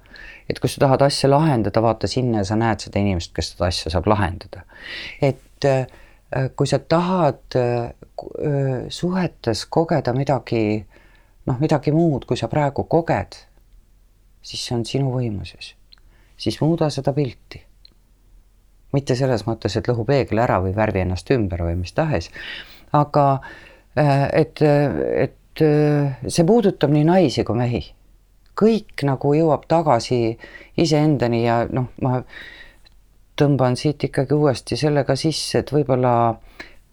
et 0.50 0.60
kui 0.60 0.70
sa 0.70 0.84
tahad 0.84 1.02
asja 1.06 1.30
lahendada, 1.30 1.82
vaata 1.82 2.08
sinna 2.08 2.42
ja 2.42 2.48
sa 2.48 2.58
näed 2.60 2.84
seda 2.84 3.00
inimest, 3.00 3.32
kes 3.36 3.54
seda 3.54 3.70
asja 3.70 3.94
saab 3.94 4.08
lahendada. 4.12 4.66
et 5.22 5.66
äh, 5.70 5.86
kui 6.56 6.68
sa 6.68 6.80
tahad 6.80 7.60
äh, 7.60 7.94
suhetes 8.90 9.66
kogeda 9.66 10.14
midagi, 10.14 10.86
noh, 11.46 11.60
midagi 11.60 11.92
muud, 11.92 12.26
kui 12.26 12.38
sa 12.38 12.48
praegu 12.48 12.84
koged, 12.84 13.38
siis 14.42 14.66
see 14.66 14.76
on 14.76 14.86
sinu 14.86 15.14
võimuses. 15.14 15.76
siis 16.38 16.60
muuda 16.62 16.90
seda 16.90 17.14
pilti 17.14 17.62
mitte 18.94 19.16
selles 19.20 19.46
mõttes, 19.48 19.76
et 19.78 19.88
lõhu 19.90 20.06
peegli 20.08 20.42
ära 20.42 20.60
või 20.64 20.74
värvi 20.76 21.04
ennast 21.04 21.30
ümber 21.34 21.66
või 21.66 21.78
mis 21.82 21.94
tahes, 21.98 22.30
aga 22.94 23.28
äh, 23.98 24.28
et, 24.44 24.62
et 24.62 25.66
äh, 25.66 26.18
see 26.28 26.48
puudutab 26.48 26.94
nii 26.94 27.06
naisi 27.10 27.46
kui 27.48 27.60
mehi. 27.60 27.84
kõik 28.54 29.02
nagu 29.02 29.32
jõuab 29.34 29.64
tagasi 29.66 30.38
iseendani 30.78 31.40
ja 31.42 31.64
noh, 31.74 31.88
ma 32.06 32.20
tõmban 33.36 33.74
siit 33.76 34.04
ikkagi 34.06 34.36
uuesti 34.38 34.78
sellega 34.78 35.16
sisse, 35.18 35.64
et 35.64 35.72
võib-olla, 35.74 36.36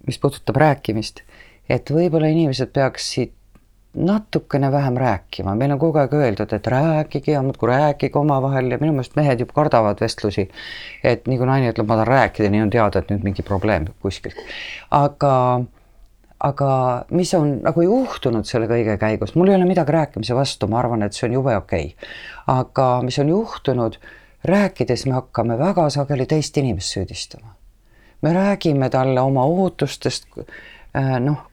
mis 0.09 0.19
puudutab 0.19 0.57
rääkimist, 0.57 1.21
et 1.69 1.93
võib-olla 1.93 2.31
inimesed 2.33 2.73
peaksid 2.73 3.35
natukene 3.95 4.73
vähem 4.73 4.97
rääkima, 4.97 5.55
meil 5.55 5.73
on 5.75 5.79
kogu 5.79 5.99
aeg 5.99 6.13
öeldud, 6.15 6.53
et 6.55 6.67
rääkige 6.67 7.33
ja 7.33 7.43
muudkui 7.43 7.69
rääkige 7.69 8.19
omavahel 8.19 8.71
ja 8.71 8.79
minu 8.79 8.93
meelest 8.95 9.17
mehed 9.19 9.41
juba 9.43 9.53
kardavad 9.53 9.99
vestlusi. 10.01 10.49
et 11.05 11.27
nii 11.27 11.39
kui 11.39 11.47
naine 11.47 11.73
ütleb, 11.73 11.89
ma 11.89 11.97
tahan 11.99 12.07
rääkida, 12.07 12.51
nii 12.55 12.63
on 12.63 12.71
teada, 12.71 13.03
et 13.03 13.11
nüüd 13.11 13.27
mingi 13.27 13.43
probleem 13.43 13.89
kuskilt. 14.03 14.39
aga, 14.91 15.35
aga 16.39 16.71
mis 17.11 17.35
on 17.35 17.57
nagu 17.67 17.83
juhtunud 17.83 18.47
selle 18.47 18.71
kõige 18.71 18.95
käigus, 18.99 19.35
mul 19.35 19.51
ei 19.51 19.59
ole 19.59 19.67
midagi 19.67 19.93
rääkimise 19.99 20.39
vastu, 20.39 20.71
ma 20.71 20.79
arvan, 20.85 21.03
et 21.03 21.19
see 21.19 21.27
on 21.27 21.35
jube 21.41 21.57
okei 21.57 21.91
okay.. 21.91 22.11
aga 22.47 22.89
mis 23.03 23.19
on 23.19 23.35
juhtunud, 23.35 23.99
rääkides 24.47 25.07
me 25.07 25.19
hakkame 25.19 25.59
väga 25.59 25.91
sageli 25.91 26.31
teist 26.31 26.57
inimest 26.57 26.95
süüdistama. 26.95 27.57
me 28.23 28.33
räägime 28.33 28.91
talle 28.91 29.21
oma 29.21 29.45
ootustest, 29.45 30.31
äh, 30.39 31.19
noh, 31.21 31.50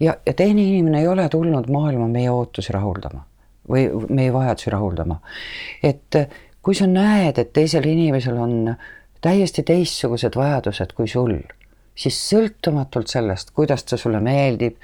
ja, 0.00 0.16
ja 0.26 0.34
teine 0.34 0.62
inimene 0.62 1.00
ei 1.00 1.08
ole 1.08 1.28
tulnud 1.28 1.70
maailma 1.70 2.08
meie 2.08 2.30
ootusi 2.30 2.72
rahuldama 2.72 3.24
või 3.68 3.88
meie 4.08 4.32
vajadusi 4.32 4.70
rahuldama. 4.70 5.20
et 5.82 6.16
kui 6.62 6.74
sa 6.74 6.86
näed, 6.86 7.38
et 7.38 7.52
teisel 7.52 7.84
inimesel 7.86 8.36
on 8.36 8.74
täiesti 9.20 9.62
teistsugused 9.62 10.36
vajadused 10.36 10.92
kui 10.96 11.08
sul, 11.08 11.38
siis 11.94 12.18
sõltumatult 12.30 13.10
sellest, 13.10 13.50
kuidas 13.56 13.84
ta 13.84 13.96
sulle 13.96 14.20
meeldib, 14.20 14.76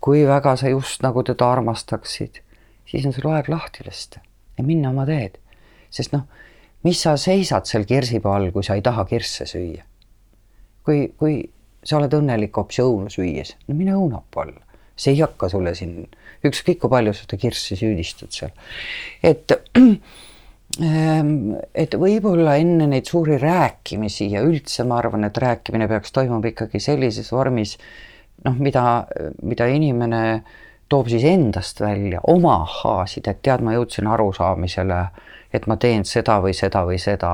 kui 0.00 0.26
väga 0.26 0.56
sa 0.56 0.68
just 0.68 1.02
nagu 1.02 1.22
teda 1.22 1.50
armastaksid, 1.52 2.42
siis 2.86 3.06
on 3.06 3.14
sul 3.16 3.30
aeg 3.32 3.48
lahti 3.48 3.86
lasta 3.86 4.20
ja 4.58 4.64
minna 4.64 4.90
oma 4.90 5.06
teed. 5.06 5.38
sest 5.90 6.12
noh, 6.12 6.26
mis 6.84 7.02
sa 7.02 7.16
seisad 7.16 7.66
seal 7.66 7.84
kirsipuu 7.88 8.32
all, 8.32 8.50
kui 8.52 8.64
sa 8.64 8.74
ei 8.74 8.82
taha 8.82 9.04
kirsse 9.04 9.46
süüa? 9.46 9.84
kui, 10.84 11.12
kui 11.18 11.42
sa 11.86 12.00
oled 12.00 12.14
õnnelik 12.18 12.56
hoopis 12.58 12.80
õunu 12.84 13.10
süües, 13.12 13.54
no 13.68 13.76
mine 13.78 13.96
õunapuu 13.96 14.44
alla. 14.44 14.62
see 14.96 15.12
ei 15.12 15.20
hakka 15.20 15.50
sulle 15.52 15.74
siin, 15.76 16.06
ükskõik 16.48 16.78
kui 16.80 16.88
palju 16.88 17.12
seda 17.18 17.36
kirssi 17.36 17.76
süüdistad 17.76 18.32
seal. 18.32 18.52
et, 19.22 19.52
ähm, 20.80 21.54
et 21.74 21.94
võib-olla 21.94 22.56
enne 22.62 22.88
neid 22.90 23.08
suuri 23.08 23.38
rääkimisi 23.42 24.30
ja 24.32 24.42
üldse 24.46 24.84
ma 24.88 25.00
arvan, 25.02 25.28
et 25.28 25.38
rääkimine 25.38 25.88
peaks 25.88 26.12
toimuma 26.16 26.52
ikkagi 26.52 26.80
sellises 26.80 27.32
vormis, 27.32 27.76
noh, 28.44 28.56
mida, 28.58 29.06
mida 29.42 29.68
inimene 29.68 30.22
toob 30.88 31.08
siis 31.10 31.24
endast 31.26 31.80
välja, 31.80 32.20
oma 32.30 32.60
ahhaasid, 32.62 33.28
et 33.28 33.42
tead, 33.42 33.62
ma 33.66 33.74
jõudsin 33.74 34.06
arusaamisele, 34.06 35.00
et 35.54 35.66
ma 35.66 35.76
teen 35.82 36.04
seda 36.06 36.38
või 36.44 36.54
seda 36.54 36.84
või 36.86 36.98
seda 37.02 37.32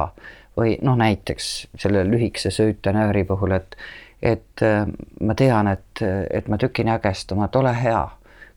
või 0.57 0.77
noh, 0.85 0.97
näiteks 0.99 1.51
selle 1.81 2.05
lühikese 2.09 2.53
söötenööri 2.53 3.25
puhul, 3.29 3.57
et 3.57 3.77
et 4.23 4.63
äh, 4.63 4.87
ma 5.21 5.35
tean, 5.35 5.69
et, 5.69 6.03
et 6.31 6.49
ma 6.49 6.59
tükin 6.59 6.91
ägestuma, 6.95 7.49
et 7.49 7.57
ole 7.57 7.73
hea, 7.77 8.03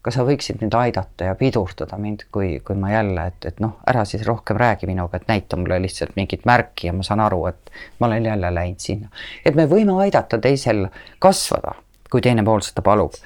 kas 0.06 0.20
sa 0.20 0.26
võiksid 0.28 0.60
mind 0.62 0.76
aidata 0.78 1.32
ja 1.32 1.36
pidurdada 1.40 1.98
mind, 1.98 2.28
kui, 2.34 2.60
kui 2.66 2.78
ma 2.78 2.92
jälle, 2.94 3.26
et, 3.32 3.48
et 3.50 3.64
noh, 3.64 3.80
ära 3.90 4.04
siis 4.06 4.26
rohkem 4.28 4.60
räägi 4.62 4.90
minuga, 4.90 5.18
et 5.18 5.26
näita 5.32 5.58
mulle 5.58 5.80
lihtsalt 5.82 6.14
mingit 6.20 6.46
märki 6.46 6.92
ja 6.92 6.94
ma 6.94 7.06
saan 7.06 7.24
aru, 7.26 7.42
et 7.50 7.74
ma 8.00 8.12
olen 8.12 8.30
jälle 8.30 8.54
läinud 8.54 8.86
sinna. 8.86 9.10
et 9.46 9.58
me 9.58 9.66
võime 9.72 9.98
aidata 10.04 10.38
teisel 10.42 10.86
kasvada, 11.20 11.74
kui 12.12 12.22
teine 12.22 12.46
pool 12.46 12.62
seda 12.62 12.86
palub. 12.86 13.18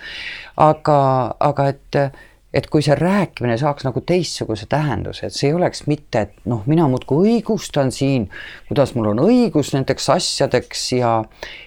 aga, 0.56 0.99
aga 1.40 1.68
et 1.74 2.02
et 2.53 2.65
kui 2.67 2.81
see 2.81 2.95
rääkimine 2.97 3.57
saaks 3.61 3.85
nagu 3.85 4.01
teistsuguse 4.01 4.65
tähenduse, 4.69 5.27
et 5.27 5.35
see 5.35 5.51
ei 5.51 5.57
oleks 5.57 5.84
mitte, 5.89 6.23
et 6.26 6.47
noh, 6.49 6.63
mina 6.69 6.88
muudkui 6.89 7.35
õigustan 7.35 7.93
siin, 7.93 8.26
kuidas 8.67 8.95
mul 8.97 9.11
on 9.11 9.21
õigus 9.27 9.73
nendeks 9.76 10.09
asjadeks 10.15 10.88
ja 10.97 11.11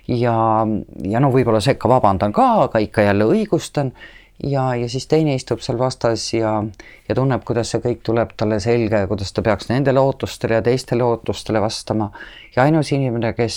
ja, 0.09 0.35
ja 1.07 1.23
no 1.23 1.31
võib-olla 1.35 1.63
sekka 1.63 1.91
vabandan 1.91 2.35
ka, 2.35 2.49
aga 2.67 2.83
ikka 2.83 3.07
jälle 3.07 3.31
õigustan 3.31 3.93
ja, 4.43 4.75
ja 4.75 4.89
siis 4.89 5.07
teine 5.07 5.35
istub 5.39 5.63
seal 5.63 5.79
vastas 5.79 6.25
ja, 6.35 6.57
ja 7.09 7.15
tunneb, 7.15 7.45
kuidas 7.47 7.73
see 7.73 7.83
kõik 7.85 8.03
tuleb 8.07 8.35
talle 8.37 8.59
selge 8.63 9.05
ja 9.05 9.11
kuidas 9.11 9.33
ta 9.33 9.45
peaks 9.47 9.71
nendele 9.71 10.03
ootustele 10.03 10.59
ja 10.59 10.67
teistele 10.67 11.07
ootustele 11.07 11.63
vastama. 11.63 12.11
ja 12.57 12.67
ainus 12.67 12.93
inimene, 12.93 13.33
kes, 13.39 13.57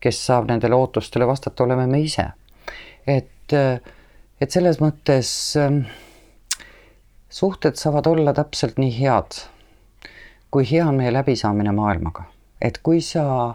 kes 0.00 0.22
saab 0.26 0.48
nendele 0.50 0.78
ootustele 0.78 1.26
vastata, 1.26 1.64
oleme 1.64 1.86
me 1.90 2.00
ise. 2.06 2.30
et, 3.06 3.58
et 4.44 4.52
selles 4.52 4.80
mõttes 4.82 5.28
äh, 5.56 5.78
suhted 7.32 7.78
saavad 7.80 8.06
olla 8.10 8.34
täpselt 8.36 8.76
nii 8.80 8.92
head, 8.98 9.40
kui 10.52 10.66
hea 10.68 10.84
on 10.86 11.00
meie 11.00 11.12
läbisaamine 11.12 11.72
maailmaga. 11.72 12.28
et 12.62 12.78
kui 12.82 13.00
sa, 13.04 13.54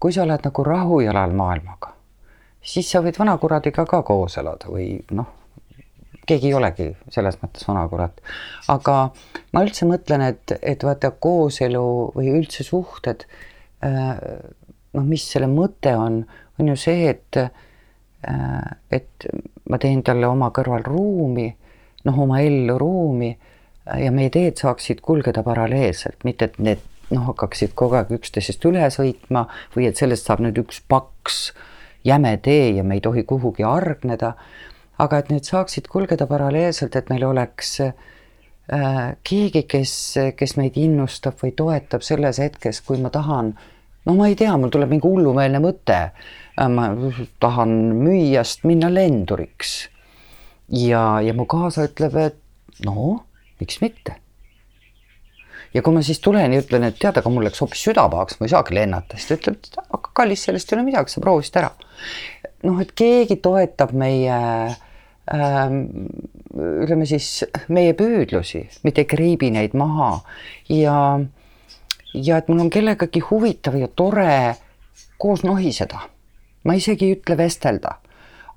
kui 0.00 0.12
sa 0.12 0.24
oled 0.24 0.42
nagu 0.44 0.64
rahujalal 0.64 1.36
maailmaga, 1.36 1.92
siis 2.60 2.90
sa 2.90 3.00
võid 3.04 3.18
vanakuradiga 3.18 3.84
ka 3.88 4.02
koos 4.08 4.36
elada 4.40 4.72
või 4.72 4.98
noh, 5.10 5.30
keegi 6.26 6.50
ei 6.50 6.56
olegi 6.58 6.88
selles 7.12 7.38
mõttes 7.42 7.68
vanakurat. 7.68 8.20
aga 8.72 8.96
ma 9.52 9.64
üldse 9.64 9.88
mõtlen, 9.88 10.26
et, 10.32 10.56
et 10.60 10.84
vaata 10.84 11.12
kooselu 11.12 11.86
või 12.16 12.34
üldse 12.34 12.66
suhted, 12.66 13.24
noh, 13.82 15.06
mis 15.06 15.28
selle 15.32 15.48
mõte 15.50 15.94
on, 15.96 16.22
on 16.58 16.74
ju 16.74 16.76
see, 16.88 17.08
et, 17.14 17.40
et 18.90 19.32
ma 19.72 19.80
teen 19.80 20.02
talle 20.04 20.28
oma 20.28 20.50
kõrval 20.54 20.84
ruumi, 20.84 21.48
noh, 22.04 22.22
oma 22.26 22.42
ellu 22.44 22.76
ruumi 22.78 23.32
ja 23.98 24.12
meie 24.12 24.30
teed 24.30 24.60
saaksid 24.60 25.00
kulgeda 25.02 25.42
paralleelselt, 25.46 26.20
mitte 26.28 26.50
et 26.50 26.58
need 26.60 26.82
noh, 27.10 27.24
hakkaksid 27.32 27.72
kogu 27.78 27.96
aeg 27.98 28.12
üksteisest 28.18 28.64
üle 28.68 28.84
sõitma 28.92 29.46
või 29.74 29.88
et 29.88 30.00
sellest 30.00 30.28
saab 30.28 30.44
nüüd 30.44 30.60
üks 30.62 30.82
paks 30.88 31.48
jäme 32.04 32.36
tee 32.42 32.74
ja 32.76 32.84
me 32.84 32.98
ei 32.98 33.04
tohi 33.04 33.24
kuhugi 33.24 33.64
hargneda 33.66 34.34
aga 35.02 35.20
et 35.22 35.30
need 35.32 35.48
saaksid 35.48 35.88
kulgeda 35.92 36.26
paralleelselt, 36.30 36.96
et 36.96 37.10
meil 37.12 37.24
oleks 37.26 37.78
äh, 37.84 37.94
keegi, 39.26 39.64
kes, 39.70 39.94
kes 40.38 40.56
meid 40.60 40.78
innustab 40.80 41.40
või 41.42 41.54
toetab 41.56 42.04
selles 42.06 42.40
hetkes, 42.42 42.82
kui 42.86 43.00
ma 43.02 43.12
tahan, 43.14 43.52
no 44.06 44.16
ma 44.18 44.28
ei 44.30 44.38
tea, 44.38 44.54
mul 44.60 44.72
tuleb 44.74 44.92
mingi 44.92 45.08
hullumeelne 45.08 45.62
mõte, 45.62 46.00
ma 46.56 46.88
tahan 47.40 47.70
müüjast 47.96 48.66
minna 48.68 48.90
lenduriks. 48.92 49.88
ja, 50.68 51.20
ja 51.20 51.34
mu 51.34 51.46
kaasa 51.46 51.86
ütleb, 51.88 52.16
et 52.16 52.84
no 52.84 53.24
miks 53.60 53.80
mitte. 53.80 54.16
ja 55.74 55.82
kui 55.82 55.94
ma 55.94 56.02
siis 56.04 56.20
tulen 56.20 56.52
ja 56.52 56.60
ütlen, 56.60 56.84
et 56.88 57.00
tead, 57.00 57.16
aga 57.16 57.32
mul 57.32 57.46
läks 57.48 57.64
hoopis 57.64 57.84
süda 57.88 58.08
pahaks, 58.12 58.38
ma 58.40 58.48
ei 58.48 58.54
saagi 58.54 58.76
lennata, 58.76 59.16
siis 59.16 59.28
ta 59.28 59.40
ütleb, 59.40 59.58
et 59.60 59.82
aga 59.88 60.14
kallis, 60.20 60.46
sellest 60.48 60.72
ei 60.72 60.78
ole 60.78 60.86
midagi, 60.90 61.12
sa 61.12 61.24
proovisid 61.24 61.60
ära. 61.62 61.72
noh, 62.62 62.80
et 62.80 62.92
keegi 62.96 63.40
toetab 63.42 63.94
meie 63.96 64.38
äh, 64.38 64.80
Ähm, 65.30 66.08
ütleme 66.58 67.06
siis 67.06 67.44
meie 67.70 67.92
püüdlusi, 67.94 68.64
mitte 68.82 69.04
ei 69.04 69.06
kriibi 69.06 69.52
neid 69.54 69.76
maha 69.78 70.16
ja, 70.66 70.96
ja 72.12 72.40
et 72.42 72.48
mul 72.50 72.64
on 72.64 72.72
kellegagi 72.74 73.22
huvitav 73.28 73.76
ja 73.78 73.86
tore 73.86 74.56
koos 75.22 75.44
nohiseda. 75.46 76.02
Ma 76.64 76.74
isegi 76.78 77.08
ei 77.08 77.16
ütle 77.16 77.36
vestelda, 77.38 77.96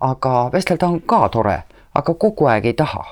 aga 0.05 0.33
vestelda 0.53 0.87
on 0.87 1.01
ka 1.07 1.27
tore, 1.33 1.59
aga 1.95 2.17
kogu 2.19 2.49
aeg 2.51 2.71
ei 2.71 2.73
taha. 2.77 3.05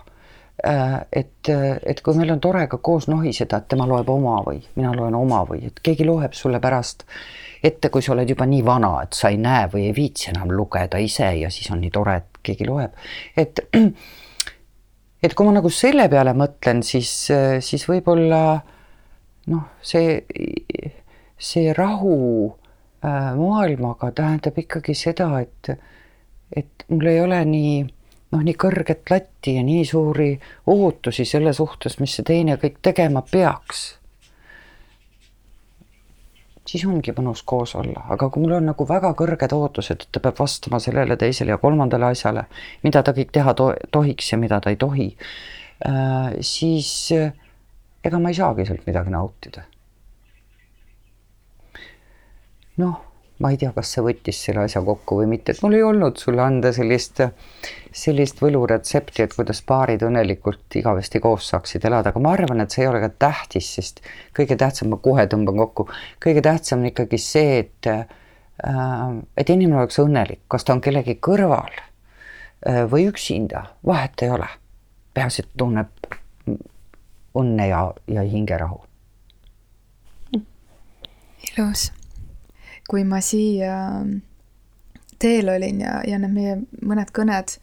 Äh, 0.68 1.00
et, 1.12 1.50
et 1.50 2.02
kui 2.06 2.16
meil 2.16 2.32
on 2.32 2.40
tore 2.40 2.68
ka 2.70 2.78
koos 2.78 3.08
nohiseda, 3.10 3.58
et 3.58 3.72
tema 3.74 3.88
loeb 3.90 4.10
oma 4.14 4.38
või 4.46 4.62
mina 4.76 4.94
loen 4.96 5.16
oma 5.18 5.42
või 5.50 5.66
et 5.68 5.82
keegi 5.84 6.06
loeb 6.06 6.38
sulle 6.38 6.62
pärast 6.64 7.08
ette, 7.64 7.90
kui 7.90 8.04
sa 8.06 8.14
oled 8.14 8.30
juba 8.30 8.46
nii 8.48 8.62
vana, 8.66 8.92
et 9.04 9.18
sa 9.18 9.32
ei 9.34 9.40
näe 9.42 9.66
või 9.72 9.88
ei 9.88 9.96
viitsi 9.96 10.30
enam 10.30 10.52
lugeda 10.54 11.02
ise 11.02 11.32
ja 11.40 11.50
siis 11.52 11.72
on 11.74 11.82
nii 11.82 11.92
tore, 11.96 12.20
et 12.22 12.44
keegi 12.46 12.68
loeb, 12.70 12.94
et 13.40 13.64
et 15.24 15.34
kui 15.34 15.48
ma 15.48 15.56
nagu 15.56 15.72
selle 15.74 16.06
peale 16.12 16.36
mõtlen, 16.38 16.84
siis, 16.86 17.12
siis 17.64 17.88
võib-olla 17.90 18.44
noh, 19.52 19.64
see, 19.82 20.20
see 21.40 21.74
rahu 21.76 22.18
maailmaga 23.04 24.12
tähendab 24.16 24.58
ikkagi 24.58 24.96
seda, 24.96 25.30
et, 25.44 25.74
et 26.56 26.86
mul 26.90 27.10
ei 27.12 27.20
ole 27.22 27.42
nii 27.46 27.74
noh, 27.84 28.44
nii 28.44 28.56
kõrget 28.60 29.12
latti 29.12 29.58
ja 29.58 29.66
nii 29.66 29.84
suuri 29.86 30.30
ootusi 30.72 31.26
selle 31.26 31.54
suhtes, 31.54 32.00
mis 32.00 32.16
see 32.18 32.26
teine 32.28 32.58
kõik 32.62 32.80
tegema 32.86 33.26
peaks 33.32 33.92
siis 36.68 36.86
ongi 36.88 37.14
mõnus 37.18 37.44
koos 37.46 37.76
olla, 37.76 38.06
aga 38.16 38.30
kui 38.32 38.44
mul 38.44 38.58
on 38.58 38.70
nagu 38.72 38.88
väga 38.88 39.12
kõrged 39.20 39.54
ootused, 39.56 40.06
et 40.06 40.12
ta 40.16 40.22
peab 40.24 40.40
vastama 40.40 40.80
sellele, 40.82 41.18
teisele 41.20 41.54
ja 41.54 41.60
kolmandale 41.62 42.12
asjale, 42.14 42.46
mida 42.86 43.04
ta 43.04 43.14
kõik 43.16 43.34
teha 43.36 43.54
to 43.60 43.74
tohiks 43.92 44.32
ja 44.32 44.40
mida 44.42 44.62
ta 44.64 44.74
ei 44.74 44.80
tohi 44.80 45.10
äh,, 45.86 46.32
siis 46.42 46.90
äh, 47.16 47.34
ega 48.04 48.20
ma 48.20 48.32
ei 48.32 48.40
saagi 48.40 48.68
sealt 48.68 48.88
midagi 48.88 49.14
nautida. 49.14 49.68
Noh 52.82 53.02
ma 53.44 53.50
ei 53.52 53.58
tea, 53.58 53.74
kas 53.76 53.90
see 53.92 54.04
võttis 54.06 54.40
selle 54.46 54.64
asja 54.68 54.82
kokku 54.86 55.18
või 55.20 55.28
mitte, 55.34 55.52
et 55.52 55.62
mul 55.66 55.76
ei 55.76 55.84
olnud 55.84 56.20
sulle 56.22 56.42
anda 56.44 56.72
sellist, 56.76 57.20
sellist 57.92 58.42
võluretsepti, 58.44 59.24
et 59.26 59.34
kuidas 59.36 59.60
paarid 59.68 60.06
õnnelikult 60.06 60.78
igavesti 60.80 61.22
koos 61.24 61.50
saaksid 61.52 61.84
elada, 61.90 62.14
aga 62.14 62.22
ma 62.24 62.34
arvan, 62.38 62.64
et 62.64 62.74
see 62.74 62.86
ei 62.86 62.92
ole 62.92 63.02
ka 63.04 63.10
tähtis, 63.26 63.72
sest 63.80 64.04
kõige 64.38 64.58
tähtsam, 64.60 64.94
ma 64.94 65.00
kohe 65.04 65.26
tõmban 65.32 65.60
kokku, 65.64 65.88
kõige 66.24 66.44
tähtsam 66.46 66.84
on 66.84 66.92
ikkagi 66.92 67.20
see, 67.22 67.58
et 67.66 67.90
äh, 67.92 68.06
et 69.38 69.50
inimene 69.50 69.82
oleks 69.82 69.98
õnnelik, 70.00 70.44
kas 70.48 70.64
ta 70.64 70.76
on 70.78 70.84
kellegi 70.86 71.18
kõrval 71.18 71.74
äh, 71.74 72.84
või 72.90 73.10
üksinda, 73.10 73.66
vahet 73.86 74.24
ei 74.24 74.32
ole. 74.32 74.48
peaasi, 75.14 75.44
et 75.44 75.58
tunneb 75.58 76.08
õnne 77.38 77.68
ja, 77.68 77.82
ja 78.08 78.24
hingerahu. 78.30 78.80
ilus 81.50 81.90
kui 82.90 83.04
ma 83.08 83.22
siia 83.24 83.76
teel 85.20 85.50
olin 85.50 85.82
ja, 85.82 86.00
ja 86.08 86.20
need 86.20 86.34
meie 86.36 86.56
mõned 86.84 87.12
kõned, 87.16 87.56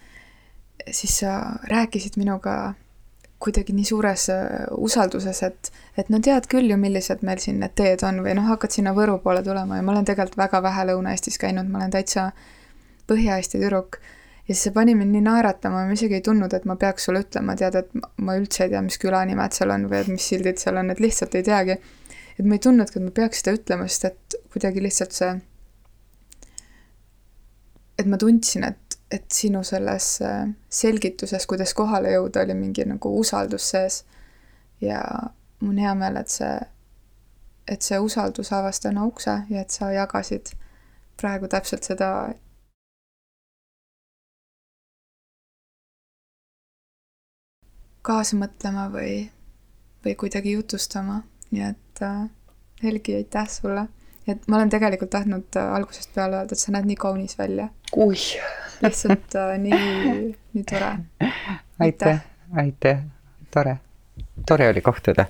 siis 0.90 1.18
sa 1.20 1.40
rääkisid 1.68 2.16
minuga 2.20 2.74
kuidagi 3.40 3.72
nii 3.72 3.86
suures 3.88 4.26
äh, 4.32 4.68
usalduses, 4.76 5.42
et, 5.46 5.70
et 5.98 6.10
no 6.12 6.20
tead 6.24 6.46
küll 6.52 6.68
ju, 6.68 6.76
millised 6.80 7.24
meil 7.24 7.40
siin 7.40 7.60
need 7.62 7.72
teed 7.78 8.04
on 8.04 8.20
või 8.24 8.34
noh, 8.36 8.48
hakkad 8.52 8.76
sinna 8.76 8.92
Võru 8.96 9.16
poole 9.24 9.42
tulema 9.44 9.78
ja 9.78 9.84
ma 9.84 9.94
olen 9.94 10.08
tegelikult 10.08 10.36
väga 10.40 10.60
vähe 10.66 10.88
Lõuna-Eestis 10.90 11.40
käinud, 11.40 11.68
ma 11.72 11.80
olen 11.80 11.94
täitsa 11.94 12.30
Põhja-Eesti 13.08 13.58
tüdruk. 13.58 13.96
ja 14.44 14.54
siis 14.54 14.66
see 14.66 14.74
pani 14.76 14.94
mind 14.94 15.16
nii 15.16 15.24
naeratama, 15.24 15.86
ma 15.88 15.96
isegi 15.96 16.18
ei 16.18 16.26
tundnud, 16.26 16.52
et 16.54 16.68
ma 16.68 16.76
peaks 16.76 17.08
sulle 17.08 17.24
ütlema, 17.24 17.56
tead, 17.56 17.80
et 17.80 18.04
ma 18.20 18.36
üldse 18.36 18.66
ei 18.66 18.74
tea, 18.74 18.84
mis 18.84 19.00
külanimed 19.00 19.56
seal 19.56 19.72
on 19.72 19.88
või 19.88 20.02
et 20.02 20.12
mis 20.12 20.28
sildid 20.32 20.60
seal 20.60 20.76
on, 20.80 20.92
et 20.92 21.00
lihtsalt 21.00 21.34
ei 21.40 21.46
teagi 21.46 21.80
et 22.40 22.46
ma 22.48 22.56
ei 22.56 22.62
tundnudki, 22.64 22.96
et 22.96 23.04
ma 23.04 23.12
peaks 23.12 23.42
seda 23.42 23.52
ütlema, 23.58 23.86
sest 23.88 24.06
et 24.08 24.36
kuidagi 24.52 24.80
lihtsalt 24.80 25.12
see, 25.12 25.32
et 28.00 28.08
ma 28.08 28.16
tundsin, 28.20 28.64
et, 28.64 28.96
et 29.12 29.26
sinu 29.34 29.60
selles 29.66 30.06
äh, 30.24 30.46
selgituses, 30.72 31.44
kuidas 31.50 31.74
kohale 31.76 32.14
jõuda, 32.14 32.46
oli 32.46 32.56
mingi 32.56 32.86
nagu 32.88 33.12
usaldus 33.20 33.68
sees. 33.74 34.04
ja 34.80 35.02
mul 35.60 35.74
on 35.74 35.82
hea 35.84 35.94
meel, 35.94 36.16
et 36.16 36.32
see, 36.32 36.54
et 37.68 37.84
see 37.84 37.98
usaldus 38.00 38.52
avas 38.56 38.80
täna 38.80 39.04
ukse 39.04 39.34
ja 39.50 39.60
et 39.60 39.74
sa 39.74 39.90
jagasid 39.92 40.54
praegu 41.20 41.50
täpselt 41.52 41.84
seda 41.84 42.08
kaasa 48.02 48.38
mõtlema 48.40 48.86
või, 48.94 49.28
või 50.04 50.16
kuidagi 50.16 50.56
jutustama, 50.56 51.20
nii 51.50 51.64
et 51.66 52.02
äh, 52.02 52.28
Helgi, 52.82 53.16
aitäh 53.16 53.48
sulle. 53.48 53.88
et 54.28 54.48
ma 54.48 54.56
olen 54.56 54.70
tegelikult 54.70 55.10
tahtnud 55.10 55.56
äh, 55.56 55.74
algusest 55.74 56.14
peale 56.14 56.40
öelda, 56.40 56.54
et 56.54 56.62
sa 56.62 56.72
näed 56.72 56.88
nii 56.88 56.96
kaunis 56.96 57.38
välja. 57.38 57.68
oih. 57.96 58.26
lihtsalt 58.82 59.36
äh, 59.36 59.54
nii, 59.58 60.34
nii 60.54 60.64
tore. 60.70 60.90
aitäh, 61.78 62.24
aitäh, 62.64 63.04
tore, 63.50 63.78
tore 64.46 64.68
oli 64.68 64.80
kohtuda 64.80 65.26